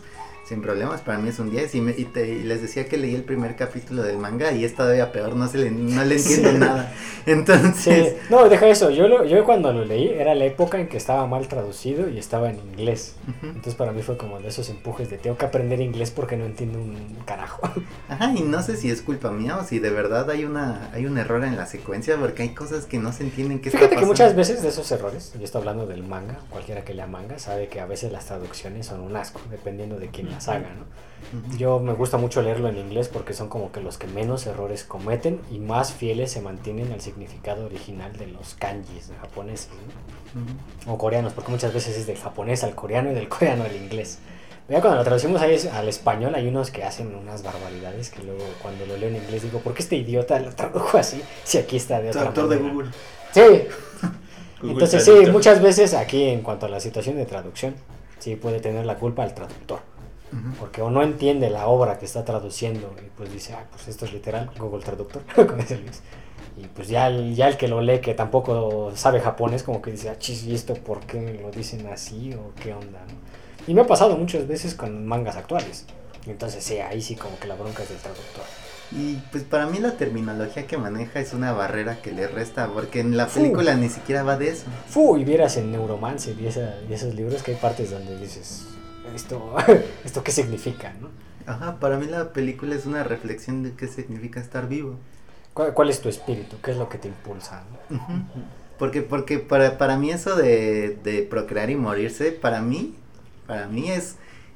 sin 0.49 0.61
problemas, 0.61 1.01
para 1.01 1.19
mí 1.19 1.29
es 1.29 1.37
un 1.39 1.51
10. 1.51 1.75
Y, 1.75 1.81
me- 1.81 1.91
y 1.97 2.05
te- 2.05 2.27
y 2.27 2.43
les 2.43 2.61
decía 2.61 2.87
que 2.87 2.97
leí 2.97 3.13
el 3.15 3.23
primer 3.23 3.55
capítulo 3.55 4.01
del 4.03 4.17
manga 4.17 4.51
y 4.51 4.65
es 4.65 4.73
todavía 4.75 5.11
peor, 5.11 5.35
no, 5.35 5.47
se 5.47 5.59
le, 5.59 5.69
no 5.71 6.03
le 6.03 6.15
entiendo 6.17 6.49
Sí. 6.51 6.57
nada. 6.57 6.91
Entonces, 7.27 8.07
Sí, 8.09 8.17
no, 8.29 8.49
deja 8.49 8.67
eso. 8.67 8.89
Yo, 8.89 9.07
lo, 9.07 9.25
yo 9.25 9.43
cuando 9.45 9.71
lo 9.71 9.85
leí 9.85 10.09
era 10.09 10.33
la 10.35 10.45
época 10.45 10.79
en 10.79 10.87
que 10.87 10.97
estaba 10.97 11.25
mal 11.27 11.47
traducido 11.47 12.09
y 12.09 12.17
estaba 12.17 12.49
en 12.49 12.57
inglés. 12.59 13.15
Entonces 13.43 13.75
para 13.75 13.91
mí 13.91 14.01
fue 14.01 14.17
como 14.17 14.39
de 14.39 14.47
esos 14.47 14.69
empujes 14.69 15.09
de 15.09 15.17
tengo 15.19 15.37
que 15.37 15.45
aprender 15.45 15.79
inglés 15.81 16.09
porque 16.11 16.35
no 16.35 16.45
entiendo 16.45 16.79
un 16.79 17.15
carajo. 17.25 17.61
Ajá, 18.09 18.33
y 18.35 18.41
no 18.41 18.61
sé 18.63 18.75
si 18.75 18.89
es 18.89 19.01
culpa 19.03 19.29
mía 19.31 19.57
o 19.57 19.63
si 19.63 19.77
de 19.79 19.91
verdad 19.91 20.29
hay 20.31 20.45
una 20.45 20.89
hay 20.93 21.05
un 21.05 21.17
error 21.17 21.43
en 21.43 21.55
la 21.55 21.67
secuencia 21.67 22.17
porque 22.17 22.41
hay 22.43 22.49
cosas 22.55 22.85
que 22.85 22.97
no 22.97 23.13
se 23.13 23.23
entienden 23.23 23.59
qué 23.59 23.69
está 23.69 23.77
Fíjate 23.79 23.97
que 23.97 24.05
muchas 24.05 24.35
veces 24.35 24.63
de 24.63 24.69
esos 24.69 24.91
errores, 24.91 25.33
yo 25.37 25.45
estoy 25.45 25.59
hablando 25.59 25.85
del 25.85 26.03
manga, 26.03 26.39
cualquiera 26.49 26.83
que 26.83 26.93
lea 26.95 27.05
manga 27.07 27.37
sabe 27.37 27.67
que 27.67 27.79
a 27.79 27.85
veces 27.85 28.11
las 28.11 28.25
traducciones 28.25 28.87
son 28.87 29.01
un 29.01 29.15
asco, 29.15 29.39
dependiendo 29.51 29.99
de 29.99 30.07
quién 30.09 30.29
las 30.39 30.47
haga, 30.47 30.69
¿no? 30.73 30.89
Yo 31.57 31.79
me 31.79 31.93
gusta 31.93 32.17
mucho 32.17 32.41
leerlo 32.41 32.69
en 32.69 32.77
inglés 32.77 33.07
porque 33.09 33.33
son 33.33 33.49
como 33.49 33.71
que 33.71 33.81
los 33.81 33.97
que 33.97 34.07
menos 34.07 34.47
errores 34.47 34.83
cometen 34.83 35.41
y 35.51 35.59
más 35.59 35.93
fieles 35.93 36.31
se 36.31 36.41
mantienen 36.41 36.91
al 36.91 37.01
significado 37.01 37.65
original 37.65 38.13
de 38.13 38.27
los 38.27 38.55
kanjis 38.55 39.11
japoneses, 39.21 39.69
¿no? 40.85 40.93
O 40.93 40.97
coreanos, 40.97 41.33
porque 41.33 41.51
muchas 41.51 41.73
veces 41.73 41.97
es 41.97 42.07
del 42.07 42.17
japonés 42.17 42.63
al 42.63 42.73
coreano 42.73 43.11
y 43.11 43.15
del 43.15 43.27
coreano 43.27 43.63
al 43.63 43.75
inglés. 43.75 44.19
Ya 44.69 44.81
cuando 44.81 44.97
lo 44.97 45.03
traducimos 45.03 45.41
ahí 45.41 45.57
al 45.73 45.89
español 45.89 46.35
hay 46.35 46.47
unos 46.47 46.69
que 46.69 46.83
hacen 46.83 47.13
unas 47.15 47.43
barbaridades 47.43 48.11
que 48.11 48.23
luego 48.23 48.43
cuando 48.61 48.85
lo 48.85 48.97
leo 48.97 49.09
en 49.09 49.15
inglés 49.15 49.43
digo, 49.43 49.59
¿por 49.59 49.73
qué 49.73 49.81
este 49.81 49.95
idiota 49.95 50.39
lo 50.39 50.53
tradujo 50.53 50.97
así? 50.97 51.21
Si 51.43 51.57
aquí 51.57 51.77
está 51.77 51.99
de 51.99 52.09
otra 52.09 52.31
Traductor 52.31 52.49
de 52.49 52.55
manera?". 52.57 52.73
Google. 52.73 52.91
Sí, 53.33 53.41
Google 54.61 54.73
entonces 54.73 55.03
sí, 55.03 55.11
muchas 55.31 55.61
veces 55.61 55.93
aquí 55.95 56.23
en 56.23 56.41
cuanto 56.41 56.67
a 56.67 56.69
la 56.69 56.79
situación 56.79 57.17
de 57.17 57.25
traducción, 57.25 57.75
sí 58.19 58.35
puede 58.35 58.59
tener 58.59 58.85
la 58.85 58.97
culpa 58.97 59.23
el 59.23 59.33
traductor, 59.33 59.79
Porque 60.59 60.82
o 60.82 60.89
no 60.91 61.01
entiende 61.01 61.49
la 61.49 61.67
obra 61.67 61.97
que 61.97 62.05
está 62.05 62.23
traduciendo 62.23 62.93
y 63.03 63.09
pues 63.17 63.32
dice, 63.34 63.53
ah, 63.53 63.65
pues 63.71 63.88
esto 63.88 64.05
es 64.05 64.13
literal, 64.13 64.49
Google 64.59 64.84
Traductor, 64.84 65.23
como 65.36 65.55
dice 65.61 65.77
Luis. 65.77 66.01
Y 66.57 66.67
pues 66.67 66.88
ya 66.88 67.07
el, 67.07 67.36
ya 67.36 67.47
el 67.47 67.57
que 67.57 67.67
lo 67.67 67.82
lee, 67.82 67.99
que 67.99 68.13
tampoco 68.13 68.91
sabe 68.95 69.21
japonés, 69.21 69.63
como 69.63 69.82
que 69.82 69.91
dice, 69.91 70.09
ah, 70.09 70.17
chis, 70.19 70.43
¿y 70.43 70.53
esto 70.53 70.73
por 70.75 70.99
qué 71.01 71.39
lo 71.41 71.49
dicen 71.51 71.88
así 71.88 72.34
o 72.34 72.51
qué 72.61 72.73
onda? 72.73 72.99
no?". 73.07 73.67
Y 73.67 73.73
me 73.73 73.82
ha 73.82 73.88
pasado 73.88 74.17
muchas 74.17 74.47
veces 74.47 74.75
con 74.75 75.05
mangas 75.05 75.36
actuales. 75.36 75.86
Entonces 76.27 76.63
sí, 76.63 76.77
ahí 76.80 77.01
sí 77.01 77.15
como 77.15 77.39
que 77.39 77.47
la 77.47 77.55
bronca 77.55 77.84
es 77.84 77.89
del 77.89 77.97
traductor. 77.99 78.43
Y 78.91 79.15
pues 79.32 79.43
para 79.43 79.67
mí 79.67 79.77
la 79.80 79.91
terminología 79.97 80.65
que 80.67 80.77
maneja 80.77 81.19
es 81.19 81.34
una 81.34 81.53
barrera 81.53 82.01
que 82.01 82.11
le 82.11 82.27
resta, 82.27 82.67
porque 82.73 82.99
en 82.99 83.15
la 83.17 83.27
Fu. 83.27 83.39
película 83.39 83.75
ni 83.75 83.88
siquiera 83.88 84.23
va 84.23 84.36
de 84.36 84.49
eso. 84.49 84.65
Fu, 84.88 85.17
y 85.17 85.23
vieras 85.23 85.57
en 85.57 85.71
Neuromancer 85.71 86.39
y, 86.39 86.47
esa- 86.47 86.75
y 86.89 86.93
esos 86.93 87.13
libros 87.15 87.41
que 87.43 87.51
hay 87.51 87.57
partes 87.57 87.91
donde 87.91 88.17
dices, 88.17 88.65
¿esto, 89.16 89.55
¿esto 90.05 90.24
qué 90.24 90.32
significa? 90.32 90.93
¿no? 90.99 91.10
Ajá, 91.51 91.80
para 91.80 91.97
mí 91.97 92.05
la 92.05 92.32
película 92.34 92.76
es 92.76 92.86
una 92.86 93.03
reflexión 93.03 93.64
de 93.64 93.74
qué 93.74 93.88
significa 93.88 94.39
estar 94.39 94.68
vivo. 94.68 94.95
¿Cuál, 95.53 95.74
cuál 95.74 95.89
es 95.89 95.99
tu 96.01 96.10
espíritu? 96.10 96.57
¿Qué 96.62 96.72
es 96.72 96.78
lo 96.78 96.89
que 96.89 96.97
te 96.97 97.07
impulsa? 97.07 97.64
no? 97.89 97.95
Ujú. 97.97 98.14
Porque, 98.78 99.01
porque 99.01 99.39
para, 99.39 99.78
para 99.78 99.97
mí 99.97 100.10
eso 100.12 100.36
de, 100.36 100.97
de 101.03 101.24
procrear 101.24 101.70
y 101.70 101.76
morirse, 101.76 102.32
para 102.32 102.62
mí, 102.62 102.95
para 103.45 103.68
mí 103.68 103.89
es, 103.91 104.16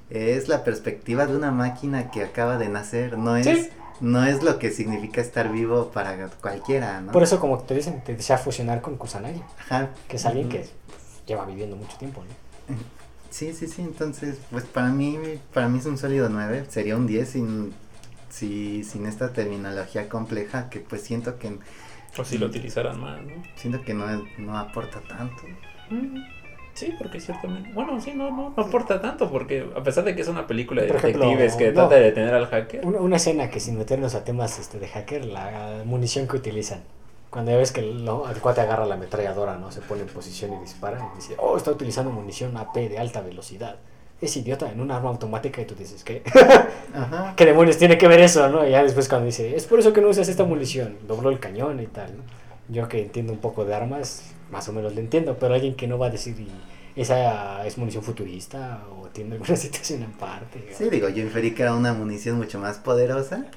es 0.09 0.47
la 0.47 0.63
perspectiva 0.63 1.25
de 1.25 1.35
una 1.35 1.51
máquina 1.51 2.09
que 2.11 2.23
acaba 2.23 2.57
de 2.57 2.69
nacer, 2.69 3.17
no 3.17 3.35
es, 3.35 3.45
Sí. 3.45 3.69
no 3.99 4.23
es 4.25 4.41
lo 4.43 4.59
que 4.59 4.69
significa 4.71 5.19
estar 5.19 5.51
vivo 5.51 5.89
para 5.93 6.27
cualquiera, 6.41 7.01
¿no? 7.01 7.11
Por 7.11 7.23
eso 7.23 7.39
como 7.39 7.57
te 7.59 7.73
dicen, 7.73 8.01
te 8.03 8.15
desea 8.15 8.37
fusionar 8.37 8.81
con 8.81 8.95
Kusanagi, 8.97 9.41
Ajá. 9.59 9.89
que 10.07 10.15
es 10.15 10.25
alguien 10.25 10.47
que 10.47 10.65
lleva 11.27 11.45
viviendo 11.45 11.75
mucho 11.75 11.97
tiempo, 11.97 12.21
¿no? 12.23 12.75
Sí, 13.33 13.53
sí, 13.53 13.67
sí, 13.67 13.81
entonces, 13.81 14.37
pues 14.51 14.63
para 14.65 14.89
mí, 14.89 15.17
para 15.53 15.67
mí 15.67 15.79
es 15.79 15.85
un 15.87 15.97
sólido 15.97 16.29
9, 16.29 16.65
sería 16.69 16.95
un 16.95 17.07
10 17.07 17.29
sin, 17.29 17.73
si- 18.29 18.83
sin 18.83 19.07
esta 19.07 19.33
terminología 19.33 20.07
compleja 20.07 20.69
que 20.69 20.79
pues 20.81 21.01
siento 21.01 21.39
que, 21.39 21.57
O 22.19 22.23
si 22.23 22.37
lo 22.37 22.45
utilizaran 22.45 22.99
más, 22.99 23.19
¿no? 23.23 23.43
siento 23.55 23.81
que 23.83 23.93
no, 23.95 24.05
no 24.37 24.57
aporta 24.57 25.01
tanto. 25.01 25.41
Mm, 25.89 26.21
Sí, 26.75 26.91
porque 26.97 27.19
ciertamente. 27.19 27.69
Bueno, 27.71 28.01
sí, 28.01 28.13
no, 28.15 28.31
no, 28.31 28.51
no 28.57 28.63
aporta 28.63 28.99
tanto, 28.99 29.29
porque 29.31 29.63
a 29.75 29.83
pesar 29.83 30.03
de 30.05 30.15
que 30.15 30.23
es 30.23 30.27
una 30.27 30.47
película 30.47 30.81
de 30.81 30.87
Por 30.87 30.97
ejemplo, 30.97 31.25
detectives 31.25 31.55
que 31.55 31.67
no. 31.67 31.73
trata 31.75 31.95
de 31.95 32.01
detener 32.01 32.33
al 32.33 32.47
hacker, 32.47 32.83
Una, 32.85 32.99
una 32.99 33.15
escena 33.17 33.49
que 33.51 33.59
sin 33.59 33.77
meternos 33.77 34.15
a 34.15 34.23
temas 34.23 34.57
este, 34.57 34.79
de 34.79 34.87
hacker, 34.87 35.25
la 35.25 35.83
munición 35.85 36.27
que 36.27 36.35
utilizan. 36.37 36.81
Cuando 37.33 37.49
ya 37.49 37.57
ves 37.57 37.71
que 37.71 37.81
el, 37.81 38.05
¿no? 38.05 38.29
el 38.29 38.39
cuate 38.39 38.61
agarra 38.61 38.85
la 38.85 38.93
ametralladora, 38.93 39.57
¿no? 39.57 39.71
Se 39.71 39.81
pone 39.81 40.01
en 40.01 40.07
posición 40.07 40.53
y 40.53 40.59
dispara 40.59 41.09
y 41.11 41.15
dice, 41.15 41.33
oh, 41.39 41.57
está 41.57 41.71
utilizando 41.71 42.11
munición 42.11 42.55
AP 42.55 42.75
de 42.75 42.99
alta 42.99 43.21
velocidad. 43.21 43.77
Es 44.21 44.37
idiota, 44.37 44.71
en 44.71 44.79
un 44.79 44.91
arma 44.91 45.09
automática 45.09 45.59
y 45.59 45.65
tú 45.65 45.73
dices, 45.73 46.03
¿qué? 46.03 46.21
Ajá. 46.93 47.33
¿Qué 47.35 47.47
demonios 47.47 47.79
tiene 47.79 47.97
que 47.97 48.07
ver 48.07 48.19
eso, 48.19 48.47
no? 48.49 48.67
Y 48.67 48.69
ya 48.69 48.83
después 48.83 49.09
cuando 49.09 49.25
dice, 49.25 49.55
es 49.55 49.65
por 49.65 49.79
eso 49.79 49.91
que 49.93 49.99
no 49.99 50.09
usas 50.09 50.29
esta 50.29 50.43
munición, 50.43 50.95
dobló 51.07 51.31
el 51.31 51.39
cañón 51.39 51.79
y 51.79 51.87
tal, 51.87 52.17
¿no? 52.17 52.23
Yo 52.69 52.87
que 52.87 53.01
entiendo 53.01 53.33
un 53.33 53.39
poco 53.39 53.65
de 53.65 53.73
armas, 53.73 54.31
más 54.51 54.69
o 54.69 54.73
menos 54.73 54.93
lo 54.93 54.99
entiendo, 54.99 55.35
pero 55.39 55.55
alguien 55.55 55.73
que 55.73 55.87
no 55.87 55.97
va 55.97 56.05
a 56.05 56.09
decir 56.11 56.39
"Y 56.39 57.01
esa 57.01 57.65
es 57.65 57.79
munición 57.79 58.03
futurista 58.03 58.83
o 58.95 59.07
tiene 59.07 59.33
alguna 59.33 59.55
situación 59.55 60.03
en 60.03 60.11
parte. 60.11 60.69
Sí, 60.77 60.87
digo, 60.91 61.09
yo 61.09 61.23
inferí 61.23 61.55
que 61.55 61.63
era 61.63 61.73
una 61.73 61.93
munición 61.93 62.37
mucho 62.37 62.59
más 62.59 62.77
poderosa 62.77 63.47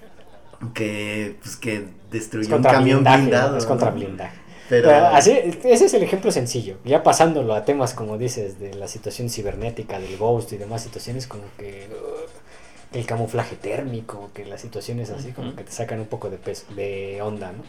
que, 0.75 1.37
pues, 1.43 1.57
que 1.57 1.77
es 1.77 1.83
destruyó 2.11 2.57
un 2.57 2.63
camión 2.63 2.99
blindaje, 2.99 3.17
blindado. 3.23 3.53
¿no? 3.53 3.59
es 3.59 3.67
contra 3.67 3.91
blindaje. 3.91 4.37
Pero, 4.69 4.89
Pero 4.89 5.07
así, 5.09 5.31
ese 5.65 5.85
es 5.87 5.95
el 5.95 6.03
ejemplo 6.03 6.31
sencillo. 6.33 6.79
Ya 6.85 7.03
pasándolo 7.05 7.55
a 7.55 7.65
temas, 7.65 7.95
como 7.95 8.19
dices, 8.19 8.59
de 8.59 8.75
la 8.75 8.89
situación 8.89 9.31
cibernética, 9.31 9.99
del 10.01 10.17
ghost 10.17 10.53
y 10.53 10.57
demás 10.57 10.83
situaciones, 10.83 11.29
como 11.29 11.45
que 11.57 11.89
uh, 11.93 12.97
el 12.99 13.07
camuflaje 13.07 13.55
térmico, 13.57 14.31
que 14.35 14.45
las 14.45 14.61
situaciones 14.61 15.11
así, 15.11 15.31
como 15.31 15.55
que 15.55 15.63
te 15.63 15.71
sacan 15.71 16.01
un 16.01 16.07
poco 16.07 16.31
de 16.31 16.39
peso, 16.39 16.67
de 16.75 17.21
onda, 17.23 17.53
¿no? 17.53 17.63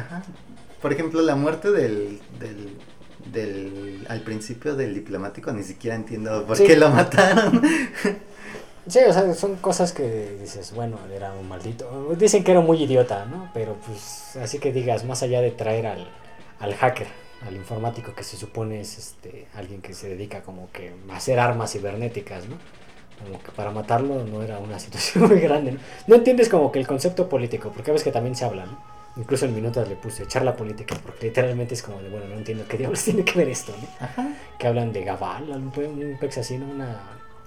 Ajá. 0.00 0.22
Por 0.80 0.92
ejemplo, 0.92 1.20
la 1.22 1.34
muerte 1.34 1.72
del, 1.72 2.20
del, 2.38 2.76
del, 3.32 4.06
al 4.08 4.20
principio 4.20 4.76
del 4.76 4.94
diplomático, 4.94 5.50
ni 5.52 5.64
siquiera 5.64 5.96
entiendo 5.96 6.44
por 6.46 6.56
Sí. 6.56 6.64
qué 6.64 6.76
lo 6.76 6.90
mataron. 6.90 7.60
Sí, 8.88 9.00
o 9.00 9.12
sea, 9.12 9.34
son 9.34 9.56
cosas 9.56 9.92
que 9.92 10.36
dices, 10.40 10.72
bueno, 10.72 10.98
era 11.12 11.32
un 11.32 11.48
maldito. 11.48 12.14
Dicen 12.16 12.44
que 12.44 12.52
era 12.52 12.60
muy 12.60 12.82
idiota, 12.82 13.24
¿no? 13.24 13.50
Pero 13.52 13.76
pues, 13.84 14.36
así 14.36 14.58
que 14.60 14.72
digas, 14.72 15.04
más 15.04 15.22
allá 15.24 15.40
de 15.40 15.50
traer 15.50 15.86
al, 15.88 16.08
al 16.60 16.74
hacker, 16.74 17.08
al 17.46 17.56
informático 17.56 18.14
que 18.14 18.22
se 18.22 18.36
supone 18.36 18.80
es 18.80 18.96
este 18.98 19.48
alguien 19.54 19.82
que 19.82 19.92
se 19.92 20.08
dedica 20.08 20.42
como 20.42 20.70
que 20.70 20.94
a 21.10 21.16
hacer 21.16 21.40
armas 21.40 21.72
cibernéticas, 21.72 22.46
¿no? 22.48 22.56
Como 23.24 23.42
que 23.42 23.50
para 23.52 23.70
matarlo 23.72 24.24
no 24.24 24.42
era 24.42 24.58
una 24.58 24.78
situación 24.84 25.28
muy 25.28 25.40
grande, 25.40 25.72
¿no? 25.72 25.80
No 26.06 26.14
entiendes 26.14 26.48
como 26.48 26.70
que 26.70 26.78
el 26.78 26.86
concepto 26.86 27.28
político, 27.28 27.72
porque 27.74 27.90
ves 27.90 28.04
que 28.04 28.12
también 28.12 28.36
se 28.36 28.44
habla, 28.44 28.66
¿no? 28.66 28.78
Incluso 29.16 29.46
en 29.46 29.54
minutos 29.54 29.88
le 29.88 29.96
puse 29.96 30.24
echar 30.24 30.42
la 30.44 30.54
política, 30.54 30.94
porque 31.02 31.26
literalmente 31.26 31.74
es 31.74 31.82
como 31.82 32.00
de, 32.02 32.08
bueno, 32.10 32.26
no 32.28 32.34
entiendo 32.36 32.64
qué 32.68 32.76
diablos 32.78 33.02
tiene 33.04 33.24
que 33.24 33.36
ver 33.36 33.48
esto, 33.48 33.74
¿no? 33.80 33.88
Ajá. 34.06 34.28
que 34.58 34.66
hablan 34.68 34.92
de 34.92 35.02
Gabal, 35.04 35.50
un, 35.50 35.72
un 35.76 36.18
pex 36.20 36.38
así, 36.38 36.56
¿no? 36.58 36.66
una, 36.66 37.00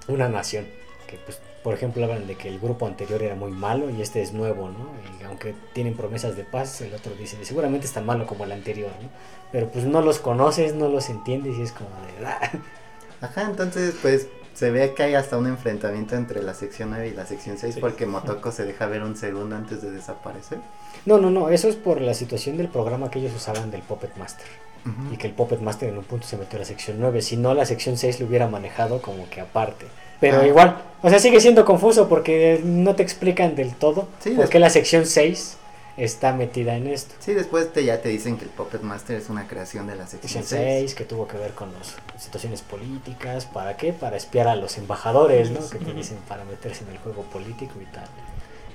una 0.08 0.28
nación. 0.28 0.66
Que, 1.10 1.18
pues, 1.18 1.40
por 1.64 1.74
ejemplo, 1.74 2.04
hablan 2.06 2.28
de 2.28 2.36
que 2.36 2.48
el 2.50 2.60
grupo 2.60 2.86
anterior 2.86 3.24
era 3.24 3.34
muy 3.34 3.50
malo 3.52 3.90
y 3.90 4.02
este 4.02 4.22
es 4.22 4.32
nuevo, 4.32 4.70
¿no? 4.70 4.92
Y 5.20 5.24
aunque 5.24 5.56
tienen 5.74 5.96
promesas 5.96 6.36
de 6.36 6.44
paz, 6.44 6.82
el 6.82 6.94
otro 6.94 7.14
dice, 7.16 7.44
seguramente 7.44 7.88
es 7.88 7.94
tan 7.94 8.06
malo 8.06 8.28
como 8.28 8.44
el 8.44 8.52
anterior, 8.52 8.92
¿no? 9.02 9.10
Pero 9.52 9.70
pues 9.70 9.86
no 9.86 10.02
los 10.02 10.20
conoces, 10.20 10.76
no 10.76 10.88
los 10.88 11.10
entiendes 11.10 11.58
y 11.58 11.64
es 11.64 11.72
como 11.72 11.90
de... 11.90 12.28
"Ah". 12.28 12.52
Ajá, 13.22 13.42
entonces 13.50 13.96
pues 14.04 14.28
se 14.54 14.70
ve 14.70 14.94
que 14.94 15.02
hay 15.04 15.16
hasta 15.16 15.38
un 15.38 15.48
enfrentamiento 15.48 16.16
entre 16.16 16.44
la 16.44 16.54
sección 16.54 16.90
9 16.92 17.08
y 17.08 17.12
la 17.14 17.26
sección 17.26 17.58
6 17.58 17.76
Sí. 17.76 17.82
porque 17.82 18.06
Motoko 18.06 18.52
se 18.52 18.66
deja 18.66 18.86
ver 18.86 19.02
un 19.04 19.16
segundo 19.18 19.56
antes 19.56 19.82
de 19.82 19.90
desaparecer. 19.90 20.60
No, 21.08 21.18
no, 21.18 21.30
no, 21.32 21.50
eso 21.50 21.68
es 21.70 21.76
por 21.76 22.02
la 22.02 22.14
situación 22.14 22.58
del 22.58 22.68
programa 22.68 23.10
que 23.10 23.20
ellos 23.20 23.34
usaban 23.36 23.72
del 23.72 23.82
Puppet 23.82 24.16
Master. 24.18 24.46
Y 25.12 25.18
que 25.18 25.28
el 25.28 25.34
Puppet 25.34 25.60
Master 25.62 25.90
en 25.90 25.98
un 25.98 26.04
punto 26.06 26.26
se 26.26 26.38
metió 26.38 26.58
a 26.58 26.62
la 26.62 26.66
sección 26.66 26.98
9. 27.00 27.22
Si 27.22 27.36
no, 27.38 27.54
la 27.54 27.66
sección 27.66 27.98
6 27.98 28.22
lo 28.22 28.28
hubiera 28.28 28.48
manejado 28.48 29.02
como 29.02 29.30
que 29.30 29.42
aparte. 29.42 29.86
Pero 30.20 30.42
Ah. 30.42 30.48
igual, 30.48 30.82
o 31.02 31.10
sea, 31.10 31.20
sigue 31.20 31.40
siendo 31.40 31.64
confuso 31.66 32.08
porque 32.10 32.62
no 32.64 32.96
te 32.96 33.04
explican 33.04 33.56
del 33.56 33.74
todo 33.76 34.08
Sí, 34.20 34.32
por 34.32 34.50
qué 34.50 34.60
la 34.60 34.70
sección 34.70 35.06
6 35.06 35.56
está 35.98 36.34
metida 36.34 36.76
en 36.78 36.88
esto. 36.88 37.14
Sí, 37.20 37.34
después 37.34 37.72
te, 37.74 37.84
ya 37.84 38.02
te 38.02 38.10
dicen 38.10 38.38
que 38.38 38.46
el 38.46 38.50
Puppet 38.52 38.82
Master 38.82 39.18
es 39.18 39.30
una 39.30 39.48
creación 39.48 39.86
de 39.88 39.96
la 39.96 40.08
sección 40.08 40.44
Sección 40.44 40.60
6. 40.62 40.80
6 40.82 40.96
que 40.96 41.04
tuvo 41.06 41.28
que 41.28 41.38
ver 41.38 41.52
con 41.52 41.72
las 41.74 41.96
situaciones 42.22 42.62
políticas. 42.62 43.46
¿Para 43.46 43.76
qué? 43.78 43.92
Para 43.94 44.16
espiar 44.18 44.48
a 44.48 44.56
los 44.56 44.78
embajadores, 44.78 45.52
¿no? 45.52 45.60
Que 45.70 45.78
te 45.80 45.94
dicen 45.94 46.18
para 46.28 46.44
meterse 46.46 46.84
en 46.86 46.92
el 46.92 46.98
juego 47.00 47.24
político 47.24 47.74
y 47.82 47.86
tal. 47.94 48.06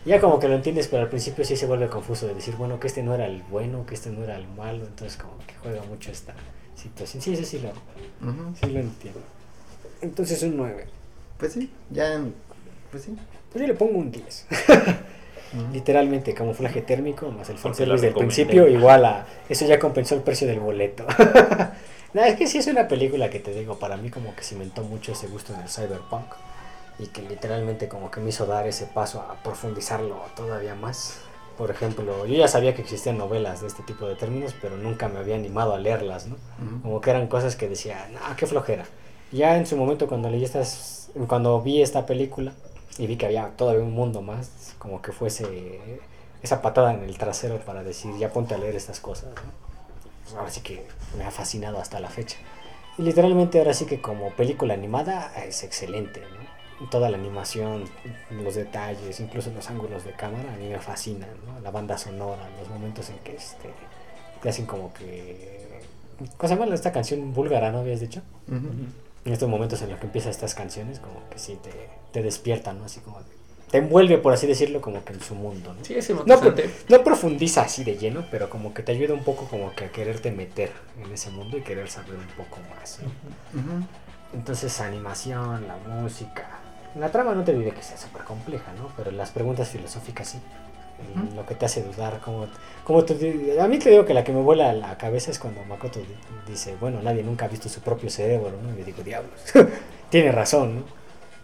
Ya 0.06 0.20
como 0.20 0.38
que 0.38 0.48
lo 0.48 0.54
entiendes, 0.54 0.88
pero 0.88 1.02
al 1.04 1.08
principio 1.08 1.46
sí 1.46 1.56
se 1.56 1.64
vuelve 1.66 1.88
confuso 1.88 2.26
de 2.26 2.34
decir, 2.34 2.56
bueno, 2.56 2.78
que 2.78 2.88
este 2.88 3.02
no 3.02 3.14
era 3.14 3.24
el 3.24 3.42
bueno, 3.44 3.86
que 3.86 3.94
este 3.94 4.10
no 4.10 4.22
era 4.22 4.36
el 4.36 4.46
malo. 4.48 4.84
Entonces 4.84 5.16
como 5.16 5.38
que 5.46 5.54
juega 5.62 5.82
mucho 5.84 6.10
esta 6.10 6.34
situación. 6.76 7.22
Sí, 7.22 7.32
eso 7.32 7.44
sí 7.44 7.58
lo, 7.58 7.70
sí 8.60 8.66
lo 8.70 8.80
entiendo. 8.80 9.20
Entonces 10.02 10.42
un 10.42 10.58
9. 10.58 10.86
Pues 11.38 11.52
sí, 11.52 11.70
ya, 11.90 12.22
pues 12.90 13.04
sí. 13.04 13.16
Pues 13.52 13.62
yo 13.62 13.68
le 13.68 13.74
pongo 13.74 13.98
un 13.98 14.10
10. 14.10 14.46
Ujú. 15.54 15.72
Literalmente, 15.72 16.34
camuflaje 16.34 16.82
térmico 16.82 17.30
más 17.30 17.48
el 17.48 17.58
fanservice 17.58 18.06
del 18.06 18.14
principio 18.14 18.66
igual 18.66 19.04
a... 19.04 19.26
Eso 19.48 19.66
ya 19.66 19.78
compensó 19.78 20.16
el 20.16 20.22
precio 20.22 20.48
del 20.48 20.58
boleto. 20.58 21.06
no, 22.12 22.24
es 22.24 22.34
que 22.34 22.46
sí 22.48 22.58
es 22.58 22.66
una 22.66 22.88
película 22.88 23.30
que 23.30 23.38
te 23.38 23.52
digo, 23.52 23.78
para 23.78 23.96
mí 23.96 24.10
como 24.10 24.34
que 24.34 24.42
cimentó 24.42 24.82
mucho 24.82 25.12
ese 25.12 25.28
gusto 25.28 25.54
en 25.54 25.60
el 25.60 25.68
cyberpunk. 25.68 26.26
Y 26.98 27.06
que 27.08 27.22
literalmente 27.22 27.88
como 27.88 28.10
que 28.10 28.20
me 28.20 28.30
hizo 28.30 28.46
dar 28.46 28.66
ese 28.66 28.86
paso 28.86 29.20
a 29.20 29.42
profundizarlo 29.42 30.20
todavía 30.36 30.74
más. 30.74 31.18
Por 31.56 31.70
ejemplo, 31.70 32.26
yo 32.26 32.34
ya 32.34 32.48
sabía 32.48 32.74
que 32.74 32.82
existían 32.82 33.16
novelas 33.16 33.60
de 33.60 33.68
este 33.68 33.84
tipo 33.84 34.08
de 34.08 34.16
términos, 34.16 34.54
pero 34.60 34.76
nunca 34.76 35.08
me 35.08 35.20
había 35.20 35.36
animado 35.36 35.72
a 35.72 35.78
leerlas, 35.78 36.26
¿no? 36.26 36.36
Como 36.82 37.00
que 37.00 37.10
eran 37.10 37.28
cosas 37.28 37.54
que 37.54 37.68
decía, 37.68 38.08
no, 38.12 38.18
qué 38.36 38.46
flojera. 38.46 38.86
Ya 39.30 39.56
en 39.56 39.66
su 39.66 39.76
momento 39.76 40.08
cuando 40.08 40.28
leí 40.30 40.44
estas, 40.44 41.03
cuando 41.28 41.60
vi 41.60 41.82
esta 41.82 42.06
película 42.06 42.52
y 42.98 43.06
vi 43.06 43.16
que 43.16 43.26
había 43.26 43.48
todavía 43.56 43.82
un 43.82 43.92
mundo 43.92 44.22
más, 44.22 44.74
como 44.78 45.00
que 45.02 45.12
fuese 45.12 45.80
esa 46.42 46.60
patada 46.60 46.92
en 46.94 47.02
el 47.02 47.16
trasero 47.16 47.58
para 47.58 47.82
decir, 47.82 48.16
ya 48.18 48.32
ponte 48.32 48.54
a 48.54 48.58
leer 48.58 48.76
estas 48.76 49.00
cosas. 49.00 49.30
¿no? 49.30 49.64
Pues 50.24 50.36
ahora 50.36 50.50
sí 50.50 50.60
que 50.60 50.86
me 51.16 51.24
ha 51.24 51.30
fascinado 51.30 51.78
hasta 51.78 52.00
la 52.00 52.10
fecha. 52.10 52.36
Y 52.98 53.02
literalmente 53.02 53.58
ahora 53.58 53.74
sí 53.74 53.86
que 53.86 54.00
como 54.00 54.30
película 54.30 54.74
animada 54.74 55.32
es 55.44 55.64
excelente, 55.64 56.20
¿no? 56.20 56.88
Toda 56.90 57.08
la 57.08 57.16
animación, 57.16 57.84
los 58.30 58.56
detalles, 58.56 59.20
incluso 59.20 59.50
los 59.52 59.70
ángulos 59.70 60.04
de 60.04 60.12
cámara, 60.12 60.52
a 60.52 60.56
mí 60.56 60.68
me 60.68 60.78
fascinan, 60.80 61.30
¿no? 61.46 61.60
La 61.60 61.70
banda 61.70 61.96
sonora, 61.96 62.48
los 62.58 62.68
momentos 62.68 63.10
en 63.10 63.18
que 63.18 63.36
este, 63.36 63.70
te 64.42 64.48
hacen 64.48 64.66
como 64.66 64.92
que... 64.92 65.80
¿Cómo 66.36 66.48
se 66.48 66.56
llama 66.56 66.74
esta 66.74 66.92
canción 66.92 67.32
búlgara, 67.32 67.72
no 67.72 67.78
habías 67.78 68.00
dicho? 68.00 68.22
Ujú. 68.48 69.03
En 69.24 69.32
estos 69.32 69.48
momentos 69.48 69.80
en 69.82 69.90
los 69.90 69.98
que 69.98 70.06
empiezan 70.06 70.30
estas 70.30 70.54
canciones, 70.54 71.00
como 71.00 71.28
que 71.30 71.38
sí 71.38 71.58
te, 71.62 71.70
te 72.12 72.22
despiertan, 72.22 72.78
¿no? 72.78 72.84
Así 72.84 73.00
como... 73.00 73.20
te 73.70 73.78
envuelve, 73.78 74.18
por 74.18 74.34
así 74.34 74.46
decirlo, 74.46 74.80
como 74.80 75.04
que 75.04 75.14
en 75.14 75.20
su 75.20 75.34
mundo, 75.34 75.72
¿no? 75.72 75.84
Sí, 75.84 75.94
es 75.94 76.10
No, 76.10 76.40
no 76.88 77.04
profundiza 77.04 77.62
así 77.62 77.84
de 77.84 77.96
lleno, 77.96 78.26
pero 78.30 78.50
como 78.50 78.74
que 78.74 78.82
te 78.82 78.92
ayuda 78.92 79.14
un 79.14 79.24
poco 79.24 79.46
como 79.46 79.74
que 79.74 79.86
a 79.86 79.92
quererte 79.92 80.30
meter 80.30 80.72
en 81.02 81.10
ese 81.12 81.30
mundo 81.30 81.56
y 81.56 81.62
querer 81.62 81.88
saber 81.88 82.16
un 82.16 82.26
poco 82.36 82.58
más. 82.70 83.00
¿no? 83.02 83.86
Entonces, 84.34 84.80
animación, 84.80 85.66
la 85.66 85.76
música. 85.76 86.46
La 86.96 87.10
trama 87.10 87.34
no 87.34 87.42
te 87.44 87.52
diré 87.54 87.72
que 87.72 87.82
sea 87.82 87.96
súper 87.96 88.22
compleja, 88.24 88.72
¿no? 88.78 88.90
Pero 88.96 89.10
las 89.10 89.30
preguntas 89.30 89.68
filosóficas 89.68 90.28
sí. 90.28 90.38
Lo 91.34 91.44
que 91.46 91.54
te 91.54 91.66
hace 91.66 91.82
dudar, 91.82 92.20
como, 92.20 92.46
como 92.84 93.00
a 93.00 93.68
mí 93.68 93.78
te 93.78 93.90
digo 93.90 94.04
que 94.04 94.14
la 94.14 94.24
que 94.24 94.32
me 94.32 94.40
vuela 94.40 94.72
la 94.72 94.96
cabeza 94.98 95.30
es 95.30 95.38
cuando 95.38 95.64
Makoto 95.64 96.00
di- 96.00 96.06
dice, 96.50 96.76
bueno, 96.80 97.00
nadie 97.02 97.22
nunca 97.22 97.44
ha 97.44 97.48
visto 97.48 97.68
su 97.68 97.80
propio 97.80 98.10
cerebro, 98.10 98.52
¿no? 98.62 98.72
Y 98.74 98.78
yo 98.78 98.84
digo, 98.84 99.02
diablos, 99.02 99.32
tiene 100.10 100.32
razón, 100.32 100.76
¿no? 100.76 100.82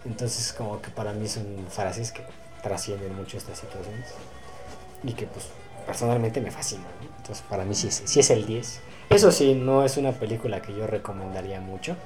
Entonces, 0.05 0.53
como 0.53 0.81
que 0.81 0.91
para 0.91 1.13
mí 1.13 1.29
son 1.29 1.45
frases 1.69 2.13
que 2.13 2.23
trascienden 2.63 3.15
mucho 3.15 3.37
estas 3.37 3.59
situaciones 3.59 4.09
y 5.03 5.13
que, 5.13 5.27
pues, 5.27 5.47
personalmente 5.87 6.41
me 6.41 6.51
fascinan, 6.51 6.87
¿no? 7.03 7.17
Entonces, 7.19 7.45
para 7.49 7.65
mí 7.65 7.75
sí 7.75 7.89
es, 7.89 8.03
sí 8.05 8.21
es 8.21 8.31
el 8.31 8.47
10. 8.47 8.81
Eso 9.11 9.33
sí, 9.33 9.55
no 9.55 9.85
es 9.85 9.97
una 9.97 10.13
película 10.13 10.63
que 10.63 10.75
yo 10.75 10.87
recomendaría 10.87 11.61
mucho 11.61 11.97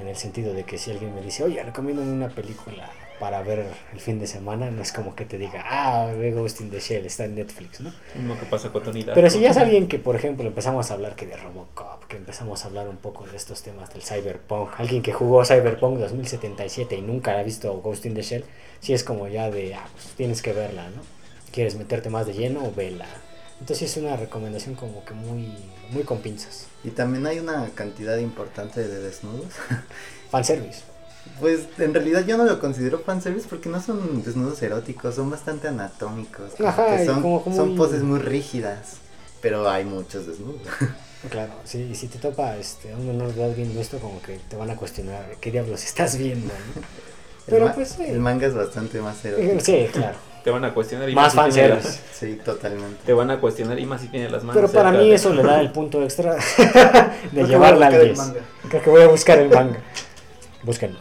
en 0.00 0.08
el 0.08 0.16
sentido 0.16 0.52
de 0.52 0.64
que 0.64 0.78
si 0.78 0.90
alguien 0.90 1.14
me 1.14 1.22
dice, 1.22 1.44
oye, 1.44 1.62
recomiendo 1.62 2.02
una 2.02 2.28
película 2.28 2.90
para 3.18 3.42
ver 3.42 3.66
el 3.92 4.00
fin 4.00 4.18
de 4.18 4.26
semana, 4.26 4.70
no 4.70 4.80
es 4.80 4.92
como 4.92 5.14
que 5.14 5.24
te 5.24 5.38
diga, 5.38 5.64
ah, 5.68 6.12
ve 6.16 6.32
Ghost 6.32 6.60
in 6.60 6.70
the 6.70 6.78
Shell, 6.78 7.04
está 7.04 7.24
en 7.24 7.34
Netflix, 7.34 7.80
¿no? 7.80 7.92
Lo 8.26 8.38
que 8.38 8.46
pasa 8.46 8.70
con 8.70 8.82
Tony. 8.82 9.04
Pero 9.04 9.28
si 9.28 9.40
ya 9.40 9.50
es 9.50 9.56
alguien 9.56 9.88
que, 9.88 9.98
por 9.98 10.14
ejemplo, 10.14 10.46
empezamos 10.46 10.90
a 10.90 10.94
hablar 10.94 11.16
que 11.16 11.26
de 11.26 11.36
Robocop, 11.36 12.04
que 12.06 12.16
empezamos 12.16 12.64
a 12.64 12.68
hablar 12.68 12.88
un 12.88 12.96
poco 12.96 13.26
de 13.26 13.36
estos 13.36 13.62
temas 13.62 13.92
del 13.92 14.02
Cyberpunk, 14.02 14.78
alguien 14.78 15.02
que 15.02 15.12
jugó 15.12 15.44
Cyberpunk 15.44 15.98
2077 15.98 16.96
y 16.96 17.02
nunca 17.02 17.38
ha 17.38 17.42
visto 17.42 17.72
Ghost 17.74 18.06
in 18.06 18.14
the 18.14 18.22
Shell, 18.22 18.44
sí 18.80 18.92
es 18.92 19.02
como 19.02 19.26
ya 19.26 19.50
de, 19.50 19.74
ah, 19.74 19.88
pues 19.92 20.14
tienes 20.16 20.40
que 20.40 20.52
verla, 20.52 20.88
¿no? 20.90 21.02
¿Quieres 21.52 21.74
meterte 21.74 22.10
más 22.10 22.26
de 22.26 22.34
lleno 22.34 22.64
o 22.64 22.72
vela? 22.72 23.06
Entonces 23.60 23.90
es 23.90 23.96
una 23.96 24.16
recomendación 24.16 24.74
como 24.76 25.04
que 25.04 25.14
muy, 25.14 25.52
muy 25.90 26.02
con 26.04 26.18
pinzas. 26.18 26.66
Y 26.84 26.90
también 26.90 27.26
hay 27.26 27.38
una 27.40 27.68
cantidad 27.74 28.16
importante 28.18 28.86
de 28.86 29.00
desnudos. 29.00 29.52
Fanservice. 30.30 30.82
Pues 31.40 31.60
en 31.78 31.92
realidad 31.92 32.24
yo 32.24 32.38
no 32.38 32.44
lo 32.44 32.58
considero 32.58 33.00
fanservice 33.00 33.46
porque 33.50 33.68
no 33.68 33.82
son 33.82 34.22
desnudos 34.22 34.62
eróticos, 34.62 35.14
son 35.16 35.28
bastante 35.30 35.68
anatómicos. 35.68 36.52
como 36.56 36.68
Ajá, 36.68 36.96
que 36.96 37.04
son, 37.04 37.20
como- 37.22 37.42
como 37.44 37.56
son 37.56 37.68
muy- 37.70 37.76
poses 37.76 38.02
muy 38.02 38.18
rígidas, 38.20 38.94
pero 39.42 39.68
hay 39.68 39.84
muchos 39.84 40.26
desnudos. 40.26 40.62
Claro, 41.30 41.52
sí, 41.64 41.78
y 41.90 41.96
si 41.96 42.06
te 42.06 42.20
topa 42.20 42.56
este, 42.58 42.94
un 42.94 43.08
menor 43.08 43.34
de 43.34 43.42
edad 43.44 43.52
viendo 43.56 43.80
esto, 43.80 43.98
como 43.98 44.22
que 44.22 44.38
te 44.48 44.54
van 44.54 44.70
a 44.70 44.76
cuestionar 44.76 45.34
qué 45.40 45.50
diablos 45.50 45.82
estás 45.84 46.16
viendo, 46.16 46.54
Pero 47.46 47.74
pues 47.74 47.88
sí. 47.96 48.04
el 48.04 48.20
manga 48.20 48.46
es 48.46 48.54
bastante 48.54 49.00
más 49.00 49.24
erótico. 49.24 49.58
Sí, 49.58 49.88
claro. 49.92 50.16
Te 50.48 50.52
van 50.52 50.64
a 50.64 50.72
cuestionar 50.72 51.10
y 51.10 51.14
Más 51.14 51.34
fanservice. 51.34 51.86
las- 51.86 52.00
Sí, 52.12 52.40
totalmente. 52.42 52.96
Te 53.04 53.12
van 53.12 53.30
a 53.30 53.38
cuestionar 53.38 53.78
y 53.78 53.84
más 53.84 54.00
si 54.00 54.08
tiene 54.08 54.30
las 54.30 54.42
manos. 54.44 54.54
Pero 54.58 54.72
para 54.72 54.92
mí 54.92 55.10
de- 55.10 55.14
eso 55.14 55.34
le 55.34 55.42
da 55.42 55.60
el 55.60 55.70
punto 55.72 56.02
extra 56.02 56.36
de 57.32 57.44
llevarla 57.44 57.88
al 57.88 57.94
a 57.94 57.98
buscar 57.98 58.00
el 58.00 58.06
10. 58.14 58.18
manga. 58.18 58.40
Creo 58.70 58.82
que 58.82 58.90
voy 58.90 59.02
a 59.02 59.08
buscar 59.08 59.38
el 59.38 59.50
manga. 59.50 59.78
Búsquenlo. 60.62 61.00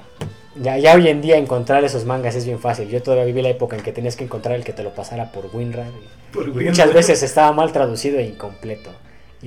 Ya, 0.56 0.78
ya 0.78 0.96
hoy 0.96 1.08
en 1.08 1.22
día 1.22 1.38
encontrar 1.38 1.84
esos 1.86 2.04
mangas 2.04 2.36
es 2.36 2.46
bien 2.46 2.60
fácil. 2.60 2.90
Yo 2.90 3.02
todavía 3.02 3.24
viví 3.24 3.42
la 3.42 3.50
época 3.50 3.78
en 3.78 3.84
que 3.84 3.94
tenías 3.94 4.18
que 4.18 4.26
encontrar 4.26 4.56
el 4.56 4.66
que 4.66 4.74
te 4.74 4.84
lo 4.84 4.94
pasara 4.94 5.32
por 5.32 5.46
WinRAR. 5.56 5.86
y 5.88 6.34
Por 6.34 6.44
y 6.48 6.50
Winrar. 6.52 6.66
muchas 6.72 6.94
veces 6.94 7.24
estaba 7.24 7.54
mal 7.54 7.72
traducido 7.72 8.20
e 8.20 8.24
incompleto. 8.24 8.90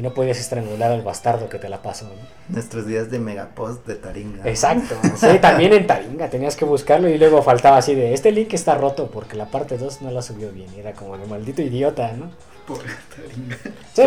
Y 0.01 0.03
no 0.03 0.15
podías 0.15 0.39
estrangular 0.41 0.91
al 0.91 1.03
bastardo 1.03 1.51
que 1.51 1.59
te 1.59 1.69
la 1.69 1.83
pasó. 1.83 2.07
¿no? 2.07 2.55
Nuestros 2.55 2.87
días 2.87 3.11
de 3.11 3.19
megapost 3.19 3.87
de 3.87 3.97
Taringa. 3.97 4.49
Exacto, 4.49 4.95
sí, 5.17 5.27
también 5.43 5.75
en 5.75 5.87
Taringa 5.87 6.31
tenías 6.31 6.57
que 6.57 6.65
buscarlo 6.65 7.07
y 7.11 7.19
luego 7.19 7.43
faltaba 7.43 7.77
así 7.77 7.95
de, 7.95 8.15
este 8.15 8.33
link 8.33 8.55
está 8.55 8.75
roto 8.77 9.11
porque 9.11 9.37
la 9.37 9.45
parte 9.51 9.77
2 9.77 10.01
no 10.01 10.11
la 10.11 10.23
subió 10.23 10.51
bien, 10.53 10.69
y 10.75 10.81
era 10.81 10.93
como 10.95 11.19
de 11.19 11.27
maldito 11.27 11.61
idiota, 11.61 12.13
¿no? 12.13 12.31
Pobre 12.67 12.89
Taringa. 13.15 13.57
Sí, 13.93 14.03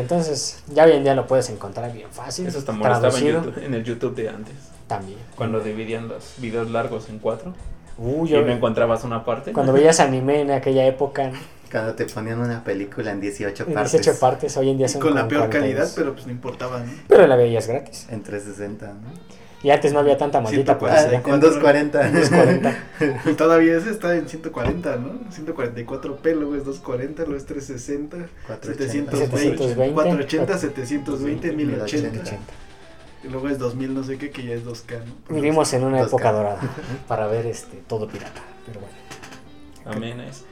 entonces 0.00 0.62
ya 0.68 0.84
hoy 0.84 0.92
en 0.92 1.02
día 1.04 1.14
lo 1.14 1.26
puedes 1.26 1.48
encontrar 1.48 1.90
bien 1.94 2.08
fácil. 2.10 2.46
Eso 2.46 2.58
está 2.58 2.72
molestaba 2.72 3.06
en, 3.08 3.10
traducido 3.14 3.42
YouTube- 3.42 3.64
en 3.64 3.74
el 3.74 3.84
YouTube 3.84 4.14
de 4.16 4.28
antes. 4.28 4.54
También. 4.86 5.18
Cuando 5.34 5.60
dividían 5.60 6.08
los 6.08 6.34
videos 6.38 6.70
largos 6.70 7.08
en 7.08 7.18
cuatro 7.20 7.54
Uy, 7.96 8.28
y 8.28 8.32
yo- 8.32 8.42
no 8.42 8.52
encontrabas 8.52 9.02
una 9.04 9.24
parte. 9.24 9.52
cuando 9.54 9.72
veías 9.72 9.98
anime 10.00 10.42
en 10.42 10.50
aquella 10.50 10.84
época, 10.86 11.30
Cuando 11.70 11.94
te 11.94 12.06
ponían 12.06 12.40
una 12.40 12.64
película 12.64 13.10
en 13.12 13.20
18 13.20 13.64
en 13.68 13.74
partes. 13.74 13.92
18 13.92 14.18
partes, 14.20 14.56
hoy 14.56 14.70
en 14.70 14.78
día 14.78 14.86
Y 14.86 14.88
son 14.88 15.00
con 15.02 15.14
la 15.14 15.28
peor 15.28 15.48
42. 15.48 15.62
calidad, 15.78 15.92
pero 15.94 16.14
pues 16.14 16.26
no 16.26 16.32
importaba, 16.32 16.80
¿no? 16.80 16.90
Pero 17.08 17.26
la 17.26 17.36
veías 17.36 17.66
gratis. 17.66 18.06
En 18.10 18.22
360, 18.22 18.86
¿no? 18.86 19.38
Y 19.60 19.70
antes 19.70 19.92
no 19.92 19.98
había 19.98 20.16
tanta 20.16 20.40
maldita 20.40 20.78
140. 20.78 20.78
publicidad. 20.78 21.34
en 21.34 21.40
240. 21.40 22.10
240. 22.12 23.30
Y 23.30 23.34
todavía 23.34 23.76
ese 23.76 23.90
está 23.90 24.14
en 24.14 24.28
140, 24.28 24.96
¿no? 24.96 25.08
144p, 25.30 26.34
luego 26.36 26.54
es 26.54 26.64
240, 26.64 27.22
luego 27.24 27.36
es 27.36 27.44
360, 27.44 28.16
480. 28.46 29.10
720, 29.16 29.16
720, 29.16 29.94
480, 29.94 30.58
720, 30.58 31.52
1080. 31.52 32.10
1080. 32.12 32.40
Y 33.24 33.28
luego 33.30 33.48
es 33.48 33.58
2000 33.58 33.94
no 33.94 34.04
sé 34.04 34.16
qué, 34.16 34.30
que 34.30 34.44
ya 34.44 34.54
es 34.54 34.64
2K, 34.64 35.00
¿no? 35.28 35.34
Vivimos 35.34 35.72
en 35.72 35.82
una 35.82 36.02
2K. 36.02 36.06
época 36.06 36.30
dorada 36.32 36.60
para 37.08 37.26
ver 37.26 37.46
este 37.46 37.78
todo 37.88 38.06
pirata. 38.06 38.40
Pero 38.64 38.78
bueno, 38.80 38.94
Amén 39.86 40.20
a 40.20 40.28
eso. 40.28 40.44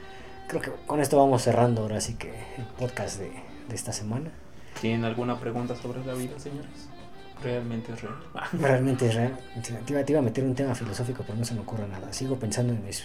Creo 0.47 0.61
que 0.61 0.71
con 0.85 0.99
esto 0.99 1.17
vamos 1.17 1.41
cerrando 1.43 1.81
ahora 1.81 2.01
sí 2.01 2.15
que 2.15 2.29
el 2.57 2.65
podcast 2.77 3.19
de, 3.19 3.31
de 3.69 3.75
esta 3.75 3.91
semana. 3.93 4.29
¿Tienen 4.81 5.03
alguna 5.05 5.39
pregunta 5.39 5.75
sobre 5.75 6.05
la 6.05 6.13
vida, 6.13 6.37
señores? 6.39 6.69
Realmente 7.43 7.93
es 7.93 8.01
real. 8.01 8.15
Ah, 8.33 8.47
Realmente 8.53 9.07
es 9.07 9.15
real. 9.15 9.37
Te 9.85 9.93
iba, 9.93 10.03
te 10.03 10.11
iba 10.11 10.19
a 10.19 10.23
meter 10.23 10.43
un 10.43 10.55
tema 10.55 10.73
filosófico, 10.75 11.23
pero 11.25 11.37
no 11.37 11.45
se 11.45 11.53
me 11.53 11.61
ocurre 11.61 11.87
nada. 11.87 12.11
Sigo 12.13 12.37
pensando 12.37 12.73
en 12.73 12.83
mis, 12.83 13.03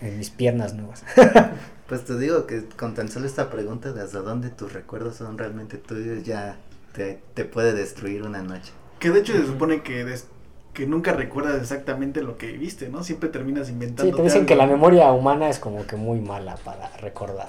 en 0.00 0.18
mis 0.18 0.30
piernas 0.30 0.74
nuevas. 0.74 1.04
Pues 1.86 2.02
te 2.06 2.16
digo 2.18 2.46
que 2.46 2.64
con 2.64 2.94
tan 2.94 3.10
solo 3.10 3.26
esta 3.26 3.50
pregunta 3.50 3.92
de 3.92 4.00
hasta 4.00 4.20
dónde 4.20 4.48
tus 4.48 4.72
recuerdos 4.72 5.16
son 5.16 5.36
realmente 5.36 5.76
tuyos 5.76 6.24
ya 6.24 6.56
te, 6.94 7.20
te 7.34 7.44
puede 7.44 7.74
destruir 7.74 8.22
una 8.22 8.40
noche. 8.42 8.72
Que 9.00 9.10
de 9.10 9.20
hecho 9.20 9.34
se 9.34 9.44
supone 9.44 9.82
que, 9.82 10.02
des- 10.02 10.26
que 10.74 10.86
nunca 10.86 11.12
recuerdas 11.12 11.60
exactamente 11.60 12.20
lo 12.20 12.36
que 12.36 12.48
viviste, 12.48 12.88
¿no? 12.88 13.04
Siempre 13.04 13.28
terminas 13.28 13.70
inventando. 13.70 14.10
Sí, 14.10 14.16
te 14.16 14.22
dicen 14.22 14.44
que 14.44 14.56
la 14.56 14.66
memoria 14.66 15.10
humana 15.12 15.48
es 15.48 15.58
como 15.58 15.86
que 15.86 15.96
muy 15.96 16.20
mala 16.20 16.56
para 16.56 16.88
recordar. 16.98 17.48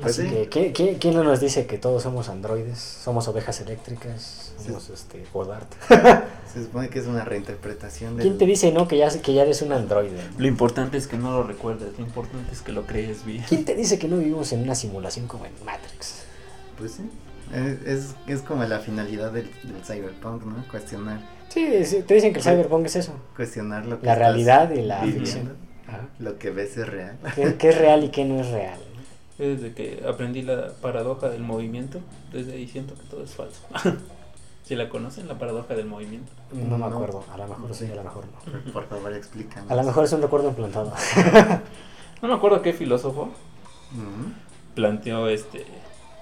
Pues 0.00 0.18
Así 0.18 0.28
sí. 0.28 0.46
que, 0.46 0.72
¿quién, 0.72 1.14
no 1.14 1.24
nos 1.24 1.40
dice 1.40 1.66
que 1.66 1.76
todos 1.76 2.04
somos 2.04 2.28
androides? 2.28 2.78
Somos 2.78 3.26
ovejas 3.26 3.60
eléctricas, 3.60 4.54
somos 4.64 4.88
este, 4.88 5.24
Godard. 5.32 5.66
Se 6.52 6.62
supone 6.62 6.88
que 6.88 7.00
es 7.00 7.06
una 7.06 7.24
reinterpretación 7.24 8.16
de 8.16 8.22
¿Quién 8.22 8.38
te 8.38 8.46
dice 8.46 8.70
no 8.70 8.86
que 8.86 8.98
ya, 8.98 9.08
que 9.20 9.34
ya 9.34 9.42
eres 9.42 9.62
un 9.62 9.72
androide? 9.72 10.20
Lo 10.38 10.46
importante 10.46 10.96
es 10.96 11.08
que 11.08 11.16
no 11.16 11.32
lo 11.32 11.42
recuerdes, 11.42 11.98
lo 11.98 12.04
importante 12.04 12.52
es 12.52 12.62
que 12.62 12.70
lo 12.70 12.86
crees 12.86 13.24
bien. 13.24 13.44
¿Quién 13.48 13.64
te 13.64 13.74
dice 13.74 13.98
que 13.98 14.06
no 14.06 14.18
vivimos 14.18 14.52
en 14.52 14.62
una 14.62 14.76
simulación 14.76 15.26
como 15.26 15.46
en 15.46 15.52
Matrix? 15.64 16.22
Pues 16.78 16.92
sí. 16.92 17.10
Es, 17.52 17.84
es, 17.84 18.14
es 18.28 18.42
como 18.42 18.62
la 18.64 18.78
finalidad 18.78 19.32
del, 19.32 19.50
del 19.64 19.84
cyberpunk, 19.84 20.44
¿no? 20.44 20.64
Cuestionar, 20.70 21.20
Sí, 21.50 21.84
sí, 21.84 22.02
te 22.02 22.14
dicen 22.14 22.32
que 22.32 22.38
el 22.38 22.44
cyberpunk 22.44 22.86
es 22.86 22.96
eso. 22.96 23.12
cuestionar 23.36 23.84
lo 23.86 24.00
que 24.00 24.06
La 24.06 24.14
realidad 24.14 24.70
y 24.70 24.82
la 24.82 25.00
viviendo. 25.00 25.24
ficción. 25.26 25.56
Ajá. 25.88 26.06
Lo 26.18 26.38
que 26.38 26.50
ves 26.50 26.76
es 26.76 26.88
real. 26.88 27.18
¿Qué, 27.34 27.56
qué 27.56 27.68
es 27.70 27.78
real 27.78 28.04
y 28.04 28.08
qué 28.10 28.24
no 28.24 28.40
es 28.40 28.48
real? 28.50 28.78
Desde 29.36 29.72
que 29.72 30.02
aprendí 30.08 30.42
la 30.42 30.68
paradoja 30.80 31.28
del 31.28 31.42
movimiento, 31.42 31.98
desde 32.32 32.52
ahí 32.52 32.68
siento 32.68 32.94
que 32.94 33.02
todo 33.04 33.24
es 33.24 33.34
falso. 33.34 33.60
si 34.64 34.76
la 34.76 34.88
conocen, 34.88 35.26
la 35.26 35.38
paradoja 35.38 35.74
del 35.74 35.86
movimiento. 35.86 36.30
No 36.52 36.78
me 36.78 36.86
acuerdo. 36.86 37.24
A 37.32 37.36
lo 37.36 37.48
mejor 37.48 37.74
sí, 37.74 37.86
a 37.90 37.94
lo 37.96 38.04
mejor 38.04 38.24
no. 38.26 38.72
Por 38.72 38.86
favor, 38.86 39.12
explícanos. 39.14 39.70
A 39.70 39.74
lo 39.74 39.82
mejor 39.82 40.04
es 40.04 40.12
un 40.12 40.22
recuerdo 40.22 40.48
implantado. 40.48 40.92
No 42.22 42.28
me 42.28 42.34
acuerdo 42.34 42.60
qué 42.60 42.74
filósofo 42.74 43.22
Ujú. 43.22 44.32
planteó 44.74 45.26
este 45.28 45.64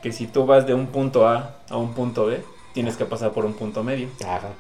que 0.00 0.12
si 0.12 0.28
tú 0.28 0.46
vas 0.46 0.64
de 0.64 0.72
un 0.72 0.86
punto 0.86 1.26
A 1.26 1.56
a 1.68 1.76
un 1.76 1.92
punto 1.92 2.26
B, 2.26 2.40
tienes 2.72 2.96
que 2.96 3.04
pasar 3.04 3.32
por 3.32 3.44
un 3.44 3.54
punto 3.54 3.82
medio. 3.82 4.08
Ajá. 4.24 4.50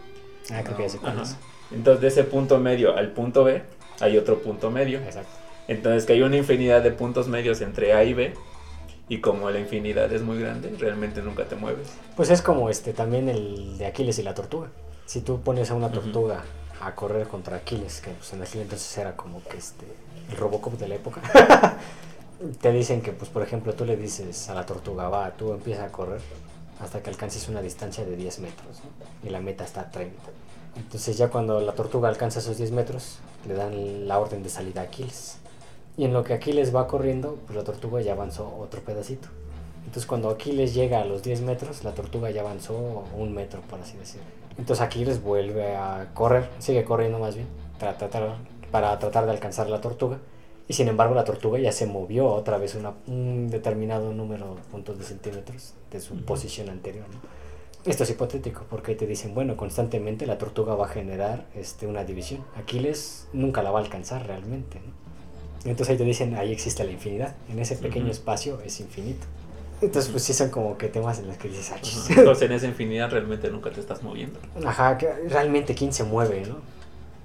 Ah, 0.52 0.62
creo 0.62 0.76
que 0.76 0.82
ya 0.84 0.88
sé 0.88 0.98
cuál 0.98 1.20
es. 1.20 1.36
Entonces, 1.70 2.00
de 2.00 2.08
ese 2.08 2.24
punto 2.24 2.58
medio 2.58 2.96
al 2.96 3.12
punto 3.12 3.44
B, 3.44 3.62
hay 4.00 4.16
otro 4.16 4.40
punto 4.40 4.70
medio. 4.70 4.98
Exacto. 5.00 5.30
Entonces, 5.68 6.06
que 6.06 6.14
hay 6.14 6.22
una 6.22 6.36
infinidad 6.36 6.82
de 6.82 6.90
puntos 6.90 7.28
medios 7.28 7.60
entre 7.60 7.92
A 7.92 8.04
y 8.04 8.14
B. 8.14 8.34
Y 9.10 9.20
como 9.20 9.50
la 9.50 9.58
infinidad 9.58 10.12
es 10.12 10.22
muy 10.22 10.38
grande, 10.38 10.74
realmente 10.78 11.22
nunca 11.22 11.44
te 11.46 11.56
mueves. 11.56 11.88
Pues 12.14 12.28
es 12.30 12.42
como 12.42 12.68
este 12.68 12.92
también 12.92 13.28
el 13.28 13.78
de 13.78 13.86
Aquiles 13.86 14.18
y 14.18 14.22
la 14.22 14.34
tortuga. 14.34 14.68
Si 15.06 15.22
tú 15.22 15.40
pones 15.40 15.70
a 15.70 15.74
una 15.74 15.90
tortuga 15.90 16.44
a 16.82 16.94
correr 16.94 17.26
contra 17.26 17.56
Aquiles, 17.56 18.02
que 18.02 18.10
pues 18.10 18.32
en 18.34 18.42
aquel 18.42 18.62
entonces 18.62 18.98
era 18.98 19.16
como 19.16 19.42
que 19.44 19.56
este 19.56 19.86
el 20.30 20.36
Robocop 20.36 20.74
de 20.74 20.88
la 20.88 20.96
época, 20.96 21.22
te 22.60 22.70
dicen 22.70 23.00
que 23.00 23.12
pues 23.12 23.30
por 23.30 23.42
ejemplo 23.42 23.72
tú 23.72 23.86
le 23.86 23.96
dices 23.96 24.50
a 24.50 24.54
la 24.54 24.66
tortuga, 24.66 25.08
va, 25.08 25.30
tú 25.30 25.54
empieza 25.54 25.84
a 25.84 25.88
correr 25.88 26.20
hasta 26.80 27.02
que 27.02 27.10
alcances 27.10 27.48
una 27.48 27.62
distancia 27.62 28.04
de 28.04 28.16
10 28.16 28.38
metros 28.40 28.78
y 29.22 29.30
la 29.30 29.40
meta 29.40 29.64
está 29.64 29.82
a 29.82 29.90
30. 29.90 30.14
Entonces 30.76 31.18
ya 31.18 31.28
cuando 31.28 31.60
la 31.60 31.72
tortuga 31.72 32.08
alcanza 32.08 32.38
esos 32.38 32.56
10 32.58 32.72
metros, 32.72 33.18
le 33.46 33.54
dan 33.54 34.06
la 34.06 34.18
orden 34.18 34.42
de 34.42 34.48
salida 34.48 34.82
a 34.82 34.84
Aquiles. 34.84 35.38
Y 35.96 36.04
en 36.04 36.12
lo 36.12 36.22
que 36.22 36.34
Aquiles 36.34 36.74
va 36.74 36.86
corriendo, 36.86 37.38
pues 37.46 37.56
la 37.56 37.64
tortuga 37.64 38.00
ya 38.00 38.12
avanzó 38.12 38.56
otro 38.58 38.80
pedacito. 38.82 39.28
Entonces 39.84 40.06
cuando 40.06 40.30
Aquiles 40.30 40.74
llega 40.74 41.00
a 41.00 41.04
los 41.04 41.22
10 41.22 41.40
metros, 41.40 41.82
la 41.82 41.92
tortuga 41.92 42.30
ya 42.30 42.42
avanzó 42.42 43.04
un 43.16 43.34
metro, 43.34 43.60
por 43.62 43.80
así 43.80 43.96
decirlo. 43.96 44.26
Entonces 44.58 44.84
Aquiles 44.84 45.22
vuelve 45.22 45.76
a 45.76 46.10
correr, 46.14 46.48
sigue 46.58 46.84
corriendo 46.84 47.18
más 47.18 47.34
bien, 47.34 47.48
para 47.80 47.96
tratar, 47.96 48.36
para 48.70 48.98
tratar 48.98 49.24
de 49.24 49.32
alcanzar 49.32 49.68
la 49.68 49.80
tortuga. 49.80 50.18
Y 50.68 50.74
sin 50.74 50.88
embargo 50.88 51.14
la 51.14 51.24
tortuga 51.24 51.58
ya 51.58 51.72
se 51.72 51.86
movió 51.86 52.26
otra 52.28 52.58
vez 52.58 52.74
una- 52.74 52.92
un 53.06 53.48
determinado 53.48 54.12
número 54.12 54.54
de 54.54 54.60
puntos 54.70 54.98
de 54.98 55.04
centímetros 55.04 55.72
de 55.90 56.00
su 56.00 56.14
Ujú. 56.14 56.22
posición 56.24 56.68
anterior. 56.68 57.06
¿no? 57.10 57.20
Esto 57.90 58.02
es 58.04 58.10
hipotético 58.10 58.64
porque 58.68 58.94
te 58.94 59.06
dicen, 59.06 59.34
bueno, 59.34 59.56
constantemente 59.56 60.26
la 60.26 60.36
tortuga 60.36 60.74
va 60.74 60.86
a 60.86 60.88
generar 60.90 61.46
este, 61.54 61.86
una 61.86 62.04
división. 62.04 62.44
Aquiles 62.56 63.28
nunca 63.32 63.62
la 63.62 63.70
va 63.70 63.78
a 63.78 63.82
alcanzar 63.82 64.26
realmente. 64.26 64.78
¿no? 64.80 64.92
Entonces 65.70 65.90
ahí 65.92 65.96
te 65.96 66.04
dicen, 66.04 66.34
ahí 66.36 66.52
existe 66.52 66.84
la 66.84 66.90
infinidad. 66.92 67.34
En 67.48 67.58
ese 67.58 67.76
pequeño 67.76 68.04
Ujú. 68.06 68.12
espacio 68.12 68.60
es 68.60 68.78
infinito. 68.80 69.26
Entonces 69.80 70.10
pues 70.10 70.24
sí 70.24 70.34
son 70.34 70.50
como 70.50 70.76
que 70.76 70.88
temas 70.88 71.18
en 71.20 71.28
los 71.28 71.36
que 71.38 71.48
dices, 71.48 71.70
"Ah, 71.72 71.78
chis". 71.80 72.10
Ajá. 72.10 72.14
Entonces, 72.20 72.50
en 72.50 72.52
esa 72.56 72.66
infinidad 72.66 73.10
realmente 73.10 73.48
nunca 73.48 73.70
te 73.70 73.80
estás 73.80 74.02
moviendo. 74.02 74.38
Ajá, 74.66 74.98
que 74.98 75.10
realmente 75.28 75.74
quién 75.74 75.92
se 75.92 76.02
mueve, 76.04 76.42
¿no? 76.46 76.56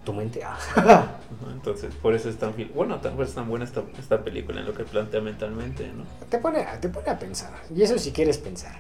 Tu 0.04 0.12
mente. 0.14 0.42
ah. 0.44 0.58
Entonces, 1.54 1.94
por 1.96 2.14
eso 2.14 2.30
es 2.30 2.38
tan 2.38 2.54
bueno, 2.76 3.00
vez 3.18 3.30
es 3.30 3.36
tan 3.36 3.48
buena 3.48 3.66
esta, 3.66 3.84
esta 3.98 4.22
película 4.24 4.60
en 4.60 4.66
lo 4.68 4.74
que 4.74 4.84
plantea 4.84 5.22
mentalmente, 5.22 5.90
¿no? 5.96 6.04
te, 6.30 6.38
pone, 6.40 6.60
a- 6.60 6.80
te 6.80 6.90
pone 6.90 7.10
a 7.10 7.18
pensar. 7.18 7.52
Y 7.74 7.82
eso 7.82 7.98
si 7.98 8.12
quieres 8.12 8.38
pensar. 8.38 8.76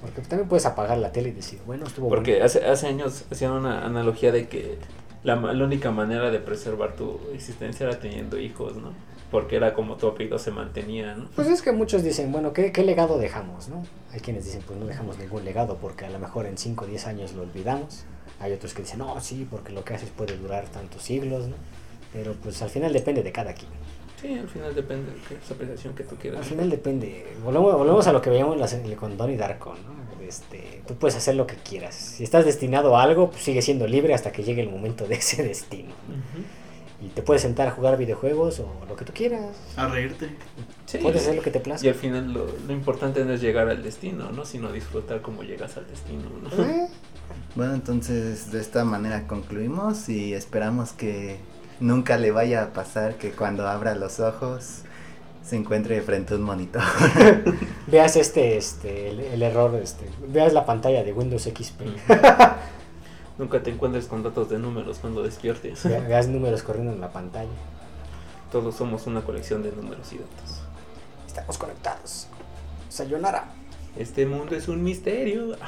Porque 0.00 0.20
también 0.22 0.48
puedes 0.48 0.66
apagar 0.66 0.98
la 0.98 1.10
tele 1.12 1.30
y 1.30 1.32
decir, 1.32 1.58
bueno, 1.66 1.86
estuvo 1.86 2.08
Porque 2.10 2.32
bueno. 2.32 2.44
hace, 2.44 2.64
hace 2.66 2.86
años 2.88 3.24
hacían 3.30 3.52
una 3.52 3.86
analogía 3.86 4.30
de 4.30 4.46
que 4.48 4.78
la, 5.24 5.36
la 5.36 5.64
única 5.64 5.90
manera 5.90 6.30
de 6.30 6.38
preservar 6.38 6.94
tu 6.94 7.18
existencia 7.32 7.86
era 7.88 7.98
teniendo 7.98 8.38
hijos, 8.38 8.76
¿no? 8.76 8.92
Porque 9.30 9.56
era 9.56 9.72
como 9.74 9.96
tu 9.96 10.06
apellido 10.06 10.38
se 10.38 10.50
mantenía, 10.50 11.14
¿no? 11.14 11.28
Pues 11.34 11.48
es 11.48 11.62
que 11.62 11.72
muchos 11.72 12.04
dicen, 12.04 12.30
bueno, 12.30 12.52
¿qué, 12.52 12.70
qué 12.70 12.84
legado 12.84 13.18
dejamos, 13.18 13.68
no? 13.68 13.82
Hay 14.12 14.20
quienes 14.20 14.44
dicen, 14.44 14.62
pues 14.66 14.78
no 14.78 14.86
dejamos 14.86 15.18
ningún 15.18 15.44
legado 15.44 15.78
porque 15.80 16.04
a 16.04 16.10
lo 16.10 16.18
mejor 16.18 16.44
en 16.46 16.58
5 16.58 16.84
o 16.84 16.86
10 16.86 17.06
años 17.06 17.32
lo 17.32 17.42
olvidamos. 17.42 18.04
Hay 18.40 18.52
otros 18.52 18.74
que 18.74 18.82
dicen, 18.82 18.98
no, 18.98 19.20
sí, 19.20 19.46
porque 19.50 19.72
lo 19.72 19.84
que 19.84 19.94
haces 19.94 20.10
puede 20.10 20.36
durar 20.36 20.66
tantos 20.66 21.02
siglos, 21.02 21.48
¿no? 21.48 21.56
Pero 22.12 22.34
pues 22.34 22.60
al 22.62 22.70
final 22.70 22.92
depende 22.92 23.22
de 23.22 23.32
cada 23.32 23.54
quien. 23.54 23.70
Sí, 24.20 24.38
al 24.38 24.48
final 24.48 24.74
depende 24.74 25.12
de 25.12 25.36
esa 25.36 25.54
apreciación 25.54 25.94
que 25.94 26.04
tú 26.04 26.16
quieras. 26.16 26.40
Al 26.40 26.46
final 26.46 26.70
depende. 26.70 27.26
Volvemos, 27.44 27.74
volvemos 27.76 28.06
a 28.06 28.12
lo 28.12 28.22
que 28.22 28.30
veíamos 28.30 28.56
con 28.98 29.16
Donnie 29.16 29.36
Darko, 29.36 29.74
¿no? 29.74 30.06
Este, 30.26 30.82
tú 30.86 30.94
puedes 30.94 31.16
hacer 31.16 31.36
lo 31.36 31.46
que 31.46 31.56
quieras. 31.56 31.94
Si 31.94 32.24
estás 32.24 32.44
destinado 32.44 32.96
a 32.96 33.02
algo, 33.02 33.30
pues 33.30 33.42
sigue 33.42 33.62
siendo 33.62 33.86
libre 33.86 34.14
hasta 34.14 34.32
que 34.32 34.42
llegue 34.42 34.62
el 34.62 34.70
momento 34.70 35.06
de 35.06 35.14
ese 35.16 35.42
destino. 35.42 35.90
Ujú. 35.90 36.44
Y 37.02 37.08
te 37.08 37.22
puedes 37.22 37.42
sentar 37.42 37.68
a 37.68 37.70
jugar 37.72 37.98
videojuegos 37.98 38.60
o 38.60 38.68
lo 38.88 38.96
que 38.96 39.04
tú 39.04 39.12
quieras. 39.12 39.54
A 39.76 39.86
reírte. 39.88 40.30
Sí. 40.86 40.98
Puedes 40.98 41.22
hacer 41.22 41.36
lo 41.36 41.42
que 41.42 41.50
te 41.50 41.58
Y 41.58 41.62
plazca. 41.62 41.88
al 41.88 41.94
final 41.94 42.32
lo, 42.32 42.46
lo 42.66 42.72
importante 42.72 43.24
no 43.24 43.32
es 43.34 43.40
llegar 43.40 43.68
al 43.68 43.82
destino, 43.82 44.30
¿no? 44.32 44.44
Sino 44.46 44.72
disfrutar 44.72 45.20
cómo 45.20 45.42
llegas 45.42 45.76
al 45.76 45.86
destino, 45.88 46.24
¿no? 46.42 46.64
Eh, 46.64 46.88
Bueno, 47.54 47.74
entonces 47.74 48.52
de 48.52 48.60
esta 48.60 48.84
manera 48.84 49.26
concluimos 49.26 50.08
y 50.08 50.32
esperamos 50.34 50.92
que 50.92 51.38
nunca 51.80 52.18
le 52.18 52.30
vaya 52.30 52.62
a 52.62 52.72
pasar 52.72 53.16
que 53.16 53.30
cuando 53.30 53.66
abra 53.66 53.94
los 53.94 54.20
ojos 54.20 54.82
se 55.42 55.56
encuentre 55.56 56.00
frente 56.02 56.34
a 56.34 56.36
un 56.36 56.42
monitor. 56.42 56.82
Veas 57.86 58.16
este, 58.16 58.56
este, 58.56 59.08
el, 59.10 59.20
el 59.20 59.42
error, 59.42 59.74
este, 59.82 60.04
veas 60.28 60.52
la 60.52 60.64
pantalla 60.66 61.02
de 61.04 61.12
Windows 61.12 61.44
XP. 61.44 61.82
Nunca 63.38 63.62
te 63.62 63.70
encuentres 63.70 64.06
con 64.06 64.22
datos 64.22 64.48
de 64.48 64.58
números 64.58 64.98
cuando 64.98 65.22
despiertes. 65.22 65.84
Ve- 65.84 66.00
Veas 66.00 66.28
números 66.28 66.62
corriendo 66.62 66.92
en 66.92 67.00
la 67.00 67.10
pantalla. 67.12 67.50
Todos 68.50 68.74
somos 68.76 69.06
una 69.06 69.20
colección 69.22 69.62
de 69.62 69.72
números 69.72 70.12
y 70.12 70.18
datos. 70.18 70.62
Estamos 71.26 71.58
conectados. 71.58 72.28
Sayonara. 72.88 73.44
Este 73.96 74.24
mundo 74.26 74.54
es 74.56 74.68
un 74.68 74.82
misterio. 74.82 75.56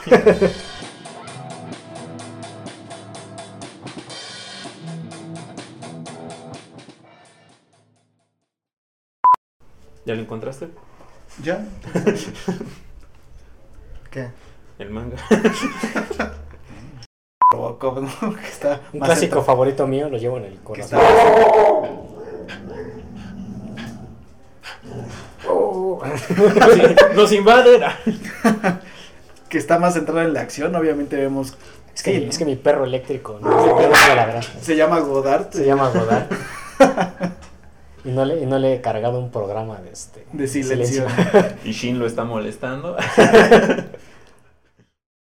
¿Ya 10.06 10.14
lo 10.14 10.22
encontraste? 10.22 10.68
¿Ya? 11.42 11.66
¿Qué? 14.10 14.30
El 14.78 14.90
manga. 14.90 15.16
Robocop, 17.58 17.98
¿no? 18.22 18.34
Que 18.36 18.46
está 18.46 18.80
Un 18.92 19.00
más 19.00 19.08
clásico 19.08 19.42
favorito 19.42 19.86
mío, 19.86 20.08
lo 20.10 20.18
llevo 20.18 20.36
en 20.38 20.44
el 20.44 20.58
corazón. 20.58 20.98
está- 21.00 21.88
Oh. 25.50 26.00
Sí, 26.28 26.82
nos 27.16 27.32
invaden. 27.32 27.82
que 29.48 29.56
está 29.58 29.78
más 29.78 29.94
centrado 29.94 30.20
en 30.22 30.34
la 30.34 30.40
acción, 30.42 30.74
obviamente 30.76 31.16
vemos... 31.16 31.56
Es 31.94 32.02
que, 32.02 32.12
Sí, 32.18 32.24
¿no? 32.24 32.30
es 32.30 32.38
que 32.38 32.44
mi 32.44 32.56
perro 32.56 32.84
eléctrico, 32.84 33.38
¿no? 33.40 33.48
Perro. 33.76 34.40
Se 34.60 34.76
llama 34.76 35.00
Godard, 35.00 35.50
Se 35.50 35.64
llama 35.64 35.88
Godard. 35.88 36.26
y, 38.04 38.10
no 38.10 38.24
le, 38.26 38.40
y 38.42 38.46
no 38.46 38.58
le 38.58 38.74
he 38.74 38.80
cargado 38.82 39.18
un 39.18 39.30
programa 39.30 39.76
de 39.80 39.90
este 39.90 40.26
de 40.32 40.46
silencio. 40.46 41.06
Y 41.64 41.72
Shin 41.72 41.98
lo 41.98 42.06
está 42.06 42.24
molestando. 42.24 42.96